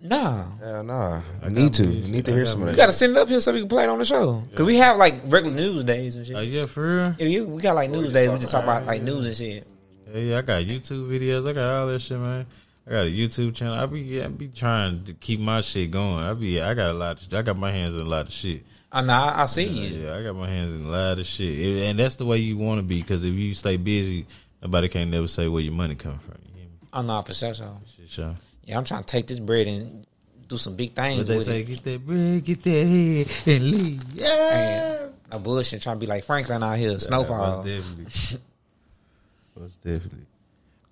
Nah, 0.00 0.44
Yeah, 0.60 0.82
nah, 0.82 1.22
I 1.42 1.48
need 1.48 1.72
to. 1.74 1.84
music. 1.84 2.04
You 2.06 2.12
need 2.12 2.24
to 2.26 2.30
I 2.30 2.34
hear 2.34 2.46
some 2.46 2.62
of 2.62 2.70
you 2.70 2.76
gotta 2.76 2.92
send 2.92 3.16
it 3.16 3.18
up 3.18 3.26
here 3.28 3.40
so 3.40 3.52
we 3.52 3.60
can 3.60 3.68
play 3.68 3.84
it 3.84 3.88
on 3.88 3.98
the 3.98 4.04
show. 4.04 4.44
Cause 4.54 4.66
we 4.66 4.76
have 4.76 4.96
like 4.96 5.14
regular 5.24 5.56
news 5.56 5.82
days 5.84 6.14
and 6.14 6.26
shit. 6.26 6.36
Oh 6.36 6.40
yeah, 6.40 6.66
for 6.66 6.82
real. 6.82 7.14
Yeah, 7.18 7.26
you, 7.26 7.46
we 7.46 7.62
got 7.62 7.74
like 7.74 7.90
news 7.90 8.10
oh, 8.10 8.12
days. 8.12 8.30
We 8.30 8.38
just 8.38 8.52
talk 8.52 8.64
about 8.64 8.84
like 8.86 9.02
news 9.02 9.26
and 9.26 9.34
shit. 9.36 9.66
Yeah, 10.12 10.20
yeah, 10.20 10.38
I 10.38 10.42
got 10.42 10.62
YouTube 10.62 11.08
videos. 11.08 11.48
I 11.48 11.52
got 11.52 11.80
all 11.80 11.86
that 11.88 12.00
shit, 12.00 12.18
man. 12.18 12.46
I 12.88 12.90
got 12.90 13.06
a 13.06 13.10
YouTube 13.10 13.54
channel. 13.54 13.74
I 13.74 13.84
be 13.84 14.22
I 14.22 14.28
be 14.28 14.48
trying 14.48 15.04
to 15.04 15.12
keep 15.12 15.40
my 15.40 15.60
shit 15.60 15.90
going. 15.90 16.24
I 16.24 16.32
be 16.32 16.60
I 16.60 16.72
got 16.72 16.90
a 16.90 16.94
lot. 16.94 17.20
Of, 17.20 17.34
I 17.34 17.42
got 17.42 17.58
my 17.58 17.70
hands 17.70 17.94
in 17.94 18.00
a 18.00 18.04
lot 18.04 18.26
of 18.26 18.32
shit. 18.32 18.64
Oh, 18.90 19.02
nah, 19.02 19.26
I, 19.32 19.42
I 19.42 19.46
see 19.46 19.66
you. 19.66 20.04
Yeah, 20.06 20.16
I 20.16 20.22
got 20.22 20.34
my 20.34 20.48
hands 20.48 20.74
in 20.74 20.86
a 20.86 20.88
lot 20.88 21.18
of 21.18 21.26
shit, 21.26 21.58
It- 21.58 21.82
and 21.90 21.98
that's 21.98 22.16
the 22.16 22.24
way 22.24 22.38
you 22.38 22.56
want 22.56 22.78
to 22.78 22.82
be. 22.82 23.00
Because 23.02 23.22
if 23.22 23.34
you 23.34 23.52
stay 23.52 23.76
busy, 23.76 24.26
nobody 24.62 24.88
can 24.88 25.10
never 25.10 25.26
say 25.28 25.46
where 25.48 25.60
your 25.62 25.74
money 25.74 25.94
come 25.96 26.18
from. 26.18 26.36
You? 26.56 26.62
Oh 26.94 27.02
no, 27.02 27.20
for 27.20 27.34
sure. 27.34 27.52
So. 27.52 27.76
Sure. 28.06 28.34
Yeah, 28.64 28.78
I'm 28.78 28.84
trying 28.84 29.02
to 29.02 29.06
take 29.06 29.26
this 29.26 29.38
bread 29.38 29.66
and 29.66 30.06
do 30.46 30.56
some 30.56 30.74
big 30.74 30.92
things 30.92 31.26
But 31.26 31.34
they 31.34 31.40
say, 31.40 31.60
it. 31.60 31.64
get 31.66 31.84
that 31.84 32.06
bread, 32.06 32.42
get 32.44 32.62
that 32.62 32.70
head, 32.86 33.54
and 33.54 33.70
leave. 33.70 34.02
Yeah. 34.14 35.02
And 35.04 35.12
no 35.30 35.38
bullshit. 35.40 35.82
Trying 35.82 35.96
to 35.96 36.00
be 36.00 36.06
like 36.06 36.24
Franklin 36.24 36.62
out 36.62 36.78
here, 36.78 36.98
snowfall. 36.98 37.62
Most 37.62 37.66
definitely. 37.66 38.04
Most 39.60 39.82
definitely. 39.84 40.26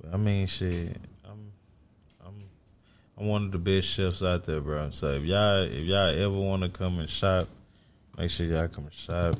But 0.02 0.12
I 0.14 0.16
mean, 0.18 0.46
shit. 0.46 0.96
I'm, 3.16 3.22
I'm, 3.22 3.24
I'm 3.24 3.28
one 3.28 3.42
of 3.44 3.52
the 3.52 3.58
best 3.58 3.88
chefs 3.88 4.22
out 4.22 4.44
there, 4.44 4.60
bro. 4.60 4.90
So 4.90 5.12
if 5.12 5.24
y'all, 5.24 5.62
if 5.62 5.84
y'all 5.84 6.10
ever 6.10 6.30
want 6.30 6.62
to 6.62 6.68
come 6.68 6.98
and 6.98 7.08
shop, 7.08 7.48
make 8.18 8.30
sure 8.30 8.46
y'all 8.46 8.68
come 8.68 8.84
and 8.84 8.92
shop. 8.92 9.34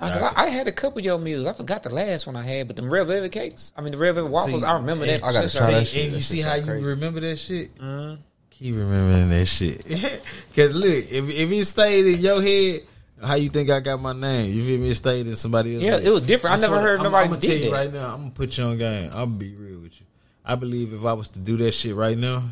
Nah, 0.00 0.08
'cause 0.10 0.32
I, 0.36 0.44
I 0.44 0.48
had 0.48 0.66
a 0.66 0.72
couple 0.72 0.98
of 0.98 1.04
your 1.04 1.18
meals. 1.18 1.46
I 1.46 1.52
forgot 1.52 1.82
the 1.82 1.90
last 1.90 2.26
one 2.26 2.36
I 2.36 2.42
had, 2.42 2.66
but 2.66 2.76
the 2.76 2.82
red 2.82 3.06
velvet 3.06 3.30
cakes. 3.30 3.72
I 3.76 3.80
mean, 3.80 3.92
the 3.92 3.98
red 3.98 4.14
velvet 4.14 4.30
waffles. 4.30 4.62
See, 4.62 4.66
I 4.66 4.74
remember 4.74 5.06
that. 5.06 5.22
I 5.22 5.32
gotta 5.32 5.48
shit. 5.48 5.60
try 5.60 5.70
that 5.70 5.86
shit. 5.86 6.06
and 6.06 6.14
you 6.16 6.20
see 6.20 6.40
how 6.40 6.50
sound 6.50 6.66
you 6.66 6.72
crazy. 6.72 6.86
remember 6.86 7.20
that 7.20 7.36
shit? 7.36 7.74
Mm-hmm. 7.76 8.20
Keep 8.50 8.74
remembering 8.76 9.28
that 9.30 9.46
shit. 9.46 9.84
Cause 10.56 10.74
look, 10.74 11.10
if 11.10 11.28
if 11.30 11.50
it 11.50 11.64
stayed 11.66 12.06
in 12.06 12.20
your 12.20 12.42
head, 12.42 12.82
how 13.22 13.34
you 13.34 13.48
think 13.50 13.70
I 13.70 13.80
got 13.80 14.00
my 14.00 14.12
name? 14.12 14.52
You 14.52 14.64
feel 14.64 14.80
me? 14.80 14.90
It 14.90 14.94
stayed 14.96 15.26
in 15.26 15.36
somebody 15.36 15.76
else. 15.76 15.84
Yeah, 15.84 15.98
it 15.98 16.12
was 16.12 16.22
different. 16.22 16.56
I 16.56 16.60
never 16.60 16.80
heard 16.80 17.00
nobody 17.00 17.24
I'm, 17.24 17.28
gonna 17.30 17.40
did 17.40 17.48
tell 17.48 17.56
you 17.58 17.70
that. 17.70 17.76
right 17.76 17.92
now. 17.92 18.14
I'm 18.14 18.18
gonna 18.20 18.30
put 18.32 18.58
you 18.58 18.64
on 18.64 18.78
game. 18.78 19.06
I'm 19.06 19.10
gonna 19.12 19.26
be 19.38 19.54
real 19.54 19.78
with 19.80 20.00
you. 20.00 20.06
I 20.44 20.56
believe 20.56 20.92
if 20.92 21.04
I 21.04 21.12
was 21.14 21.30
to 21.30 21.38
do 21.38 21.56
that 21.58 21.72
shit 21.72 21.94
right 21.94 22.18
now, 22.18 22.42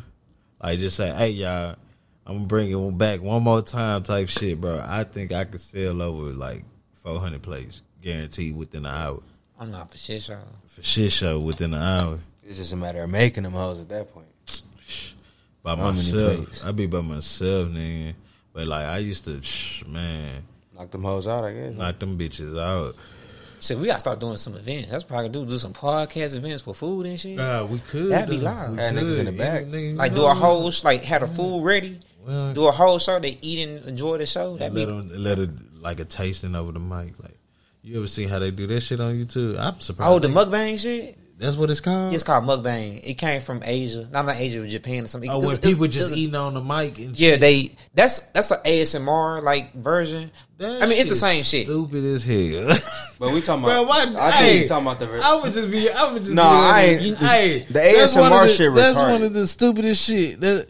like 0.63 0.79
just 0.79 0.95
say, 0.97 1.11
"Hey 1.13 1.29
y'all, 1.31 1.75
I'm 2.25 2.35
gonna 2.37 2.47
bring 2.47 2.71
it 2.71 2.97
back 2.97 3.21
one 3.21 3.43
more 3.43 3.61
time," 3.61 4.03
type 4.03 4.29
shit, 4.29 4.59
bro. 4.59 4.81
I 4.83 5.03
think 5.03 5.31
I 5.31 5.43
could 5.45 5.61
sell 5.61 6.01
over 6.01 6.31
like 6.31 6.63
400 6.93 7.41
plates, 7.41 7.81
guaranteed 8.01 8.55
within 8.55 8.85
an 8.85 8.93
hour 8.95 9.19
I'm 9.59 9.71
not 9.71 9.91
for 9.91 9.97
shit, 9.97 10.21
so. 10.23 10.37
for 10.67 10.81
shit 10.81 11.11
show 11.11 11.39
within 11.39 11.73
an 11.73 11.81
hour. 11.81 12.19
It's 12.43 12.57
just 12.57 12.73
a 12.73 12.75
matter 12.75 13.01
of 13.03 13.09
making 13.09 13.43
them 13.43 13.53
hoes 13.53 13.79
at 13.79 13.87
that 13.89 14.11
point. 14.13 14.27
by 15.61 15.75
How 15.75 15.83
myself. 15.91 16.35
plates? 16.37 16.65
I 16.65 16.71
be 16.71 16.85
by 16.87 17.01
myself, 17.01 17.69
nigga. 17.69 18.15
But 18.51 18.67
like 18.67 18.85
I 18.85 18.97
used 18.97 19.25
to, 19.25 19.41
man, 19.87 20.43
Knock 20.75 20.91
them 20.91 21.03
hoes 21.03 21.27
out, 21.27 21.43
I 21.43 21.53
guess. 21.53 21.77
knock 21.77 21.99
them 21.99 22.17
bitches 22.17 22.59
out. 22.59 22.95
So 23.63 23.77
we 23.77 23.87
gotta 23.87 24.01
start 24.01 24.19
doing 24.19 24.35
some 24.35 24.55
events. 24.55 24.89
That's 24.89 25.05
probably 25.05 25.29
do 25.29 25.45
do 25.45 25.57
some 25.57 25.71
podcast 25.71 26.35
events 26.35 26.63
for 26.63 26.75
food 26.75 27.05
and 27.05 27.17
shit. 27.17 27.39
Uh, 27.39 27.65
we 27.69 27.79
could. 27.79 28.11
That'd 28.11 28.29
be 28.29 28.37
live. 28.37 28.71
We 28.71 28.77
Had 28.77 28.93
niggas 28.93 29.19
in 29.19 29.25
the 29.25 29.31
back. 29.31 29.63
Even 29.63 29.95
like 29.95 30.11
you 30.11 30.17
do 30.17 30.25
a 30.25 30.33
whole 30.33 30.69
sh- 30.69 30.83
like 30.83 31.03
have 31.05 31.23
a 31.23 31.27
food 31.27 31.63
ready. 31.63 31.99
Well, 32.27 32.53
Do 32.53 32.67
a 32.67 32.71
whole 32.71 32.99
show. 32.99 33.19
They 33.19 33.37
eat 33.41 33.67
and 33.67 33.87
enjoy 33.87 34.17
the 34.17 34.25
show. 34.25 34.57
That'd 34.57 34.73
let 34.75 34.85
be 34.87 34.91
them 34.91 35.09
let 35.23 35.39
it 35.39 35.49
like 35.81 36.01
a 36.01 36.05
tasting 36.05 36.55
over 36.55 36.73
the 36.73 36.79
mic. 36.79 37.17
Like 37.23 37.37
you 37.83 37.99
ever 37.99 38.07
seen 38.07 38.27
how 38.27 38.39
they 38.39 38.51
do 38.51 38.67
that 38.67 38.81
shit 38.81 38.99
on 38.99 39.13
YouTube? 39.15 39.57
I'm 39.57 39.79
surprised. 39.79 40.11
oh 40.11 40.19
the 40.19 40.27
mukbang 40.27 40.77
shit. 40.77 41.17
That's 41.37 41.57
what 41.57 41.69
it's 41.71 41.81
called. 41.81 42.13
It's 42.13 42.23
called 42.23 42.45
mukbang. 42.45 43.01
It 43.03 43.15
came 43.15 43.41
from 43.41 43.61
Asia, 43.65 44.07
not 44.11 44.25
not 44.27 44.35
Asia, 44.37 44.61
but 44.61 44.69
Japan 44.69 45.03
or 45.03 45.07
something. 45.07 45.29
oh, 45.29 45.37
It's- 45.37 45.45
when 45.47 45.55
it's- 45.57 45.71
people 45.71 45.85
it's- 45.85 46.03
just 46.03 46.15
eating 46.17 46.35
on 46.35 46.53
the 46.53 46.61
mic 46.61 46.99
and 46.99 47.19
Yeah, 47.19 47.31
shit. 47.31 47.41
they. 47.41 47.71
That's 47.95 48.19
that's 48.33 48.51
an 48.51 48.59
ASMR 48.65 49.41
like 49.41 49.73
version. 49.73 50.31
That 50.59 50.83
I 50.83 50.85
mean, 50.85 50.99
it's 50.99 51.09
the 51.09 51.15
shit 51.15 51.17
same 51.17 51.43
shit. 51.43 51.65
Stupid 51.67 52.03
as 52.05 52.23
hell. 52.23 52.77
But 53.19 53.31
we 53.33 53.41
talking 53.41 53.63
Bro, 53.63 53.83
about. 53.83 54.13
why? 54.13 54.15
I 54.19 54.31
think 54.31 54.61
you 54.61 54.67
talking 54.67 54.85
about 54.87 54.99
the. 54.99 55.05
ver- 55.07 55.21
I 55.23 55.35
would 55.35 55.53
just 55.53 55.71
be. 55.71 55.89
I 55.89 56.11
would 56.11 56.21
just. 56.23 56.33
No, 56.33 56.41
be 56.43 56.47
I 56.47 56.83
ain't- 56.83 57.01
honest. 57.01 57.21
Hey, 57.23 57.59
the 57.67 57.73
that's 57.73 58.15
one 58.15 58.31
of 58.31 58.39
ASMR 58.39 58.47
the- 58.47 58.53
shit 58.53 58.75
That's 58.75 58.97
retarded. 58.97 59.11
one 59.11 59.23
of 59.23 59.33
the 59.33 59.47
stupidest 59.47 60.05
shit. 60.05 60.41
That 60.41 60.67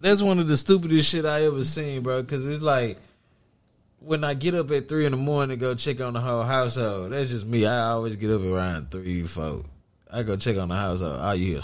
that's 0.00 0.22
one 0.22 0.38
of 0.38 0.46
the 0.48 0.56
stupidest 0.56 1.10
shit 1.10 1.24
I 1.24 1.44
ever 1.46 1.64
seen, 1.64 2.02
bro. 2.02 2.22
Because 2.22 2.46
it's 2.48 2.62
like 2.62 2.98
when 4.00 4.24
I 4.24 4.34
get 4.34 4.54
up 4.54 4.70
at 4.70 4.88
three 4.88 5.04
in 5.06 5.12
the 5.12 5.16
morning 5.18 5.56
to 5.58 5.60
go 5.60 5.74
check 5.74 6.00
on 6.00 6.12
the 6.14 6.20
whole 6.20 6.42
household. 6.44 7.12
That's 7.12 7.30
just 7.30 7.46
me. 7.46 7.66
I 7.66 7.90
always 7.90 8.14
get 8.16 8.30
up 8.30 8.42
around 8.42 8.90
three, 8.90 9.22
four. 9.24 9.62
I 10.12 10.22
go 10.22 10.36
check 10.36 10.56
on 10.56 10.68
the 10.68 10.76
household. 10.76 11.16
Uh, 11.16 11.20
All 11.20 11.34
you 11.34 11.54
hear. 11.54 11.62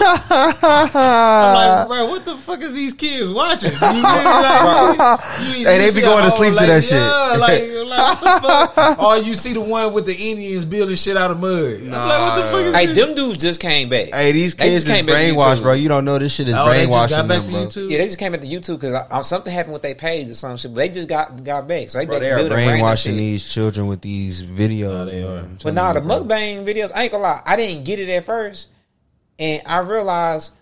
I'm 0.00 1.54
like, 1.54 1.88
bro, 1.88 2.06
what 2.06 2.24
the 2.24 2.36
fuck 2.36 2.60
is 2.60 2.72
these 2.72 2.94
kids 2.94 3.30
watching? 3.30 3.72
You 3.72 3.78
really 3.80 4.00
like, 4.02 5.20
you- 5.40 5.46
you- 5.46 5.66
Hey, 5.66 5.76
you 5.76 5.82
they 5.82 5.90
see 5.90 6.00
be 6.00 6.06
going 6.06 6.24
to 6.24 6.30
whole, 6.30 6.38
sleep 6.38 6.50
to 6.50 6.56
like, 6.56 6.66
that 6.68 6.82
shit. 6.84 6.92
Yeah, 6.92 7.36
like, 7.38 7.62
like 7.88 8.22
what 8.22 8.42
the 8.42 8.72
fuck? 8.74 8.98
or 9.02 9.16
you 9.18 9.34
see 9.34 9.52
the 9.52 9.60
one 9.60 9.92
with 9.92 10.06
the 10.06 10.14
Indians 10.14 10.64
building 10.64 10.96
shit 10.96 11.16
out 11.16 11.30
of 11.30 11.38
mud. 11.40 11.52
I'm 11.52 11.90
like, 11.90 11.92
what 11.92 12.36
the 12.36 12.42
fuck 12.50 12.60
is 12.62 12.74
Hey, 12.74 12.86
this? 12.86 13.06
them 13.06 13.14
dudes 13.14 13.38
just 13.42 13.60
came 13.60 13.88
back. 13.88 14.08
Hey, 14.08 14.32
these 14.32 14.54
kids 14.54 14.72
just 14.82 14.86
is 14.86 14.92
came 14.92 15.06
back 15.06 15.14
to 15.16 15.34
brainwashed, 15.34 15.62
bro. 15.62 15.72
You 15.74 15.88
don't 15.88 16.04
know 16.04 16.18
this 16.18 16.34
shit 16.34 16.48
is 16.48 16.54
Oh, 16.56 16.66
they 16.66 16.86
just 16.86 16.88
brainwashing 16.88 17.16
got 17.16 17.28
back 17.28 17.42
them, 17.42 17.46
to 17.46 17.52
bro. 17.52 17.66
YouTube. 17.66 17.90
Yeah, 17.90 17.98
they 17.98 18.04
just 18.06 18.18
came 18.18 18.32
back 18.32 18.40
to 18.40 18.46
YouTube 18.46 18.80
because 18.80 19.26
something 19.28 19.52
happened 19.52 19.72
with 19.74 19.82
their 19.82 19.94
page 19.94 20.28
or 20.30 20.34
some 20.34 20.56
shit. 20.56 20.72
But 20.74 20.80
they 20.80 20.88
just 20.88 21.08
got 21.08 21.42
got 21.44 21.68
back, 21.68 21.90
so 21.90 21.98
they, 21.98 22.06
Bro, 22.06 22.14
they, 22.20 22.26
they 22.26 22.30
are 22.32 22.38
built 22.38 22.52
a 22.52 22.54
brainwashing 22.54 23.16
these 23.16 23.44
children 23.52 23.86
with 23.86 24.00
these 24.00 24.42
videos. 24.42 25.06
they 25.10 25.22
are. 25.22 25.42
But 25.42 25.58
telling 25.60 25.74
nah, 25.74 25.92
the 25.92 26.00
mukbang 26.00 26.64
videos, 26.66 26.90
I 26.94 27.04
ain't 27.04 27.12
gonna 27.12 27.22
lie, 27.24 27.42
I 27.44 27.56
didn't 27.56 27.84
get 27.84 27.98
it 28.00 28.08
at 28.08 28.24
first, 28.24 28.68
and 29.38 29.62
I 29.66 29.78
realized 29.80 30.52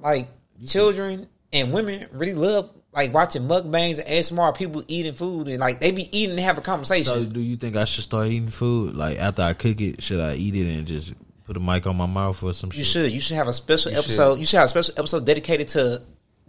like 0.00 0.28
children 0.66 1.28
and 1.52 1.72
women 1.72 2.06
really 2.12 2.34
love 2.34 2.70
like 2.92 3.12
watching 3.12 3.42
mukbangs 3.42 3.98
and 3.98 4.06
ASMR 4.08 4.54
people 4.56 4.84
eating 4.88 5.14
food 5.14 5.48
and 5.48 5.58
like 5.58 5.80
they 5.80 5.90
be 5.90 6.08
eating 6.16 6.30
and 6.32 6.40
have 6.40 6.58
a 6.58 6.60
conversation. 6.60 7.12
So, 7.12 7.24
do 7.24 7.40
you 7.40 7.56
think 7.56 7.76
I 7.76 7.84
should 7.84 8.04
start 8.04 8.28
eating 8.28 8.48
food? 8.48 8.94
Like 8.96 9.18
after 9.18 9.42
I 9.42 9.52
cook 9.54 9.80
it, 9.80 10.02
should 10.02 10.20
I 10.20 10.34
eat 10.34 10.54
it 10.54 10.72
and 10.76 10.86
just 10.86 11.12
put 11.44 11.56
a 11.56 11.60
mic 11.60 11.86
on 11.86 11.96
my 11.96 12.06
mouth 12.06 12.40
or 12.42 12.52
some 12.52 12.70
you 12.72 12.82
shit? 12.82 12.86
should 12.86 13.12
you 13.12 13.20
should 13.20 13.36
have 13.36 13.48
a 13.48 13.52
special 13.52 13.92
You 13.92 13.98
episode. 13.98 14.38
You 14.38 14.44
should 14.46 14.58
have 14.58 14.66
a 14.66 14.68
special 14.68 14.94
episode 14.96 15.26
dedicated 15.26 15.68
to 15.70 16.02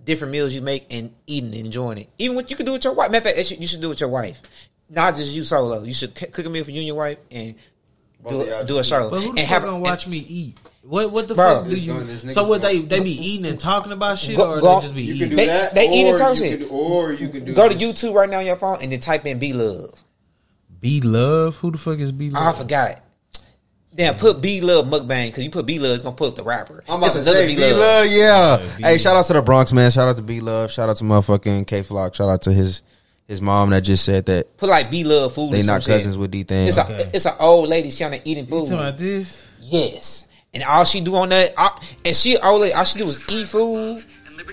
different 0.03 0.32
meals 0.32 0.53
you 0.53 0.61
make 0.61 0.86
and 0.93 1.11
eating 1.26 1.53
and 1.55 1.65
enjoying 1.65 1.97
it. 1.97 2.09
Even 2.19 2.36
what 2.36 2.49
you 2.51 2.55
could 2.55 2.65
do 2.67 2.73
with 2.73 2.84
your 2.84 2.93
wife. 2.93 3.09
Matter 3.11 3.30
of 3.30 3.36
fact, 3.36 3.51
you 3.59 3.65
should 3.67 3.82
do 3.82 3.88
it 3.88 3.89
with 3.89 3.99
your 4.01 4.09
wife, 4.09 4.39
not 4.88 5.15
just 5.15 5.34
you 5.34 5.43
solo. 5.43 5.82
You 5.82 5.93
should 5.93 6.13
cook 6.13 6.45
a 6.45 6.49
meal 6.49 6.63
for 6.63 6.69
you 6.71 6.78
and 6.82 6.88
your 6.88 6.95
wife 6.95 7.17
and 7.32 7.55
do, 8.30 8.41
of 8.41 8.47
y'all 8.47 8.59
a- 8.61 8.65
do 8.65 8.78
a 8.78 8.84
show 8.84 9.09
But 9.09 9.21
who 9.23 9.23
the 9.23 9.30
and 9.30 9.39
fuck 9.39 9.47
have 9.49 9.61
gonna 9.63 9.73
and- 9.78 9.84
watch 9.84 10.05
me 10.07 10.19
eat? 10.19 10.59
What 10.88 11.11
what 11.11 11.27
the 11.27 11.33
Bro. 11.36 11.61
fuck 11.61 11.69
do 11.69 11.75
you? 11.75 11.93
gonna- 11.93 12.05
this 12.05 12.23
nigga's 12.23 12.33
So 12.36 12.43
what 12.47 12.61
they 12.61 12.79
they 12.81 12.99
be 13.03 13.11
eating 13.11 13.45
and 13.47 13.59
talking 13.59 13.91
about 13.91 14.19
shit, 14.19 14.38
Go- 14.38 14.51
or 14.51 14.61
go- 14.61 14.75
they 14.75 14.81
just 14.83 14.95
be 14.95 15.01
You 15.01 15.15
eating? 15.15 15.19
can 15.21 15.29
do 15.31 15.36
They- 15.38 15.45
that, 15.47 15.73
they 15.75 15.89
eat 15.89 16.05
and 16.07 16.15
or 16.15 16.17
talk 16.19 16.29
you 16.38 16.45
shit. 16.45 16.59
can 16.59 16.67
do- 16.67 16.73
or 16.73 17.11
you 17.13 17.27
can 17.29 17.43
do 17.45 17.53
Go 17.53 17.67
to. 17.69 17.75
YouTube 17.75 18.13
right 18.13 18.29
now 18.29 18.38
on 18.39 18.45
your 18.45 18.55
phone 18.55 18.77
and 18.81 18.91
then 18.91 18.99
type 18.99 19.25
in 19.25 19.39
"Be 19.39 19.53
Love." 19.53 19.89
Be 20.79 21.01
love. 21.01 21.55
Who 21.57 21.71
the 21.71 21.77
fuck 21.79 21.97
is 21.99 22.11
be 22.11 22.31
Oh, 22.36 22.39
I 22.49 22.53
forgot. 22.53 23.01
Damn, 23.95 24.15
put 24.15 24.41
B 24.41 24.59
Love 24.61 24.86
mukbang 24.88 25.27
because 25.27 25.43
you 25.43 25.49
put 25.49 25.65
B 25.65 25.79
Love, 25.79 25.93
it's 25.93 26.03
gonna 26.03 26.15
pull 26.15 26.27
up 26.27 26.36
the 26.36 26.43
rapper. 26.43 26.83
I'm 26.89 26.97
about 26.97 27.05
It's 27.07 27.15
to 27.15 27.21
another 27.21 27.39
say, 27.39 27.47
B 27.47 27.55
B 27.55 27.61
Love. 27.71 27.77
Love, 27.79 28.07
yeah. 28.11 28.57
B 28.77 28.83
Hey, 28.83 28.97
shout 28.97 29.15
out 29.15 29.25
to 29.25 29.33
the 29.33 29.41
Bronx, 29.41 29.71
man. 29.71 29.89
Shout 29.89 30.07
out 30.07 30.17
to 30.17 30.21
B 30.21 30.41
Love. 30.41 30.69
Shout 30.71 30.89
out 30.89 30.97
to 30.97 31.03
motherfucking 31.05 31.65
Kay 31.65 31.81
Flock. 31.81 32.13
Shout 32.13 32.29
out 32.29 32.41
to 32.43 32.51
his 32.53 32.81
his 33.27 33.41
mom 33.41 33.69
that 33.71 33.81
just 33.81 34.03
said 34.05 34.25
that 34.27 34.55
Put 34.57 34.69
like 34.69 34.91
B 34.91 35.03
Love 35.05 35.33
food. 35.33 35.51
they 35.53 35.61
or 35.61 35.63
some 35.63 35.73
not 35.75 35.81
shit. 35.83 35.93
cousins 35.93 36.17
with 36.17 36.29
D 36.29 36.43
thing. 36.43 36.67
It's 36.67 36.77
Okay. 36.77 37.03
a 37.03 37.09
it's 37.15 37.25
an 37.25 37.33
old 37.39 37.69
lady. 37.69 37.89
She 37.89 38.03
on 38.03 38.11
there 38.11 38.19
eating 38.25 38.43
You 38.43 38.49
food. 38.49 38.59
talking 38.65 38.73
about 38.79 38.97
this? 38.97 39.47
Yes, 39.63 40.24
and 40.56 40.64
all 40.64 40.84
she 40.86 41.01
do 41.01 41.16
on 41.18 41.30
that, 41.30 41.53
all, 41.58 41.80
and 42.03 42.16
she 42.16 42.38
old 42.38 42.62
lady, 42.62 42.74
all 42.74 42.84
she 42.86 42.97
do 42.97 43.06
is 43.06 43.30
eat 43.32 43.47
food 43.47 44.03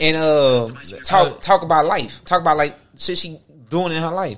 and 0.00 0.16
uh 0.16 0.68
talk 1.04 1.40
talk 1.40 1.62
about 1.62 1.86
life, 1.86 2.22
talk 2.26 2.40
about 2.42 2.58
like 2.58 2.76
shit 2.96 3.16
she 3.16 3.38
doing 3.70 3.92
in 3.92 4.02
her 4.02 4.10
life. 4.10 4.36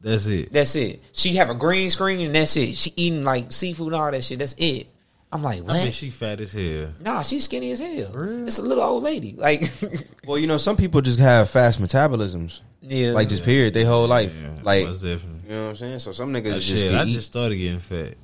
That's 0.00 0.26
it. 0.26 0.52
That's 0.52 0.74
it. 0.74 1.02
She 1.12 1.36
have 1.36 1.50
a 1.50 1.54
green 1.54 1.88
screen 1.90 2.20
and 2.26 2.34
that's 2.34 2.56
it. 2.56 2.74
She 2.74 2.92
eating 2.96 3.22
like 3.22 3.52
seafood 3.52 3.92
and 3.92 3.96
all 4.02 4.10
that 4.10 4.24
shit. 4.24 4.38
That's 4.38 4.54
it. 4.58 4.88
I'm 5.30 5.42
like, 5.42 5.62
what? 5.62 5.76
I 5.76 5.84
bet 5.84 5.94
she 5.94 6.10
fat 6.10 6.40
as 6.40 6.52
hell. 6.52 6.92
nah, 7.00 7.22
she's 7.22 7.44
skinny 7.44 7.70
as 7.70 7.78
hell. 7.78 8.10
Really? 8.12 8.42
It's 8.42 8.58
a 8.58 8.62
little 8.62 8.84
old 8.84 9.02
lady. 9.02 9.34
Like, 9.38 9.70
well, 10.26 10.36
you 10.38 10.46
know, 10.46 10.58
some 10.58 10.76
people 10.76 11.00
just 11.00 11.18
have 11.20 11.48
fast 11.48 11.80
metabolisms. 11.80 12.60
yeah, 12.82 13.12
Like 13.12 13.28
just 13.30 13.42
period, 13.44 13.72
their 13.72 13.86
whole 13.86 14.06
life. 14.06 14.38
Yeah, 14.42 14.50
Like 14.62 14.86
most 14.86 15.02
definitely. 15.02 15.48
you 15.48 15.54
know 15.54 15.62
what 15.64 15.70
I'm 15.70 15.76
saying? 15.76 15.98
So 16.00 16.12
some 16.12 16.32
niggas 16.34 16.60
just 16.60 16.68
shit, 16.68 16.92
I 16.92 17.04
eat. 17.04 17.14
just 17.14 17.28
started 17.28 17.56
getting 17.56 17.78
fat. 17.78 18.14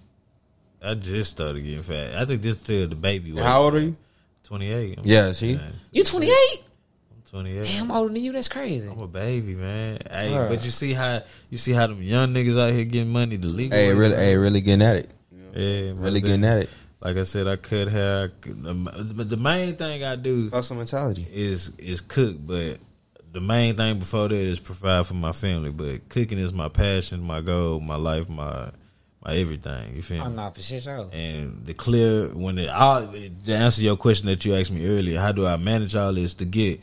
I 0.83 0.95
just 0.95 1.31
started 1.33 1.63
getting 1.63 1.83
fat. 1.83 2.15
I 2.15 2.25
think 2.25 2.43
this 2.43 2.61
still 2.61 2.87
the 2.89 2.95
baby. 2.97 3.33
weight. 3.33 3.45
How 3.45 3.63
old 3.63 3.75
are 3.75 3.81
you? 3.81 3.97
Twenty 4.45 4.71
eight. 4.73 4.99
Yeah, 5.03 5.33
see? 5.33 5.59
you 5.93 6.05
28. 6.05 6.33
I'm 6.63 7.23
twenty 7.29 7.59
eight. 7.59 7.65
Damn, 7.65 7.91
older 7.91 8.13
than 8.15 8.23
you. 8.23 8.33
That's 8.33 8.49
crazy. 8.49 8.89
I'm 8.89 8.99
a 9.01 9.09
baby, 9.09 9.55
man. 9.55 9.99
Hey, 10.11 10.31
Bruh. 10.31 10.49
but 10.49 10.65
you 10.65 10.71
see 10.71 10.93
how 10.93 11.23
you 11.51 11.59
see 11.59 11.73
how 11.73 11.87
them 11.89 12.01
young 12.03 12.33
niggas 12.33 12.59
out 12.59 12.73
here 12.73 12.85
getting 12.85 13.13
money 13.13 13.37
to 13.37 13.47
legal. 13.47 13.77
Hey, 13.77 13.93
really, 13.93 14.17
hey, 14.17 14.37
really 14.37 14.61
getting 14.61 14.83
at 14.87 14.97
it. 14.97 15.11
yeah, 15.53 15.93
most 15.93 16.05
Really 16.05 16.21
getting 16.21 16.45
at 16.45 16.59
it. 16.59 16.71
Like 17.01 17.17
I 17.17 17.23
said, 17.25 17.47
I 17.47 17.57
cut 17.57 17.89
hair. 17.89 18.29
Could- 18.41 18.67
um, 18.67 18.89
But 19.15 19.29
the 19.29 19.37
main 19.37 19.77
thing 19.77 20.03
I 20.05 20.17
do 20.17 20.51
Hustle 20.51 20.77
mentality. 20.77 21.27
is 21.31 21.71
is 21.79 22.01
cook. 22.01 22.37
But 22.41 22.79
the 23.33 23.41
main 23.41 23.77
thing 23.77 23.99
before 23.99 24.29
that 24.29 24.35
is 24.35 24.59
provide 24.59 25.07
for 25.07 25.15
my 25.15 25.33
family. 25.33 25.71
But 25.71 26.09
cooking 26.09 26.39
is 26.39 26.53
my 26.55 26.69
passion, 26.69 27.21
my 27.23 27.41
goal, 27.43 27.79
my 27.81 27.97
life, 27.97 28.29
my 28.29 28.71
everything. 29.33 29.97
You 29.97 30.03
feel 30.03 30.23
I'm 30.23 30.35
not 30.35 30.55
for 30.55 30.63
shit 30.63 30.83
show. 30.83 31.11
And 31.13 31.65
the 31.65 31.75
clear 31.75 32.29
when 32.29 32.59
it 32.59 32.69
all 32.71 33.07
to 33.07 33.53
answer 33.53 33.83
your 33.83 33.97
question 33.97 34.27
that 34.27 34.45
you 34.45 34.55
asked 34.55 34.71
me 34.71 34.87
earlier, 34.87 35.21
how 35.21 35.33
do 35.33 35.47
I 35.47 35.57
manage 35.57 35.97
all 35.97 36.13
this 36.13 36.35
to 36.37 36.45
get 36.45 36.81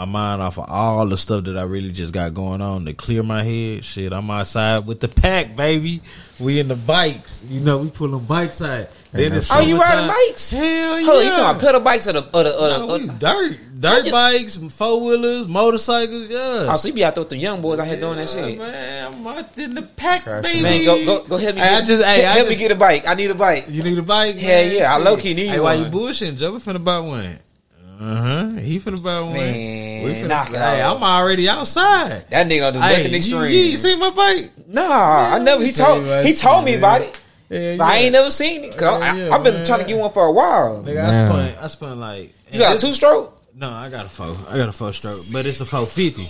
my 0.00 0.06
mind 0.06 0.40
off 0.40 0.58
of 0.58 0.70
all 0.70 1.06
the 1.06 1.16
stuff 1.18 1.44
that 1.44 1.58
I 1.58 1.62
really 1.62 1.92
just 1.92 2.12
got 2.14 2.32
going 2.32 2.62
on 2.62 2.86
to 2.86 2.94
clear 2.94 3.22
my 3.22 3.42
head? 3.42 3.84
Shit, 3.84 4.12
I'm 4.14 4.30
outside 4.30 4.86
with 4.86 5.00
the 5.00 5.08
pack, 5.08 5.54
baby. 5.56 6.00
We 6.38 6.58
in 6.58 6.68
the 6.68 6.76
bikes, 6.76 7.44
you 7.48 7.60
know. 7.60 7.78
We 7.78 7.90
pulling 7.90 8.24
bikes 8.24 8.62
out. 8.62 8.88
Then 9.12 9.34
it's 9.34 9.52
Oh, 9.52 9.60
you 9.60 9.78
riding 9.78 10.08
bikes? 10.08 10.50
Hell 10.52 10.62
yeah! 11.00 11.04
Hold 11.04 11.18
on, 11.18 11.24
you 11.24 11.30
talking 11.32 11.44
about 11.44 11.60
pedal 11.60 11.80
bikes 11.82 12.06
or 12.08 12.12
the 12.14 12.20
or 12.32 12.44
the, 12.44 12.54
or 12.56 12.68
the, 12.68 12.78
No, 12.78 12.90
or 12.94 12.98
the 12.98 13.12
dirt, 13.12 13.58
dirt 13.78 14.06
you- 14.06 14.12
bikes, 14.12 14.56
four 14.56 15.00
wheelers, 15.04 15.46
motorcycles. 15.48 16.30
Yeah. 16.30 16.68
Oh, 16.70 16.76
so 16.76 16.88
you 16.88 16.94
be 16.94 17.04
out 17.04 17.14
there 17.16 17.20
with 17.22 17.28
the 17.28 17.36
young 17.36 17.60
boys 17.60 17.78
out 17.78 17.88
here 17.88 18.00
doing 18.00 18.16
that 18.16 18.28
shit. 18.30 18.56
Man, 18.56 19.12
I'm 19.12 19.26
out 19.26 19.58
in 19.58 19.74
the 19.74 19.82
pack, 19.82 20.22
Crashing. 20.22 20.42
baby. 20.44 20.62
Man, 20.62 20.84
go 20.86 21.04
go 21.04 21.24
go 21.28 21.36
help 21.36 21.56
me. 21.56 21.60
Hey, 21.60 21.68
get, 21.68 21.82
I 21.82 21.84
just- 21.84 22.04
hey, 22.04 22.22
help 22.22 22.34
I 22.34 22.38
help 22.38 22.48
me 22.48 22.54
get 22.56 22.72
a 22.72 22.76
bike. 22.76 23.06
I 23.06 23.14
need 23.14 23.30
a 23.30 23.34
bike. 23.34 23.66
You 23.68 23.82
need 23.82 23.98
a 23.98 24.02
bike? 24.02 24.36
Hell 24.36 24.64
man? 24.64 24.72
yeah, 24.76 24.94
I 24.94 24.96
Shit. 24.96 25.04
low-key 25.04 25.34
need 25.34 25.48
Hey, 25.48 25.60
why 25.60 25.74
you 25.74 25.82
one. 25.82 25.92
bullshitting? 25.92 26.38
Joe, 26.38 26.52
we 26.52 26.58
finna 26.58 26.82
buy 26.82 27.00
one. 27.00 27.38
Uh 28.00 28.16
huh. 28.16 28.48
He 28.60 28.78
finna 28.78 29.02
buy 29.02 29.20
one. 29.20 29.34
Man, 29.34 30.04
we 30.04 30.10
finna, 30.12 30.28
knock 30.28 30.48
it 30.48 30.56
hey, 30.56 30.80
off. 30.80 30.96
I'm 30.96 31.02
already 31.02 31.48
outside. 31.50 32.24
That 32.30 32.46
nigga 32.46 32.60
don't 32.60 32.72
do 32.74 32.80
Hey, 32.80 32.96
nothing 32.96 33.10
you, 33.10 33.16
extreme. 33.18 33.50
you 33.52 33.58
ain't 33.58 33.78
seen 33.78 33.98
my 33.98 34.10
bike? 34.10 34.50
Nah, 34.68 35.34
I 35.34 35.38
never. 35.38 35.62
He 35.62 35.72
told 35.72 36.02
he 36.04 36.30
it, 36.30 36.38
told 36.38 36.64
me 36.64 36.72
man. 36.72 36.78
about 36.80 37.02
it. 37.02 37.20
Yeah, 37.50 37.76
But 37.76 37.84
I 37.84 37.96
ain't 37.98 38.12
never 38.12 38.30
seen 38.30 38.64
it. 38.64 38.78
Cause 38.78 39.00
Yeah, 39.02 39.12
I, 39.12 39.16
yeah, 39.16 39.34
I've 39.34 39.42
been 39.44 39.54
man. 39.54 39.66
trying 39.66 39.80
to 39.80 39.86
get 39.86 39.98
one 39.98 40.12
for 40.12 40.24
a 40.24 40.32
while. 40.32 40.82
Nigga, 40.82 41.04
I 41.04 41.28
spent, 41.28 41.62
I 41.62 41.66
spent 41.66 41.96
like. 41.98 42.32
You 42.50 42.60
got 42.60 42.76
a 42.76 42.78
two 42.78 42.92
stroke? 42.94 43.36
No, 43.54 43.68
I 43.68 43.90
got 43.90 44.06
a 44.06 44.08
four. 44.08 44.34
I 44.48 44.56
got 44.56 44.68
a 44.68 44.72
four 44.72 44.92
stroke, 44.94 45.20
but 45.32 45.44
it's 45.44 45.60
a 45.60 45.66
four 45.66 45.84
fifty. 45.84 46.22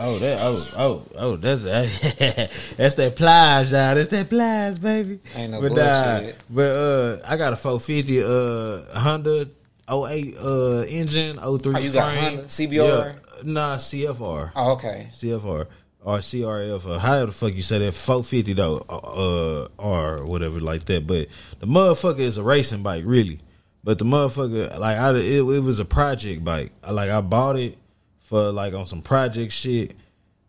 Oh, 0.00 0.18
that 0.18 0.38
oh 0.40 0.68
oh 0.76 1.02
oh 1.14 1.36
that's 1.36 1.62
that. 1.62 2.50
that's 2.76 2.94
that 2.96 3.14
plies, 3.14 3.70
y'all. 3.70 3.94
That's 3.94 4.08
that 4.08 4.28
plies, 4.28 4.78
baby. 4.80 5.20
Ain't 5.36 5.52
no 5.52 5.60
but, 5.60 5.68
bullshit. 5.68 6.36
but 6.50 6.62
uh, 6.62 7.20
I 7.24 7.36
got 7.36 7.52
a 7.52 7.56
four 7.56 7.78
fifty 7.78 8.22
uh 8.22 8.98
Honda 8.98 9.48
08 9.90 10.36
uh 10.38 10.84
engine 10.88 11.36
03 11.36 11.44
Oh, 11.46 11.56
you 11.56 11.62
frame. 11.62 11.92
got 11.92 12.14
Honda 12.16 12.42
CBR? 12.44 13.14
Yeah. 13.14 13.14
Nah, 13.44 13.76
CFR. 13.76 14.52
Oh, 14.56 14.72
okay. 14.72 15.08
CFR 15.10 15.66
or 16.02 16.18
CRF 16.18 16.86
or 16.86 16.98
however 17.00 17.26
the 17.26 17.32
fuck 17.32 17.52
you 17.54 17.62
say 17.62 17.78
that 17.80 17.92
450 17.92 18.52
though 18.52 18.78
uh 18.88 19.68
or 19.76 20.24
whatever 20.24 20.60
like 20.60 20.84
that 20.84 21.04
but 21.06 21.26
the 21.58 21.66
motherfucker 21.66 22.20
is 22.20 22.38
a 22.38 22.42
racing 22.44 22.82
bike 22.84 23.02
really 23.04 23.40
but 23.82 23.98
the 23.98 24.04
motherfucker 24.04 24.78
like 24.78 24.96
I 24.98 25.16
it, 25.16 25.24
it 25.42 25.62
was 25.64 25.80
a 25.80 25.84
project 25.84 26.44
bike 26.44 26.70
like 26.88 27.10
I 27.10 27.20
bought 27.20 27.56
it 27.58 27.76
for 28.20 28.52
like 28.52 28.72
on 28.72 28.86
some 28.86 29.02
project 29.02 29.52
shit 29.52 29.96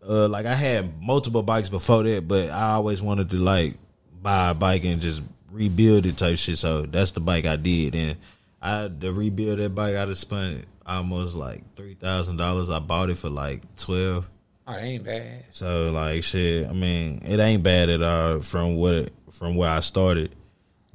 uh 0.08 0.28
like 0.28 0.46
I 0.46 0.54
had 0.54 1.02
multiple 1.02 1.42
bikes 1.42 1.68
before 1.68 2.04
that 2.04 2.28
but 2.28 2.50
I 2.50 2.74
always 2.74 3.02
wanted 3.02 3.30
to 3.30 3.36
like 3.38 3.74
buy 4.22 4.50
a 4.50 4.54
bike 4.54 4.84
and 4.84 5.00
just 5.00 5.22
rebuild 5.50 6.06
it 6.06 6.16
type 6.16 6.38
shit 6.38 6.58
so 6.58 6.82
that's 6.82 7.10
the 7.12 7.20
bike 7.20 7.46
I 7.46 7.56
did 7.56 7.96
and 7.96 8.16
I 8.60 8.88
to 9.00 9.12
rebuild 9.12 9.58
that 9.58 9.74
bike 9.74 9.96
I 9.96 10.06
just 10.06 10.22
spent 10.22 10.64
almost 10.86 11.34
like 11.34 11.62
three 11.76 11.94
thousand 11.94 12.36
dollars 12.38 12.70
I 12.70 12.78
bought 12.78 13.10
it 13.10 13.16
for 13.18 13.28
like 13.30 13.62
twelve 13.76 14.28
Oh, 14.66 14.72
that 14.72 14.82
ain't 14.82 15.04
bad. 15.04 15.44
so 15.50 15.90
like 15.92 16.22
shit, 16.22 16.66
I 16.66 16.72
mean, 16.74 17.22
it 17.24 17.40
ain't 17.40 17.62
bad 17.62 17.88
at 17.88 18.02
all 18.02 18.42
from 18.42 18.76
what 18.76 19.10
from 19.30 19.54
where 19.56 19.70
I 19.70 19.80
started. 19.80 20.34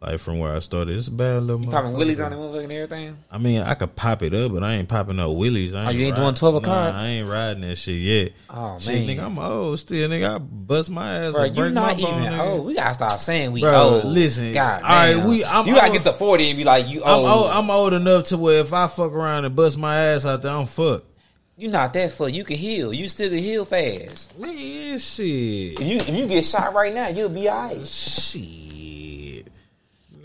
Like 0.04 0.20
from 0.20 0.38
where 0.40 0.54
I 0.54 0.60
started, 0.60 0.98
it's 0.98 1.08
a 1.08 1.12
bad 1.12 1.44
little. 1.44 1.64
You 1.64 1.70
popping 1.72 1.94
willies 1.94 2.20
on 2.20 2.32
the 2.32 2.38
motherfucker 2.38 2.64
and 2.64 2.72
everything. 2.74 3.18
I 3.32 3.38
mean, 3.38 3.62
I 3.62 3.74
could 3.74 3.96
pop 3.96 4.22
it 4.22 4.34
up, 4.34 4.52
but 4.52 4.62
I 4.62 4.74
ain't 4.74 4.90
popping 4.90 5.16
no 5.16 5.32
willies. 5.32 5.74
I 5.74 5.88
Oh, 5.88 5.90
you 5.92 6.08
ain't 6.08 6.12
riding- 6.18 6.24
doing 6.26 6.36
12 6.36 6.54
Nah, 6.56 6.60
o'clock? 6.60 6.94
I 6.94 7.08
ain't 7.08 7.30
riding 7.30 7.62
that 7.62 7.78
shit 7.78 8.02
yet. 8.02 8.32
Oh, 8.50 8.78
shit, 8.80 9.08
man. 9.08 9.18
nigga, 9.18 9.24
I'm 9.26 9.40
old 9.40 9.80
still, 9.80 10.10
nigga. 10.10 10.36
I 10.36 10.38
bust 10.40 10.90
my 10.90 11.20
ass. 11.26 11.34
Bro, 11.36 11.46
you 11.46 11.70
not 11.70 11.98
even 12.00 12.12
bone, 12.12 12.40
old. 12.40 12.66
We 12.66 12.76
gotta 12.76 12.94
stop 12.96 13.20
saying 13.20 13.54
we 13.54 13.62
Bro, 13.62 14.02
old. 14.02 14.06
listen. 14.06 14.52
God 14.52 14.84
All 14.84 14.90
right, 14.90 15.16
we- 15.26 15.46
I'm 15.46 15.66
you 15.68 15.74
gotta 15.76 15.88
old. 15.88 15.94
get 15.96 16.04
to 16.04 16.14
forty 16.14 16.50
and 16.50 16.58
be 16.58 16.66
like 16.66 16.88
you 16.90 17.02
I'm 17.06 17.20
old. 17.20 17.28
old, 17.30 17.52
I'm 17.52 17.70
old 17.72 17.94
enough 17.94 18.26
to 18.26 18.38
where 18.38 18.60
if 18.60 18.74
I 18.74 18.88
fuck 18.88 19.14
around 19.14 19.46
and 19.46 19.56
bust 19.56 19.78
my 19.78 19.96
ass 19.96 20.26
out 20.26 20.42
there, 20.42 20.52
I'm 20.52 20.66
fucked. 20.66 21.06
you 21.56 21.70
not 21.70 21.94
that 21.94 22.12
full. 22.12 22.28
You 22.28 22.44
can 22.44 22.58
heal. 22.58 22.92
You 22.92 23.08
still 23.08 23.30
can 23.30 23.38
heal 23.38 23.64
fast. 23.64 24.38
Man, 24.38 24.98
shit, 25.00 25.80
If 25.80 25.88
you 25.88 25.96
if 25.98 26.10
you 26.10 26.26
get 26.28 26.44
shot 26.46 26.74
right 26.74 26.94
now, 26.94 27.08
you'll 27.08 27.30
be 27.30 27.48
alright. 27.48 27.88
shit. 27.88 28.63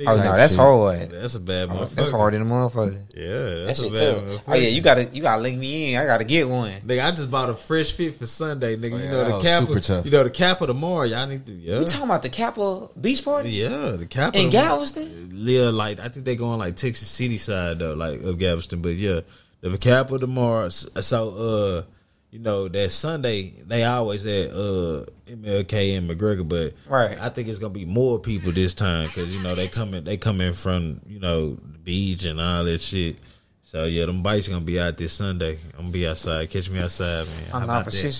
Oh 0.06 0.16
no, 0.16 0.22
that's 0.36 0.52
shit. 0.54 0.60
hard. 0.60 1.10
That's 1.10 1.34
a 1.34 1.40
bad 1.40 1.68
motherfucker. 1.70 1.90
That's 1.94 2.08
hard 2.10 2.34
in 2.34 2.46
the 2.48 2.54
motherfucker. 2.54 2.98
Yeah, 3.14 3.26
That 3.26 3.64
that's 3.66 3.80
a 3.80 3.82
shit 3.84 3.92
bad 3.94 4.14
tough. 4.14 4.24
motherfucker. 4.24 4.42
Oh 4.48 4.54
yeah, 4.54 4.68
you 4.68 4.80
gotta 4.80 5.04
you 5.06 5.22
gotta 5.22 5.42
link 5.42 5.58
me 5.58 5.92
in. 5.94 6.00
I 6.00 6.04
gotta 6.06 6.24
get 6.24 6.48
one. 6.48 6.72
Nigga, 6.86 7.04
I 7.04 7.10
just 7.10 7.30
bought 7.30 7.50
a 7.50 7.54
fresh 7.54 7.92
fit 7.92 8.14
for 8.14 8.26
Sunday, 8.26 8.76
nigga. 8.76 8.90
you 8.92 8.98
yeah, 8.98 9.10
know 9.10 9.24
the 9.24 9.34
was 9.34 9.42
cap, 9.44 9.66
super 9.66 9.80
tough. 9.80 10.04
you 10.04 10.10
know 10.12 10.24
the 10.24 10.30
cap 10.30 10.60
of 10.60 10.68
tomorrow. 10.68 11.04
Y'all 11.04 11.26
need 11.26 11.44
to, 11.46 11.52
yeah, 11.52 11.80
You 11.80 11.84
talking 11.84 12.04
about 12.04 12.22
the 12.22 12.28
Kappa 12.28 12.88
Beach 13.00 13.24
Party 13.24 13.50
yeah, 13.50 13.96
the 13.98 14.06
cap 14.06 14.36
in. 14.36 14.50
Galveston? 14.50 15.30
Yeah, 15.34 15.70
like 15.70 15.98
I 15.98 16.08
think 16.08 16.24
they 16.24 16.36
going 16.36 16.58
like 16.58 16.76
Texas 16.76 17.08
City 17.08 17.38
side 17.38 17.78
though, 17.80 17.94
like 17.94 18.20
of 18.22 18.38
Galveston. 18.38 18.80
But 18.82 18.94
yeah, 18.94 19.20
the 19.62 19.76
cap 19.78 20.10
of 20.12 20.20
tomorrow. 20.20 20.68
So 20.68 21.30
uh, 21.30 21.82
you 22.30 22.38
know 22.38 22.68
that 22.68 22.92
Sunday 22.92 23.54
they 23.66 23.84
always 23.84 24.26
at 24.26 24.50
uh 24.50 25.04
MLK 25.26 25.96
and 25.96 26.08
McGregor, 26.10 26.46
but 26.48 26.74
Right. 26.86 27.18
I 27.20 27.28
think 27.30 27.48
it's 27.48 27.58
gonna 27.58 27.72
be 27.74 27.84
more 27.84 28.18
people 28.18 28.52
this 28.52 28.74
time 28.74 29.06
because 29.06 29.34
you 29.34 29.42
know 29.42 29.54
they 29.54 29.68
coming 29.68 30.04
they 30.04 30.16
coming 30.16 30.52
from 30.52 31.00
you 31.06 31.20
know 31.20 31.54
the 31.54 31.78
beach 31.78 32.24
and 32.24 32.40
all 32.40 32.64
that 32.64 32.80
shit. 32.80 33.16
So 33.62 33.84
yeah, 33.84 34.06
them 34.06 34.22
bikes 34.22 34.48
gonna 34.48 34.62
be 34.62 34.80
out 34.80 34.96
this 34.96 35.12
Sunday. 35.12 35.58
I'm 35.74 35.80
gonna 35.80 35.90
be 35.90 36.06
outside. 36.08 36.48
Catch 36.50 36.70
me 36.70 36.80
outside, 36.80 37.26
man. 37.26 37.44
I'm 37.52 37.66
not 37.66 37.84
for 37.84 37.90
shit. 37.90 38.14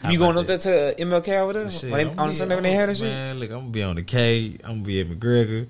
How 0.00 0.10
you 0.10 0.18
going 0.18 0.36
up 0.38 0.46
there 0.46 0.56
to 0.58 0.94
MLK 0.98 1.28
over 1.40 1.52
there 1.52 1.68
Shit, 1.70 1.90
they, 1.92 2.04
on 2.06 2.28
be- 2.30 2.34
Sunday 2.34 2.54
when 2.54 2.64
they 2.64 2.72
had 2.72 2.88
that 2.88 2.96
shit? 2.96 3.04
Man, 3.06 3.38
look, 3.38 3.50
I'm 3.50 3.58
gonna 3.60 3.70
be 3.70 3.82
on 3.82 3.96
the 3.96 4.02
K. 4.02 4.56
I'm 4.64 4.76
gonna 4.76 4.82
be 4.82 5.00
at 5.02 5.08
McGregor. 5.08 5.68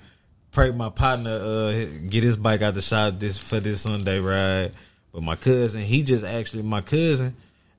Pray 0.52 0.70
my 0.70 0.88
partner 0.90 1.32
uh 1.32 1.72
get 2.08 2.22
his 2.22 2.36
bike 2.36 2.62
out 2.62 2.74
the 2.74 2.82
shop 2.82 3.18
this 3.18 3.36
for 3.38 3.58
this 3.58 3.80
Sunday 3.80 4.20
ride. 4.20 4.70
But 5.12 5.22
my 5.24 5.34
cousin, 5.36 5.82
he 5.82 6.02
just 6.04 6.24
actually 6.24 6.62
my 6.62 6.80
cousin. 6.80 7.34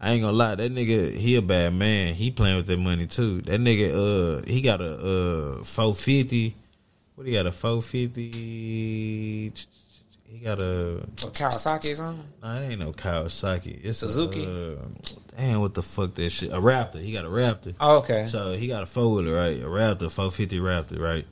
I 0.05 0.11
ain't 0.11 0.21
gonna 0.21 0.37
lie, 0.37 0.53
that 0.53 0.71
nigga, 0.71 1.17
he 1.17 1.35
a 1.35 1.41
bad 1.41 1.73
man. 1.73 2.13
He 2.13 2.29
playing 2.29 2.57
with 2.57 2.67
that 2.67 2.77
money 2.77 3.07
too. 3.07 3.41
That 3.41 3.59
nigga, 3.59 3.89
uh, 3.89 4.45
he 4.45 4.61
got 4.61 4.79
a 4.79 4.93
uh 5.59 5.63
four 5.63 5.95
fifty. 5.95 6.55
What 7.15 7.25
he 7.25 7.33
got 7.33 7.47
a 7.47 7.51
four 7.51 7.81
fifty? 7.81 8.29
He 10.25 10.37
got 10.43 10.59
a 10.59 10.97
Or 10.97 11.31
Kawasaki 11.31 11.93
or 11.93 11.95
something? 11.95 12.23
Nah, 12.43 12.59
it 12.59 12.69
ain't 12.69 12.81
no 12.81 12.91
Kawasaki. 12.91 13.79
It's 13.83 14.03
a, 14.03 14.07
Suzuki? 14.07 14.45
uh, 14.45 14.75
damn, 15.35 15.61
what 15.61 15.73
the 15.73 15.81
fuck 15.81 16.13
that 16.13 16.29
shit? 16.29 16.51
A 16.51 16.57
Raptor. 16.57 17.01
He 17.01 17.11
got 17.11 17.25
a 17.25 17.29
Raptor. 17.29 17.73
Oh, 17.79 17.97
okay. 17.97 18.27
So 18.27 18.55
he 18.55 18.67
got 18.67 18.83
a 18.83 18.85
four 18.85 19.11
wheeler, 19.11 19.33
right? 19.35 19.59
A 19.59 19.65
Raptor, 19.65 20.11
four 20.11 20.29
fifty 20.29 20.59
Raptor, 20.59 20.99
right? 20.99 21.25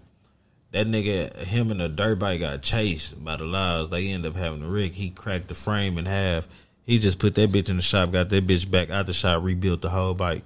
That 0.72 0.88
nigga, 0.88 1.38
him 1.44 1.70
and 1.70 1.80
the 1.80 1.90
dirt 1.90 2.18
bike 2.18 2.40
got 2.40 2.64
chased 2.64 3.24
by 3.24 3.36
the 3.36 3.44
laws. 3.44 3.92
They 3.92 4.08
end 4.10 4.26
up 4.26 4.36
having 4.36 4.64
a 4.64 4.68
wreck. 4.68 4.94
He 4.94 5.12
cracked 5.12 5.50
the 5.50 5.54
frame 5.54 6.00
in 6.00 6.08
half. 6.08 6.48
He 6.86 7.00
just 7.00 7.20
put 7.20 7.36
that 7.36 7.52
bitch 7.52 7.70
in 7.70 7.78
the 7.78 7.82
shop, 7.82 8.12
got 8.12 8.30
that 8.30 8.46
bitch 8.46 8.70
back 8.70 8.90
out 8.90 9.06
the 9.06 9.14
shop, 9.14 9.44
rebuilt 9.44 9.82
the 9.82 9.90
whole 9.90 10.14
bike. 10.14 10.44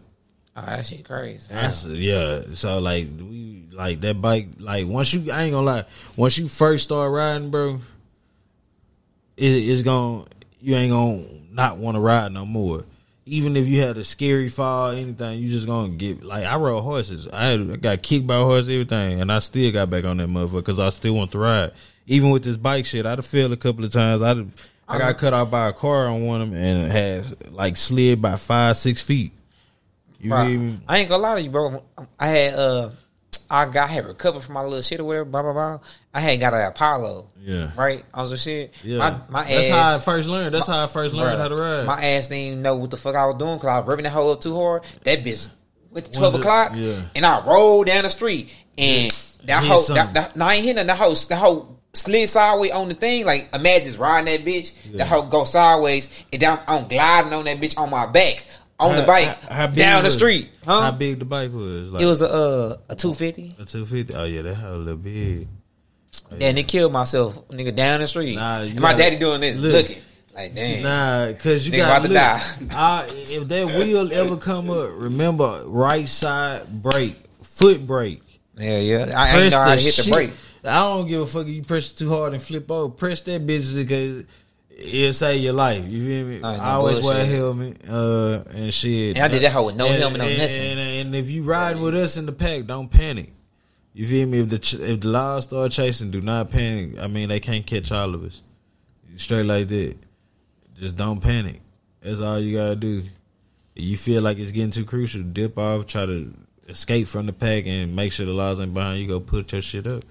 Oh, 0.56 0.66
that 0.66 0.86
shit 0.86 1.06
crazy. 1.06 1.46
That's 1.50 1.86
yeah. 1.86 2.42
So 2.54 2.80
like 2.80 3.08
we 3.20 3.66
like 3.74 4.02
that 4.02 4.20
bike. 4.20 4.48
Like 4.60 4.88
once 4.88 5.14
you, 5.14 5.32
I 5.32 5.44
ain't 5.44 5.54
gonna 5.54 5.66
lie. 5.66 5.86
Once 6.16 6.38
you 6.38 6.48
first 6.48 6.86
start 6.86 7.12
riding, 7.12 7.52
bro, 7.52 7.80
it, 9.36 9.46
it's 9.46 9.84
gonna 9.84 10.26
you 10.60 10.76
ain't 10.76 10.92
gonna 10.92 11.26
not 11.52 11.78
want 11.78 11.96
to 11.96 12.00
ride 12.00 12.32
no 12.32 12.46
more. 12.46 12.86
Even 13.26 13.58
if 13.58 13.68
you 13.68 13.82
had 13.82 13.98
a 13.98 14.04
scary 14.04 14.50
fall, 14.50 14.92
anything, 14.92 15.40
you 15.40 15.50
just 15.50 15.68
gonna 15.68 15.90
get 15.90 16.24
like 16.24 16.46
I 16.46 16.56
rode 16.56 16.82
horses. 16.82 17.28
I, 17.28 17.46
had, 17.48 17.72
I 17.72 17.76
got 17.76 18.02
kicked 18.02 18.26
by 18.26 18.38
a 18.38 18.44
horse, 18.44 18.66
everything, 18.66 19.22
and 19.22 19.32
I 19.32 19.40
still 19.40 19.72
got 19.72 19.90
back 19.90 20.06
on 20.06 20.18
that 20.18 20.30
motherfucker 20.30 20.58
because 20.58 20.80
I 20.80 20.90
still 20.90 21.14
want 21.14 21.32
to 21.34 21.40
ride. 21.40 21.72
Even 22.08 22.32
with 22.32 22.44
this 22.44 22.58
bike 22.58 22.86
shit, 22.86 23.06
I'd 23.06 23.20
have 23.20 23.26
failed 23.26 23.52
a 23.52 23.58
couple 23.58 23.86
of 23.86 23.92
times. 23.92 24.22
I'd 24.22 24.38
have, 24.38 24.70
I 24.88 24.98
got 24.98 25.18
cut 25.18 25.34
off 25.34 25.52
by 25.52 25.68
a 25.70 25.74
car 25.74 26.08
on 26.08 26.26
one 26.26 26.42
of 26.42 26.52
them 26.52 26.60
and 26.60 26.92
had 26.92 27.52
like 27.54 27.78
slid 27.78 28.22
by 28.22 28.36
five 28.38 28.78
six 28.78 29.02
feet. 29.02 29.34
You 30.20 30.30
Bro, 30.30 30.46
feel 30.46 30.60
me? 30.60 30.80
I 30.88 31.00
ain't 31.00 31.10
gonna 31.10 31.22
lie 31.24 31.36
to 31.36 31.42
you, 31.42 31.50
bro. 31.50 31.84
I 32.20 32.28
had 32.28 32.54
uh, 32.56 32.90
I 33.50 33.66
got 33.66 33.90
I 33.90 33.94
had 33.94 34.06
recovered 34.06 34.42
from 34.42 34.54
my 34.54 34.64
little 34.64 34.82
shit 34.82 35.00
or 35.00 35.04
whatever. 35.04 35.26
Blah 35.26 35.42
blah 35.44 35.54
blah. 35.54 35.80
I 36.14 36.20
had 36.22 36.40
got 36.40 36.54
an 36.54 36.62
Apollo. 36.66 37.30
Yeah. 37.40 37.72
Right. 37.78 38.04
I 38.14 38.22
was 38.22 38.32
a 38.32 38.38
shit. 38.38 38.74
Yeah, 38.84 38.98
My, 38.98 39.20
my 39.30 39.44
that's 39.44 39.70
ass. 39.70 39.76
how 39.76 39.96
I 39.96 40.00
first 40.00 40.28
learned. 40.28 40.54
That's 40.54 40.68
how 40.68 40.84
I 40.84 40.88
first 40.88 41.14
learned 41.14 41.38
Bruh, 41.38 41.42
how 41.42 41.48
to 41.50 41.56
ride. 41.56 41.86
My 41.86 42.04
ass 42.04 42.28
didn't 42.28 42.40
even 42.44 42.62
know 42.62 42.76
what 42.76 42.92
the 42.92 42.98
fuck 42.98 43.16
I 43.16 43.26
was 43.26 43.36
doing 43.36 43.56
because 43.58 43.70
I 43.70 43.80
was 43.80 43.88
revving 43.88 44.04
that 44.04 44.10
hoe 44.12 44.32
up 44.32 44.42
too 44.42 44.56
hard. 44.56 44.84
That 45.04 45.20
bitch 45.20 45.50
went 45.92 46.08
to 46.08 46.12
twelve 46.12 46.36
o'clock, 46.36 46.74
yeah. 46.76 47.02
and 47.16 47.26
I 47.26 47.46
rolled 47.46 47.88
down 47.88 48.04
the 48.04 48.10
street, 48.10 48.54
and 48.78 49.12
that 49.46 49.62
Hit 49.64 49.72
hoe, 49.72 49.80
something. 49.80 50.14
that, 50.14 50.14
that, 50.14 50.36
no, 50.36 50.46
I 50.46 50.56
ain't 50.56 50.66
hitting 50.66 50.88
that 50.88 50.98
hoe, 50.98 51.14
that 51.14 51.38
hoe 51.38 51.77
slid 51.98 52.30
sideways 52.30 52.72
on 52.72 52.88
the 52.90 52.94
thing. 52.96 53.26
Like 53.26 53.50
imagine 53.54 53.88
just 53.88 54.00
riding 54.00 54.26
that 54.34 54.46
bitch, 54.46 54.74
Yeah. 54.90 54.98
that 55.00 55.08
hoe 55.08 55.24
go 55.24 55.44
sideways, 55.44 56.10
and 56.32 56.40
down, 56.42 56.60
I'm 56.68 56.88
gliding 56.88 57.34
on 57.34 57.46
that 57.46 57.60
bitch 57.60 57.78
on 57.78 57.90
my 57.90 58.06
back 58.06 58.46
on 58.80 58.96
the 58.96 59.02
bike 59.04 59.26
how- 59.50 59.56
how 59.56 59.68
down 59.68 60.04
the 60.04 60.12
street, 60.12 60.50
How 60.66 60.92
big 60.92 61.18
the 61.20 61.26
bike 61.26 61.52
was? 61.52 61.90
Like 61.90 62.02
It 62.02 62.06
was 62.06 62.22
a 62.22 62.30
uh, 62.32 62.78
a 62.90 62.96
two 62.96 63.14
fifty. 63.14 63.56
a 63.60 63.66
two 63.66 63.86
fifty. 63.86 64.14
Oh 64.14 64.26
yeah, 64.26 64.44
that 64.44 64.54
had 64.54 64.70
a 64.70 64.76
little 64.78 64.98
big. 64.98 65.48
Yeah, 66.38 66.48
And 66.50 66.58
it 66.60 66.68
killed 66.68 66.94
myself, 66.94 67.48
nigga, 67.50 67.76
down 67.76 68.00
the 68.02 68.08
street. 68.08 68.36
Nah, 68.36 68.60
and 68.62 68.76
my 68.76 68.92
gotta- 68.92 68.98
daddy 69.04 69.16
doing 69.18 69.42
this, 69.42 69.58
look. 69.60 69.74
looking 69.90 70.02
like 70.36 70.54
damn. 70.56 70.84
Nah, 70.84 71.34
cause 71.40 71.66
you 71.68 71.76
got 71.78 72.04
to 72.04 72.10
die. 72.10 72.42
Uh, 72.76 73.06
if 73.10 73.48
that 73.48 73.66
wheel 73.68 74.12
ever 74.14 74.38
come 74.38 74.70
up, 74.70 74.90
remember 74.94 75.62
right 75.66 76.08
side 76.08 76.68
brake, 76.84 77.16
foot 77.42 77.86
brake. 77.86 78.22
Yeah, 78.58 78.78
yeah. 78.80 79.14
I, 79.16 79.38
I 79.38 79.42
ain't 79.42 79.52
know 79.54 79.60
how 79.62 79.76
to 79.76 79.82
hit 79.82 79.96
the 79.96 80.12
brake. 80.12 80.32
I 80.68 80.80
don't 80.82 81.08
give 81.08 81.22
a 81.22 81.26
fuck 81.26 81.48
if 81.48 81.54
you 81.54 81.64
press 81.64 81.94
too 81.94 82.10
hard 82.10 82.34
and 82.34 82.42
flip 82.42 82.70
over. 82.70 82.90
Press 82.94 83.22
that 83.22 83.46
bitch 83.46 83.76
because 83.76 84.26
it'll 84.70 85.14
save 85.14 85.42
your 85.42 85.54
life. 85.54 85.86
You 85.92 86.06
feel 86.06 86.26
me? 86.28 86.42
I 86.44 86.56
I 86.56 86.74
always 86.74 87.04
wear 87.04 87.22
a 87.22 87.26
helmet 87.26 87.82
uh, 87.90 88.44
and 88.54 88.74
shit. 88.74 89.16
And 89.18 89.26
I 89.26 89.28
did 89.28 89.42
that 89.44 89.52
hoe 89.52 89.66
with 89.66 89.76
no 89.76 89.88
And- 89.88 89.96
helmet, 89.96 90.20
no 90.22 90.28
and, 90.28 90.38
nothing. 90.38 90.62
And, 90.62 90.80
and 90.80 91.16
if 91.16 91.32
you 91.32 91.44
ride 91.44 91.78
with 91.80 91.96
us 91.96 92.18
in 92.18 92.26
the 92.26 92.32
pack, 92.34 92.66
don't 92.66 92.90
panic. 92.90 93.34
You 93.94 94.06
feel 94.06 94.28
me? 94.28 94.42
If 94.42 94.50
the 94.50 94.60
ch- 94.60 94.76
if 94.76 95.00
the 95.02 95.08
laws 95.08 95.46
start 95.46 95.72
chasing, 95.72 96.12
do 96.12 96.22
not 96.22 96.52
panic. 96.52 97.00
I 97.00 97.08
mean, 97.08 97.30
they 97.30 97.40
can't 97.40 97.66
catch 97.66 97.92
all 97.92 98.14
of 98.14 98.24
us. 98.24 98.44
Straight 99.16 99.46
like 99.48 99.68
that. 99.70 99.96
Just 100.80 100.96
don't 100.96 101.20
panic. 101.20 101.62
That's 102.02 102.20
all 102.20 102.40
you 102.40 102.56
gotta 102.58 102.76
do. 102.76 103.04
If 103.76 103.84
you 103.84 103.98
feel 103.98 104.22
like 104.22 104.38
it's 104.38 104.52
getting 104.52 104.70
too 104.72 104.86
crucial, 104.86 105.24
dip 105.24 105.58
off, 105.58 105.88
try 105.88 106.06
to 106.06 106.32
escape 106.68 107.08
from 107.08 107.26
the 107.26 107.34
pack, 107.34 107.66
and 107.66 107.96
make 107.96 108.12
sure 108.12 108.26
the 108.28 108.34
laws 108.34 108.60
ain't 108.60 108.74
behind 108.76 109.02
you. 109.02 109.08
Go 109.08 109.20
put 109.20 109.52
your 109.52 109.62
shit 109.62 109.88
up. 109.88 110.04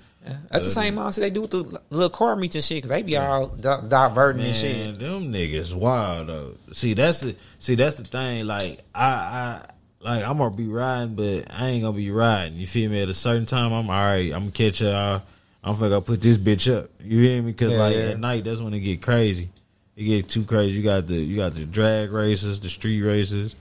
That's 0.51 0.67
the 0.67 0.71
same 0.73 0.99
uh, 0.99 1.07
mindset 1.07 1.21
they 1.21 1.31
do 1.31 1.43
with 1.43 1.51
the 1.51 1.81
little 1.91 2.11
car 2.11 2.37
meets 2.37 2.55
and 2.55 2.65
shit 2.65 2.79
because 2.79 2.91
they 2.91 3.03
be 3.03 3.17
all 3.17 3.49
di- 3.49 3.83
diverting 3.89 4.45
and 4.47 4.55
shit. 4.55 4.99
them 4.99 5.33
niggas 5.33 5.75
wild 5.75 6.29
though. 6.29 6.55
See, 6.73 6.95
that's 6.95 7.21
the 7.21 7.37
see 7.59 7.75
that's 7.75 7.97
the 7.97 8.05
thing. 8.05 8.47
Like 8.47 8.81
I, 8.95 9.07
I 9.07 9.67
like 10.01 10.25
I'm 10.25 10.39
gonna 10.39 10.55
be 10.55 10.69
riding, 10.69 11.15
but 11.15 11.45
I 11.51 11.69
ain't 11.69 11.83
gonna 11.83 11.97
be 11.97 12.11
riding. 12.11 12.59
You 12.59 12.67
feel 12.67 12.91
me? 12.91 13.03
At 13.03 13.09
a 13.09 13.15
certain 13.15 13.47
time, 13.47 13.73
I'm 13.73 13.89
all 13.91 13.97
right. 13.97 14.33
I'm 14.33 14.41
gonna 14.41 14.51
catch 14.53 14.81
y'all. 14.81 15.23
I'm 15.63 15.75
finna 15.75 15.91
go 15.91 16.01
put 16.01 16.21
this 16.23 16.37
bitch 16.37 16.73
up. 16.73 16.91
You 17.01 17.19
hear 17.21 17.43
me? 17.43 17.53
Because 17.53 17.73
Yeah, 17.73 17.79
like 17.79 17.97
yeah. 17.97 18.03
at 18.11 18.21
night, 18.21 18.45
that's 18.45 18.61
when 18.61 18.73
it 18.75 18.81
get 18.81 19.03
crazy. 19.03 19.49
It 19.97 20.05
gets 20.05 20.33
too 20.33 20.45
crazy. 20.45 20.77
You 20.77 20.83
got 20.85 21.07
the 21.07 21.15
you 21.15 21.37
got 21.37 21.55
the 21.55 21.65
drag 21.65 22.13
races, 22.13 22.61
the 22.61 22.69
street 22.69 23.01
races. 23.03 23.55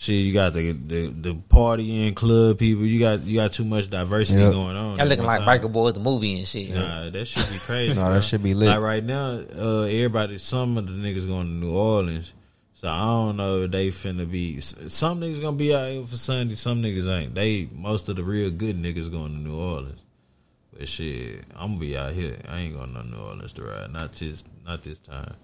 Shit, 0.00 0.24
you 0.24 0.32
got 0.32 0.54
the 0.54 0.72
the, 0.72 1.06
the 1.08 1.34
party 1.34 2.06
and 2.06 2.16
club 2.16 2.58
people. 2.58 2.86
You 2.86 2.98
got 2.98 3.20
you 3.20 3.34
got 3.34 3.52
too 3.52 3.66
much 3.66 3.90
diversity 3.90 4.40
Yep. 4.40 4.52
going 4.52 4.74
on. 4.74 4.96
Y'all 4.96 5.06
looking 5.06 5.26
like 5.26 5.40
time. 5.44 5.60
Biker 5.60 5.70
Boyz 5.70 5.92
the 5.92 6.00
movie 6.00 6.38
and 6.38 6.48
shit. 6.48 6.70
Nah, 6.70 7.10
that 7.10 7.26
should 7.26 7.46
be 7.52 7.58
crazy. 7.58 7.94
Nah, 8.00 8.08
that 8.14 8.24
should 8.24 8.42
be 8.42 8.54
lit. 8.54 8.70
Like 8.70 8.80
right 8.80 9.04
now, 9.04 9.42
uh, 9.54 9.82
everybody, 9.82 10.38
some 10.38 10.78
of 10.78 10.86
the 10.86 10.92
niggas 10.94 11.26
going 11.26 11.48
to 11.48 11.52
New 11.52 11.76
Orleans. 11.76 12.32
So 12.72 12.88
I 12.88 12.98
don't 12.98 13.36
know 13.36 13.64
if 13.64 13.72
they 13.72 13.88
finna 13.88 14.28
be. 14.30 14.58
Some 14.60 15.20
niggas 15.20 15.42
gonna 15.42 15.58
be 15.58 15.74
out 15.74 15.90
here 15.90 16.02
for 16.02 16.16
Sunday. 16.16 16.54
Some 16.54 16.82
niggas 16.82 17.06
ain't. 17.06 17.34
They 17.34 17.68
most 17.70 18.08
of 18.08 18.16
the 18.16 18.24
real 18.24 18.50
good 18.50 18.82
niggas 18.82 19.10
going 19.12 19.32
to 19.32 19.38
New 19.38 19.60
Orleans. 19.60 20.00
But 20.72 20.88
shit, 20.88 21.44
I'm 21.54 21.72
gonna 21.72 21.78
be 21.80 21.94
out 21.98 22.12
here. 22.12 22.36
I 22.48 22.60
ain't 22.60 22.74
going 22.74 22.94
to 22.94 23.02
New 23.06 23.18
Orleans 23.18 23.52
to 23.52 23.64
ride. 23.64 23.92
Not 23.92 24.14
this. 24.14 24.44
Not 24.64 24.82
this 24.82 24.98
time. 24.98 25.34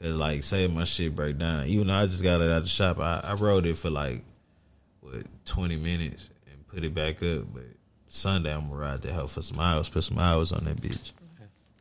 Cause 0.00 0.14
like, 0.14 0.44
say 0.44 0.66
my 0.66 0.84
shit 0.84 1.14
break 1.14 1.38
down. 1.38 1.66
Even 1.66 1.86
though 1.86 1.94
I 1.94 2.06
just 2.06 2.22
got 2.22 2.40
it 2.40 2.50
out 2.50 2.62
the 2.62 2.68
shop, 2.68 2.98
I, 2.98 3.20
I 3.24 3.34
rode 3.34 3.64
it 3.66 3.76
for 3.76 3.90
like 3.90 4.22
what 5.00 5.24
twenty 5.44 5.76
minutes 5.76 6.28
and 6.50 6.66
put 6.68 6.84
it 6.84 6.94
back 6.94 7.22
up. 7.22 7.44
But 7.54 7.64
Sunday 8.08 8.52
I'm 8.54 8.68
gonna 8.68 8.76
ride 8.80 9.02
the 9.02 9.12
hell 9.12 9.26
for 9.26 9.42
some 9.42 9.58
hours. 9.58 9.88
Put 9.88 10.04
some 10.04 10.18
hours 10.18 10.52
on 10.52 10.64
that 10.64 10.76
bitch. 10.76 11.12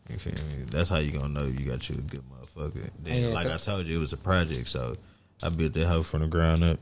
You 0.09 0.18
feel 0.18 0.34
me? 0.34 0.66
That's 0.70 0.89
how 0.89 0.97
you 0.97 1.11
gonna 1.11 1.30
know 1.30 1.45
you 1.45 1.66
got 1.66 1.89
you 1.89 1.95
a 1.95 2.01
good 2.01 2.22
motherfucker. 2.30 2.89
Then, 3.01 3.24
Yeah, 3.24 3.28
like 3.30 3.47
I 3.47 3.57
told 3.57 3.88
you, 3.88 3.97
it 3.97 3.99
was 3.99 4.13
a 4.13 4.18
project, 4.18 4.68
so 4.68 4.95
I 5.41 5.49
built 5.49 5.74
that 5.74 5.88
house 5.88 6.09
from 6.09 6.22
the 6.22 6.28
ground 6.28 6.63
up. 6.63 6.80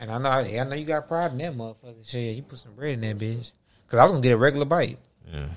And 0.00 0.10
I 0.10 0.18
know, 0.18 0.30
I 0.30 0.64
know 0.64 0.74
you 0.74 0.86
got 0.86 1.06
pride 1.06 1.32
in 1.32 1.38
that 1.38 1.54
motherfucker. 1.54 2.08
Shit, 2.08 2.34
you 2.36 2.42
put 2.42 2.58
some 2.58 2.74
bread 2.74 2.94
in 2.94 3.00
that 3.02 3.18
bitch. 3.18 3.52
Cause 3.88 3.98
I 4.00 4.04
was 4.04 4.12
gonna 4.12 4.22
get 4.22 4.32
a 4.32 4.38
regular 4.38 4.64
bite. 4.64 4.98
Yeah, 5.30 5.48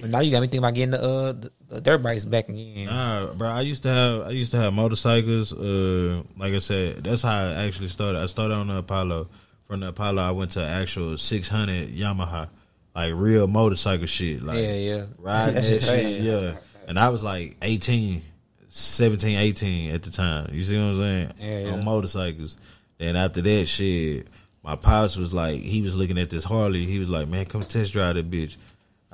But 0.00 0.10
now 0.10 0.20
you 0.20 0.30
got 0.30 0.40
me 0.40 0.46
thinking 0.46 0.58
about 0.58 0.74
getting 0.74 0.90
the 0.92 1.02
uh 1.02 1.32
the, 1.32 1.50
the 1.68 1.80
dirt 1.80 2.02
bikes 2.02 2.24
back 2.24 2.48
again. 2.48 2.86
Nah, 2.86 3.32
bro. 3.34 3.48
I 3.48 3.62
used 3.62 3.82
to 3.84 3.88
have 3.88 4.22
I 4.22 4.30
used 4.30 4.50
to 4.52 4.58
have 4.58 4.72
motorcycles. 4.72 5.52
Uh, 5.52 6.22
like 6.36 6.54
I 6.54 6.58
said, 6.58 7.04
that's 7.04 7.22
how 7.22 7.30
I 7.30 7.66
actually 7.66 7.88
started. 7.88 8.20
I 8.20 8.26
started 8.26 8.54
on 8.54 8.68
the 8.68 8.78
Apollo. 8.78 9.28
From 9.64 9.80
the 9.80 9.88
Apollo, 9.88 10.22
I 10.22 10.30
went 10.32 10.52
to 10.52 10.62
actual 10.62 11.16
six 11.16 11.48
hundred 11.48 11.88
Yamaha, 11.88 12.48
like 12.94 13.12
real 13.14 13.46
motorcycle 13.46 14.06
shit. 14.06 14.42
Like 14.42 14.58
Yeah, 14.58 14.74
yeah. 14.74 15.04
riding 15.18 15.54
That 15.54 15.64
shit 15.64 15.82
shit. 15.82 16.20
Yeah, 16.20 16.54
and 16.86 16.98
I 16.98 17.08
was 17.08 17.24
like 17.24 17.56
18, 17.62 18.20
17, 18.68 19.38
18 19.38 19.94
at 19.94 20.02
the 20.02 20.10
time. 20.10 20.50
You 20.52 20.62
see 20.62 20.76
what 20.76 20.84
I'm 20.84 20.96
saying? 20.96 21.32
Yeah, 21.38 21.58
yeah. 21.60 21.72
On 21.72 21.84
motorcycles. 21.84 22.56
Then 22.98 23.16
after 23.16 23.40
that 23.40 23.66
shit, 23.66 24.28
my 24.62 24.76
pops 24.76 25.16
was 25.16 25.32
like, 25.34 25.60
he 25.60 25.82
was 25.82 25.94
looking 25.94 26.18
at 26.18 26.30
this 26.30 26.44
Harley. 26.44 26.84
He 26.84 26.98
was 26.98 27.08
like, 27.08 27.28
man, 27.28 27.46
come 27.46 27.62
test 27.62 27.92
drive 27.92 28.16
that 28.16 28.30
bitch. 28.30 28.56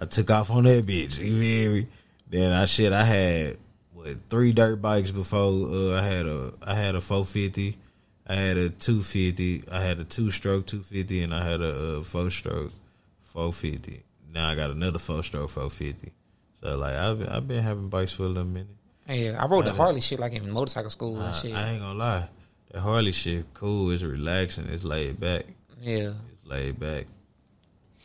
I 0.01 0.07
took 0.07 0.31
off 0.31 0.51
on 0.51 0.65
that 0.65 0.87
bitch. 0.87 1.19
You 1.19 1.39
feel 1.39 1.73
me? 1.73 1.87
Then 2.29 2.53
I 2.53 2.65
shit, 2.65 2.93
I 2.93 3.05
had 3.05 3.59
what 3.93 4.17
three 4.29 4.53
dirt 4.53 4.81
bikes 4.81 5.11
before 5.11 5.69
uh, 5.69 6.01
I 6.01 6.03
had 6.03 6.27
a 6.27 6.53
I 6.63 6.75
had 6.75 6.95
a 6.95 7.01
450, 7.01 7.77
I 8.27 8.35
had 8.35 8.57
a 8.57 8.71
250, 8.71 9.65
I 9.71 9.81
had 9.81 9.99
a 9.99 10.05
two 10.05 10.31
stroke 10.31 10.67
250, 10.67 11.23
and 11.23 11.35
I 11.35 11.45
had 11.45 11.61
a, 11.61 11.99
uh 11.99 12.03
four 12.03 12.31
stroke 12.31 12.73
450. 13.23 14.03
Now 14.33 14.49
I 14.49 14.55
got 14.55 14.71
another 14.71 14.99
four 14.99 15.23
stroke 15.23 15.51
450. 15.51 16.13
So 16.63 16.79
like 16.79 16.95
I've 16.95 17.19
been, 17.19 17.29
I've 17.29 17.49
been 17.49 17.63
having 17.63 17.89
bikes 17.89 18.13
for 18.13 18.25
a 18.25 18.29
little 18.29 18.45
minute. 18.45 18.69
Hey, 19.07 19.35
I 19.35 19.47
rode 19.47 19.65
the 19.65 19.73
Harley 19.73 20.01
shit 20.01 20.21
like 20.21 20.33
in 20.35 20.49
motorcycle 20.51 20.91
school 20.91 21.21
I, 21.21 21.33
shit. 21.33 21.53
I 21.53 21.71
ain't 21.71 21.81
gonna 21.83 21.99
lie, 21.99 22.29
the 22.71 22.81
Harley 22.81 23.13
shit 23.13 23.53
cool. 23.55 23.91
It's 23.91 24.05
relaxing. 24.05 24.67
It's 24.69 24.85
laid 24.85 25.19
back. 25.19 25.47
yeah. 25.81 26.13
It's 26.33 26.47
laid 26.47 26.79
back. 26.79 27.07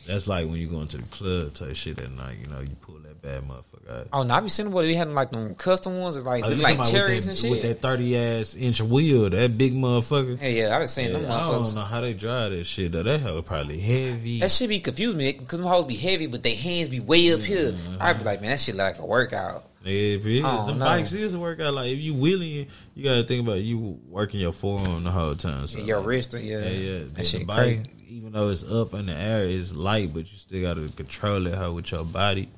That's 0.08 0.28
like 0.28 0.48
when 0.48 0.58
you 0.58 0.68
go 0.68 0.82
into 0.82 0.98
the 0.98 1.04
club 1.04 1.54
type 1.54 1.76
shit 1.76 2.00
at 2.00 2.12
night. 2.12 2.38
You 2.42 2.48
know, 2.48 2.60
you 2.62 2.76
pull 2.82 2.96
that 3.00 3.22
bad 3.22 3.44
motherfucker 3.44 4.02
out. 4.02 4.08
Oh, 4.14 4.24
no, 4.24 4.34
I 4.36 4.40
be 4.40 4.50
seeing 4.50 4.72
what 4.72 4.84
they 4.84 4.94
had 4.94 5.10
like 5.10 5.32
them 5.32 5.56
custom 5.56 5.98
ones. 6.00 6.16
It's 6.16 6.26
like 6.26 6.44
Oh, 6.46 6.50
like 6.50 6.84
cherries 6.90 7.28
with 7.28 7.30
and 7.30 7.38
that, 7.38 7.42
shit. 7.42 7.52
with 7.52 7.62
that 7.64 7.82
thirty 7.82 8.18
ass 8.18 8.56
inch 8.56 8.82
wheel, 8.82 9.30
that 9.30 9.58
big 9.58 9.74
motherfucker. 9.74 10.38
Hey, 10.38 10.60
yeah, 10.60 10.76
I 10.76 10.80
been 10.80 10.88
seeing 10.88 11.14
them 11.14 11.24
Yeah, 11.24 11.36
I 11.36 11.52
don't 11.52 11.76
know 11.76 11.82
how 11.82 12.02
they 12.02 12.14
drive 12.14 12.52
that 12.52 12.66
shit 12.66 12.92
though. 12.92 13.04
That 13.04 13.20
hell 13.20 13.42
probably 13.42 13.80
heavy. 13.80 14.40
That 14.42 14.52
shit 14.52 14.70
be 14.70 14.80
confusing 14.80 15.18
me 15.18 15.32
because 15.34 15.60
them 15.60 15.68
hoes 15.68 15.86
be 15.86 15.96
heavy, 15.96 16.28
but 16.28 16.44
their 16.44 16.56
hands 16.56 16.90
be 16.90 17.00
way 17.00 17.34
up 17.34 17.42
here. 17.42 17.72
Mm-hmm. 17.72 17.98
I 18.00 18.14
be 18.14 18.24
like, 18.24 18.42
man, 18.42 18.52
that 18.52 18.60
shit 18.60 18.76
like 18.76 19.00
a 19.00 19.06
workout. 19.06 19.66
Yeah, 19.86 19.92
it 20.16 20.26
is. 20.26 20.44
I 20.44 20.56
don't 20.56 20.66
The 20.68 20.74
know. 20.74 20.86
bikes 20.86 21.14
is 21.14 21.34
a 21.36 21.40
workout. 21.40 21.74
Like 21.76 21.92
if 21.92 22.00
you 22.00 22.14
wheeling, 22.16 22.68
you 22.96 23.04
gotta 23.04 23.24
think 23.24 23.48
about 23.48 23.60
you 23.62 24.00
working 24.10 24.40
your 24.40 24.52
forearm 24.52 25.04
the 25.04 25.12
whole 25.12 25.36
time. 25.36 25.68
So 25.68 25.80
Your 25.80 26.00
like, 26.00 26.08
wrist, 26.08 26.34
yeah, 26.34 26.40
Yeah, 26.60 26.70
yeah. 26.70 26.98
that 27.00 27.14
Then 27.16 27.26
shit 27.26 27.40
the 27.42 27.46
bike, 27.46 27.58
crazy. 27.86 28.16
even 28.18 28.32
though 28.34 28.50
it's 28.50 28.64
up 28.64 28.94
in 28.96 29.06
the 29.06 29.14
air, 29.14 29.46
it's 29.46 29.74
light, 29.74 30.12
but 30.14 30.22
you 30.32 30.38
still 30.38 30.62
got 30.62 30.74
to 30.82 30.90
control 30.96 31.46
it 31.48 31.54
how 31.56 31.72
with 31.74 31.92
your 31.92 32.04
body. 32.04 32.50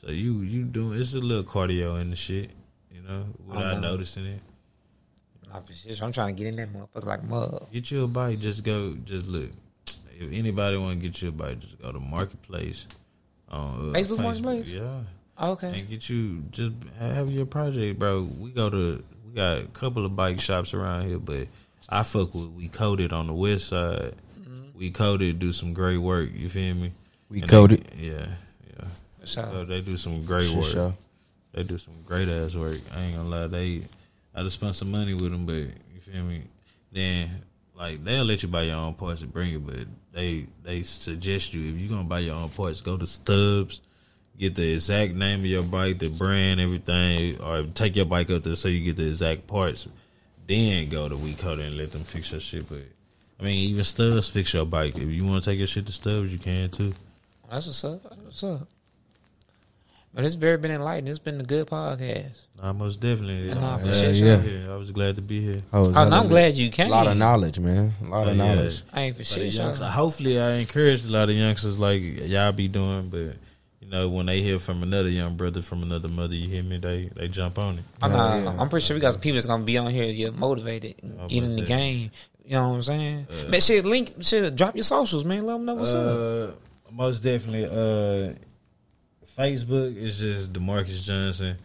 So 0.00 0.10
you 0.10 0.40
you 0.42 0.64
doing 0.64 1.00
it's 1.00 1.14
a 1.14 1.20
little 1.20 1.42
cardio 1.44 1.98
in 2.00 2.10
the 2.10 2.16
shit, 2.16 2.50
you 2.92 3.00
know, 3.00 3.24
without 3.46 3.80
know. 3.80 3.92
noticing 3.92 4.26
it. 4.26 4.40
Nah, 5.48 5.60
for 5.60 5.72
shit, 5.72 6.02
I'm 6.02 6.12
trying 6.12 6.36
to 6.36 6.42
get 6.42 6.48
in 6.48 6.56
that 6.56 6.70
motherfucker 6.72 7.06
like 7.06 7.24
mud. 7.24 7.66
Get 7.72 7.90
you 7.90 8.04
a 8.04 8.06
bike. 8.08 8.40
Just 8.40 8.62
go. 8.62 8.94
Just 9.04 9.26
look. 9.28 9.50
If 10.16 10.32
anybody 10.32 10.76
want 10.76 11.00
to 11.00 11.08
get 11.08 11.22
you 11.22 11.30
a 11.30 11.32
bike, 11.32 11.60
just 11.60 11.80
go 11.80 11.90
to 11.92 11.98
Marketplace. 11.98 12.86
On 13.48 13.90
uh, 13.90 13.98
Facebook 13.98 14.20
Marketplace? 14.22 14.70
Yeah. 14.70 15.00
Okay. 15.40 15.78
and 15.80 15.88
get 15.88 16.08
you 16.08 16.44
just 16.50 16.72
have 16.98 17.30
your 17.30 17.46
project, 17.46 17.98
bro. 17.98 18.22
We 18.38 18.50
go 18.50 18.70
to 18.70 19.02
we 19.26 19.34
got 19.34 19.58
a 19.58 19.64
couple 19.66 20.04
of 20.06 20.14
bike 20.14 20.40
shops 20.40 20.74
around 20.74 21.08
here, 21.08 21.18
but 21.18 21.48
I 21.88 22.02
fuck 22.04 22.34
with 22.34 22.48
we 22.48 22.68
coded 22.68 23.12
on 23.12 23.26
the 23.26 23.32
west 23.34 23.68
side. 23.68 24.14
Mm-hmm. 24.40 24.78
We 24.78 24.90
coded 24.90 25.38
do 25.38 25.52
some 25.52 25.72
great 25.72 25.98
work. 25.98 26.30
You 26.32 26.48
feel 26.48 26.74
me? 26.74 26.92
We 27.28 27.40
And 27.40 27.50
Coded? 27.50 27.84
they- 27.96 28.06
yeah, 28.08 28.26
yeah. 28.68 28.84
So, 29.24 29.42
So 29.50 29.64
they 29.64 29.80
do 29.80 29.96
some 29.96 30.22
great 30.24 30.50
work. 30.50 30.66
show. 30.66 30.94
They 31.52 31.62
do 31.62 31.78
some 31.78 31.94
great 32.06 32.28
ass 32.28 32.54
work. 32.54 32.78
I 32.94 33.00
ain't 33.02 33.16
gonna 33.16 33.28
lie. 33.28 33.46
They 33.48 33.82
I 34.34 34.42
just 34.42 34.56
spent 34.56 34.74
some 34.74 34.90
money 34.90 35.14
with 35.14 35.30
them, 35.32 35.46
but 35.46 35.54
you 35.54 36.00
feel 36.00 36.22
me? 36.24 36.42
Then 36.92 37.30
like 37.76 38.04
they'll 38.04 38.24
let 38.24 38.42
you 38.42 38.48
buy 38.48 38.62
your 38.62 38.76
own 38.76 38.94
parts 38.94 39.22
and 39.22 39.32
bring 39.32 39.52
it, 39.54 39.66
but 39.66 39.86
they 40.12 40.46
they 40.62 40.82
suggest 40.84 41.54
you 41.54 41.72
if 41.74 41.80
you're 41.80 41.88
gonna 41.90 42.08
buy 42.08 42.20
your 42.20 42.36
own 42.36 42.50
parts, 42.50 42.80
go 42.80 42.96
to 42.96 43.06
Stubbs, 43.06 43.80
get 44.38 44.54
the 44.54 44.72
exact 44.74 45.14
name 45.14 45.40
of 45.40 45.46
your 45.46 45.62
bike, 45.62 45.98
the 45.98 46.08
brand, 46.08 46.60
everything, 46.60 47.40
or 47.40 47.62
take 47.74 47.96
your 47.96 48.04
bike 48.06 48.30
up 48.30 48.42
there 48.42 48.56
so 48.56 48.68
you 48.68 48.80
get 48.84 48.96
the 48.96 49.08
exact 49.08 49.46
parts. 49.46 49.86
Then 50.46 50.88
go 50.88 51.08
to 51.08 51.14
WeCoder 51.16 51.66
and 51.66 51.76
let 51.76 51.92
them 51.92 52.02
fix 52.04 52.30
your 52.32 52.40
shit. 52.40 52.68
But 52.68 52.82
I 53.40 53.44
mean, 53.44 53.70
even 53.70 53.84
Stubbs 53.84 54.28
fix 54.28 54.52
your 54.54 54.66
bike. 54.66 54.96
If 54.96 55.10
you 55.10 55.24
want 55.24 55.42
to 55.44 55.50
take 55.50 55.58
your 55.58 55.66
shit 55.66 55.86
to 55.86 55.92
Stubbs, 55.92 56.32
you 56.32 56.38
can 56.38 56.68
too. 56.70 56.92
that's 57.50 57.66
what's 57.66 57.84
up. 57.84 58.02
That's 58.02 58.16
what's 58.22 58.44
up. 58.44 58.68
But 60.12 60.24
it's 60.24 60.36
very 60.36 60.56
been 60.58 60.70
enlightening. 60.70 61.10
It's 61.10 61.18
been 61.18 61.40
a 61.40 61.44
good 61.44 61.66
podcast. 61.66 62.42
Nah, 62.62 62.72
most 62.72 63.00
definitely. 63.00 63.52
Nah, 63.52 63.78
for 63.78 63.88
I'm 63.88 63.94
sure, 63.94 64.12
glad 64.12 64.44
sure. 64.44 64.72
I 64.72 64.76
was 64.76 64.92
glad 64.92 65.16
to 65.16 65.22
be 65.22 65.40
here. 65.40 65.62
Oh, 65.72 65.92
Oh, 65.92 66.08
I'm 66.08 66.28
glad 66.28 66.54
you 66.54 66.70
came. 66.70 66.86
A 66.86 66.90
lot 66.90 67.08
of 67.08 67.16
knowledge, 67.16 67.58
man. 67.58 67.92
A 68.00 68.04
lot 68.04 68.28
of 68.28 68.38
Oh, 68.38 68.44
yeah. 68.44 68.54
knowledge. 68.54 68.82
I 68.92 69.00
ain't 69.02 69.16
for 69.16 69.24
For 69.24 69.40
shit. 69.40 69.52
the 69.52 69.74
Sean. 69.76 69.90
hopefully, 69.90 70.38
I 70.40 70.52
encourage 70.58 71.04
a 71.04 71.08
lot 71.10 71.30
of 71.30 71.34
youngsters 71.34 71.80
like 71.80 72.00
y'all 72.28 72.52
be 72.52 72.68
doing, 72.68 73.08
but 73.08 73.34
you 73.84 73.90
know, 73.90 74.08
when 74.08 74.26
they 74.26 74.40
hear 74.40 74.58
from 74.58 74.82
another 74.82 75.08
young 75.08 75.36
brother 75.36 75.62
from 75.62 75.82
another 75.82 76.08
mother, 76.08 76.34
you 76.34 76.48
hear 76.48 76.62
me, 76.62 76.78
they 76.78 77.10
they 77.14 77.28
jump 77.28 77.58
on 77.58 77.78
it. 77.78 77.84
I'm, 78.02 78.10
Yeah, 78.10 78.16
not, 78.16 78.42
yeah. 78.42 78.60
I'm 78.60 78.68
pretty 78.68 78.86
sure 78.86 78.96
we 78.96 79.00
got 79.00 79.12
some 79.12 79.20
people 79.20 79.34
that's 79.34 79.46
gonna 79.46 79.64
be 79.64 79.78
on 79.78 79.90
here, 79.92 80.12
get 80.12 80.34
motivated, 80.34 80.96
get 81.28 81.42
in 81.42 81.50
the 81.56 81.62
most 81.62 81.68
game. 81.68 82.10
You 82.44 82.52
know 82.52 82.68
what 82.70 82.74
I'm 82.76 82.82
saying? 82.82 83.26
man, 83.48 83.60
shit, 83.60 83.84
link, 83.84 84.14
shit, 84.20 84.54
drop 84.54 84.74
your 84.74 84.84
socials, 84.84 85.24
man. 85.24 85.46
Let 85.46 85.54
them 85.54 85.64
know 85.64 85.74
what's 85.76 85.94
up. 85.94 86.50
Uh, 86.50 86.52
most 86.92 87.20
definitely. 87.20 87.64
Uh, 87.64 88.34
Facebook 89.36 89.96
is 89.96 90.18
just 90.18 90.52
Demarcus 90.52 91.02
Johnson. 91.02 91.56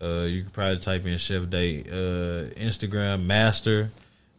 Uh, 0.00 0.26
you 0.28 0.42
can 0.42 0.50
probably 0.50 0.78
type 0.78 1.04
in 1.06 1.18
Chef 1.18 1.48
Dae. 1.50 1.80
Uh, 1.80 2.50
Instagram 2.60 3.24
Master 3.24 3.90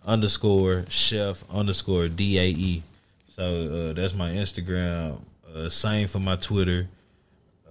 underscore 0.06 0.86
Chef 0.90 1.44
underscore 1.52 2.08
D 2.08 2.38
A 2.40 2.46
E. 2.46 2.84
So 3.30 3.44
uh, 3.90 3.94
that's 3.94 4.14
my 4.14 4.32
Instagram. 4.32 5.20
Uh, 5.54 5.70
same 5.70 6.08
for 6.08 6.20
my 6.20 6.36
Twitter. 6.36 6.88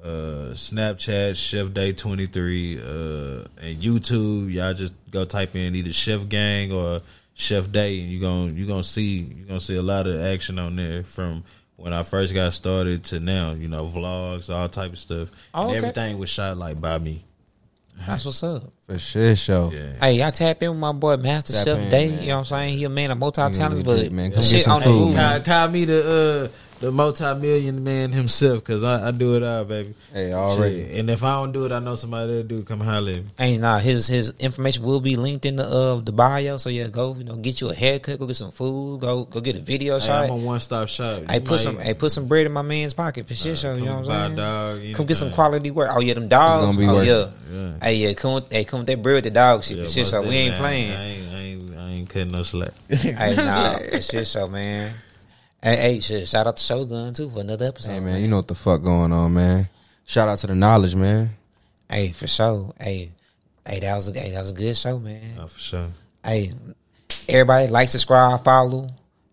Uh, 0.02 0.52
Snapchat 0.54 1.36
Chef 1.36 1.72
Dae 1.72 1.92
twenty 1.92 2.26
three. 2.26 2.78
Uh, 2.78 3.44
and 3.60 3.76
YouTube. 3.78 4.52
Y'all 4.52 4.74
just 4.74 4.94
go 5.10 5.24
type 5.24 5.54
in 5.56 5.74
either 5.74 5.92
Chef 5.92 6.28
Gang 6.28 6.72
or 6.72 7.00
Chef 7.34 7.70
Dae, 7.70 8.00
and 8.00 8.10
you 8.10 8.20
gonna 8.20 8.52
you 8.52 8.66
gonna 8.66 8.84
see 8.84 9.18
you 9.18 9.44
gonna 9.44 9.60
see 9.60 9.76
a 9.76 9.82
lot 9.82 10.06
of 10.06 10.20
action 10.20 10.58
on 10.58 10.76
there 10.76 11.02
from 11.04 11.42
when 11.76 11.92
I 11.92 12.02
first 12.04 12.32
got 12.34 12.52
started 12.52 13.04
to 13.04 13.20
now. 13.20 13.52
You 13.52 13.68
know, 13.68 13.86
vlogs, 13.86 14.54
all 14.54 14.68
type 14.68 14.92
of 14.92 14.98
stuff, 14.98 15.30
Oh, 15.54 15.68
and 15.68 15.76
everything 15.76 16.18
was 16.18 16.30
shot 16.30 16.56
like 16.56 16.80
by 16.80 16.98
me. 16.98 17.24
That's 18.06 18.24
what's 18.24 18.44
up. 18.44 18.62
For 18.86 18.96
sure, 18.96 19.34
show. 19.34 19.72
Yeah. 19.74 19.92
Hey, 20.00 20.12
y'all 20.12 20.30
tap 20.30 20.62
in 20.62 20.70
with 20.70 20.78
my 20.78 20.92
boy 20.92 21.16
Master 21.16 21.52
Tap 21.52 21.64
Chef 21.64 21.78
in, 21.78 21.90
Day. 21.90 22.08
man. 22.10 22.20
You 22.20 22.28
know 22.28 22.34
what 22.34 22.38
I'm 22.38 22.44
saying? 22.44 22.78
He 22.78 22.84
a 22.84 22.88
man 22.88 23.10
of 23.10 23.18
multi 23.18 23.42
talents, 23.50 23.82
but 23.82 24.12
man. 24.12 24.30
Come 24.30 24.42
shit 24.42 24.52
get 24.58 24.62
some 24.62 24.74
on 24.74 24.80
the 24.80 24.84
food, 24.86 24.92
food. 25.08 25.14
man. 25.16 25.42
Call, 25.42 25.54
call 25.54 25.68
me 25.72 25.84
the 25.84 26.50
uh, 26.52 26.67
the 26.80 26.92
multi 26.92 27.24
million 27.34 27.82
man 27.82 28.12
himself 28.12 28.60
because 28.60 28.84
I, 28.84 29.08
I 29.08 29.10
do 29.10 29.34
it 29.34 29.42
all, 29.42 29.64
baby. 29.64 29.94
Hey, 30.12 30.32
already. 30.32 30.84
Shit. 30.88 31.00
And 31.00 31.10
if 31.10 31.24
I 31.24 31.32
don't 31.40 31.50
do 31.52 31.64
it, 31.66 31.72
I 31.72 31.80
know 31.80 31.96
somebody 31.96 32.36
that 32.36 32.46
do. 32.48 32.62
Come 32.62 32.80
holler 32.80 33.10
at 33.12 33.16
me. 33.18 33.24
Hey, 33.36 33.58
nah, 33.58 33.78
his 33.78 34.06
his 34.06 34.32
information 34.38 34.84
will 34.84 35.00
be 35.00 35.16
linked 35.16 35.44
in 35.44 35.56
the 35.56 35.64
uh 35.64 35.96
the 36.00 36.12
bio. 36.12 36.56
So 36.58 36.70
yeah, 36.70 36.86
go 36.88 37.14
you 37.18 37.24
know 37.24 37.36
get 37.36 37.60
you 37.60 37.70
a 37.70 37.74
haircut, 37.74 38.18
go 38.20 38.26
get 38.26 38.36
some 38.36 38.52
food, 38.52 39.00
go 39.00 39.24
go 39.24 39.40
get 39.40 39.56
a 39.56 39.60
video 39.60 39.98
Hey, 39.98 40.06
shot. 40.06 40.24
I'm 40.24 40.30
a 40.30 40.36
one 40.36 40.60
stop 40.60 40.88
shop. 40.88 41.22
Hey, 41.28 41.36
You 41.36 41.40
put 41.40 41.60
some 41.60 41.78
hey 41.78 41.94
put 41.94 42.12
some 42.12 42.28
bread 42.28 42.46
in 42.46 42.52
my 42.52 42.62
man's 42.62 42.94
pocket 42.94 43.26
for 43.26 43.34
shit 43.34 43.58
show. 43.58 43.74
You 43.74 43.84
know 43.86 44.00
what 44.00 44.10
I'm 44.10 44.36
saying? 44.36 44.36
dog, 44.36 44.94
come 44.94 45.06
get 45.06 45.16
some 45.16 45.32
quality 45.32 45.70
work. 45.70 45.90
Oh 45.92 46.00
yeah, 46.00 46.14
them 46.14 46.28
dogs. 46.28 46.64
gonna 46.66 46.78
be 46.78 46.86
oh 46.86 47.00
yeah. 47.02 47.30
Yeah. 47.50 47.72
Hey 47.82 47.94
yeah, 47.96 48.12
come 48.14 48.34
with, 48.34 48.52
hey 48.52 48.64
come 48.64 48.80
with 48.80 48.86
that 48.88 49.02
bread 49.02 49.14
with 49.16 49.24
the 49.24 49.30
dog 49.30 49.64
shit 49.64 49.78
Yeah, 49.78 49.84
for 49.84 49.90
shit 49.90 50.06
show. 50.06 50.22
We 50.22 50.28
ain't 50.28 50.54
definitely. 50.54 50.86
playing. 50.86 50.92
I 50.92 51.04
ain't, 51.06 51.32
I 51.32 51.38
ain't, 51.40 51.76
I 51.78 51.90
ain't 51.92 52.08
cutting 52.08 52.30
no 52.32 52.42
slack. 52.44 52.72
hey 52.88 53.34
nah, 53.36 53.78
for 53.78 54.00
shit 54.00 54.26
show 54.28 54.46
man. 54.46 54.92
Hey, 55.62 55.76
hey, 55.76 56.00
shit, 56.00 56.28
shout 56.28 56.46
out 56.46 56.56
to 56.56 56.62
Shogun 56.62 57.14
too 57.14 57.28
for 57.30 57.40
another 57.40 57.66
episode. 57.66 57.90
Hey, 57.92 58.00
man, 58.00 58.20
you 58.20 58.28
know 58.28 58.36
what 58.36 58.48
the 58.48 58.54
fuck 58.54 58.82
going 58.82 59.12
on, 59.12 59.34
man. 59.34 59.68
Shout 60.06 60.28
out 60.28 60.38
to 60.38 60.46
the 60.46 60.54
knowledge, 60.54 60.94
man. 60.94 61.30
Hey, 61.90 62.12
for 62.12 62.26
sure. 62.28 62.72
Hey, 62.80 63.10
hey, 63.66 63.80
that 63.80 63.94
was 63.94 64.08
a 64.08 64.18
hey, 64.18 64.30
that 64.30 64.40
was 64.40 64.50
a 64.52 64.54
good 64.54 64.76
show, 64.76 64.98
man. 65.00 65.20
oh, 65.40 65.46
for 65.48 65.58
sure. 65.58 65.88
Hey, 66.24 66.52
everybody 67.28 67.66
like, 67.68 67.88
subscribe, 67.88 68.42
follow. 68.44 68.88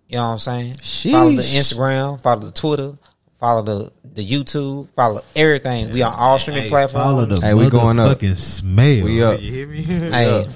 You 0.07 0.17
know 0.17 0.23
what 0.23 0.47
I'm 0.47 0.73
saying? 0.79 1.13
Follow 1.13 1.31
the 1.31 1.41
Instagram, 1.43 2.21
follow 2.21 2.41
the 2.41 2.51
Twitter, 2.51 2.93
follow 3.39 3.61
the 3.61 3.91
the 4.13 4.27
YouTube, 4.27 4.89
follow 4.95 5.21
everything. 5.35 5.91
We 5.91 6.01
on 6.01 6.13
all 6.13 6.39
streaming 6.39 6.63
Hey, 6.63 6.69
platforms. 6.69 7.03
follow 7.05 7.25
the 7.25 7.39
Hey, 7.45 7.53
we 7.53 7.69
going 7.69 7.99
up. 7.99 8.17
motherfucking 8.19 8.35
smell. 8.35 9.03
We 9.03 9.21
up. 9.23 9.39
You 9.41 9.51
hear 9.51 9.67
me? 9.67 9.81
Hey, 10.11 10.47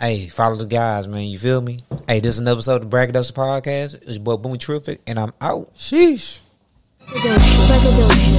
hey, 0.00 0.28
follow 0.28 0.56
the 0.56 0.66
guys, 0.66 1.06
man. 1.06 1.26
You 1.26 1.38
feel 1.38 1.60
me? 1.60 1.80
Hey, 2.08 2.20
this 2.20 2.34
is 2.34 2.40
another 2.40 2.58
episode 2.58 2.82
of 2.82 2.90
the 2.90 2.96
Braggadocious 2.96 3.32
Podcast. 3.32 3.94
It's 4.02 4.12
your 4.12 4.20
boy 4.20 4.36
Boomy 4.36 4.58
Terrific, 4.58 5.00
and 5.06 5.18
I'm 5.18 5.32
out. 5.40 5.74
Sheesh. 5.76 6.40
Braggadocious. 7.06 8.30